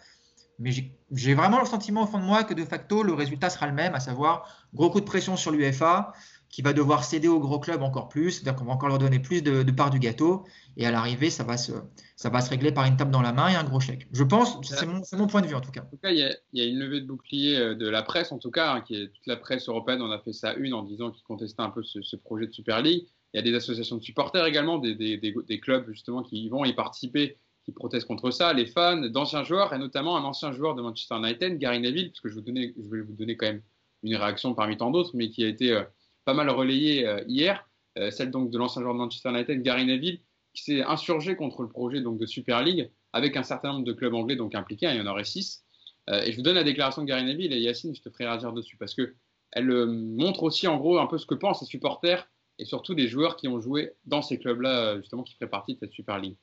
Mais 0.58 0.70
j'ai 1.10 1.34
vraiment 1.34 1.58
le 1.58 1.66
sentiment 1.66 2.04
au 2.04 2.06
fond 2.06 2.18
de 2.18 2.24
moi 2.24 2.44
que 2.44 2.54
de 2.54 2.64
facto, 2.64 3.02
le 3.02 3.12
résultat 3.12 3.50
sera 3.50 3.66
le 3.66 3.72
même, 3.72 3.94
à 3.94 4.00
savoir 4.00 4.48
gros 4.72 4.90
coup 4.90 5.00
de 5.00 5.04
pression 5.04 5.36
sur 5.36 5.50
l'UFA, 5.50 6.12
qui 6.48 6.62
va 6.62 6.72
devoir 6.72 7.04
céder 7.04 7.28
aux 7.28 7.40
gros 7.40 7.58
clubs 7.58 7.82
encore 7.82 8.08
plus, 8.08 8.32
c'est-à-dire 8.32 8.56
qu'on 8.56 8.64
va 8.64 8.72
encore 8.72 8.88
leur 8.88 8.98
donner 8.98 9.18
plus 9.18 9.42
de, 9.42 9.70
part 9.72 9.90
du 9.90 9.98
gâteau, 9.98 10.44
et 10.76 10.86
à 10.86 10.90
l'arrivée, 10.90 11.30
ça, 11.30 11.44
va 11.44 11.56
se, 11.56 11.72
ça 12.16 12.30
va 12.30 12.40
se 12.40 12.50
régler 12.50 12.72
par 12.72 12.84
une 12.84 12.96
table 12.96 13.10
dans 13.10 13.22
la 13.22 13.32
main 13.32 13.48
et 13.48 13.54
un 13.54 13.64
gros 13.64 13.80
chèque. 13.80 14.06
Je 14.12 14.22
pense, 14.22 14.58
c'est 14.62 14.86
mon, 14.86 15.02
mon, 15.12 15.26
point 15.26 15.40
de 15.40 15.46
vue 15.46 15.54
en 15.54 15.60
tout 15.60 15.70
cas. 15.70 15.82
En 15.82 15.90
tout 15.90 15.98
cas, 16.02 16.10
il 16.10 16.18
y 16.18 16.22
a, 16.22 16.34
il 16.52 16.62
y 16.62 16.66
a 16.66 16.68
une 16.68 16.78
levée 16.78 17.00
de 17.00 17.06
bouclier 17.06 17.56
euh, 17.56 17.74
de 17.74 17.88
la 17.88 18.02
presse, 18.02 18.32
en 18.32 18.38
tout 18.38 18.50
cas, 18.50 18.74
hein, 18.74 18.80
qui 18.80 18.96
est 18.96 19.08
toute 19.08 19.26
la 19.26 19.36
presse 19.36 19.68
européenne, 19.68 20.00
on 20.02 20.10
a 20.10 20.18
fait 20.20 20.32
ça 20.32 20.54
une 20.54 20.74
en 20.74 20.82
disant 20.82 21.10
qu'ils 21.10 21.24
contestaient 21.24 21.62
un 21.62 21.70
peu 21.70 21.82
ce, 21.82 22.02
ce, 22.02 22.16
projet 22.16 22.46
de 22.46 22.52
Super 22.52 22.82
League. 22.82 23.06
Il 23.32 23.38
y 23.38 23.40
a 23.40 23.42
des 23.42 23.54
associations 23.54 23.96
de 23.96 24.02
supporters 24.02 24.46
également, 24.46 24.78
des, 24.78 24.94
des, 24.94 25.18
des 25.18 25.60
clubs 25.60 25.88
justement 25.90 26.22
qui 26.22 26.48
vont 26.48 26.64
y 26.64 26.72
participer 26.72 27.36
qui 27.64 27.72
protestent 27.72 28.06
contre 28.06 28.30
ça, 28.30 28.52
les 28.52 28.66
fans, 28.66 29.00
d'anciens 29.08 29.42
joueurs, 29.42 29.72
et 29.72 29.78
notamment 29.78 30.16
un 30.16 30.24
ancien 30.24 30.52
joueur 30.52 30.74
de 30.74 30.82
Manchester 30.82 31.16
United, 31.16 31.58
Gary 31.58 31.80
Neville, 31.80 32.10
parce 32.10 32.20
que 32.20 32.28
je, 32.28 32.34
vous 32.34 32.42
donnais, 32.42 32.74
je 32.76 32.88
vais 32.88 33.00
vous 33.00 33.14
donner 33.14 33.36
quand 33.36 33.46
même 33.46 33.62
une 34.02 34.16
réaction 34.16 34.54
parmi 34.54 34.76
tant 34.76 34.90
d'autres, 34.90 35.12
mais 35.14 35.30
qui 35.30 35.44
a 35.44 35.48
été 35.48 35.72
euh, 35.72 35.82
pas 36.24 36.34
mal 36.34 36.50
relayée 36.50 37.06
euh, 37.06 37.22
hier, 37.26 37.68
euh, 37.98 38.10
celle 38.10 38.30
donc 38.30 38.50
de 38.50 38.58
l'ancien 38.58 38.82
joueur 38.82 38.94
de 38.94 38.98
Manchester 38.98 39.30
United, 39.30 39.62
Gary 39.62 39.86
Neville, 39.86 40.20
qui 40.52 40.62
s'est 40.62 40.82
insurgé 40.82 41.36
contre 41.36 41.62
le 41.62 41.68
projet 41.68 42.00
donc 42.00 42.18
de 42.18 42.26
Super 42.26 42.62
League, 42.62 42.90
avec 43.12 43.36
un 43.36 43.42
certain 43.42 43.72
nombre 43.72 43.84
de 43.84 43.92
clubs 43.92 44.14
anglais 44.14 44.36
donc 44.36 44.54
impliqués, 44.54 44.86
hein, 44.86 44.94
il 44.94 44.98
y 44.98 45.00
en 45.00 45.06
aurait 45.06 45.24
six. 45.24 45.64
et 46.08 46.30
je 46.30 46.36
vous 46.36 46.42
donne 46.42 46.54
la 46.54 46.64
déclaration 46.64 47.02
de 47.02 47.06
Gary 47.06 47.24
Neville, 47.24 47.52
et 47.52 47.60
Yacine, 47.60 47.94
je 47.94 48.02
te 48.02 48.10
ferai 48.10 48.26
réagir 48.26 48.52
dessus, 48.52 48.76
parce 48.76 48.94
que 48.94 49.14
elle 49.52 49.68
montre 49.86 50.42
aussi 50.42 50.66
en 50.66 50.76
gros 50.76 50.98
un 50.98 51.06
peu 51.06 51.18
ce 51.18 51.26
que 51.26 51.34
pensent 51.34 51.60
les 51.60 51.66
supporters, 51.66 52.28
et 52.58 52.64
surtout 52.64 52.94
les 52.94 53.08
joueurs 53.08 53.36
qui 53.36 53.48
ont 53.48 53.60
joué 53.60 53.92
dans 54.04 54.22
ces 54.22 54.38
clubs-là, 54.38 54.98
justement, 54.98 55.22
qui 55.22 55.34
feraient 55.34 55.50
partie 55.50 55.74
de 55.74 55.80
cette 55.80 55.92
Super 55.92 56.18
League. 56.18 56.36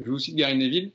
Je 0.00 0.10
vous 0.10 0.18
cite 0.18 0.36
Gary 0.36 0.56
Neville. 0.56 0.92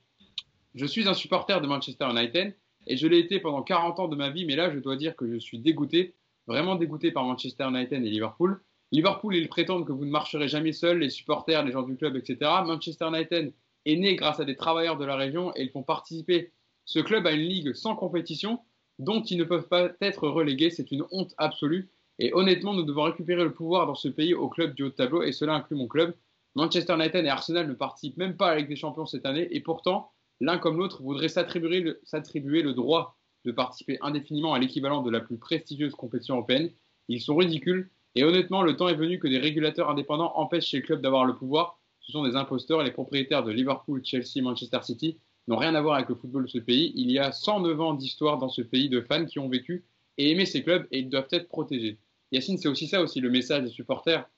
Je 0.75 0.85
suis 0.85 1.07
un 1.07 1.13
supporter 1.13 1.59
de 1.59 1.67
Manchester 1.67 2.07
United 2.09 2.55
et 2.87 2.97
je 2.97 3.07
l'ai 3.07 3.19
été 3.19 3.39
pendant 3.39 3.61
40 3.61 3.99
ans 3.99 4.07
de 4.07 4.15
ma 4.15 4.29
vie, 4.29 4.45
mais 4.45 4.55
là, 4.55 4.71
je 4.71 4.79
dois 4.79 4.95
dire 4.95 5.15
que 5.15 5.31
je 5.31 5.37
suis 5.37 5.59
dégoûté, 5.59 6.15
vraiment 6.47 6.75
dégoûté 6.75 7.11
par 7.11 7.23
Manchester 7.23 7.65
United 7.69 8.03
et 8.03 8.09
Liverpool. 8.09 8.61
Liverpool, 8.91 9.35
ils 9.35 9.47
prétendent 9.47 9.85
que 9.85 9.93
vous 9.93 10.05
ne 10.05 10.11
marcherez 10.11 10.47
jamais 10.47 10.73
seul, 10.73 10.99
les 10.99 11.09
supporters, 11.09 11.63
les 11.63 11.71
gens 11.71 11.83
du 11.83 11.95
club, 11.95 12.15
etc. 12.15 12.37
Manchester 12.65 13.07
United 13.07 13.53
est 13.85 13.95
né 13.95 14.15
grâce 14.15 14.39
à 14.39 14.45
des 14.45 14.55
travailleurs 14.55 14.97
de 14.97 15.05
la 15.05 15.15
région 15.15 15.51
et 15.55 15.63
ils 15.63 15.71
font 15.71 15.83
participer 15.83 16.51
ce 16.85 16.99
club 16.99 17.25
à 17.25 17.31
une 17.31 17.41
ligue 17.41 17.73
sans 17.73 17.95
compétition 17.95 18.59
dont 18.99 19.21
ils 19.21 19.37
ne 19.37 19.43
peuvent 19.43 19.67
pas 19.67 19.91
être 20.01 20.27
relégués. 20.27 20.69
C'est 20.69 20.91
une 20.91 21.05
honte 21.11 21.33
absolue. 21.37 21.89
Et 22.19 22.33
honnêtement, 22.33 22.73
nous 22.73 22.83
devons 22.83 23.03
récupérer 23.03 23.43
le 23.43 23.53
pouvoir 23.53 23.87
dans 23.87 23.95
ce 23.95 24.07
pays 24.07 24.33
au 24.33 24.49
club 24.49 24.75
du 24.75 24.83
haut 24.83 24.89
de 24.89 24.93
tableau 24.93 25.23
et 25.23 25.31
cela 25.31 25.53
inclut 25.53 25.77
mon 25.77 25.87
club. 25.87 26.13
Manchester 26.55 26.93
United 26.93 27.25
et 27.25 27.29
Arsenal 27.29 27.67
ne 27.67 27.73
participent 27.73 28.17
même 28.17 28.35
pas 28.35 28.47
à 28.47 28.51
la 28.51 28.59
Ligue 28.59 28.69
des 28.69 28.75
Champions 28.75 29.05
cette 29.05 29.25
année 29.25 29.47
et 29.51 29.61
pourtant, 29.61 30.11
l'un 30.39 30.57
comme 30.57 30.77
l'autre 30.77 31.01
voudrait 31.01 31.29
s'attribuer 31.29 31.81
le, 31.81 32.73
droit 32.73 33.17
de 33.45 33.51
participer 33.51 33.97
indéfiniment 34.01 34.53
à 34.53 34.59
l'équivalent 34.59 35.01
de 35.01 35.09
la 35.09 35.19
plus 35.19 35.37
prestigieuse 35.37 35.93
compétition 35.93 36.35
européenne. 36.35 36.71
Ils 37.07 37.21
sont 37.21 37.35
ridicules 37.35 37.89
et 38.15 38.23
honnêtement, 38.23 38.61
le 38.61 38.75
temps 38.75 38.89
est 38.89 38.95
venu 38.95 39.19
que 39.19 39.27
des 39.27 39.39
régulateurs 39.39 39.89
indépendants 39.89 40.33
empêchent 40.35 40.71
ces 40.71 40.81
clubs 40.81 41.01
d'avoir 41.01 41.25
le 41.25 41.35
pouvoir. 41.35 41.79
Ce 42.01 42.11
sont 42.11 42.23
des 42.23 42.35
imposteurs 42.35 42.81
et 42.81 42.85
les 42.85 42.91
propriétaires 42.91 43.43
de 43.43 43.51
Liverpool, 43.51 44.01
Chelsea, 44.03 44.41
Manchester 44.41 44.79
City 44.83 45.17
n'ont 45.47 45.57
rien 45.57 45.75
à 45.75 45.81
voir 45.81 45.95
avec 45.95 46.09
le 46.09 46.15
football 46.15 46.43
de 46.43 46.49
ce 46.49 46.59
pays. 46.59 46.91
Il 46.95 47.09
y 47.09 47.19
a 47.19 47.31
109 47.31 47.81
ans 47.81 47.93
d'histoire 47.93 48.37
dans 48.37 48.49
ce 48.49 48.61
pays 48.61 48.89
de 48.89 49.01
fans 49.01 49.25
qui 49.25 49.39
ont 49.39 49.49
vécu 49.49 49.83
et 50.17 50.31
aimé 50.31 50.45
ces 50.45 50.63
clubs 50.63 50.87
et 50.91 50.99
ils 50.99 51.09
doivent 51.09 51.27
être 51.31 51.47
protégés. 51.47 51.97
Yacine, 52.31 52.57
c'est 52.57 52.67
aussi 52.67 52.87
ça 52.87 53.01
aussi 53.01 53.19
le 53.19 53.29
message 53.29 53.63
des 53.63 53.69
supporters 53.69 54.29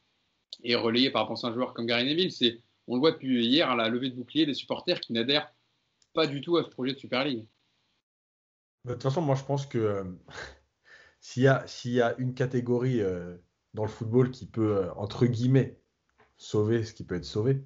et 0.64 0.76
relayé 0.76 1.10
par 1.10 1.30
à 1.30 1.48
un 1.48 1.54
joueur 1.54 1.74
comme 1.74 1.86
Gary 1.86 2.06
Neville. 2.06 2.32
C'est, 2.32 2.60
on 2.88 2.96
le 2.96 3.00
voit 3.00 3.12
depuis 3.12 3.46
hier, 3.46 3.76
la 3.76 3.90
levée 3.90 4.10
de 4.10 4.16
bouclier 4.16 4.46
des 4.46 4.54
supporters 4.54 5.00
qui 5.00 5.14
n'adhèrent 5.14 5.52
pas 6.14 6.28
du 6.28 6.42
tout 6.42 6.58
à 6.58 6.64
ce 6.64 6.70
projet 6.70 6.94
de 6.94 7.00
Super 7.00 7.26
League. 7.26 7.46
De 8.86 8.94
toute 8.94 9.04
façon, 9.04 9.22
moi 9.22 9.36
je 9.36 9.44
pense 9.44 9.66
que 9.66 9.78
euh, 9.78 10.04
s'il, 11.20 11.44
y 11.44 11.48
a, 11.48 11.66
y 11.86 12.02
a 12.02 12.16
une 12.18 12.34
catégorie 12.34 13.02
euh, 13.02 13.38
dans 13.74 13.84
le 13.84 13.90
football 13.90 14.32
qui 14.32 14.46
peut, 14.46 14.78
euh, 14.78 14.94
entre 14.96 15.26
guillemets, 15.26 15.80
sauver 16.38 16.84
ce 16.84 16.94
qui 16.94 17.06
peut 17.06 17.16
être 17.16 17.26
sauvé, 17.26 17.64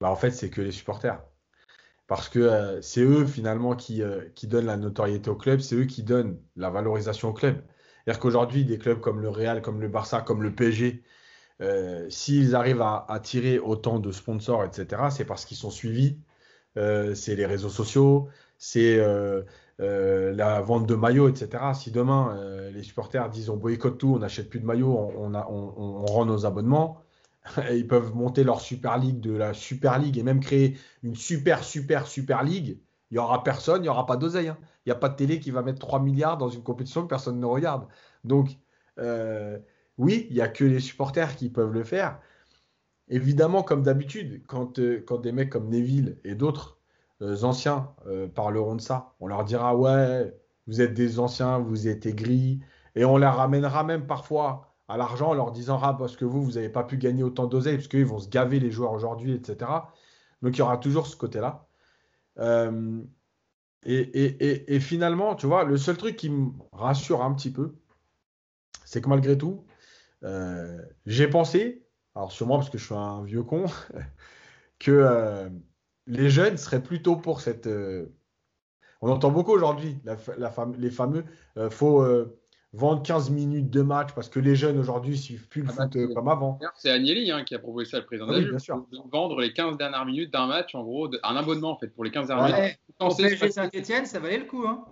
bah, 0.00 0.10
en 0.10 0.16
fait 0.16 0.30
c'est 0.32 0.50
que 0.50 0.62
les 0.62 0.72
supporters. 0.72 1.22
Parce 2.06 2.30
que 2.30 2.80
c'est 2.82 3.02
eux 3.02 3.26
finalement 3.26 3.76
qui, 3.76 4.02
qui 4.34 4.46
donnent 4.46 4.66
la 4.66 4.78
notoriété 4.78 5.28
au 5.30 5.36
club, 5.36 5.60
c'est 5.60 5.76
eux 5.76 5.84
qui 5.84 6.02
donnent 6.02 6.40
la 6.56 6.70
valorisation 6.70 7.30
au 7.30 7.32
club. 7.34 7.62
C'est-à-dire 8.04 8.20
qu'aujourd'hui, 8.20 8.64
des 8.64 8.78
clubs 8.78 9.00
comme 9.00 9.20
le 9.20 9.28
Real, 9.28 9.60
comme 9.60 9.80
le 9.82 9.88
Barça, 9.88 10.22
comme 10.22 10.42
le 10.42 10.54
PSG, 10.54 11.02
s'ils 12.08 12.54
arrivent 12.54 12.80
à 12.80 13.04
attirer 13.10 13.58
autant 13.58 13.98
de 13.98 14.10
sponsors, 14.10 14.64
etc., 14.64 15.02
c'est 15.10 15.26
parce 15.26 15.44
qu'ils 15.44 15.58
sont 15.58 15.70
suivis. 15.70 16.18
C'est 16.76 17.36
les 17.36 17.44
réseaux 17.44 17.68
sociaux, 17.68 18.30
c'est 18.56 18.98
euh, 19.80 20.32
la 20.32 20.60
vente 20.60 20.86
de 20.86 20.94
maillots, 20.94 21.28
etc. 21.28 21.72
Si 21.74 21.90
demain 21.90 22.36
les 22.72 22.82
supporters 22.82 23.28
disent 23.30 23.50
on 23.50 23.56
boycotte 23.56 23.98
tout, 23.98 24.14
on 24.14 24.18
n'achète 24.18 24.48
plus 24.50 24.60
de 24.60 24.66
maillots, 24.66 25.12
on, 25.16 26.06
rend 26.06 26.26
nos 26.26 26.46
abonnements, 26.46 27.02
ils 27.70 27.86
peuvent 27.86 28.14
monter 28.14 28.44
leur 28.44 28.60
Super 28.60 28.98
League 28.98 29.20
de 29.20 29.32
la 29.32 29.54
Super 29.54 29.98
League 29.98 30.18
et 30.18 30.22
même 30.22 30.40
créer 30.40 30.76
une 31.02 31.14
super, 31.14 31.64
super, 31.64 32.06
Super 32.06 32.42
League. 32.42 32.78
Il 33.10 33.14
n'y 33.14 33.18
aura 33.18 33.42
personne, 33.42 33.80
il 33.80 33.84
n'y 33.84 33.88
aura 33.88 34.04
pas 34.04 34.16
d'oseille. 34.16 34.48
Hein. 34.48 34.58
Il 34.84 34.90
n'y 34.90 34.92
a 34.92 34.96
pas 34.96 35.08
de 35.08 35.16
télé 35.16 35.40
qui 35.40 35.50
va 35.50 35.62
mettre 35.62 35.78
3 35.78 36.00
milliards 36.00 36.36
dans 36.36 36.50
une 36.50 36.62
compétition 36.62 37.02
que 37.02 37.08
personne 37.08 37.40
ne 37.40 37.46
regarde. 37.46 37.86
Donc, 38.24 38.58
oui, 39.98 40.26
il 40.30 40.34
n'y 40.34 40.40
a 40.40 40.48
que 40.48 40.64
les 40.64 40.80
supporters 40.80 41.36
qui 41.36 41.50
peuvent 41.50 41.72
le 41.72 41.84
faire. 41.84 42.20
Évidemment, 43.08 43.62
comme 43.62 43.82
d'habitude, 43.82 44.42
quand, 44.46 44.78
euh, 44.78 45.02
quand, 45.06 45.18
des 45.18 45.32
mecs 45.32 45.50
comme 45.50 45.68
Neville 45.68 46.18
et 46.24 46.34
d'autres 46.34 46.77
euh, 46.77 46.77
anciens 47.20 47.90
euh, 48.06 48.28
parleront 48.28 48.76
de 48.76 48.80
ça, 48.80 49.14
on 49.20 49.26
leur 49.26 49.44
dira 49.44 49.76
Ouais, 49.76 50.34
vous 50.66 50.80
êtes 50.80 50.94
des 50.94 51.18
anciens, 51.18 51.58
vous 51.58 51.88
êtes 51.88 52.06
aigris. 52.06 52.60
Et 52.94 53.04
on 53.04 53.16
les 53.16 53.26
ramènera 53.26 53.84
même 53.84 54.06
parfois 54.06 54.74
à 54.88 54.96
l'argent 54.96 55.30
en 55.30 55.34
leur 55.34 55.52
disant 55.52 55.80
Ah, 55.82 55.94
parce 55.98 56.16
que 56.16 56.24
vous, 56.24 56.42
vous 56.42 56.52
n'avez 56.52 56.68
pas 56.68 56.84
pu 56.84 56.96
gagner 56.96 57.22
autant 57.22 57.46
d'oseille, 57.46 57.76
parce 57.76 57.88
qu'ils 57.88 58.06
vont 58.06 58.18
se 58.18 58.28
gaver 58.28 58.60
les 58.60 58.70
joueurs 58.70 58.92
aujourd'hui, 58.92 59.34
etc. 59.34 59.70
Donc 60.42 60.56
il 60.56 60.58
y 60.58 60.62
aura 60.62 60.78
toujours 60.78 61.06
ce 61.06 61.16
côté-là. 61.16 61.66
et, 63.84 64.74
et, 64.74 64.80
finalement, 64.80 65.34
tu 65.34 65.46
vois, 65.46 65.64
le 65.64 65.76
seul 65.76 65.96
truc 65.96 66.16
qui 66.16 66.30
me 66.30 66.50
rassure 66.72 67.22
un 67.22 67.34
petit 67.34 67.52
peu, 67.52 67.76
c'est 68.84 69.00
que 69.00 69.08
malgré 69.08 69.36
tout, 69.36 69.64
euh, 70.24 70.82
j'ai 71.06 71.28
pensé, 71.28 71.86
alors 72.14 72.32
sûrement 72.32 72.56
parce 72.56 72.70
que 72.70 72.78
je 72.78 72.84
suis 72.84 72.94
un 72.94 73.22
vieux 73.22 73.42
con, 73.42 73.66
que 74.78 74.90
euh, 74.90 75.48
les 76.08 76.30
jeunes 76.30 76.56
seraient 76.56 76.82
plutôt 76.82 77.16
pour 77.16 77.40
cette. 77.40 77.66
Euh, 77.66 78.06
on 79.00 79.10
entend 79.10 79.30
beaucoup 79.30 79.52
aujourd'hui 79.52 79.96
les 80.78 80.90
fameux. 80.90 81.24
faut 81.70 82.04
vendre 82.72 83.02
15 83.02 83.30
minutes 83.30 83.70
de 83.70 83.82
match 83.82 84.10
parce 84.14 84.28
que 84.28 84.40
les 84.40 84.54
jeunes 84.54 84.78
aujourd'hui 84.78 85.16
suivent 85.16 85.48
plus 85.48 85.62
le 85.62 85.68
ah 85.70 85.74
bah, 85.76 85.88
foot 85.90 86.14
comme 86.14 86.28
avant. 86.28 86.58
C'est 86.76 86.90
Agnelli 86.90 87.30
hein, 87.30 87.44
qui 87.44 87.54
a 87.54 87.58
proposé 87.58 87.90
ça, 87.90 87.98
le 87.98 88.04
président 88.04 88.28
ah 88.28 88.40
de 88.40 89.10
vendre 89.10 89.40
les 89.40 89.52
15 89.52 89.78
dernières 89.78 90.04
minutes 90.04 90.32
d'un 90.32 90.46
match, 90.46 90.74
en 90.74 90.82
gros, 90.82 91.08
un 91.22 91.36
abonnement 91.36 91.70
en 91.70 91.78
fait 91.78 91.88
pour 91.88 92.04
les 92.04 92.10
15 92.10 92.28
dernières 92.28 92.60
minutes. 92.60 92.78
Pour 92.98 93.16
PSG 93.16 93.50
Saint-Etienne, 93.50 94.06
ça 94.06 94.18
valait 94.18 94.38
le 94.38 94.44
coup. 94.44 94.66
Hein. 94.66 94.84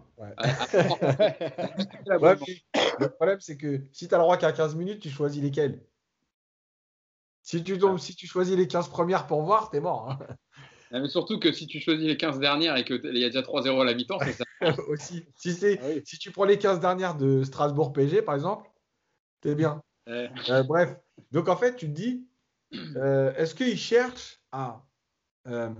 le 2.99 3.09
problème, 3.09 3.41
c'est 3.41 3.57
que 3.57 3.83
si 3.93 4.09
tu 4.09 4.14
as 4.14 4.19
le 4.19 4.23
droit 4.23 4.37
qu'à 4.39 4.53
15 4.53 4.77
minutes, 4.77 5.01
tu 5.01 5.11
choisis 5.11 5.43
lesquelles 5.43 5.81
si 7.43 7.62
tu, 7.62 7.79
tombes, 7.79 7.99
si 7.99 8.17
tu 8.17 8.27
choisis 8.27 8.57
les 8.57 8.67
15 8.67 8.89
premières 8.89 9.27
pour 9.29 9.43
voir, 9.43 9.71
t'es 9.71 9.79
mort. 9.81 10.11
Hein. 10.11 10.19
Mais 10.93 11.09
surtout 11.09 11.39
que 11.39 11.53
si 11.53 11.66
tu 11.66 11.80
choisis 11.80 12.07
les 12.07 12.16
15 12.16 12.39
dernières 12.39 12.76
et 12.76 12.84
qu'il 12.84 13.16
y 13.16 13.24
a 13.24 13.28
déjà 13.28 13.43
3-0 13.43 13.80
à 13.80 13.84
la 13.84 13.95
mi-temps, 13.95 14.18
c'est 14.22 14.32
ça. 14.32 14.45
Aussi. 14.89 15.24
Si, 15.37 15.78
ah 15.80 15.87
si 16.05 16.18
tu 16.18 16.30
prends 16.30 16.45
les 16.45 16.59
15 16.59 16.80
dernières 16.80 17.16
de 17.16 17.43
Strasbourg 17.43 17.93
PSG, 17.93 18.22
par 18.22 18.34
exemple, 18.34 18.70
t'es 19.41 19.55
bien. 19.55 19.82
Euh, 20.09 20.28
bref. 20.64 20.97
Donc 21.32 21.49
en 21.49 21.57
fait, 21.57 21.76
tu 21.76 21.87
te 21.87 21.93
dis, 21.93 22.26
euh, 22.97 23.34
est-ce 23.37 23.55
qu'ils 23.55 23.78
cherchent 23.78 24.41
à 24.53 24.87
euh, 25.49 25.70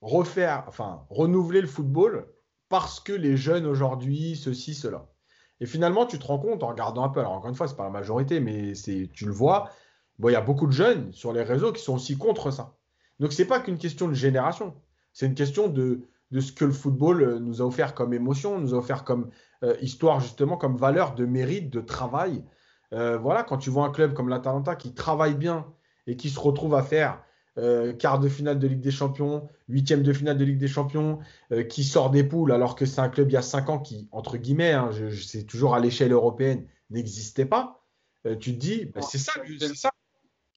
refaire, 0.00 0.64
enfin, 0.68 1.06
renouveler 1.10 1.60
le 1.60 1.66
football 1.66 2.26
parce 2.68 3.00
que 3.00 3.12
les 3.12 3.36
jeunes 3.36 3.66
aujourd'hui, 3.66 4.36
ceci, 4.36 4.74
cela? 4.74 5.08
Et 5.60 5.66
finalement, 5.66 6.06
tu 6.06 6.18
te 6.18 6.24
rends 6.24 6.38
compte 6.38 6.62
en 6.62 6.68
regardant 6.68 7.04
un 7.04 7.08
peu, 7.08 7.20
alors 7.20 7.32
encore 7.32 7.50
une 7.50 7.56
fois, 7.56 7.66
c'est 7.66 7.76
pas 7.76 7.84
la 7.84 7.90
majorité, 7.90 8.40
mais 8.40 8.74
c'est, 8.74 9.10
tu 9.12 9.26
le 9.26 9.32
vois, 9.32 9.70
Bon, 10.18 10.28
il 10.28 10.32
y 10.32 10.36
a 10.36 10.40
beaucoup 10.40 10.66
de 10.66 10.72
jeunes 10.72 11.12
sur 11.12 11.32
les 11.32 11.42
réseaux 11.42 11.72
qui 11.72 11.82
sont 11.82 11.94
aussi 11.94 12.18
contre 12.18 12.50
ça. 12.50 12.76
Donc, 13.20 13.32
ce 13.32 13.42
n'est 13.42 13.48
pas 13.48 13.60
qu'une 13.60 13.78
question 13.78 14.08
de 14.08 14.14
génération. 14.14 14.74
C'est 15.12 15.26
une 15.26 15.34
question 15.34 15.68
de, 15.68 16.02
de, 16.30 16.40
ce 16.40 16.52
que 16.52 16.64
le 16.64 16.72
football 16.72 17.22
euh, 17.22 17.38
nous 17.38 17.60
a 17.60 17.64
offert 17.64 17.94
comme 17.94 18.12
émotion, 18.12 18.60
nous 18.60 18.74
a 18.74 18.78
offert 18.78 19.04
comme 19.04 19.30
euh, 19.64 19.74
histoire, 19.80 20.20
justement, 20.20 20.56
comme 20.56 20.76
valeur 20.76 21.14
de 21.14 21.24
mérite, 21.24 21.70
de 21.70 21.80
travail. 21.80 22.44
Euh, 22.92 23.18
voilà, 23.18 23.42
quand 23.42 23.58
tu 23.58 23.70
vois 23.70 23.84
un 23.84 23.90
club 23.90 24.14
comme 24.14 24.28
l'Atalanta 24.28 24.76
qui 24.76 24.94
travaille 24.94 25.34
bien 25.34 25.66
et 26.06 26.16
qui 26.16 26.30
se 26.30 26.38
retrouve 26.38 26.74
à 26.74 26.82
faire 26.82 27.22
quart 27.98 28.20
de 28.20 28.28
finale 28.28 28.60
de 28.60 28.68
Ligue 28.68 28.80
des 28.80 28.92
Champions, 28.92 29.48
huitième 29.68 30.04
de 30.04 30.12
finale 30.12 30.38
de 30.38 30.44
Ligue 30.44 30.58
des 30.58 30.68
Champions, 30.68 31.18
qui 31.68 31.82
sort 31.82 32.10
des 32.10 32.22
poules 32.22 32.52
alors 32.52 32.76
que 32.76 32.86
c'est 32.86 33.00
un 33.00 33.08
club 33.08 33.30
il 33.30 33.32
y 33.32 33.36
a 33.36 33.42
cinq 33.42 33.68
ans 33.68 33.80
qui, 33.80 34.08
entre 34.12 34.36
guillemets, 34.36 34.74
hein, 34.74 34.90
je, 34.92 35.08
c'est 35.20 35.42
toujours 35.42 35.74
à 35.74 35.80
l'échelle 35.80 36.12
européenne, 36.12 36.68
n'existait 36.90 37.46
pas. 37.46 37.84
tu 38.38 38.54
te 38.54 38.60
dis, 38.60 38.84
bah, 38.84 39.02
c'est 39.02 39.18
ça, 39.18 39.32
c'est 39.58 39.74
ça 39.74 39.90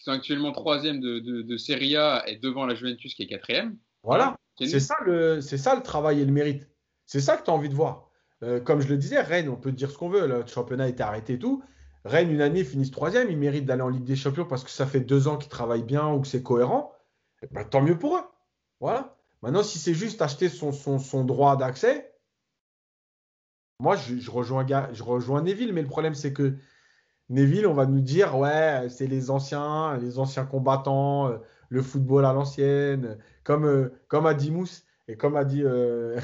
qui 0.01 0.05
sont 0.05 0.11
actuellement 0.13 0.51
troisième 0.51 0.99
de, 0.99 1.19
de, 1.19 1.57
Serie 1.57 1.95
A 1.95 2.27
et 2.27 2.37
devant 2.37 2.65
la 2.65 2.73
Juventus 2.73 3.13
qui 3.13 3.21
est 3.21 3.27
quatrième. 3.27 3.77
Voilà, 4.01 4.35
c'est 4.57 4.79
ça, 4.79 4.95
le, 5.05 5.41
ça 5.41 5.75
le 5.75 5.83
travail 5.83 6.21
et 6.21 6.25
le 6.25 6.31
mérite. 6.31 6.67
C'est 7.05 7.19
ça 7.19 7.37
que 7.37 7.45
tu 7.45 7.51
as 7.51 7.53
envie 7.53 7.69
de 7.69 7.75
voir. 7.75 8.09
Euh, 8.41 8.59
comme 8.59 8.81
je 8.81 8.87
le 8.87 8.97
disais, 8.97 9.21
Rennes, 9.21 9.47
on 9.47 9.57
peut 9.57 9.71
dire 9.71 9.91
ce 9.91 9.99
qu'on 9.99 10.09
veut, 10.09 10.25
le 10.25 10.43
championnat 10.47 10.87
était 10.87 11.03
arrêté 11.03 11.33
et 11.33 11.39
tout. 11.39 11.61
Rennes, 12.03 12.31
une 12.31 12.41
année, 12.41 12.63
finissent 12.63 12.89
troisième, 12.89 13.29
ils 13.29 13.37
méritent 13.37 13.65
d'aller 13.65 13.83
en 13.83 13.89
Ligue 13.89 14.03
des 14.03 14.15
Champions 14.15 14.45
parce 14.45 14.63
que 14.63 14.71
ça 14.71 14.87
fait 14.87 15.01
deux 15.01 15.27
ans 15.27 15.37
qu'ils 15.37 15.51
travaillent 15.51 15.83
bien 15.83 16.11
ou 16.11 16.21
que 16.21 16.27
c'est 16.27 16.41
cohérent. 16.41 16.91
Eh 17.43 17.47
ben, 17.51 17.63
tant 17.63 17.83
mieux 17.83 17.99
pour 17.99 18.17
eux. 18.17 18.23
Voilà. 18.79 19.15
Maintenant, 19.43 19.61
si 19.61 19.77
c'est 19.77 19.93
juste 19.93 20.23
acheter 20.23 20.49
son, 20.49 20.71
son, 20.71 20.97
son 20.97 21.23
droit 21.25 21.57
d'accès, 21.57 22.11
moi, 23.79 23.95
je, 23.95 24.17
je, 24.17 24.31
rejoins, 24.31 24.65
je 24.93 25.03
rejoins 25.03 25.43
Neville, 25.43 25.73
mais 25.73 25.83
le 25.83 25.87
problème, 25.87 26.15
c'est 26.15 26.33
que 26.33 26.55
Neville, 27.31 27.65
on 27.65 27.73
va 27.73 27.85
nous 27.85 28.01
dire, 28.01 28.37
ouais, 28.37 28.87
c'est 28.89 29.07
les 29.07 29.31
anciens, 29.31 29.97
les 29.97 30.19
anciens 30.19 30.45
combattants, 30.45 31.29
euh, 31.29 31.37
le 31.69 31.81
football 31.81 32.25
à 32.25 32.33
l'ancienne, 32.33 33.17
comme, 33.45 33.65
euh, 33.65 33.93
comme 34.09 34.25
a 34.25 34.33
dit 34.33 34.51
Mousse 34.51 34.83
et 35.07 35.15
comme 35.15 35.37
a 35.37 35.45
dit 35.45 35.63
euh, 35.63 36.19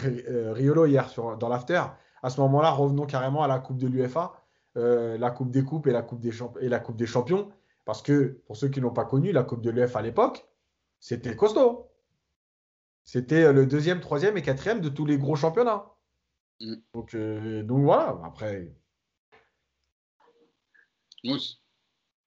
Riolo 0.53 0.85
hier 0.85 1.07
sur, 1.09 1.37
dans 1.37 1.47
l'after. 1.47 1.81
À 2.23 2.29
ce 2.29 2.41
moment-là, 2.41 2.71
revenons 2.71 3.05
carrément 3.05 3.41
à 3.41 3.47
la 3.47 3.57
Coupe 3.59 3.77
de 3.77 3.87
l'UFA, 3.87 4.43
la 4.75 5.31
Coupe 5.31 5.49
des 5.49 5.63
Coupes 5.63 5.87
et 5.87 5.91
la 5.91 6.01
Coupe 6.01 6.19
des, 6.19 6.31
et 6.59 6.69
la 6.69 6.79
coupe 6.79 6.97
des 6.97 7.05
Champions. 7.05 7.49
Parce 7.85 8.01
que, 8.01 8.41
pour 8.45 8.57
ceux 8.57 8.67
qui 8.67 8.81
n'ont 8.81 8.91
pas 8.91 9.05
connu, 9.05 9.31
la 9.31 9.43
Coupe 9.43 9.61
de 9.61 9.69
l'UFA 9.69 9.99
à 9.99 10.01
l'époque, 10.01 10.45
c'était 10.99 11.35
costaud. 11.35 11.89
C'était 13.05 13.53
le 13.53 13.65
deuxième, 13.65 14.01
troisième 14.01 14.37
et 14.37 14.41
quatrième 14.41 14.81
de 14.81 14.89
tous 14.89 15.05
les 15.05 15.17
gros 15.17 15.37
championnats. 15.37 15.85
Mm. 16.59 16.75
Donc, 16.93 17.15
donc 17.15 17.83
voilà, 17.83 18.19
après, 18.25 18.73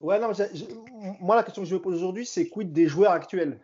Ouais, 0.01 0.19
non, 0.19 0.33
moi, 1.21 1.37
la 1.37 1.43
question 1.43 1.63
que 1.63 1.69
je 1.69 1.75
me 1.75 1.81
pose 1.81 1.95
aujourd'hui, 1.95 2.25
c'est 2.25 2.49
quid 2.49 2.73
des 2.73 2.87
joueurs 2.87 3.13
actuels? 3.13 3.61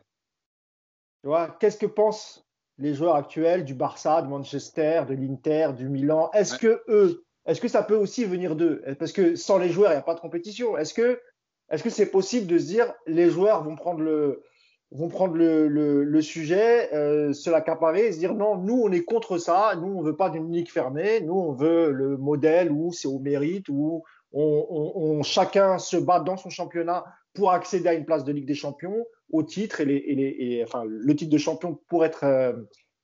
Tu 1.23 1.29
vois, 1.29 1.57
qu'est-ce 1.59 1.79
que 1.79 1.87
pensent 1.87 2.47
les 2.79 2.95
joueurs 2.95 3.17
actuels 3.17 3.65
du 3.65 3.75
Barça, 3.75 4.21
de 4.21 4.29
Manchester, 4.29 5.05
de 5.09 5.15
l'Inter, 5.15 5.71
du 5.75 5.89
Milan? 5.89 6.31
Est-ce 6.35 6.59
que 6.59 6.83
eux, 6.89 7.25
est-ce 7.47 7.61
que 7.61 7.69
ça 7.69 7.83
peut 7.83 7.97
aussi 7.97 8.25
venir 8.25 8.55
d'eux? 8.55 8.83
Parce 8.99 9.13
que 9.13 9.35
sans 9.35 9.59
les 9.59 9.71
joueurs, 9.71 9.93
il 9.93 9.95
n'y 9.95 10.01
a 10.01 10.03
pas 10.03 10.15
de 10.15 10.21
compétition. 10.21 10.77
Est-ce 10.77 10.93
que 10.93 11.21
est-ce 11.71 11.83
que 11.83 11.91
c'est 11.91 12.11
possible 12.11 12.47
de 12.47 12.59
se 12.59 12.67
dire 12.67 12.93
les 13.07 13.29
joueurs 13.29 13.65
vont 13.65 13.75
prendre 13.75 14.01
le 14.01 14.43
vont 14.93 15.09
prendre 15.09 15.35
le, 15.35 15.67
le, 15.67 16.23
sujet, 16.23 16.95
euh, 16.95 17.33
se 17.33 17.51
l'accaparer 17.51 18.07
et 18.07 18.13
se 18.13 18.19
dire 18.19 18.35
non, 18.35 18.57
nous 18.57 18.81
on 18.85 18.93
est 18.93 19.03
contre 19.03 19.37
ça, 19.37 19.75
nous 19.77 19.89
on 19.89 20.01
veut 20.01 20.15
pas 20.15 20.31
d'une 20.31 20.53
ligue 20.53 20.71
fermée, 20.71 21.21
nous 21.23 21.35
on 21.35 21.53
veut 21.53 21.91
le 21.91 22.17
modèle 22.17 22.71
où 22.71 22.93
c'est 22.93 23.09
au 23.09 23.19
mérite, 23.19 23.69
où 23.69 24.05
on, 24.37 25.23
chacun 25.23 25.79
se 25.79 25.97
bat 25.97 26.21
dans 26.21 26.37
son 26.37 26.51
championnat 26.51 27.05
pour 27.35 27.53
accéder 27.53 27.89
à 27.89 27.95
une 27.95 28.05
place 28.05 28.25
de 28.25 28.33
Ligue 28.33 28.47
des 28.47 28.55
Champions, 28.55 29.05
au 29.33 29.43
titre, 29.43 29.81
et, 29.81 30.65
le 30.87 31.17
titre 31.17 31.31
de 31.31 31.39
champion 31.39 31.79
pour 31.89 32.05
être 32.05 32.25
euh, 32.25 32.53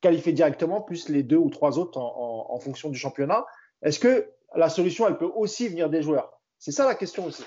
qualifié 0.00 0.32
directement, 0.32 0.82
plus 0.82 1.08
les 1.08 1.22
deux 1.22 1.36
ou 1.36 1.50
trois 1.50 1.78
autres 1.78 1.98
en, 1.98 2.58
fonction 2.58 2.90
du 2.90 2.98
championnat. 2.98 3.46
Est-ce 3.82 3.98
que 3.98 4.30
la 4.54 4.68
solution, 4.68 5.08
elle 5.08 5.16
peut 5.16 5.30
aussi 5.34 5.68
venir 5.68 5.90
des 5.90 6.02
joueurs? 6.02 6.40
C'est 6.58 6.72
ça 6.72 6.86
la 6.86 6.94
question 6.94 7.24
aussi. 7.24 7.44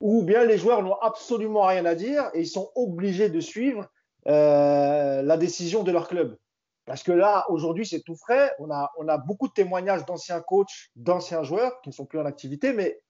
Ou 0.00 0.22
bien 0.22 0.44
les 0.44 0.58
joueurs 0.58 0.82
n'ont 0.82 0.98
absolument 1.00 1.62
rien 1.62 1.84
à 1.84 1.94
dire 1.94 2.28
et 2.34 2.40
ils 2.40 2.48
sont 2.48 2.70
obligés 2.74 3.30
de 3.30 3.40
suivre 3.40 3.88
euh, 4.26 5.22
la 5.22 5.36
décision 5.36 5.84
de 5.84 5.92
leur 5.92 6.08
club. 6.08 6.36
Parce 6.84 7.02
que 7.02 7.12
là, 7.12 7.46
aujourd'hui, 7.48 7.86
c'est 7.86 8.02
tout 8.02 8.16
frais. 8.16 8.52
On 8.58 8.70
a, 8.70 8.90
a 9.08 9.18
beaucoup 9.18 9.46
de 9.46 9.52
témoignages 9.52 10.04
d'anciens 10.04 10.40
coachs, 10.40 10.90
d'anciens 10.96 11.44
joueurs 11.44 11.80
qui 11.82 11.90
ne 11.90 11.94
sont 11.94 12.06
plus 12.06 12.18
en 12.18 12.26
activité, 12.26 12.72
mais, 12.72 13.00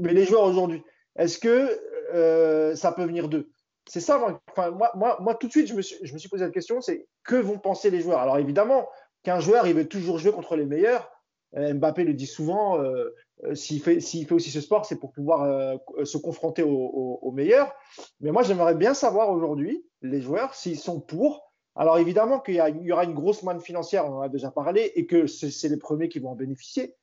mais 0.00 0.12
les 0.12 0.24
joueurs 0.24 0.44
aujourd'hui, 0.44 0.82
est-ce 1.16 1.38
que 1.38 1.80
euh, 2.14 2.74
ça 2.74 2.92
peut 2.92 3.04
venir 3.04 3.28
d'eux? 3.28 3.50
C'est 3.88 4.00
ça, 4.00 4.18
moi, 4.18 4.40
moi, 4.56 4.92
moi, 4.94 5.18
moi, 5.20 5.34
tout 5.34 5.46
de 5.46 5.52
suite, 5.52 5.66
je 5.66 5.74
me 5.74 5.82
suis, 5.82 5.96
je 6.02 6.12
me 6.12 6.18
suis 6.18 6.28
posé 6.28 6.44
la 6.44 6.50
question, 6.50 6.80
c'est 6.80 7.06
que 7.24 7.36
vont 7.36 7.58
penser 7.58 7.90
les 7.90 8.00
joueurs? 8.00 8.20
Alors 8.20 8.38
évidemment, 8.38 8.88
qu'un 9.22 9.40
joueur, 9.40 9.66
il 9.66 9.74
veut 9.74 9.88
toujours 9.88 10.18
jouer 10.18 10.32
contre 10.32 10.56
les 10.56 10.66
meilleurs. 10.66 11.10
Euh, 11.56 11.74
Mbappé 11.74 12.04
le 12.04 12.14
dit 12.14 12.26
souvent, 12.26 12.80
euh, 12.80 13.14
s'il 13.54 13.80
fait, 13.82 14.00
fait, 14.00 14.32
aussi 14.32 14.50
ce 14.50 14.60
sport, 14.60 14.86
c'est 14.86 15.00
pour 15.00 15.12
pouvoir 15.12 15.78
se 16.04 16.18
confronter 16.18 16.62
aux 16.62 17.32
meilleurs. 17.32 17.74
Mais 18.20 18.30
moi, 18.30 18.42
j'aimerais 18.42 18.74
bien 18.74 18.94
savoir 18.94 19.30
aujourd'hui, 19.30 19.84
les 20.02 20.20
joueurs, 20.20 20.54
s'ils 20.54 20.78
sont 20.78 21.00
pour 21.00 21.50
alors 21.76 21.98
évidemment 21.98 22.40
qu'il 22.40 22.54
y, 22.56 22.92
aura 22.92 23.04
une 23.04 23.14
grosse 23.14 23.42
manne 23.42 23.60
financière, 23.60 24.06
on 24.06 24.18
en 24.18 24.20
a 24.20 24.28
déjà 24.28 24.50
parlé, 24.50 24.92
et 24.96 25.06
que 25.06 25.26
c'est 25.26 25.68
les 25.68 25.76
premiers 25.76 26.08
qui 26.08 26.18
vont 26.18 26.30
en 26.30 26.34
bénéficier. 26.34 26.94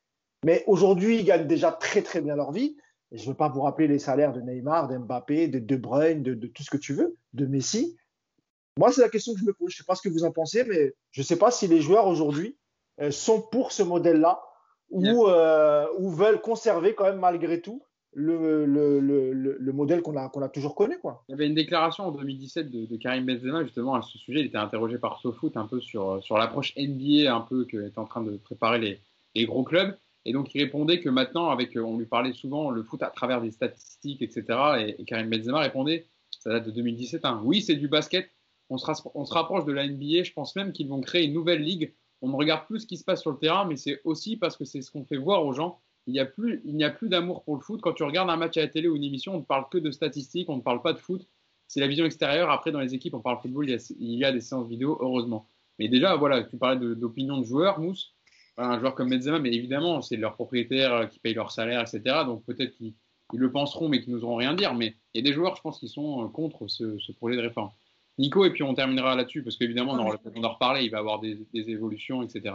Mais 0.44 0.64
aujourd'hui, 0.66 1.18
ils 1.18 1.24
gagnent 1.24 1.46
déjà 1.46 1.72
très 1.72 2.02
très 2.02 2.20
bien 2.20 2.36
leur 2.36 2.52
vie. 2.52 2.76
Et 3.10 3.18
je 3.18 3.24
ne 3.24 3.30
veux 3.30 3.36
pas 3.36 3.48
vous 3.48 3.62
rappeler 3.62 3.88
les 3.88 3.98
salaires 3.98 4.32
de 4.32 4.40
Neymar, 4.40 4.88
d'Mbappé, 4.88 5.48
de 5.48 5.58
De 5.58 5.76
Bruyne, 5.76 6.22
de, 6.22 6.46
tout 6.46 6.62
ce 6.62 6.70
que 6.70 6.76
tu 6.76 6.92
veux, 6.92 7.16
de 7.32 7.46
Messi. 7.46 7.96
Moi, 8.76 8.92
c'est 8.92 9.00
la 9.00 9.08
question 9.08 9.32
que 9.32 9.40
je 9.40 9.44
me 9.44 9.52
pose. 9.52 9.70
Je 9.70 9.76
ne 9.76 9.78
sais 9.78 9.86
pas 9.86 9.94
ce 9.94 10.02
que 10.02 10.08
vous 10.12 10.24
en 10.24 10.30
pensez, 10.30 10.64
mais 10.64 10.94
je 11.10 11.20
ne 11.22 11.24
sais 11.24 11.36
pas 11.36 11.50
si 11.50 11.66
les 11.66 11.80
joueurs 11.80 12.06
aujourd'hui 12.06 12.56
euh, 13.00 13.10
sont 13.10 13.40
pour 13.40 13.72
ce 13.72 13.82
modèle-là 13.82 14.40
ou, 14.90 15.26
euh, 15.26 15.86
ou 15.98 16.10
veulent 16.10 16.40
conserver 16.40 16.94
quand 16.94 17.04
même 17.04 17.18
malgré 17.18 17.60
tout 17.60 17.82
le, 18.14 18.64
le, 18.64 19.00
le, 19.00 19.32
le 19.32 19.72
modèle 19.72 20.02
qu'on 20.02 20.16
a, 20.16 20.48
toujours 20.48 20.74
connu. 20.74 20.98
Quoi. 20.98 21.22
Il 21.28 21.32
y 21.32 21.34
avait 21.34 21.46
une 21.46 21.54
déclaration 21.54 22.04
en 22.04 22.12
2017 22.12 22.70
de, 22.70 22.86
de, 22.86 22.96
Karim 22.96 23.26
Benzema 23.26 23.62
justement 23.62 23.94
à 23.94 24.02
ce 24.02 24.18
sujet. 24.18 24.40
Il 24.40 24.46
était 24.46 24.58
interrogé 24.58 24.98
par 24.98 25.20
SoFoot 25.20 25.56
un 25.56 25.66
peu 25.66 25.80
sur, 25.80 26.22
sur 26.22 26.38
l'approche 26.38 26.74
NBA 26.76 27.34
un 27.34 27.40
peu 27.42 27.64
que 27.64 27.86
est 27.86 27.98
en 27.98 28.04
train 28.04 28.22
de 28.22 28.36
préparer 28.36 28.78
les, 28.78 29.00
les, 29.34 29.46
gros 29.46 29.62
clubs. 29.62 29.96
Et 30.24 30.32
donc 30.32 30.54
il 30.54 30.62
répondait 30.62 31.00
que 31.00 31.08
maintenant, 31.08 31.50
avec, 31.50 31.76
on 31.76 31.96
lui 31.98 32.06
parlait 32.06 32.32
souvent 32.32 32.70
le 32.70 32.82
foot 32.82 33.02
à 33.02 33.10
travers 33.10 33.40
des 33.40 33.50
statistiques, 33.50 34.22
etc. 34.22 34.44
Et, 34.98 35.04
Karim 35.04 35.30
Benzema 35.30 35.60
répondait, 35.60 36.06
ça 36.30 36.50
date 36.50 36.66
de 36.66 36.70
2017, 36.70 37.24
hein, 37.24 37.40
oui 37.44 37.62
c'est 37.62 37.76
du 37.76 37.88
basket, 37.88 38.30
on 38.70 38.76
se, 38.76 39.32
rapproche 39.32 39.64
de 39.64 39.72
la 39.72 39.86
NBA, 39.86 40.24
je 40.24 40.32
pense 40.32 40.54
même 40.54 40.72
qu'ils 40.72 40.88
vont 40.88 41.00
créer 41.00 41.24
une 41.24 41.32
nouvelle 41.32 41.62
ligue. 41.62 41.94
On 42.20 42.28
ne 42.28 42.36
regarde 42.36 42.66
plus 42.66 42.80
ce 42.80 42.86
qui 42.86 42.98
se 42.98 43.04
passe 43.04 43.22
sur 43.22 43.30
le 43.30 43.38
terrain, 43.38 43.64
mais 43.64 43.76
c'est 43.76 44.00
aussi 44.04 44.36
parce 44.36 44.56
que 44.56 44.64
c'est 44.64 44.82
ce 44.82 44.90
qu'on 44.90 45.04
fait 45.04 45.16
voir 45.16 45.46
aux 45.46 45.52
gens 45.52 45.80
il 46.08 46.12
n'y 46.12 46.20
a 46.20 46.24
plus, 46.24 46.62
plus 46.96 47.08
d'amour 47.10 47.44
pour 47.44 47.54
le 47.54 47.60
foot. 47.60 47.82
Quand 47.82 47.92
tu 47.92 48.02
regardes 48.02 48.30
un 48.30 48.36
match 48.36 48.56
à 48.56 48.62
la 48.62 48.68
télé 48.68 48.88
ou 48.88 48.96
une 48.96 49.04
émission, 49.04 49.34
on 49.34 49.40
ne 49.40 49.44
parle 49.44 49.68
que 49.70 49.76
de 49.76 49.90
statistiques, 49.90 50.48
on 50.48 50.56
ne 50.56 50.62
parle 50.62 50.80
pas 50.80 50.94
de 50.94 50.98
foot. 50.98 51.28
C'est 51.66 51.80
la 51.80 51.86
vision 51.86 52.06
extérieure. 52.06 52.50
Après, 52.50 52.72
dans 52.72 52.80
les 52.80 52.94
équipes, 52.94 53.12
on 53.12 53.20
parle 53.20 53.38
football, 53.42 53.68
il 53.68 54.14
y 54.14 54.24
a, 54.24 54.32
des 54.32 54.40
séances 54.40 54.66
vidéo, 54.66 54.96
heureusement. 55.02 55.46
Mais 55.78 55.88
déjà, 55.88 56.16
voilà, 56.16 56.42
tu 56.44 56.56
parlais 56.56 56.80
d'opinion 56.96 57.38
de, 57.38 57.44
joueurs, 57.44 57.78
Mousse. 57.78 58.14
Un 58.58 58.78
joueur 58.78 58.94
comme 58.94 59.10
Benzema, 59.10 59.38
mais 59.38 59.52
évidemment, 59.52 60.02
c'est 60.02 60.16
leurs 60.16 60.34
propriétaires 60.34 61.08
qui 61.08 61.20
payent 61.20 61.34
leur 61.34 61.52
salaire, 61.52 61.80
etc. 61.80 62.24
Donc 62.26 62.44
peut-être 62.44 62.76
qu'ils 62.76 62.94
le 63.32 63.52
penseront, 63.52 63.88
mais 63.88 64.00
qu'ils 64.00 64.12
n'oseront 64.12 64.36
rien 64.36 64.54
dire. 64.54 64.74
Mais 64.74 64.96
il 65.14 65.24
y 65.24 65.26
a 65.26 65.30
des 65.30 65.32
joueurs, 65.32 65.56
je 65.56 65.62
pense, 65.62 65.78
qui 65.78 65.88
sont 65.88 66.24
euh, 66.24 66.28
contre 66.28 66.66
ce, 66.68 67.12
projet 67.12 67.36
de 67.36 67.42
réforme. 67.42 67.70
Nico, 68.18 68.44
et 68.44 68.50
puis 68.50 68.64
on 68.64 68.74
terminera 68.74 69.14
là-dessus, 69.14 69.44
parce 69.44 69.56
qu'évidemment, 69.56 69.92
on 69.92 69.98
aura 69.98 70.16
en 70.16 70.50
reparler, 70.50 70.82
il 70.82 70.90
va 70.90 70.98
y 70.98 71.00
avoir 71.00 71.20
des 71.20 71.46
évolutions, 71.54 72.22
etc. 72.22 72.52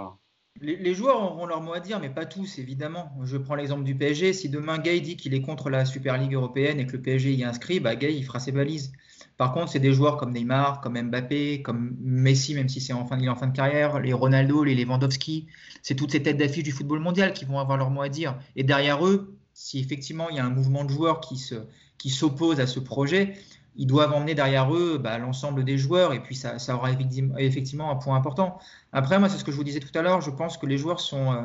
Les, 0.61 0.93
joueurs 0.93 1.21
auront 1.21 1.45
leur 1.47 1.61
mot 1.61 1.73
à 1.73 1.79
dire, 1.79 1.99
mais 1.99 2.09
pas 2.09 2.25
tous, 2.25 2.59
évidemment. 2.59 3.11
Je 3.23 3.37
prends 3.37 3.55
l'exemple 3.55 3.83
du 3.83 3.95
PSG. 3.95 4.33
Si 4.33 4.49
demain 4.49 4.77
Gay 4.77 4.99
dit 5.01 5.17
qu'il 5.17 5.33
est 5.33 5.41
contre 5.41 5.69
la 5.69 5.83
Super 5.83 6.17
League 6.17 6.33
européenne 6.33 6.79
et 6.79 6.85
que 6.85 6.93
le 6.93 7.01
PSG 7.01 7.33
y 7.33 7.41
est 7.41 7.45
inscrit, 7.45 7.79
bah 7.79 7.95
Gay 7.95 8.13
il 8.15 8.23
fera 8.23 8.39
ses 8.39 8.51
valises. 8.51 8.91
Par 9.37 9.51
contre, 9.53 9.71
c'est 9.71 9.79
des 9.79 9.93
joueurs 9.93 10.17
comme 10.17 10.31
Neymar, 10.31 10.81
comme 10.81 11.01
Mbappé, 11.01 11.61
comme 11.61 11.95
Messi, 11.99 12.53
même 12.53 12.69
si 12.69 12.79
c'est 12.79 12.93
en 12.93 13.05
fin, 13.05 13.17
de, 13.17 13.55
carrière, 13.55 13.99
les 13.99 14.13
Ronaldo, 14.13 14.63
les 14.63 14.75
Lewandowski, 14.75 15.47
c'est 15.81 15.95
toutes 15.95 16.11
ces 16.11 16.21
têtes 16.21 16.37
d'affiche 16.37 16.63
du 16.63 16.71
football 16.71 16.99
mondial 16.99 17.33
qui 17.33 17.45
vont 17.45 17.59
avoir 17.59 17.77
leur 17.77 17.89
mot 17.89 18.01
à 18.01 18.09
dire. 18.09 18.37
Et 18.55 18.63
derrière 18.63 19.05
eux, 19.05 19.35
si 19.53 19.79
effectivement 19.79 20.29
il 20.29 20.37
y 20.37 20.39
a 20.39 20.45
un 20.45 20.49
mouvement 20.49 20.83
de 20.85 20.89
joueurs 20.89 21.19
qui 21.19 22.09
s'oppose 22.09 22.59
à 22.59 22.67
ce 22.67 22.79
projet, 22.79 23.33
ils 23.75 23.87
doivent 23.87 24.13
emmener 24.13 24.35
derrière 24.35 24.73
eux 24.73 24.97
bah, 24.97 25.17
l'ensemble 25.17 25.63
des 25.63 25.77
joueurs 25.77 26.13
et 26.13 26.21
puis 26.21 26.35
ça, 26.35 26.57
aura 26.75 26.91
effectivement 27.37 27.89
un 27.91 27.95
point 27.95 28.15
important. 28.15 28.59
Après, 28.91 29.19
moi, 29.19 29.29
c'est 29.29 29.37
ce 29.37 29.43
que 29.43 29.51
je 29.51 29.57
vous 29.57 29.63
disais 29.63 29.79
tout 29.79 29.97
à 29.97 30.01
l'heure, 30.01 30.21
je 30.21 30.29
pense 30.29 30.57
que 30.57 30.65
les 30.65 30.77
joueurs 30.77 30.99
sont 30.99 31.33
euh, 31.33 31.43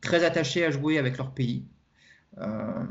très 0.00 0.24
attachés 0.24 0.64
à 0.64 0.70
jouer 0.70 0.98
avec 0.98 1.16
leur 1.16 1.32
pays. 1.32 1.64
Euh, 2.38 2.84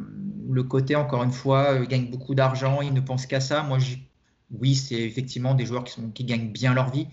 le 0.50 0.64
côté, 0.64 0.96
encore 0.96 1.24
une 1.24 1.32
fois, 1.32 1.78
ils 1.82 1.88
gagnent 1.88 2.10
beaucoup 2.10 2.36
d'argent, 2.36 2.82
ils 2.82 2.94
ne 2.94 3.02
pensent 3.02 3.26
qu'à 3.26 3.40
ça. 3.40 3.64
Moi, 3.64 3.78
oui, 4.52 4.76
c'est 4.76 5.02
effectivement 5.02 5.54
des 5.54 5.66
joueurs 5.66 5.84
qui, 5.84 6.24
gagnent 6.24 6.52
bien 6.52 6.74
leur 6.74 6.90
vie, 6.90 7.08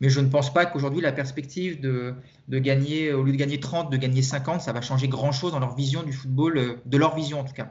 mais 0.00 0.08
je 0.08 0.20
ne 0.20 0.28
pense 0.28 0.52
pas 0.52 0.66
qu'aujourd'hui, 0.66 1.00
la 1.00 1.12
perspective 1.12 1.80
de, 1.80 2.14
gagner, 2.48 3.12
au 3.12 3.22
lieu 3.22 3.32
de 3.32 3.36
gagner 3.36 3.60
30, 3.60 3.90
de 3.90 3.96
gagner 3.96 4.22
50, 4.22 4.60
ça 4.60 4.72
va 4.72 4.80
changer 4.80 5.08
grand-chose 5.08 5.52
dans 5.52 5.60
leur 5.60 5.74
vision 5.74 6.02
du 6.02 6.12
football, 6.12 6.58
euh, 6.58 6.76
de 6.86 6.96
leur 6.96 7.14
vision 7.14 7.40
en 7.40 7.44
tout 7.44 7.54
cas. 7.54 7.70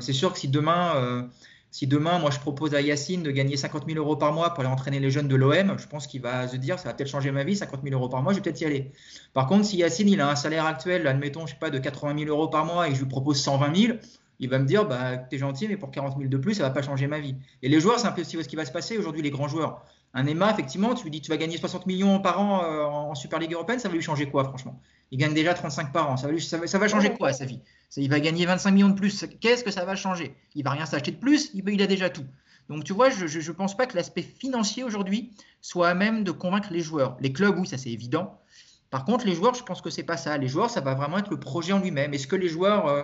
c'est 0.00 0.12
sûr 0.12 0.32
que 0.32 0.38
si 0.38 0.48
demain 0.48 1.28
Si 1.72 1.86
demain, 1.86 2.18
moi, 2.18 2.30
je 2.30 2.38
propose 2.38 2.74
à 2.74 2.82
Yacine 2.82 3.22
de 3.22 3.30
gagner 3.30 3.56
50 3.56 3.86
000 3.86 3.98
euros 3.98 4.16
par 4.16 4.34
mois 4.34 4.50
pour 4.50 4.60
aller 4.60 4.68
entraîner 4.68 5.00
les 5.00 5.10
jeunes 5.10 5.26
de 5.26 5.36
l'OM, 5.36 5.78
je 5.78 5.86
pense 5.86 6.06
qu'il 6.06 6.20
va 6.20 6.46
se 6.46 6.56
dire, 6.56 6.78
ça 6.78 6.90
va 6.90 6.94
peut-être 6.94 7.08
changer 7.08 7.32
ma 7.32 7.44
vie, 7.44 7.56
50 7.56 7.80
000 7.82 7.94
euros 7.94 8.10
par 8.10 8.22
mois, 8.22 8.34
je 8.34 8.38
vais 8.38 8.42
peut-être 8.42 8.60
y 8.60 8.66
aller. 8.66 8.92
Par 9.32 9.46
contre, 9.46 9.64
si 9.64 9.78
Yacine, 9.78 10.10
il 10.10 10.20
a 10.20 10.28
un 10.28 10.36
salaire 10.36 10.66
actuel, 10.66 11.06
admettons, 11.06 11.46
je 11.46 11.52
sais 11.52 11.58
pas, 11.58 11.70
de 11.70 11.78
80 11.78 12.18
000 12.26 12.30
euros 12.30 12.48
par 12.48 12.66
mois 12.66 12.88
et 12.88 12.90
que 12.90 12.96
je 12.96 13.00
lui 13.00 13.08
propose 13.08 13.40
120 13.40 13.74
000, 13.74 13.98
il 14.38 14.48
va 14.48 14.58
me 14.58 14.66
dire, 14.66 14.86
bah, 14.86 15.16
t'es 15.16 15.38
gentil, 15.38 15.68
mais 15.68 15.76
pour 15.76 15.90
40 15.90 16.16
000 16.16 16.28
de 16.28 16.36
plus, 16.36 16.54
ça 16.54 16.64
va 16.64 16.70
pas 16.70 16.82
changer 16.82 17.06
ma 17.06 17.20
vie. 17.20 17.36
Et 17.62 17.68
les 17.68 17.80
joueurs, 17.80 17.98
c'est 17.98 18.06
un 18.06 18.12
peu 18.12 18.24
ce 18.24 18.36
qui 18.36 18.56
va 18.56 18.64
se 18.64 18.72
passer 18.72 18.98
aujourd'hui, 18.98 19.22
les 19.22 19.30
grands 19.30 19.48
joueurs. 19.48 19.84
Un 20.14 20.26
Emma, 20.26 20.50
effectivement, 20.50 20.94
tu 20.94 21.04
lui 21.04 21.10
dis, 21.10 21.20
tu 21.20 21.30
vas 21.30 21.36
gagner 21.36 21.56
60 21.56 21.86
millions 21.86 22.20
par 22.20 22.40
an 22.40 22.64
euh, 22.64 22.82
en 22.82 23.14
Super 23.14 23.38
League 23.38 23.52
européenne, 23.52 23.78
ça 23.78 23.88
va 23.88 23.94
lui 23.94 24.02
changer 24.02 24.26
quoi, 24.26 24.44
franchement? 24.44 24.80
Il 25.10 25.18
gagne 25.18 25.34
déjà 25.34 25.54
35 25.54 25.92
par 25.92 26.10
an, 26.10 26.16
ça 26.16 26.28
va, 26.28 26.66
ça 26.66 26.78
va 26.78 26.88
changer 26.88 27.14
quoi 27.14 27.28
à 27.28 27.32
sa 27.32 27.44
vie? 27.44 27.60
Il 27.96 28.10
va 28.10 28.20
gagner 28.20 28.46
25 28.46 28.70
millions 28.72 28.88
de 28.88 28.94
plus, 28.94 29.26
qu'est-ce 29.40 29.64
que 29.64 29.70
ça 29.70 29.84
va 29.84 29.94
changer? 29.94 30.34
Il 30.54 30.64
va 30.64 30.70
rien 30.70 30.86
s'acheter 30.86 31.12
de 31.12 31.16
plus, 31.16 31.50
il 31.54 31.82
a 31.82 31.86
déjà 31.86 32.10
tout. 32.10 32.24
Donc 32.68 32.84
tu 32.84 32.92
vois, 32.92 33.10
je 33.10 33.24
ne 33.24 33.54
pense 33.54 33.76
pas 33.76 33.86
que 33.86 33.96
l'aspect 33.96 34.22
financier 34.22 34.84
aujourd'hui 34.84 35.30
soit 35.60 35.88
à 35.88 35.94
même 35.94 36.24
de 36.24 36.30
convaincre 36.30 36.68
les 36.72 36.80
joueurs. 36.80 37.16
Les 37.20 37.32
clubs, 37.32 37.58
oui, 37.58 37.66
ça 37.66 37.78
c'est 37.78 37.90
évident. 37.90 38.38
Par 38.90 39.04
contre, 39.04 39.26
les 39.26 39.34
joueurs, 39.34 39.54
je 39.54 39.62
pense 39.62 39.80
que 39.80 39.90
c'est 39.90 40.02
pas 40.02 40.16
ça. 40.16 40.36
Les 40.36 40.48
joueurs, 40.48 40.70
ça 40.70 40.80
va 40.80 40.94
vraiment 40.94 41.18
être 41.18 41.30
le 41.30 41.40
projet 41.40 41.72
en 41.72 41.78
lui-même. 41.78 42.12
Est-ce 42.12 42.26
que 42.26 42.36
les 42.36 42.48
joueurs 42.48 42.86
euh, 42.86 43.02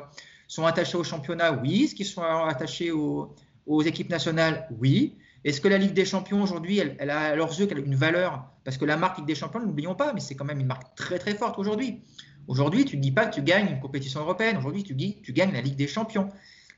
sont 0.48 0.66
attachés 0.66 0.96
au 0.96 1.04
championnat 1.04 1.52
Oui. 1.52 1.84
Est-ce 1.84 1.94
qu'ils 1.94 2.06
sont 2.06 2.22
attachés 2.22 2.90
aux, 2.90 3.36
équipes 3.82 4.10
nationales 4.10 4.66
Oui. 4.80 5.16
Est-ce 5.44 5.60
que 5.60 5.68
la 5.68 5.78
Ligue 5.78 5.92
des 5.92 6.04
Champions 6.04 6.42
aujourd'hui, 6.42 6.78
elle, 6.78 7.10
a 7.10 7.20
à 7.20 7.36
leurs 7.36 7.58
yeux 7.58 7.68
une 7.78 7.94
valeur? 7.94 8.44
Parce 8.64 8.76
que 8.76 8.84
la 8.84 8.96
marque 8.96 9.18
Ligue 9.18 9.26
des 9.26 9.36
Champions, 9.36 9.60
n'oublions 9.60 9.94
pas, 9.94 10.12
mais 10.12 10.20
c'est 10.20 10.34
quand 10.34 10.44
même 10.44 10.58
une 10.58 10.66
marque 10.66 10.96
très 10.96 11.18
très 11.18 11.34
forte 11.34 11.58
aujourd'hui. 11.58 12.02
Aujourd'hui, 12.48 12.84
tu 12.86 12.96
ne 12.96 13.02
dis 13.02 13.12
pas 13.12 13.26
que 13.26 13.34
tu 13.34 13.42
gagnes 13.42 13.68
une 13.68 13.80
compétition 13.80 14.20
européenne. 14.20 14.56
Aujourd'hui, 14.56 14.82
tu, 14.82 14.96
tu 14.96 15.32
gagnes 15.32 15.52
la 15.52 15.60
Ligue 15.60 15.76
des 15.76 15.86
Champions. 15.86 16.30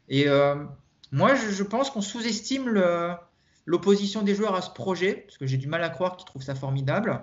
Et 0.08 0.28
euh, 0.28 0.56
moi, 1.12 1.34
je, 1.34 1.62
pense 1.62 1.90
qu'on 1.90 2.00
sous-estime 2.00 2.68
l'opposition 3.66 4.22
des 4.22 4.34
joueurs 4.34 4.54
à 4.54 4.62
ce 4.62 4.70
projet, 4.70 5.24
parce 5.26 5.38
que 5.38 5.46
j'ai 5.46 5.56
du 5.56 5.68
mal 5.68 5.82
à 5.82 5.90
croire 5.90 6.16
qu'ils 6.16 6.26
trouvent 6.26 6.42
ça 6.42 6.54
formidable. 6.54 7.22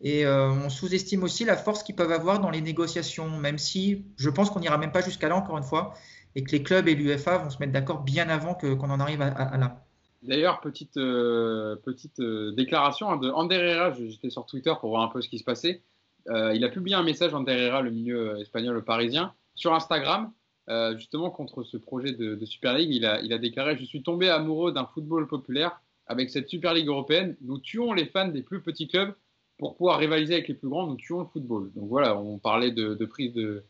Et 0.00 0.26
euh, 0.26 0.50
on 0.50 0.68
sous-estime 0.68 1.22
aussi 1.22 1.44
la 1.44 1.56
force 1.56 1.82
qu'ils 1.82 1.94
peuvent 1.94 2.12
avoir 2.12 2.40
dans 2.40 2.50
les 2.50 2.60
négociations, 2.60 3.28
même 3.38 3.58
si 3.58 4.04
je 4.16 4.28
pense 4.30 4.50
qu'on 4.50 4.60
n'ira 4.60 4.78
même 4.78 4.92
pas 4.92 5.00
jusqu'à 5.00 5.28
là, 5.28 5.36
encore 5.36 5.56
une 5.56 5.64
fois, 5.64 5.94
et 6.34 6.42
que 6.42 6.52
les 6.52 6.62
clubs 6.62 6.88
et 6.88 6.94
l'UFA 6.94 7.38
vont 7.38 7.50
se 7.50 7.58
mettre 7.58 7.72
d'accord 7.72 8.02
bien 8.02 8.28
avant 8.28 8.54
qu'on 8.54 8.90
en 8.90 9.00
arrive 9.00 9.22
à, 9.22 9.56
là. 9.56 9.84
D'ailleurs, 10.22 10.60
petite, 10.60 10.96
euh, 10.96 11.76
petite 11.76 12.18
euh, 12.20 12.52
déclaration 12.52 13.10
hein, 13.10 13.16
de 13.18 14.08
j'étais 14.08 14.30
sur 14.30 14.46
Twitter 14.46 14.72
pour 14.80 14.90
voir 14.90 15.02
un 15.02 15.08
peu 15.08 15.20
ce 15.20 15.28
qui 15.28 15.38
se 15.38 15.44
passait. 15.44 15.82
il 16.26 16.64
a 16.64 16.68
publié 16.70 16.96
un 16.96 17.02
message, 17.02 17.34
Ander 17.34 17.52
Herrera, 17.52 17.82
le 17.82 17.90
milieu 17.90 18.40
espagnol 18.40 18.82
parisien, 18.84 19.34
sur 19.54 19.74
Instagram, 19.74 20.32
euh, 20.70 20.96
justement 20.96 21.30
contre 21.30 21.62
ce 21.62 21.76
projet 21.76 22.12
de, 22.12 22.42
Super 22.46 22.74
League. 22.74 22.90
Il 22.90 23.04
a, 23.04 23.20
il 23.20 23.32
a, 23.32 23.38
déclaré 23.38 23.76
Je 23.76 23.84
suis 23.84 24.02
tombé 24.02 24.30
amoureux 24.30 24.72
d'un 24.72 24.86
football 24.86 25.26
populaire. 25.26 25.80
Avec 26.06 26.30
cette 26.30 26.48
Super 26.48 26.74
League 26.74 26.88
européenne, 26.88 27.36
nous 27.40 27.58
tuons 27.58 27.92
les 27.92 28.06
fans 28.06 28.28
des 28.28 28.42
plus 28.42 28.60
petits 28.60 28.88
clubs 28.88 29.14
pour 29.58 29.74
pouvoir 29.74 29.98
rivaliser 29.98 30.34
avec 30.34 30.48
les 30.48 30.54
plus 30.54 30.68
grands. 30.68 30.86
Nous 30.86 30.96
tuons 30.96 31.20
le 31.20 31.26
football. 31.26 31.70
Donc 31.74 31.88
voilà, 31.88 32.16
on 32.18 32.38
parlait 32.38 32.70
de, 32.70 33.04
prise 33.04 33.32
de. 33.32 33.64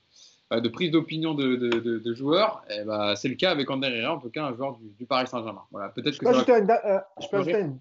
Euh, 0.52 0.60
de 0.60 0.68
prise 0.68 0.90
d'opinion 0.90 1.32
de, 1.32 2.12
joueurs, 2.12 2.62
eh 2.68 2.84
bah, 2.84 3.16
c'est 3.16 3.28
le 3.28 3.34
cas 3.34 3.50
avec 3.50 3.70
Ander 3.70 3.88
Herrera, 3.88 4.16
en 4.16 4.20
tout 4.20 4.28
cas 4.28 4.44
un 4.44 4.54
joueur 4.54 4.78
du, 4.98 5.06
Paris 5.06 5.26
Saint-Germain. 5.26 5.62
Voilà, 5.70 5.88
peut-être 5.88 6.18
que 6.18 6.26
je 6.26 6.30
peux 7.28 7.38
ajouter, 7.38 7.60
une, 7.60 7.78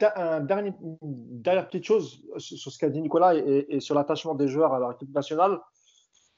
dernière 1.41 1.67
petite 1.67 1.83
chose 1.83 2.23
sur 2.37 2.71
ce 2.71 2.79
qu'a 2.79 2.89
dit 2.89 3.01
Nicolas 3.01 3.35
et, 3.35 3.65
et 3.67 3.79
sur 3.81 3.95
l'attachement 3.95 4.33
des 4.33 4.47
joueurs 4.47 4.73
à 4.73 4.91
l'équipe 4.91 5.13
nationale. 5.13 5.59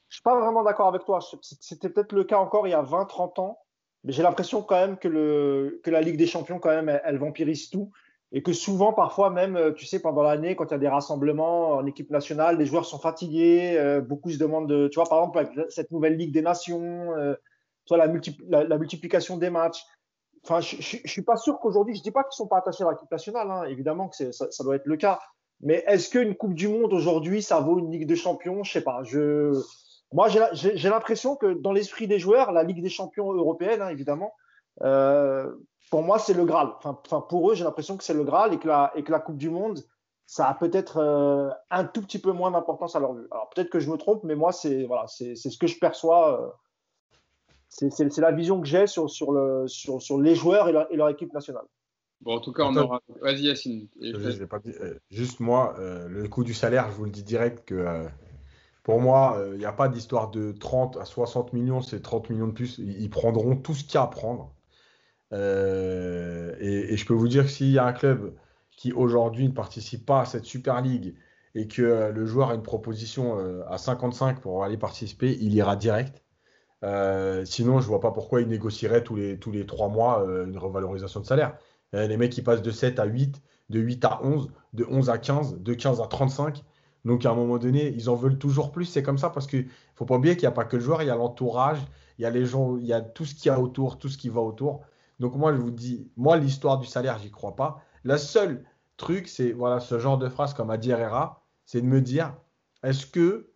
Je 0.08 0.16
suis 0.16 0.22
pas 0.22 0.38
vraiment 0.38 0.62
d'accord 0.62 0.88
avec 0.88 1.04
toi. 1.04 1.18
C'était 1.42 1.88
peut-être 1.88 2.12
le 2.12 2.24
cas 2.24 2.38
encore 2.38 2.66
il 2.66 2.70
y 2.70 2.74
a 2.74 2.82
20-30 2.82 3.40
ans, 3.40 3.58
mais 4.04 4.12
j'ai 4.12 4.22
l'impression 4.22 4.62
quand 4.62 4.76
même 4.76 4.98
que, 4.98 5.08
le, 5.08 5.80
que 5.82 5.90
la 5.90 6.00
Ligue 6.00 6.16
des 6.16 6.26
Champions, 6.26 6.58
quand 6.58 6.70
même, 6.70 7.00
elle, 7.04 7.18
vampirise 7.18 7.70
tout. 7.70 7.90
Et 8.32 8.42
que 8.42 8.52
souvent, 8.52 8.92
parfois 8.92 9.30
même, 9.30 9.56
euh, 9.56 9.72
tu 9.72 9.86
sais, 9.86 10.00
pendant 10.00 10.22
l'année, 10.22 10.56
quand 10.56 10.66
il 10.66 10.70
y 10.72 10.74
a 10.74 10.78
des 10.78 10.88
rassemblements 10.88 11.70
en 11.70 11.86
équipe 11.86 12.10
nationale, 12.10 12.58
les 12.58 12.66
joueurs 12.66 12.84
sont 12.84 12.98
fatigués. 12.98 13.76
Euh, 13.78 14.00
beaucoup 14.00 14.30
se 14.30 14.38
demandent 14.38 14.68
de, 14.68 14.88
tu 14.88 14.96
vois, 14.96 15.08
par 15.08 15.18
exemple, 15.18 15.66
cette 15.70 15.90
nouvelle 15.90 16.16
Ligue 16.16 16.32
des 16.32 16.42
Nations, 16.42 17.16
euh, 17.16 17.34
la, 17.90 18.06
la, 18.64 18.78
multiplication 18.78 19.36
des 19.36 19.50
matchs. 19.50 19.84
Enfin, 20.44 20.60
je, 20.60 20.76
ne 20.76 21.08
suis 21.08 21.22
pas 21.22 21.36
sûr 21.36 21.58
qu'aujourd'hui, 21.58 21.96
je 21.96 22.02
dis 22.02 22.10
pas 22.10 22.22
qu'ils 22.22 22.36
sont 22.36 22.46
pas 22.46 22.58
attachés 22.58 22.84
à 22.84 22.90
l'équipe 22.90 23.10
nationale. 23.10 23.50
Hein, 23.50 23.64
évidemment 23.64 24.08
que 24.08 24.32
ça, 24.32 24.64
doit 24.64 24.76
être 24.76 24.86
le 24.86 24.96
cas. 24.96 25.20
Mais 25.60 25.82
est-ce 25.86 26.10
qu'une 26.10 26.36
Coupe 26.36 26.54
du 26.54 26.68
Monde 26.68 26.92
aujourd'hui, 26.92 27.42
ça 27.42 27.60
vaut 27.60 27.78
une 27.78 27.90
Ligue 27.90 28.06
des 28.06 28.16
Champions? 28.16 28.62
Je 28.62 28.72
sais 28.72 28.82
pas. 28.82 29.02
Je 29.02 29.52
moi, 30.16 30.28
j'ai 30.30 30.88
l'impression 30.88 31.36
que 31.36 31.52
dans 31.52 31.72
l'esprit 31.72 32.08
des 32.08 32.18
joueurs, 32.18 32.50
la 32.50 32.62
Ligue 32.62 32.80
des 32.80 32.88
champions 32.88 33.34
européenne, 33.34 33.82
hein, 33.82 33.90
évidemment, 33.90 34.32
euh, 34.80 35.54
pour 35.90 36.02
moi, 36.02 36.18
c'est 36.18 36.32
le 36.32 36.46
Graal. 36.46 36.70
Enfin, 36.82 37.20
pour 37.20 37.50
eux, 37.50 37.54
j'ai 37.54 37.64
l'impression 37.64 37.98
que 37.98 38.02
c'est 38.02 38.14
le 38.14 38.24
Graal 38.24 38.54
et 38.54 38.58
que, 38.58 38.66
la, 38.66 38.92
et 38.94 39.04
que 39.04 39.12
la 39.12 39.20
Coupe 39.20 39.36
du 39.36 39.50
Monde, 39.50 39.84
ça 40.24 40.48
a 40.48 40.54
peut-être 40.54 40.96
euh, 40.96 41.50
un 41.70 41.84
tout 41.84 42.00
petit 42.00 42.18
peu 42.18 42.32
moins 42.32 42.50
d'importance 42.50 42.96
à 42.96 42.98
leur 42.98 43.12
vue. 43.12 43.26
Alors 43.30 43.50
peut-être 43.54 43.68
que 43.68 43.78
je 43.78 43.90
me 43.90 43.98
trompe, 43.98 44.24
mais 44.24 44.36
moi, 44.36 44.52
c'est 44.52 44.84
voilà, 44.84 45.06
c'est 45.06 45.36
ce 45.36 45.58
que 45.58 45.66
je 45.66 45.78
perçois. 45.78 46.40
Euh, 46.40 46.48
c'est 47.68 48.16
la 48.16 48.32
vision 48.32 48.58
que 48.62 48.66
j'ai 48.66 48.86
sur, 48.86 49.10
sur, 49.10 49.32
le, 49.32 49.68
sur, 49.68 50.00
sur 50.00 50.18
les 50.18 50.34
joueurs 50.34 50.70
et 50.70 50.72
leur, 50.72 50.90
et 50.90 50.96
leur, 50.96 51.10
équipe 51.10 51.34
nationale. 51.34 51.66
Bon, 52.22 52.36
en 52.36 52.40
tout 52.40 52.54
cas, 52.54 52.62
on 52.64 52.74
aura. 52.74 53.02
Vas-y, 53.20 53.42
Yacine. 53.42 53.86
juste 55.10 55.40
moi, 55.40 55.74
le 55.78 56.26
coût 56.26 56.42
du 56.42 56.54
salaire, 56.54 56.90
je 56.90 56.96
vous 56.96 57.04
le 57.04 57.10
dis 57.10 57.22
direct 57.22 57.66
que 57.66 58.08
pour 58.86 59.00
moi, 59.00 59.34
il 59.38 59.42
euh, 59.54 59.56
n'y 59.56 59.64
a 59.64 59.72
pas 59.72 59.88
d'histoire 59.88 60.30
de 60.30 60.52
30 60.52 60.96
à 60.98 61.04
60 61.04 61.52
millions, 61.54 61.80
c'est 61.82 62.00
30 62.00 62.30
millions 62.30 62.46
de 62.46 62.52
plus. 62.52 62.78
Ils, 62.78 63.10
prendront 63.10 63.56
tout 63.56 63.74
ce 63.74 63.82
qu'il 63.82 63.94
y 63.94 63.96
a 63.96 64.02
à 64.02 64.06
prendre. 64.06 64.54
Euh, 65.32 66.54
et, 66.60 66.96
je 66.96 67.04
peux 67.04 67.12
vous 67.12 67.26
dire 67.26 67.46
que 67.46 67.50
s'il 67.50 67.72
y 67.72 67.80
a 67.80 67.84
un 67.84 67.92
club 67.92 68.36
qui 68.70 68.92
aujourd'hui 68.92 69.48
ne 69.48 69.52
participe 69.52 70.06
pas 70.06 70.20
à 70.20 70.24
cette 70.24 70.44
Super 70.44 70.82
League 70.82 71.16
et 71.56 71.66
que 71.66 71.82
euh, 71.82 72.12
le 72.12 72.26
joueur 72.26 72.50
a 72.50 72.54
une 72.54 72.62
proposition 72.62 73.36
à 73.68 73.76
55 73.76 74.40
pour 74.40 74.62
aller 74.62 74.76
participer, 74.76 75.36
il 75.40 75.52
ira 75.52 75.74
direct. 75.74 76.22
sinon, 77.44 77.80
je 77.80 77.86
ne 77.86 77.88
vois 77.88 78.00
pas 78.00 78.12
pourquoi 78.12 78.40
il 78.40 78.46
négocierait 78.46 79.02
tous 79.02 79.16
les, 79.16 79.36
tous 79.36 79.50
les 79.50 79.66
3 79.66 79.88
mois 79.88 80.24
une 80.46 80.58
revalorisation 80.58 81.18
de 81.18 81.26
salaire. 81.26 81.58
les 81.92 82.16
mecs, 82.16 82.30
qui 82.30 82.42
passent 82.42 82.62
de 82.62 82.70
7 82.70 83.00
à 83.00 83.04
8, 83.04 83.42
de 83.68 83.80
8 83.80 84.04
à 84.04 84.20
11, 84.22 84.48
de 84.74 84.86
11 84.88 85.10
à 85.10 85.18
15, 85.18 85.58
de 85.58 85.74
15 85.74 86.00
à 86.00 86.06
35. 86.06 86.62
Donc 87.06 87.24
à 87.24 87.30
un 87.30 87.34
moment 87.36 87.56
donné, 87.56 87.94
ils 87.94 88.10
en 88.10 88.16
veulent 88.16 88.36
toujours 88.36 88.72
plus. 88.72 88.84
C'est 88.84 89.04
comme 89.04 89.16
ça 89.16 89.30
parce 89.30 89.46
qu'il 89.46 89.66
ne 89.66 89.70
faut 89.94 90.04
pas 90.04 90.16
oublier 90.16 90.34
qu'il 90.34 90.42
n'y 90.42 90.48
a 90.48 90.52
pas 90.52 90.64
que 90.64 90.74
le 90.74 90.82
joueur, 90.82 91.02
il 91.02 91.06
y 91.06 91.10
a 91.10 91.14
l'entourage, 91.14 91.78
il 92.18 92.22
y 92.22 92.24
a 92.24 92.30
les 92.30 92.44
gens, 92.44 92.76
il 92.78 92.84
y 92.84 92.92
a 92.92 93.00
tout 93.00 93.24
ce 93.24 93.32
qu'il 93.32 93.46
y 93.46 93.50
a 93.50 93.60
autour, 93.60 93.98
tout 93.98 94.08
ce 94.08 94.18
qui 94.18 94.28
va 94.28 94.40
autour. 94.40 94.84
Donc 95.20 95.36
moi, 95.36 95.52
je 95.52 95.58
vous 95.58 95.70
dis, 95.70 96.10
moi, 96.16 96.36
l'histoire 96.36 96.78
du 96.78 96.86
salaire, 96.86 97.18
j'y 97.18 97.30
crois 97.30 97.54
pas. 97.54 97.80
La 98.02 98.18
seule 98.18 98.64
truc, 98.96 99.28
c'est 99.28 99.52
voilà 99.52 99.78
ce 99.78 100.00
genre 100.00 100.18
de 100.18 100.28
phrase 100.28 100.52
comme 100.52 100.68
a 100.68 100.78
dit 100.78 100.90
Herrera, 100.90 101.44
c'est 101.64 101.80
de 101.80 101.86
me 101.86 102.00
dire, 102.00 102.34
est-ce 102.82 103.06
que 103.06 103.52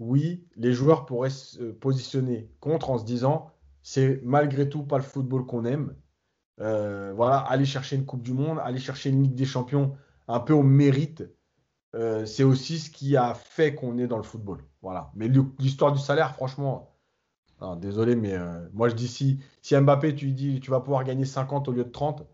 oui, 0.00 0.46
les 0.56 0.72
joueurs 0.72 1.04
pourraient 1.04 1.28
se 1.28 1.64
positionner 1.64 2.50
contre 2.58 2.88
en 2.88 2.96
se 2.96 3.04
disant, 3.04 3.50
c'est 3.82 4.22
malgré 4.24 4.66
tout 4.70 4.82
pas 4.82 4.96
le 4.96 5.02
football 5.02 5.44
qu'on 5.44 5.66
aime. 5.66 5.94
Euh, 6.60 7.12
voilà, 7.14 7.36
aller 7.36 7.66
chercher 7.66 7.96
une 7.96 8.06
Coupe 8.06 8.22
du 8.22 8.32
Monde, 8.32 8.58
aller 8.62 8.78
chercher 8.78 9.10
une 9.10 9.22
Ligue 9.24 9.34
des 9.34 9.44
Champions 9.44 9.94
un 10.26 10.40
peu 10.40 10.54
au 10.54 10.62
mérite 10.62 11.24
euh, 11.94 12.26
c'est 12.26 12.44
aussi 12.44 12.78
ce 12.78 12.90
qui 12.90 13.16
a 13.16 13.34
fait 13.34 13.74
qu'on 13.74 13.98
est 13.98 14.06
dans 14.06 14.18
le 14.18 14.22
football. 14.22 14.64
Voilà. 14.82 15.10
Mais 15.14 15.28
l'histoire 15.58 15.92
du 15.92 15.98
salaire, 15.98 16.34
franchement, 16.34 16.94
désolé, 17.76 18.16
mais 18.16 18.34
euh, 18.34 18.68
moi 18.72 18.88
je 18.88 18.94
dis 18.94 19.08
si, 19.08 19.40
si 19.62 19.76
Mbappé, 19.76 20.14
tu 20.14 20.26
lui 20.26 20.32
dis 20.32 20.60
tu 20.60 20.70
vas 20.70 20.80
pouvoir 20.80 21.04
gagner 21.04 21.24
50 21.24 21.68
au 21.68 21.72
lieu 21.72 21.84
de 21.84 21.90
30, 21.90 22.24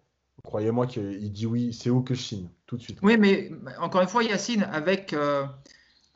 croyez-moi 0.43 0.87
qu'il 0.87 1.33
dit 1.33 1.47
oui, 1.47 1.73
c'est 1.73 1.91
où 1.91 2.03
que 2.03 2.15
je 2.15 2.23
signe, 2.23 2.49
tout 2.67 2.77
de 2.77 2.83
suite. 2.83 2.99
Oui, 3.03 3.17
mais 3.17 3.51
encore 3.81 4.03
une 4.03 4.09
fois, 4.09 4.23
Yacine, 4.23 4.65
avec, 4.65 5.13
euh, 5.13 5.47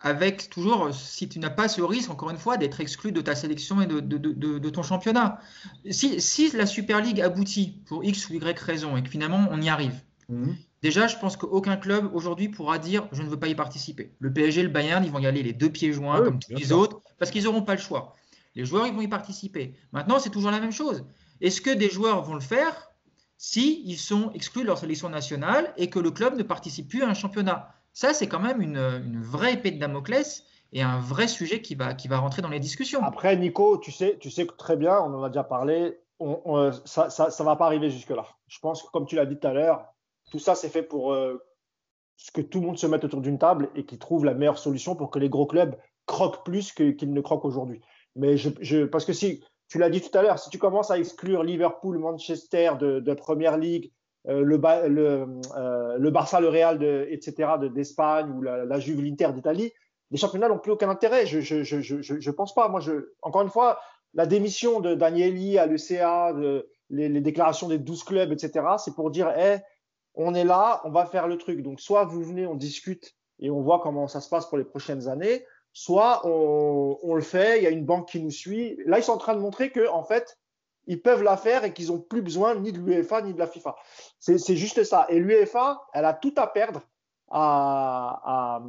avec 0.01 0.51
toujours, 0.51 0.93
si 0.93 1.29
tu 1.29 1.39
n'as 1.39 1.51
pas 1.51 1.69
ce 1.69 1.81
risque, 1.81 2.11
encore 2.11 2.31
une 2.31 2.37
fois, 2.39 2.57
d'être 2.57 2.81
exclu 2.81 3.13
de 3.13 3.21
ta 3.21 3.35
sélection 3.35 3.81
et 3.81 3.87
de, 3.87 4.69
ton 4.69 4.83
championnat. 4.83 5.41
Si, 5.91 6.21
si, 6.21 6.51
la 6.57 6.67
Super 6.67 7.01
League 7.01 7.21
aboutit 7.21 7.83
pour 7.87 8.05
X 8.05 8.29
ou 8.29 8.35
Y 8.35 8.59
raison 8.59 8.97
et 8.97 9.03
que 9.03 9.09
finalement 9.09 9.49
on 9.51 9.61
y 9.61 9.69
arrive, 9.69 10.03
mhm. 10.29 10.57
Déjà, 10.83 11.09
je 11.09 11.17
pense 11.17 11.37
qu'aucun 11.37 11.77
club 11.77 12.15
aujourd'hui 12.15 12.49
pourra 12.49 12.79
dire 12.79 13.09
je 13.13 13.23
ne 13.23 13.29
veux 13.29 13.39
pas 13.39 13.49
y 13.49 13.55
participer. 13.55 14.15
Le 14.21 14.33
PSG, 14.33 14.63
le 14.63 14.69
Bayern, 14.69 15.05
ils 15.05 15.11
vont 15.11 15.19
y 15.19 15.27
aller 15.27 15.43
les 15.43 15.53
deux 15.53 15.71
pieds 15.71 15.93
joints 15.93 16.23
comme 16.23 16.39
tous 16.39 16.55
les 16.55 16.73
autres 16.73 17.01
parce 17.19 17.31
qu'ils 17.31 17.45
n'auront 17.45 17.63
pas 17.63 17.75
le 17.75 17.81
choix. 17.81 18.15
Les 18.55 18.65
joueurs, 18.65 18.87
ils 18.87 18.95
vont 18.95 19.01
y 19.01 19.09
participer. 19.09 19.75
Maintenant, 19.93 20.19
c'est 20.19 20.31
toujours 20.31 20.51
la 20.51 20.61
même 20.61 20.73
chose. 20.73 21.05
Est-ce 21.41 21.61
que 21.61 21.71
des 21.71 21.91
joueurs 21.91 22.23
vont 22.23 22.35
le 22.35 22.41
faire 22.41 22.91
si 23.37 23.83
ils 23.85 23.99
sont 23.99 24.33
exclus 24.33 24.63
de 24.63 24.67
leur 24.67 24.79
sélection 24.79 25.09
nationale 25.09 25.73
et 25.77 25.91
que 25.91 25.99
le 25.99 26.11
club 26.11 26.37
ne 26.37 26.43
participe 26.43 26.89
plus 26.89 27.03
à 27.03 27.09
un 27.09 27.15
championnat? 27.15 27.73
Ça, 27.93 28.15
c'est 28.15 28.29
quand 28.29 28.41
même 28.41 28.61
une, 28.61 29.21
vraie 29.21 29.55
épée 29.55 29.71
de 29.71 29.79
Damoclès 29.79 30.45
et 30.73 30.83
un 30.83 30.99
vrai 30.99 31.29
sujet 31.29 31.63
qui 31.63 31.75
va, 31.75 31.95
qui 31.95 32.09
va 32.09 32.19
rentrer 32.19 32.43
dans 32.43 32.49
les 32.49 32.61
discussions. 32.61 33.03
Après, 33.03 33.37
Nico, 33.37 33.79
tu 33.79 33.91
sais, 33.91 34.19
tu 34.21 34.31
sais 34.31 34.47
très 34.47 34.77
bien, 34.77 34.99
on 35.01 35.15
en 35.15 35.23
a 35.23 35.29
déjà 35.29 35.45
parlé, 35.45 35.99
ça 36.85 37.07
ne 37.07 37.45
va 37.45 37.57
pas 37.57 37.67
arriver 37.67 37.91
jusque-là. 37.91 38.27
Je 38.49 38.59
pense 38.61 38.83
que, 38.83 38.89
comme 38.91 39.07
tu 39.07 39.17
l'as 39.17 39.27
dit 39.27 39.39
tout 39.39 39.47
à 39.47 39.53
l'heure, 39.53 39.85
tout 40.31 40.39
ça, 40.39 40.55
c'est 40.55 40.69
fait 40.69 40.83
pour 40.83 41.13
euh, 41.13 41.43
que 42.35 42.41
tout 42.41 42.61
le 42.61 42.67
monde 42.67 42.79
se 42.79 42.87
mette 42.87 43.05
autour 43.05 43.21
d'une 43.21 43.39
table 43.39 43.71
et 43.75 43.85
qu'ils 43.85 43.99
trouvent 43.99 44.25
la 44.25 44.35
meilleure 44.35 44.59
solution 44.59 44.95
pour 44.95 45.11
que 45.11 45.19
les 45.19 45.29
gros 45.29 45.47
clubs 45.47 45.77
croquent 46.07 46.43
plus 46.45 46.73
qu'ils 46.73 47.13
ne 47.13 47.21
croquent 47.21 47.47
aujourd'hui. 47.47 47.81
Mais 48.17 48.37
je, 48.37 48.85
parce 48.85 49.05
que 49.05 49.13
si, 49.13 49.43
tu 49.69 49.79
l'as 49.79 49.91
dit 49.91 50.01
tout 50.01 50.17
à 50.17 50.23
l'heure, 50.23 50.39
si 50.39 50.51
tu 50.51 50.59
commences 50.59 50.91
à 50.91 50.99
exclure 50.99 51.43
Liverpool, 51.43 51.99
Manchester 51.99 52.73
de, 52.81 53.01
de 53.01 53.15
Première 53.15 53.59
Ligue, 53.59 53.93
euh, 54.27 54.43
le, 54.43 54.57
le, 54.89 55.27
euh, 55.57 55.97
le, 55.99 56.11
Barça, 56.11 56.41
le 56.41 56.49
Real, 56.49 56.79
de, 56.79 57.07
etc., 57.11 57.53
d'Espagne 57.75 58.31
ou 58.31 58.43
la, 58.43 58.65
la 58.65 58.81
Juve, 58.81 59.03
l'Inter 59.03 59.33
d'Italie, 59.33 59.73
les 60.11 60.17
championnats 60.17 60.49
n'ont 60.49 60.59
plus 60.59 60.73
aucun 60.73 60.89
intérêt. 60.89 61.27
Je 61.27 61.41
je, 61.41 61.63
je, 61.63 61.81
je, 61.81 62.01
je, 62.03 62.31
pense 62.31 62.55
pas. 62.55 62.69
Moi, 62.69 62.81
je, 62.81 63.13
encore 63.23 63.43
une 63.43 63.51
fois, 63.51 63.79
la 64.15 64.27
démission 64.27 64.81
de 64.81 64.95
Danieli 64.95 65.59
à 65.59 65.67
l'UCA, 65.67 66.33
de, 66.33 66.69
les, 66.91 67.21
déclarations 67.21 67.69
des 67.69 67.79
12 67.79 68.05
clubs, 68.05 68.33
etc., 68.33 68.67
c'est 68.79 68.95
pour 68.95 69.11
dire, 69.11 69.29
hey, 69.31 69.61
on 70.19 70.35
est 70.35 70.45
là, 70.45 70.83
on 70.85 70.91
va 70.91 71.07
faire 71.07 71.29
le 71.29 71.39
truc. 71.39 71.63
Donc, 71.63 71.81
soit 71.81 72.05
vous 72.05 72.23
venez, 72.23 72.47
on 72.47 72.57
discute 72.57 73.15
et 73.39 73.51
on 73.51 73.63
voit 73.63 73.81
comment 73.81 74.09
ça 74.09 74.21
se 74.21 74.29
passe 74.29 74.47
pour 74.47 74.59
les 74.59 74.65
prochaines 74.65 75.09
années, 75.09 75.47
soit 75.73 76.23
on, 76.27 77.15
le 77.15 77.21
fait, 77.21 77.59
il 77.59 77.65
y 77.65 77.67
a 77.67 77.71
une 77.71 77.85
banque 77.85 78.09
qui 78.09 78.21
nous 78.21 78.33
suit. 78.33 78.77
Là, 78.85 78.99
ils 78.99 79.05
sont 79.05 79.13
en 79.13 79.19
train 79.19 79.35
de 79.35 79.41
montrer 79.41 79.71
que 79.71 79.89
en 79.89 80.03
fait, 80.03 80.37
ils 80.89 81.01
peuvent 81.01 81.23
la 81.23 81.37
faire 81.37 81.65
et 81.65 81.73
qu'ils 81.73 81.89
n'ont 81.89 82.01
plus 82.01 82.21
besoin 82.21 82.57
ni 82.57 82.73
de 82.73 82.79
l'UEFA 82.79 83.23
ni 83.23 83.33
de 83.33 83.39
la 83.39 83.47
FIFA. 83.47 83.77
C'est 84.19 84.57
juste 84.57 84.83
ça. 84.83 85.07
Et 85.09 85.21
l'UEFA, 85.21 85.81
elle 85.95 86.05
a 86.05 86.15
tout 86.15 86.35
à 86.37 86.49
perdre 86.49 86.83
à, 87.31 88.61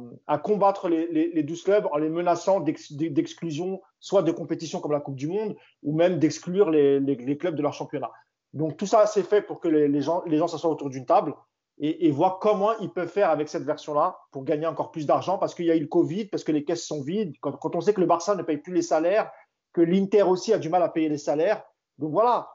combattre 0.44 0.88
les, 0.88 1.06
les, 1.08 1.32
les, 1.32 1.42
12 1.42 1.62
clubs 1.62 1.88
en 1.90 1.96
les 1.96 2.10
menaçant 2.10 2.60
d'exclusion, 2.60 3.80
soit 3.98 4.22
de 4.22 4.32
compétitions 4.32 4.80
comme 4.80 4.92
la 4.92 5.00
Coupe 5.00 5.16
du 5.16 5.28
Monde, 5.28 5.56
ou 5.82 5.94
même 5.94 6.18
d'exclure 6.18 6.70
les, 6.70 7.00
les, 7.00 7.38
clubs 7.38 7.54
de 7.54 7.62
leur 7.62 7.72
championnat. 7.72 8.10
Donc 8.52 8.76
tout 8.76 8.86
ça, 8.86 9.06
c'est 9.06 9.22
fait 9.22 9.42
pour 9.42 9.60
que 9.60 9.68
les, 9.68 10.00
gens, 10.00 10.22
les 10.26 10.36
gens 10.36 10.48
s'assoient 10.48 10.70
autour 10.70 10.90
d'une 10.90 11.06
table 11.06 11.34
et, 11.78 12.06
et 12.06 12.10
voir 12.10 12.38
comment 12.38 12.76
ils 12.78 12.90
peuvent 12.90 13.08
faire 13.08 13.30
avec 13.30 13.48
cette 13.48 13.62
version-là 13.62 14.18
pour 14.32 14.44
gagner 14.44 14.66
encore 14.66 14.90
plus 14.90 15.06
d'argent 15.06 15.38
parce 15.38 15.54
qu'il 15.54 15.66
y 15.66 15.70
a 15.70 15.76
eu 15.76 15.80
le 15.80 15.86
Covid, 15.86 16.26
parce 16.26 16.44
que 16.44 16.52
les 16.52 16.64
caisses 16.64 16.86
sont 16.86 17.02
vides, 17.02 17.34
quand, 17.40 17.52
quand, 17.52 17.76
on 17.76 17.80
sait 17.80 17.94
que 17.94 18.00
le 18.00 18.06
Barça 18.06 18.34
ne 18.34 18.42
paye 18.42 18.58
plus 18.58 18.74
les 18.74 18.82
salaires, 18.82 19.30
que 19.72 19.80
l'Inter 19.80 20.22
aussi 20.22 20.52
a 20.52 20.58
du 20.58 20.68
mal 20.68 20.82
à 20.82 20.88
payer 20.88 21.08
les 21.08 21.18
salaires. 21.18 21.62
Donc 21.98 22.12
voilà, 22.12 22.50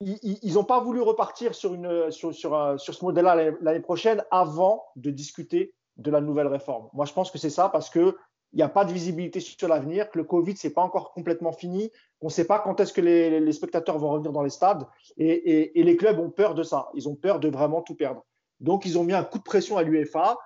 ils 0.00 0.54
n'ont 0.54 0.64
pas 0.64 0.80
voulu 0.80 1.00
repartir 1.00 1.54
sur, 1.54 1.74
une, 1.74 2.10
sur, 2.10 2.34
sur, 2.34 2.80
sur 2.80 2.94
ce 2.94 3.04
modèle-là 3.04 3.52
l'année 3.60 3.80
prochaine 3.80 4.24
avant 4.30 4.84
de 4.96 5.10
discuter 5.10 5.74
de 5.96 6.10
la 6.10 6.20
nouvelle 6.20 6.46
réforme. 6.46 6.88
Moi, 6.92 7.04
je 7.04 7.12
pense 7.12 7.30
que 7.30 7.38
c'est 7.38 7.50
ça 7.50 7.68
parce 7.68 7.90
que 7.90 8.16
il 8.52 8.56
n'y 8.56 8.62
a 8.62 8.68
pas 8.68 8.84
de 8.84 8.92
visibilité 8.92 9.40
sur 9.40 9.68
l'avenir, 9.68 10.10
que 10.10 10.18
le 10.18 10.24
Covid, 10.24 10.56
c'est 10.56 10.72
pas 10.72 10.82
encore 10.82 11.12
complètement 11.12 11.52
fini, 11.52 11.90
qu'on 12.20 12.28
ne 12.28 12.32
sait 12.32 12.46
pas 12.46 12.58
quand 12.58 12.80
est-ce 12.80 12.92
que 12.92 13.00
les, 13.00 13.52
spectateurs 13.52 13.98
vont 13.98 14.10
revenir 14.10 14.32
dans 14.32 14.42
les 14.42 14.50
stades, 14.50 14.86
et, 15.18 15.70
les 15.74 15.96
clubs 15.96 16.18
ont 16.18 16.30
peur 16.30 16.54
de 16.54 16.62
ça. 16.62 16.88
Ils 16.94 17.08
ont 17.08 17.14
peur 17.14 17.40
de 17.40 17.48
vraiment 17.48 17.82
tout 17.82 17.94
perdre. 17.94 18.24
Donc, 18.60 18.86
ils 18.86 18.98
ont 18.98 19.04
mis 19.04 19.12
un 19.12 19.24
coup 19.24 19.38
de 19.38 19.44
pression 19.44 19.76
à 19.76 19.82
l'UEFA 19.82 20.36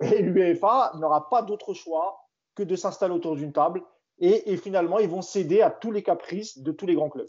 et 0.00 0.22
l'UEFA 0.22 0.92
n'aura 0.98 1.28
pas 1.28 1.42
d'autre 1.42 1.74
choix 1.74 2.20
que 2.54 2.62
de 2.62 2.76
s'installer 2.76 3.14
autour 3.14 3.36
d'une 3.36 3.52
table 3.52 3.82
et, 4.20 4.56
finalement, 4.56 4.98
ils 4.98 5.08
vont 5.08 5.22
céder 5.22 5.60
à 5.60 5.70
tous 5.70 5.92
les 5.92 6.02
caprices 6.02 6.58
de 6.58 6.72
tous 6.72 6.86
les 6.86 6.94
grands 6.94 7.08
clubs. 7.08 7.28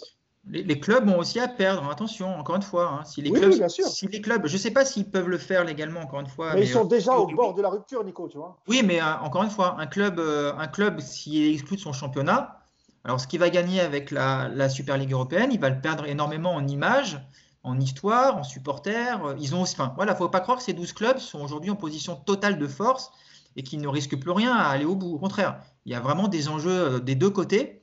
Les, 0.50 0.64
les 0.64 0.80
clubs 0.80 1.08
ont 1.08 1.20
aussi 1.20 1.40
à 1.40 1.48
perdre, 1.48 1.88
attention, 1.90 2.36
encore 2.36 2.56
une 2.56 2.64
fois. 2.64 2.88
Hein, 2.88 3.06
si 3.06 3.22
les 3.22 3.30
oui, 3.30 3.40
clubs, 3.40 3.52
oui, 3.52 3.60
bien 3.60 3.70
sûr. 3.70 3.86
Si 3.86 4.08
les 4.08 4.20
clubs, 4.20 4.48
je 4.48 4.54
ne 4.54 4.58
sais 4.58 4.72
pas 4.72 4.84
s'ils 4.84 5.10
peuvent 5.10 5.30
le 5.30 5.38
faire 5.38 5.64
légalement, 5.64 6.02
encore 6.02 6.20
une 6.20 6.28
fois. 6.28 6.54
Mais, 6.54 6.62
mais 6.62 6.66
ils 6.66 6.70
sont 6.70 6.86
euh, 6.86 6.88
déjà 6.88 7.16
au 7.18 7.28
bord 7.28 7.54
de 7.54 7.62
la 7.62 7.70
rupture, 7.70 8.04
Nico, 8.04 8.28
tu 8.28 8.38
vois. 8.38 8.58
Oui, 8.68 8.82
mais 8.84 9.00
euh, 9.00 9.18
encore 9.22 9.44
une 9.44 9.52
fois, 9.52 9.76
un 9.80 9.86
club, 9.86 10.20
euh, 10.20 10.54
un 10.58 10.68
club 10.68 11.00
s'il 11.02 11.44
est 11.44 11.54
exclu 11.54 11.76
de 11.76 11.82
son 11.82 11.94
championnat, 11.94 12.60
alors 13.04 13.20
ce 13.20 13.28
qu'il 13.28 13.40
va 13.40 13.50
gagner 13.50 13.80
avec 13.80 14.12
la, 14.12 14.50
la 14.50 14.70
Super 14.70 14.98
Ligue 14.98 15.12
européenne, 15.12 15.52
il 15.52 15.60
va 15.60 15.70
le 15.70 15.80
perdre 15.80 16.06
énormément 16.06 16.54
en 16.54 16.68
images 16.68 17.22
en 17.64 17.80
histoire, 17.80 18.38
en 18.38 18.44
supporters. 18.44 19.36
Ils 19.40 19.54
ont, 19.54 19.62
enfin, 19.62 19.94
voilà, 19.96 20.16
faut 20.16 20.30
pas 20.30 20.40
croire 20.40 20.58
que 20.58 20.64
ces 20.64 20.74
12 20.74 20.94
clubs 20.94 21.18
sont 21.18 21.42
aujourd'hui 21.42 21.70
en 21.70 21.76
position 21.76 22.16
totale 22.16 22.58
de 22.58 22.68
force 22.68 23.12
et 23.56 23.64
qu'ils 23.64 23.82
ne 23.82 23.88
risquent 23.88 24.20
plus 24.20 24.32
rien 24.32 24.56
à 24.56 24.70
aller 24.70 24.86
au 24.86 24.96
bout. 24.96 25.14
Au 25.14 25.20
contraire, 25.20 25.62
il 25.86 25.92
y 25.92 25.96
a 25.96 26.00
vraiment 26.00 26.28
des 26.28 26.48
enjeux 26.48 27.02
des 27.02 27.16
deux 27.16 27.30
côtés. 27.30 27.79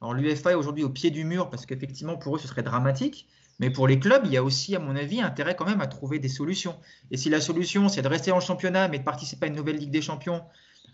Alors 0.00 0.14
l'UEFA 0.14 0.52
est 0.52 0.54
aujourd'hui 0.54 0.84
au 0.84 0.90
pied 0.90 1.10
du 1.10 1.24
mur 1.24 1.50
parce 1.50 1.66
qu'effectivement 1.66 2.16
pour 2.16 2.36
eux 2.36 2.38
ce 2.38 2.48
serait 2.48 2.62
dramatique. 2.62 3.28
Mais 3.58 3.70
pour 3.70 3.88
les 3.88 3.98
clubs, 3.98 4.22
il 4.26 4.32
y 4.32 4.36
a 4.36 4.44
aussi, 4.44 4.76
à 4.76 4.78
mon 4.78 4.94
avis, 4.96 5.22
intérêt 5.22 5.56
quand 5.56 5.64
même 5.64 5.80
à 5.80 5.86
trouver 5.86 6.18
des 6.18 6.28
solutions. 6.28 6.76
Et 7.10 7.16
si 7.16 7.30
la 7.30 7.40
solution, 7.40 7.88
c'est 7.88 8.02
de 8.02 8.08
rester 8.08 8.30
en 8.30 8.38
championnat, 8.38 8.88
mais 8.88 8.98
de 8.98 9.04
participer 9.04 9.46
à 9.46 9.48
une 9.48 9.56
nouvelle 9.56 9.78
Ligue 9.78 9.90
des 9.90 10.02
Champions, 10.02 10.42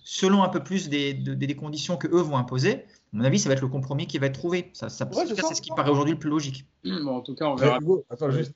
selon 0.04 0.44
un 0.44 0.48
peu 0.48 0.62
plus 0.62 0.88
des, 0.88 1.12
des, 1.12 1.34
des 1.34 1.56
conditions 1.56 1.96
que 1.96 2.06
eux 2.06 2.20
vont 2.20 2.36
imposer, 2.36 2.74
à 2.74 3.16
mon 3.16 3.24
avis, 3.24 3.40
ça 3.40 3.48
va 3.48 3.54
être 3.54 3.62
le 3.62 3.68
compromis 3.68 4.06
qui 4.06 4.18
va 4.18 4.26
être 4.26 4.38
trouvé. 4.38 4.70
Ça, 4.74 4.88
ça, 4.88 5.06
ouais, 5.06 5.26
c'est 5.26 5.54
ce 5.54 5.60
qui 5.60 5.70
paraît 5.74 5.90
aujourd'hui 5.90 6.14
le 6.14 6.20
plus 6.20 6.30
logique. 6.30 6.64
Bon, 6.84 7.16
en 7.16 7.20
tout 7.20 7.34
cas, 7.34 7.46
on 7.46 7.56
verra. 7.56 7.78
Attends, 8.08 8.30
juste. 8.30 8.54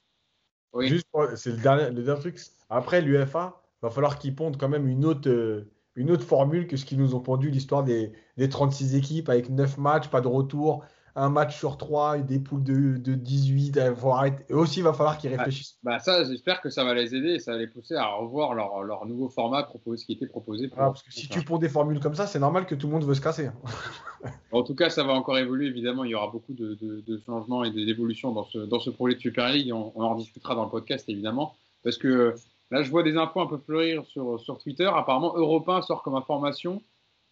Oui. 0.72 0.88
juste 0.88 1.06
c'est 1.36 1.50
le 1.50 1.56
dernier, 1.56 1.90
le 1.90 2.02
dernier 2.02 2.20
truc. 2.20 2.38
Après, 2.70 3.00
l'UFA, 3.00 3.60
va 3.82 3.90
falloir 3.90 4.18
qu'ils 4.18 4.34
pondent 4.34 4.56
quand 4.56 4.68
même 4.68 4.88
une 4.88 5.04
autre, 5.04 5.28
euh, 5.28 5.70
une 5.96 6.10
autre 6.10 6.24
formule 6.24 6.66
que 6.66 6.76
ce 6.76 6.84
qu'ils 6.84 6.98
nous 6.98 7.14
ont 7.14 7.20
pondu, 7.20 7.50
l'histoire 7.50 7.82
des, 7.82 8.12
des 8.36 8.48
36 8.48 8.94
équipes 8.94 9.28
avec 9.28 9.50
9 9.50 9.78
matchs, 9.78 10.08
pas 10.08 10.20
de 10.20 10.28
retour 10.28 10.84
un 11.16 11.30
match 11.30 11.56
sur 11.56 11.78
trois, 11.78 12.18
des 12.18 12.38
poules 12.38 12.62
de, 12.62 12.98
de 12.98 13.14
18. 13.14 13.94
Faut 13.96 14.12
arrêter. 14.12 14.44
Et 14.50 14.54
aussi, 14.54 14.80
il 14.80 14.82
va 14.82 14.92
falloir 14.92 15.16
qu'ils 15.16 15.34
réfléchissent. 15.34 15.78
Bah, 15.82 15.92
bah, 15.92 15.98
ça, 15.98 16.24
j'espère 16.24 16.60
que 16.60 16.68
ça 16.68 16.84
va 16.84 16.92
les 16.92 17.14
aider 17.14 17.30
et 17.30 17.38
ça 17.38 17.52
va 17.52 17.58
les 17.58 17.66
pousser 17.66 17.94
à 17.94 18.06
revoir 18.06 18.54
leur, 18.54 18.82
leur 18.82 19.06
nouveau 19.06 19.30
format 19.30 19.62
proposé, 19.62 20.04
qui 20.04 20.12
était 20.12 20.26
proposé. 20.26 20.68
Pour, 20.68 20.78
ah, 20.78 20.86
parce 20.88 21.02
que 21.02 21.12
si 21.12 21.28
tu 21.28 21.42
ponds 21.42 21.56
des 21.56 21.70
formules 21.70 22.00
comme 22.00 22.14
ça, 22.14 22.26
c'est 22.26 22.38
normal 22.38 22.66
que 22.66 22.74
tout 22.74 22.86
le 22.86 22.92
monde 22.92 23.04
veut 23.04 23.14
se 23.14 23.22
casser. 23.22 23.48
en 24.52 24.62
tout 24.62 24.74
cas, 24.74 24.90
ça 24.90 25.04
va 25.04 25.14
encore 25.14 25.38
évoluer. 25.38 25.66
Évidemment, 25.68 26.04
il 26.04 26.10
y 26.10 26.14
aura 26.14 26.30
beaucoup 26.30 26.52
de, 26.52 26.74
de, 26.74 27.00
de 27.00 27.22
changements 27.24 27.64
et 27.64 27.70
d'évolutions 27.70 28.32
dans 28.32 28.44
ce, 28.44 28.58
dans 28.58 28.78
ce 28.78 28.90
projet 28.90 29.14
de 29.14 29.20
Super 29.20 29.48
League. 29.50 29.72
On, 29.72 29.92
on, 29.94 30.02
en 30.02 30.16
discutera 30.16 30.54
dans 30.54 30.64
le 30.64 30.70
podcast, 30.70 31.08
évidemment. 31.08 31.54
Parce 31.82 31.96
que 31.96 32.34
là, 32.70 32.82
je 32.82 32.90
vois 32.90 33.02
des 33.02 33.16
infos 33.16 33.40
un 33.40 33.46
peu 33.46 33.58
fleurir 33.58 34.04
sur, 34.06 34.40
sur 34.40 34.58
Twitter. 34.58 34.90
Apparemment, 34.92 35.34
Europe 35.36 35.68
1 35.68 35.82
sort 35.82 36.02
comme 36.02 36.14
information 36.14 36.82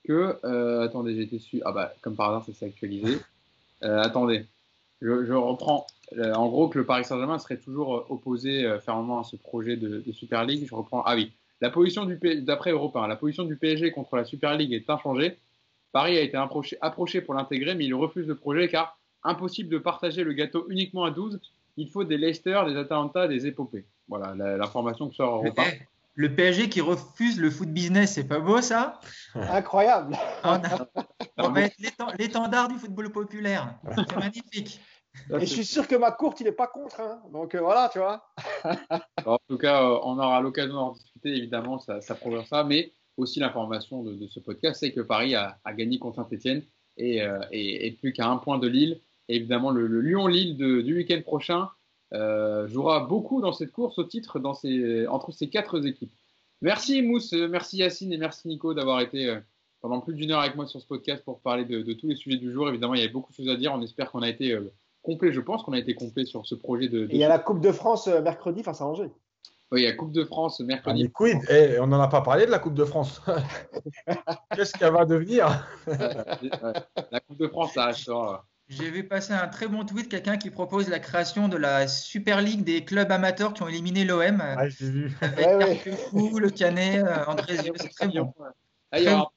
que. 0.04 0.38
Euh, 0.44 0.82
attendez, 0.82 1.14
j'ai 1.14 1.22
été 1.22 1.38
su. 1.38 1.62
Ah, 1.64 1.72
bah, 1.72 1.92
comme 2.02 2.16
par 2.16 2.30
hasard, 2.30 2.44
c'est 2.52 2.66
actualisé. 2.66 3.18
Euh, 3.82 4.00
attendez, 4.00 4.46
je, 5.02 5.26
je 5.26 5.32
reprends. 5.34 5.86
Euh, 6.16 6.32
en 6.32 6.48
gros, 6.48 6.68
que 6.68 6.78
le 6.78 6.86
Paris 6.86 7.04
Saint-Germain 7.04 7.38
serait 7.38 7.58
toujours 7.58 7.96
euh, 7.96 8.06
opposé 8.08 8.66
fermement 8.82 9.18
à 9.18 9.24
ce 9.24 9.36
projet 9.36 9.76
de, 9.76 10.02
de, 10.06 10.12
Super 10.12 10.44
League. 10.46 10.66
Je 10.66 10.74
reprends. 10.74 11.02
Ah 11.04 11.16
oui, 11.16 11.32
la 11.60 11.68
position 11.68 12.06
du 12.06 12.18
d'après 12.40 12.70
Europe 12.70 12.96
1, 12.96 13.08
la 13.08 13.16
position 13.16 13.44
du 13.44 13.56
PSG 13.56 13.90
contre 13.90 14.16
la 14.16 14.24
Super 14.24 14.56
League 14.56 14.72
est 14.72 14.88
inchangée. 14.88 15.36
Paris 15.92 16.16
a 16.16 16.22
été 16.22 16.36
approché, 16.36 16.78
approché 16.80 17.20
pour 17.20 17.34
l'intégrer, 17.34 17.74
mais 17.74 17.84
il 17.84 17.94
refuse 17.94 18.26
le 18.26 18.36
projet 18.36 18.68
car 18.68 18.96
impossible 19.22 19.68
de 19.68 19.78
partager 19.78 20.24
le 20.24 20.32
gâteau 20.32 20.66
uniquement 20.70 21.04
à 21.04 21.10
12. 21.10 21.40
Il 21.76 21.90
faut 21.90 22.04
des 22.04 22.16
Leicester, 22.16 22.62
des 22.66 22.76
Atalanta, 22.76 23.28
des 23.28 23.46
épopées. 23.46 23.84
Voilà 24.08 24.34
l'information 24.56 25.08
que 25.08 25.14
sort 25.14 25.36
Europe 25.36 25.58
1. 25.58 25.62
Le 26.16 26.32
PSG 26.34 26.68
qui 26.68 26.80
refuse 26.80 27.40
le 27.40 27.50
foot 27.50 27.68
business, 27.68 28.12
c'est 28.12 28.28
pas 28.28 28.38
beau 28.38 28.60
ça? 28.60 29.00
Incroyable. 29.34 30.16
On, 30.44 30.48
a, 30.48 30.88
on 31.38 31.48
va 31.50 31.62
être 31.62 31.76
l'étendard 32.18 32.68
du 32.68 32.76
football 32.76 33.10
populaire. 33.10 33.74
C'est 33.96 34.16
magnifique. 34.16 34.80
Et 35.30 35.40
je 35.40 35.46
suis 35.46 35.64
sûr 35.64 35.88
que 35.88 35.96
ma 35.96 36.12
courte, 36.12 36.40
il 36.40 36.44
n'est 36.44 36.52
pas 36.52 36.66
contre. 36.66 37.00
Hein. 37.00 37.20
Donc 37.32 37.54
euh, 37.54 37.60
voilà, 37.60 37.88
tu 37.92 37.98
vois. 37.98 38.24
en 39.26 39.38
tout 39.48 39.58
cas, 39.58 39.82
euh, 39.82 39.98
on 40.02 40.18
aura 40.18 40.40
l'occasion 40.40 40.74
d'en 40.74 40.92
discuter, 40.92 41.30
évidemment, 41.30 41.78
ça, 41.78 42.00
ça 42.00 42.14
prouve 42.14 42.44
ça. 42.44 42.64
Mais 42.64 42.92
aussi 43.16 43.40
l'information 43.40 44.02
de, 44.02 44.14
de, 44.14 44.26
ce 44.28 44.40
podcast, 44.40 44.80
c'est 44.80 44.92
que 44.92 45.00
Paris 45.00 45.34
a, 45.34 45.58
a 45.64 45.72
gagné 45.72 45.98
contre 45.98 46.16
Saint-Etienne 46.16 46.62
et, 46.96 47.22
euh, 47.22 47.40
et, 47.50 47.86
et, 47.86 47.92
plus 47.92 48.12
qu'à 48.12 48.28
un 48.28 48.36
point 48.36 48.58
de 48.58 48.68
Lille. 48.68 49.00
Et 49.28 49.36
évidemment, 49.36 49.70
le, 49.70 49.86
le 49.86 50.00
Lyon-Lille 50.00 50.56
du 50.56 50.94
week-end 50.94 51.20
prochain 51.22 51.70
euh, 52.14 52.66
jouera 52.68 53.00
beaucoup 53.00 53.40
dans 53.40 53.52
cette 53.52 53.72
course 53.72 53.98
au 53.98 54.04
titre 54.04 54.38
dans 54.38 54.54
ces, 54.54 55.06
entre 55.06 55.32
ces 55.32 55.50
quatre 55.50 55.84
équipes. 55.86 56.12
Merci 56.62 57.02
Mousse, 57.02 57.32
merci 57.32 57.76
Yacine 57.78 58.12
et 58.12 58.16
merci 58.16 58.48
Nico 58.48 58.72
d'avoir 58.72 59.00
été 59.00 59.28
euh, 59.28 59.38
pendant 59.82 60.00
plus 60.00 60.14
d'une 60.14 60.30
heure 60.30 60.40
avec 60.40 60.56
moi 60.56 60.66
sur 60.66 60.80
ce 60.80 60.86
podcast 60.86 61.22
pour 61.22 61.40
parler 61.40 61.66
de, 61.66 61.82
de, 61.82 61.92
tous 61.92 62.08
les 62.08 62.16
sujets 62.16 62.38
du 62.38 62.50
jour. 62.50 62.70
Évidemment, 62.70 62.94
il 62.94 63.00
y 63.00 63.02
avait 63.02 63.12
beaucoup 63.12 63.32
de 63.32 63.36
choses 63.36 63.50
à 63.50 63.56
dire. 63.56 63.70
On 63.74 63.82
espère 63.82 64.10
qu'on 64.10 64.22
a 64.22 64.30
été 64.30 64.52
euh, 64.52 64.72
complet. 65.02 65.30
Je 65.30 65.40
pense 65.40 65.62
qu'on 65.62 65.74
a 65.74 65.78
été 65.78 65.94
complet 65.94 66.24
sur 66.24 66.46
ce 66.46 66.54
projet 66.54 66.88
de. 66.88 67.00
de... 67.00 67.12
Et 67.12 67.16
il 67.16 67.18
y 67.18 67.24
a 67.24 67.28
la 67.28 67.38
Coupe 67.38 67.60
de 67.60 67.70
France 67.70 68.08
euh, 68.08 68.22
mercredi 68.22 68.62
face 68.62 68.80
à 68.80 68.86
Angers. 68.86 69.10
Oui, 69.70 69.82
il 69.82 69.84
y 69.84 69.86
a 69.86 69.92
Coupe 69.92 70.12
de 70.12 70.24
France 70.24 70.60
mercredi. 70.60 71.04
Ah, 71.06 71.12
quid? 71.14 71.38
Eh, 71.50 71.78
On 71.80 71.86
n'en 71.86 72.00
a 72.00 72.08
pas 72.08 72.22
parlé 72.22 72.46
de 72.46 72.50
la 72.50 72.60
Coupe 72.60 72.72
de 72.72 72.86
France. 72.86 73.20
Qu'est-ce 74.56 74.72
qu'elle 74.72 74.94
va 74.94 75.04
devenir? 75.04 75.68
La 75.86 77.20
Coupe 77.20 77.36
de 77.36 77.48
France, 77.48 77.74
ça 77.74 77.84
restera 77.84 78.46
j'ai 78.68 78.90
vu 78.90 79.06
passer 79.06 79.32
un 79.32 79.46
très 79.48 79.68
bon 79.68 79.84
tweet, 79.84 80.08
quelqu'un 80.08 80.38
qui 80.38 80.50
propose 80.50 80.88
la 80.88 80.98
création 80.98 81.48
de 81.48 81.56
la 81.56 81.86
Super 81.86 82.40
League 82.40 82.64
des 82.64 82.84
clubs 82.84 83.10
amateurs 83.10 83.52
qui 83.52 83.62
ont 83.62 83.68
éliminé 83.68 84.04
l'OM. 84.04 84.40
Ah, 84.40 84.68
j'ai 84.68 84.90
vu. 84.90 85.12
Avec 85.20 85.84
ouais, 85.86 86.40
le 86.40 86.50
Canet, 86.50 87.04
euh, 87.04 87.24
Andrézieux, 87.26 87.72
c'est 87.76 87.90
très 87.90 88.08
bon. 88.08 88.32
Ah, 88.90 89.00
il, 89.00 89.04
y 89.04 89.08
aura, 89.08 89.32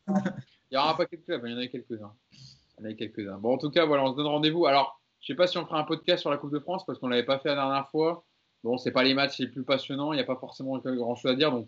il 0.71 0.75
y 0.75 0.77
aura 0.77 0.95
pas 0.95 1.05
quelques 1.05 1.25
clubs, 1.25 1.41
il 1.45 1.51
y 1.51 1.55
en 1.55 1.59
a 1.59 1.67
quelques-uns. 1.67 2.13
Il 2.31 2.83
y 2.83 2.87
en 2.87 2.89
a 2.91 2.93
quelques-uns. 2.93 3.37
Bon, 3.37 3.55
en 3.55 3.57
tout 3.57 3.69
cas, 3.69 3.85
voilà, 3.85 4.03
on 4.03 4.11
se 4.11 4.15
donne 4.15 4.27
rendez-vous. 4.27 4.65
Alors, 4.65 5.01
je 5.19 5.27
sais 5.27 5.35
pas 5.35 5.47
si 5.47 5.57
on 5.57 5.65
fera 5.65 5.79
un 5.79 5.83
podcast 5.83 6.21
sur 6.21 6.29
la 6.29 6.37
Coupe 6.37 6.53
de 6.53 6.59
France 6.59 6.85
parce 6.85 6.99
qu'on 6.99 7.07
l'avait 7.07 7.25
pas 7.25 7.39
fait 7.39 7.49
la 7.49 7.55
dernière 7.55 7.89
fois. 7.89 8.23
Bon, 8.63 8.77
c'est 8.77 8.91
pas 8.91 9.03
les 9.03 9.13
matchs 9.13 9.39
les 9.39 9.47
plus 9.47 9.63
passionnants, 9.63 10.13
il 10.13 10.15
n'y 10.15 10.21
a 10.21 10.25
pas 10.25 10.37
forcément 10.37 10.77
grand-chose 10.77 11.31
à 11.31 11.35
dire. 11.35 11.51
Donc, 11.51 11.67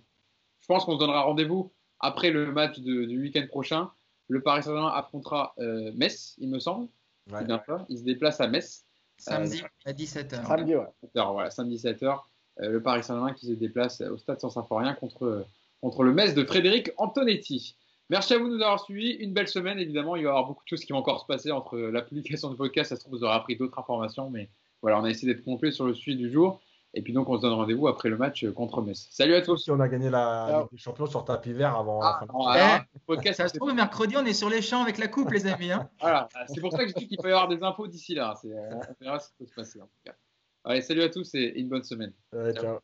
je 0.61 0.67
pense 0.67 0.85
qu'on 0.85 0.93
se 0.93 0.99
donnera 0.99 1.23
rendez-vous 1.23 1.73
après 1.99 2.31
le 2.31 2.51
match 2.51 2.79
de, 2.79 3.05
du 3.05 3.21
week-end 3.21 3.45
prochain. 3.49 3.91
Le 4.27 4.41
Paris 4.41 4.63
Saint-Germain 4.63 4.91
affrontera 4.93 5.53
euh, 5.59 5.91
Metz, 5.95 6.35
il 6.37 6.49
me 6.49 6.59
semble. 6.59 6.87
Ouais. 7.31 7.45
Bien 7.45 7.61
ça. 7.65 7.85
Il 7.89 7.97
se 7.97 8.03
déplace 8.03 8.39
à 8.41 8.47
Metz. 8.47 8.85
Samedi 9.17 9.61
euh, 9.61 9.89
à 9.89 9.93
17h. 9.93 10.47
Samedi, 10.47 10.75
ouais. 10.75 10.85
Voilà, 11.13 11.51
samedi 11.51 11.75
17h. 11.75 12.19
Euh, 12.61 12.69
le 12.69 12.81
Paris 12.81 13.03
Saint-Germain 13.03 13.33
qui 13.33 13.47
se 13.47 13.53
déplace 13.53 14.01
au 14.01 14.17
stade 14.17 14.39
sans 14.39 14.49
Symphorien 14.49 14.93
contre, 14.93 15.45
contre 15.81 16.03
le 16.03 16.13
Metz 16.13 16.33
de 16.33 16.43
Frédéric 16.43 16.91
Antonetti. 16.97 17.75
Merci 18.09 18.33
à 18.33 18.39
vous 18.39 18.49
de 18.49 18.55
nous 18.55 18.61
avoir 18.61 18.83
suivis. 18.83 19.11
Une 19.11 19.33
belle 19.33 19.47
semaine, 19.47 19.77
évidemment. 19.77 20.15
Il 20.15 20.23
va 20.23 20.29
y 20.29 20.31
avoir 20.31 20.47
beaucoup 20.47 20.63
de 20.63 20.69
choses 20.69 20.83
qui 20.83 20.93
vont 20.93 20.99
encore 20.99 21.21
se 21.21 21.25
passer 21.25 21.51
entre 21.51 21.77
la 21.77 22.01
publication 22.01 22.49
de 22.49 22.55
podcast. 22.55 22.89
Ça 22.89 22.95
se 22.95 23.01
trouve, 23.01 23.19
vous 23.19 23.23
aurez 23.23 23.35
appris 23.35 23.55
d'autres 23.55 23.77
informations. 23.77 24.29
Mais 24.29 24.49
voilà, 24.81 24.99
on 24.99 25.03
a 25.03 25.09
essayé 25.09 25.33
d'être 25.33 25.43
complet 25.43 25.71
sur 25.71 25.85
le 25.85 25.93
suivi 25.93 26.17
du 26.17 26.31
jour. 26.31 26.59
Et 26.95 27.01
puis 27.03 27.13
donc, 27.13 27.29
on 27.29 27.37
se 27.37 27.41
donne 27.41 27.53
rendez-vous 27.53 27.87
après 27.87 28.09
le 28.09 28.17
match 28.17 28.49
contre 28.51 28.81
Metz. 28.81 29.07
Salut 29.11 29.35
à 29.35 29.41
tous. 29.41 29.57
Si 29.57 29.71
on 29.71 29.79
a 29.79 29.87
gagné 29.87 30.09
la 30.09 30.61
Ligue 30.61 30.71
des 30.71 30.77
Champions 30.77 31.05
sur 31.05 31.23
tapis 31.23 31.53
vert 31.53 31.75
avant 31.75 32.01
ah, 32.01 32.21
la 32.21 32.57
fin 32.57 32.85
eh, 32.95 32.99
podcast, 33.05 33.37
Ça 33.37 33.47
se 33.47 33.55
trouve, 33.57 33.73
mercredi, 33.73 34.15
on 34.17 34.25
est 34.25 34.33
sur 34.33 34.49
les 34.49 34.61
champs 34.61 34.81
avec 34.81 34.97
la 34.97 35.07
coupe, 35.07 35.31
les 35.31 35.45
amis. 35.45 35.71
Hein. 35.71 35.87
voilà, 36.01 36.27
c'est 36.47 36.61
pour 36.61 36.71
ça 36.71 36.83
que 36.83 36.89
je 36.89 36.95
dis 36.95 37.07
qu'il 37.07 37.17
peut 37.17 37.29
y 37.29 37.31
avoir 37.31 37.47
des 37.47 37.61
infos 37.61 37.87
d'ici 37.87 38.15
là. 38.15 38.33
On 38.43 39.03
verra 39.03 39.19
ce 39.19 39.29
qui 39.29 39.35
peut 39.37 39.45
se 39.45 39.53
passer 39.53 39.81
en 39.81 39.85
tout 39.85 39.99
cas. 40.03 40.15
Allez, 40.63 40.81
salut 40.81 41.03
à 41.03 41.09
tous 41.09 41.33
et 41.35 41.59
une 41.59 41.69
bonne 41.69 41.83
semaine. 41.83 42.13
ciao. 42.55 42.79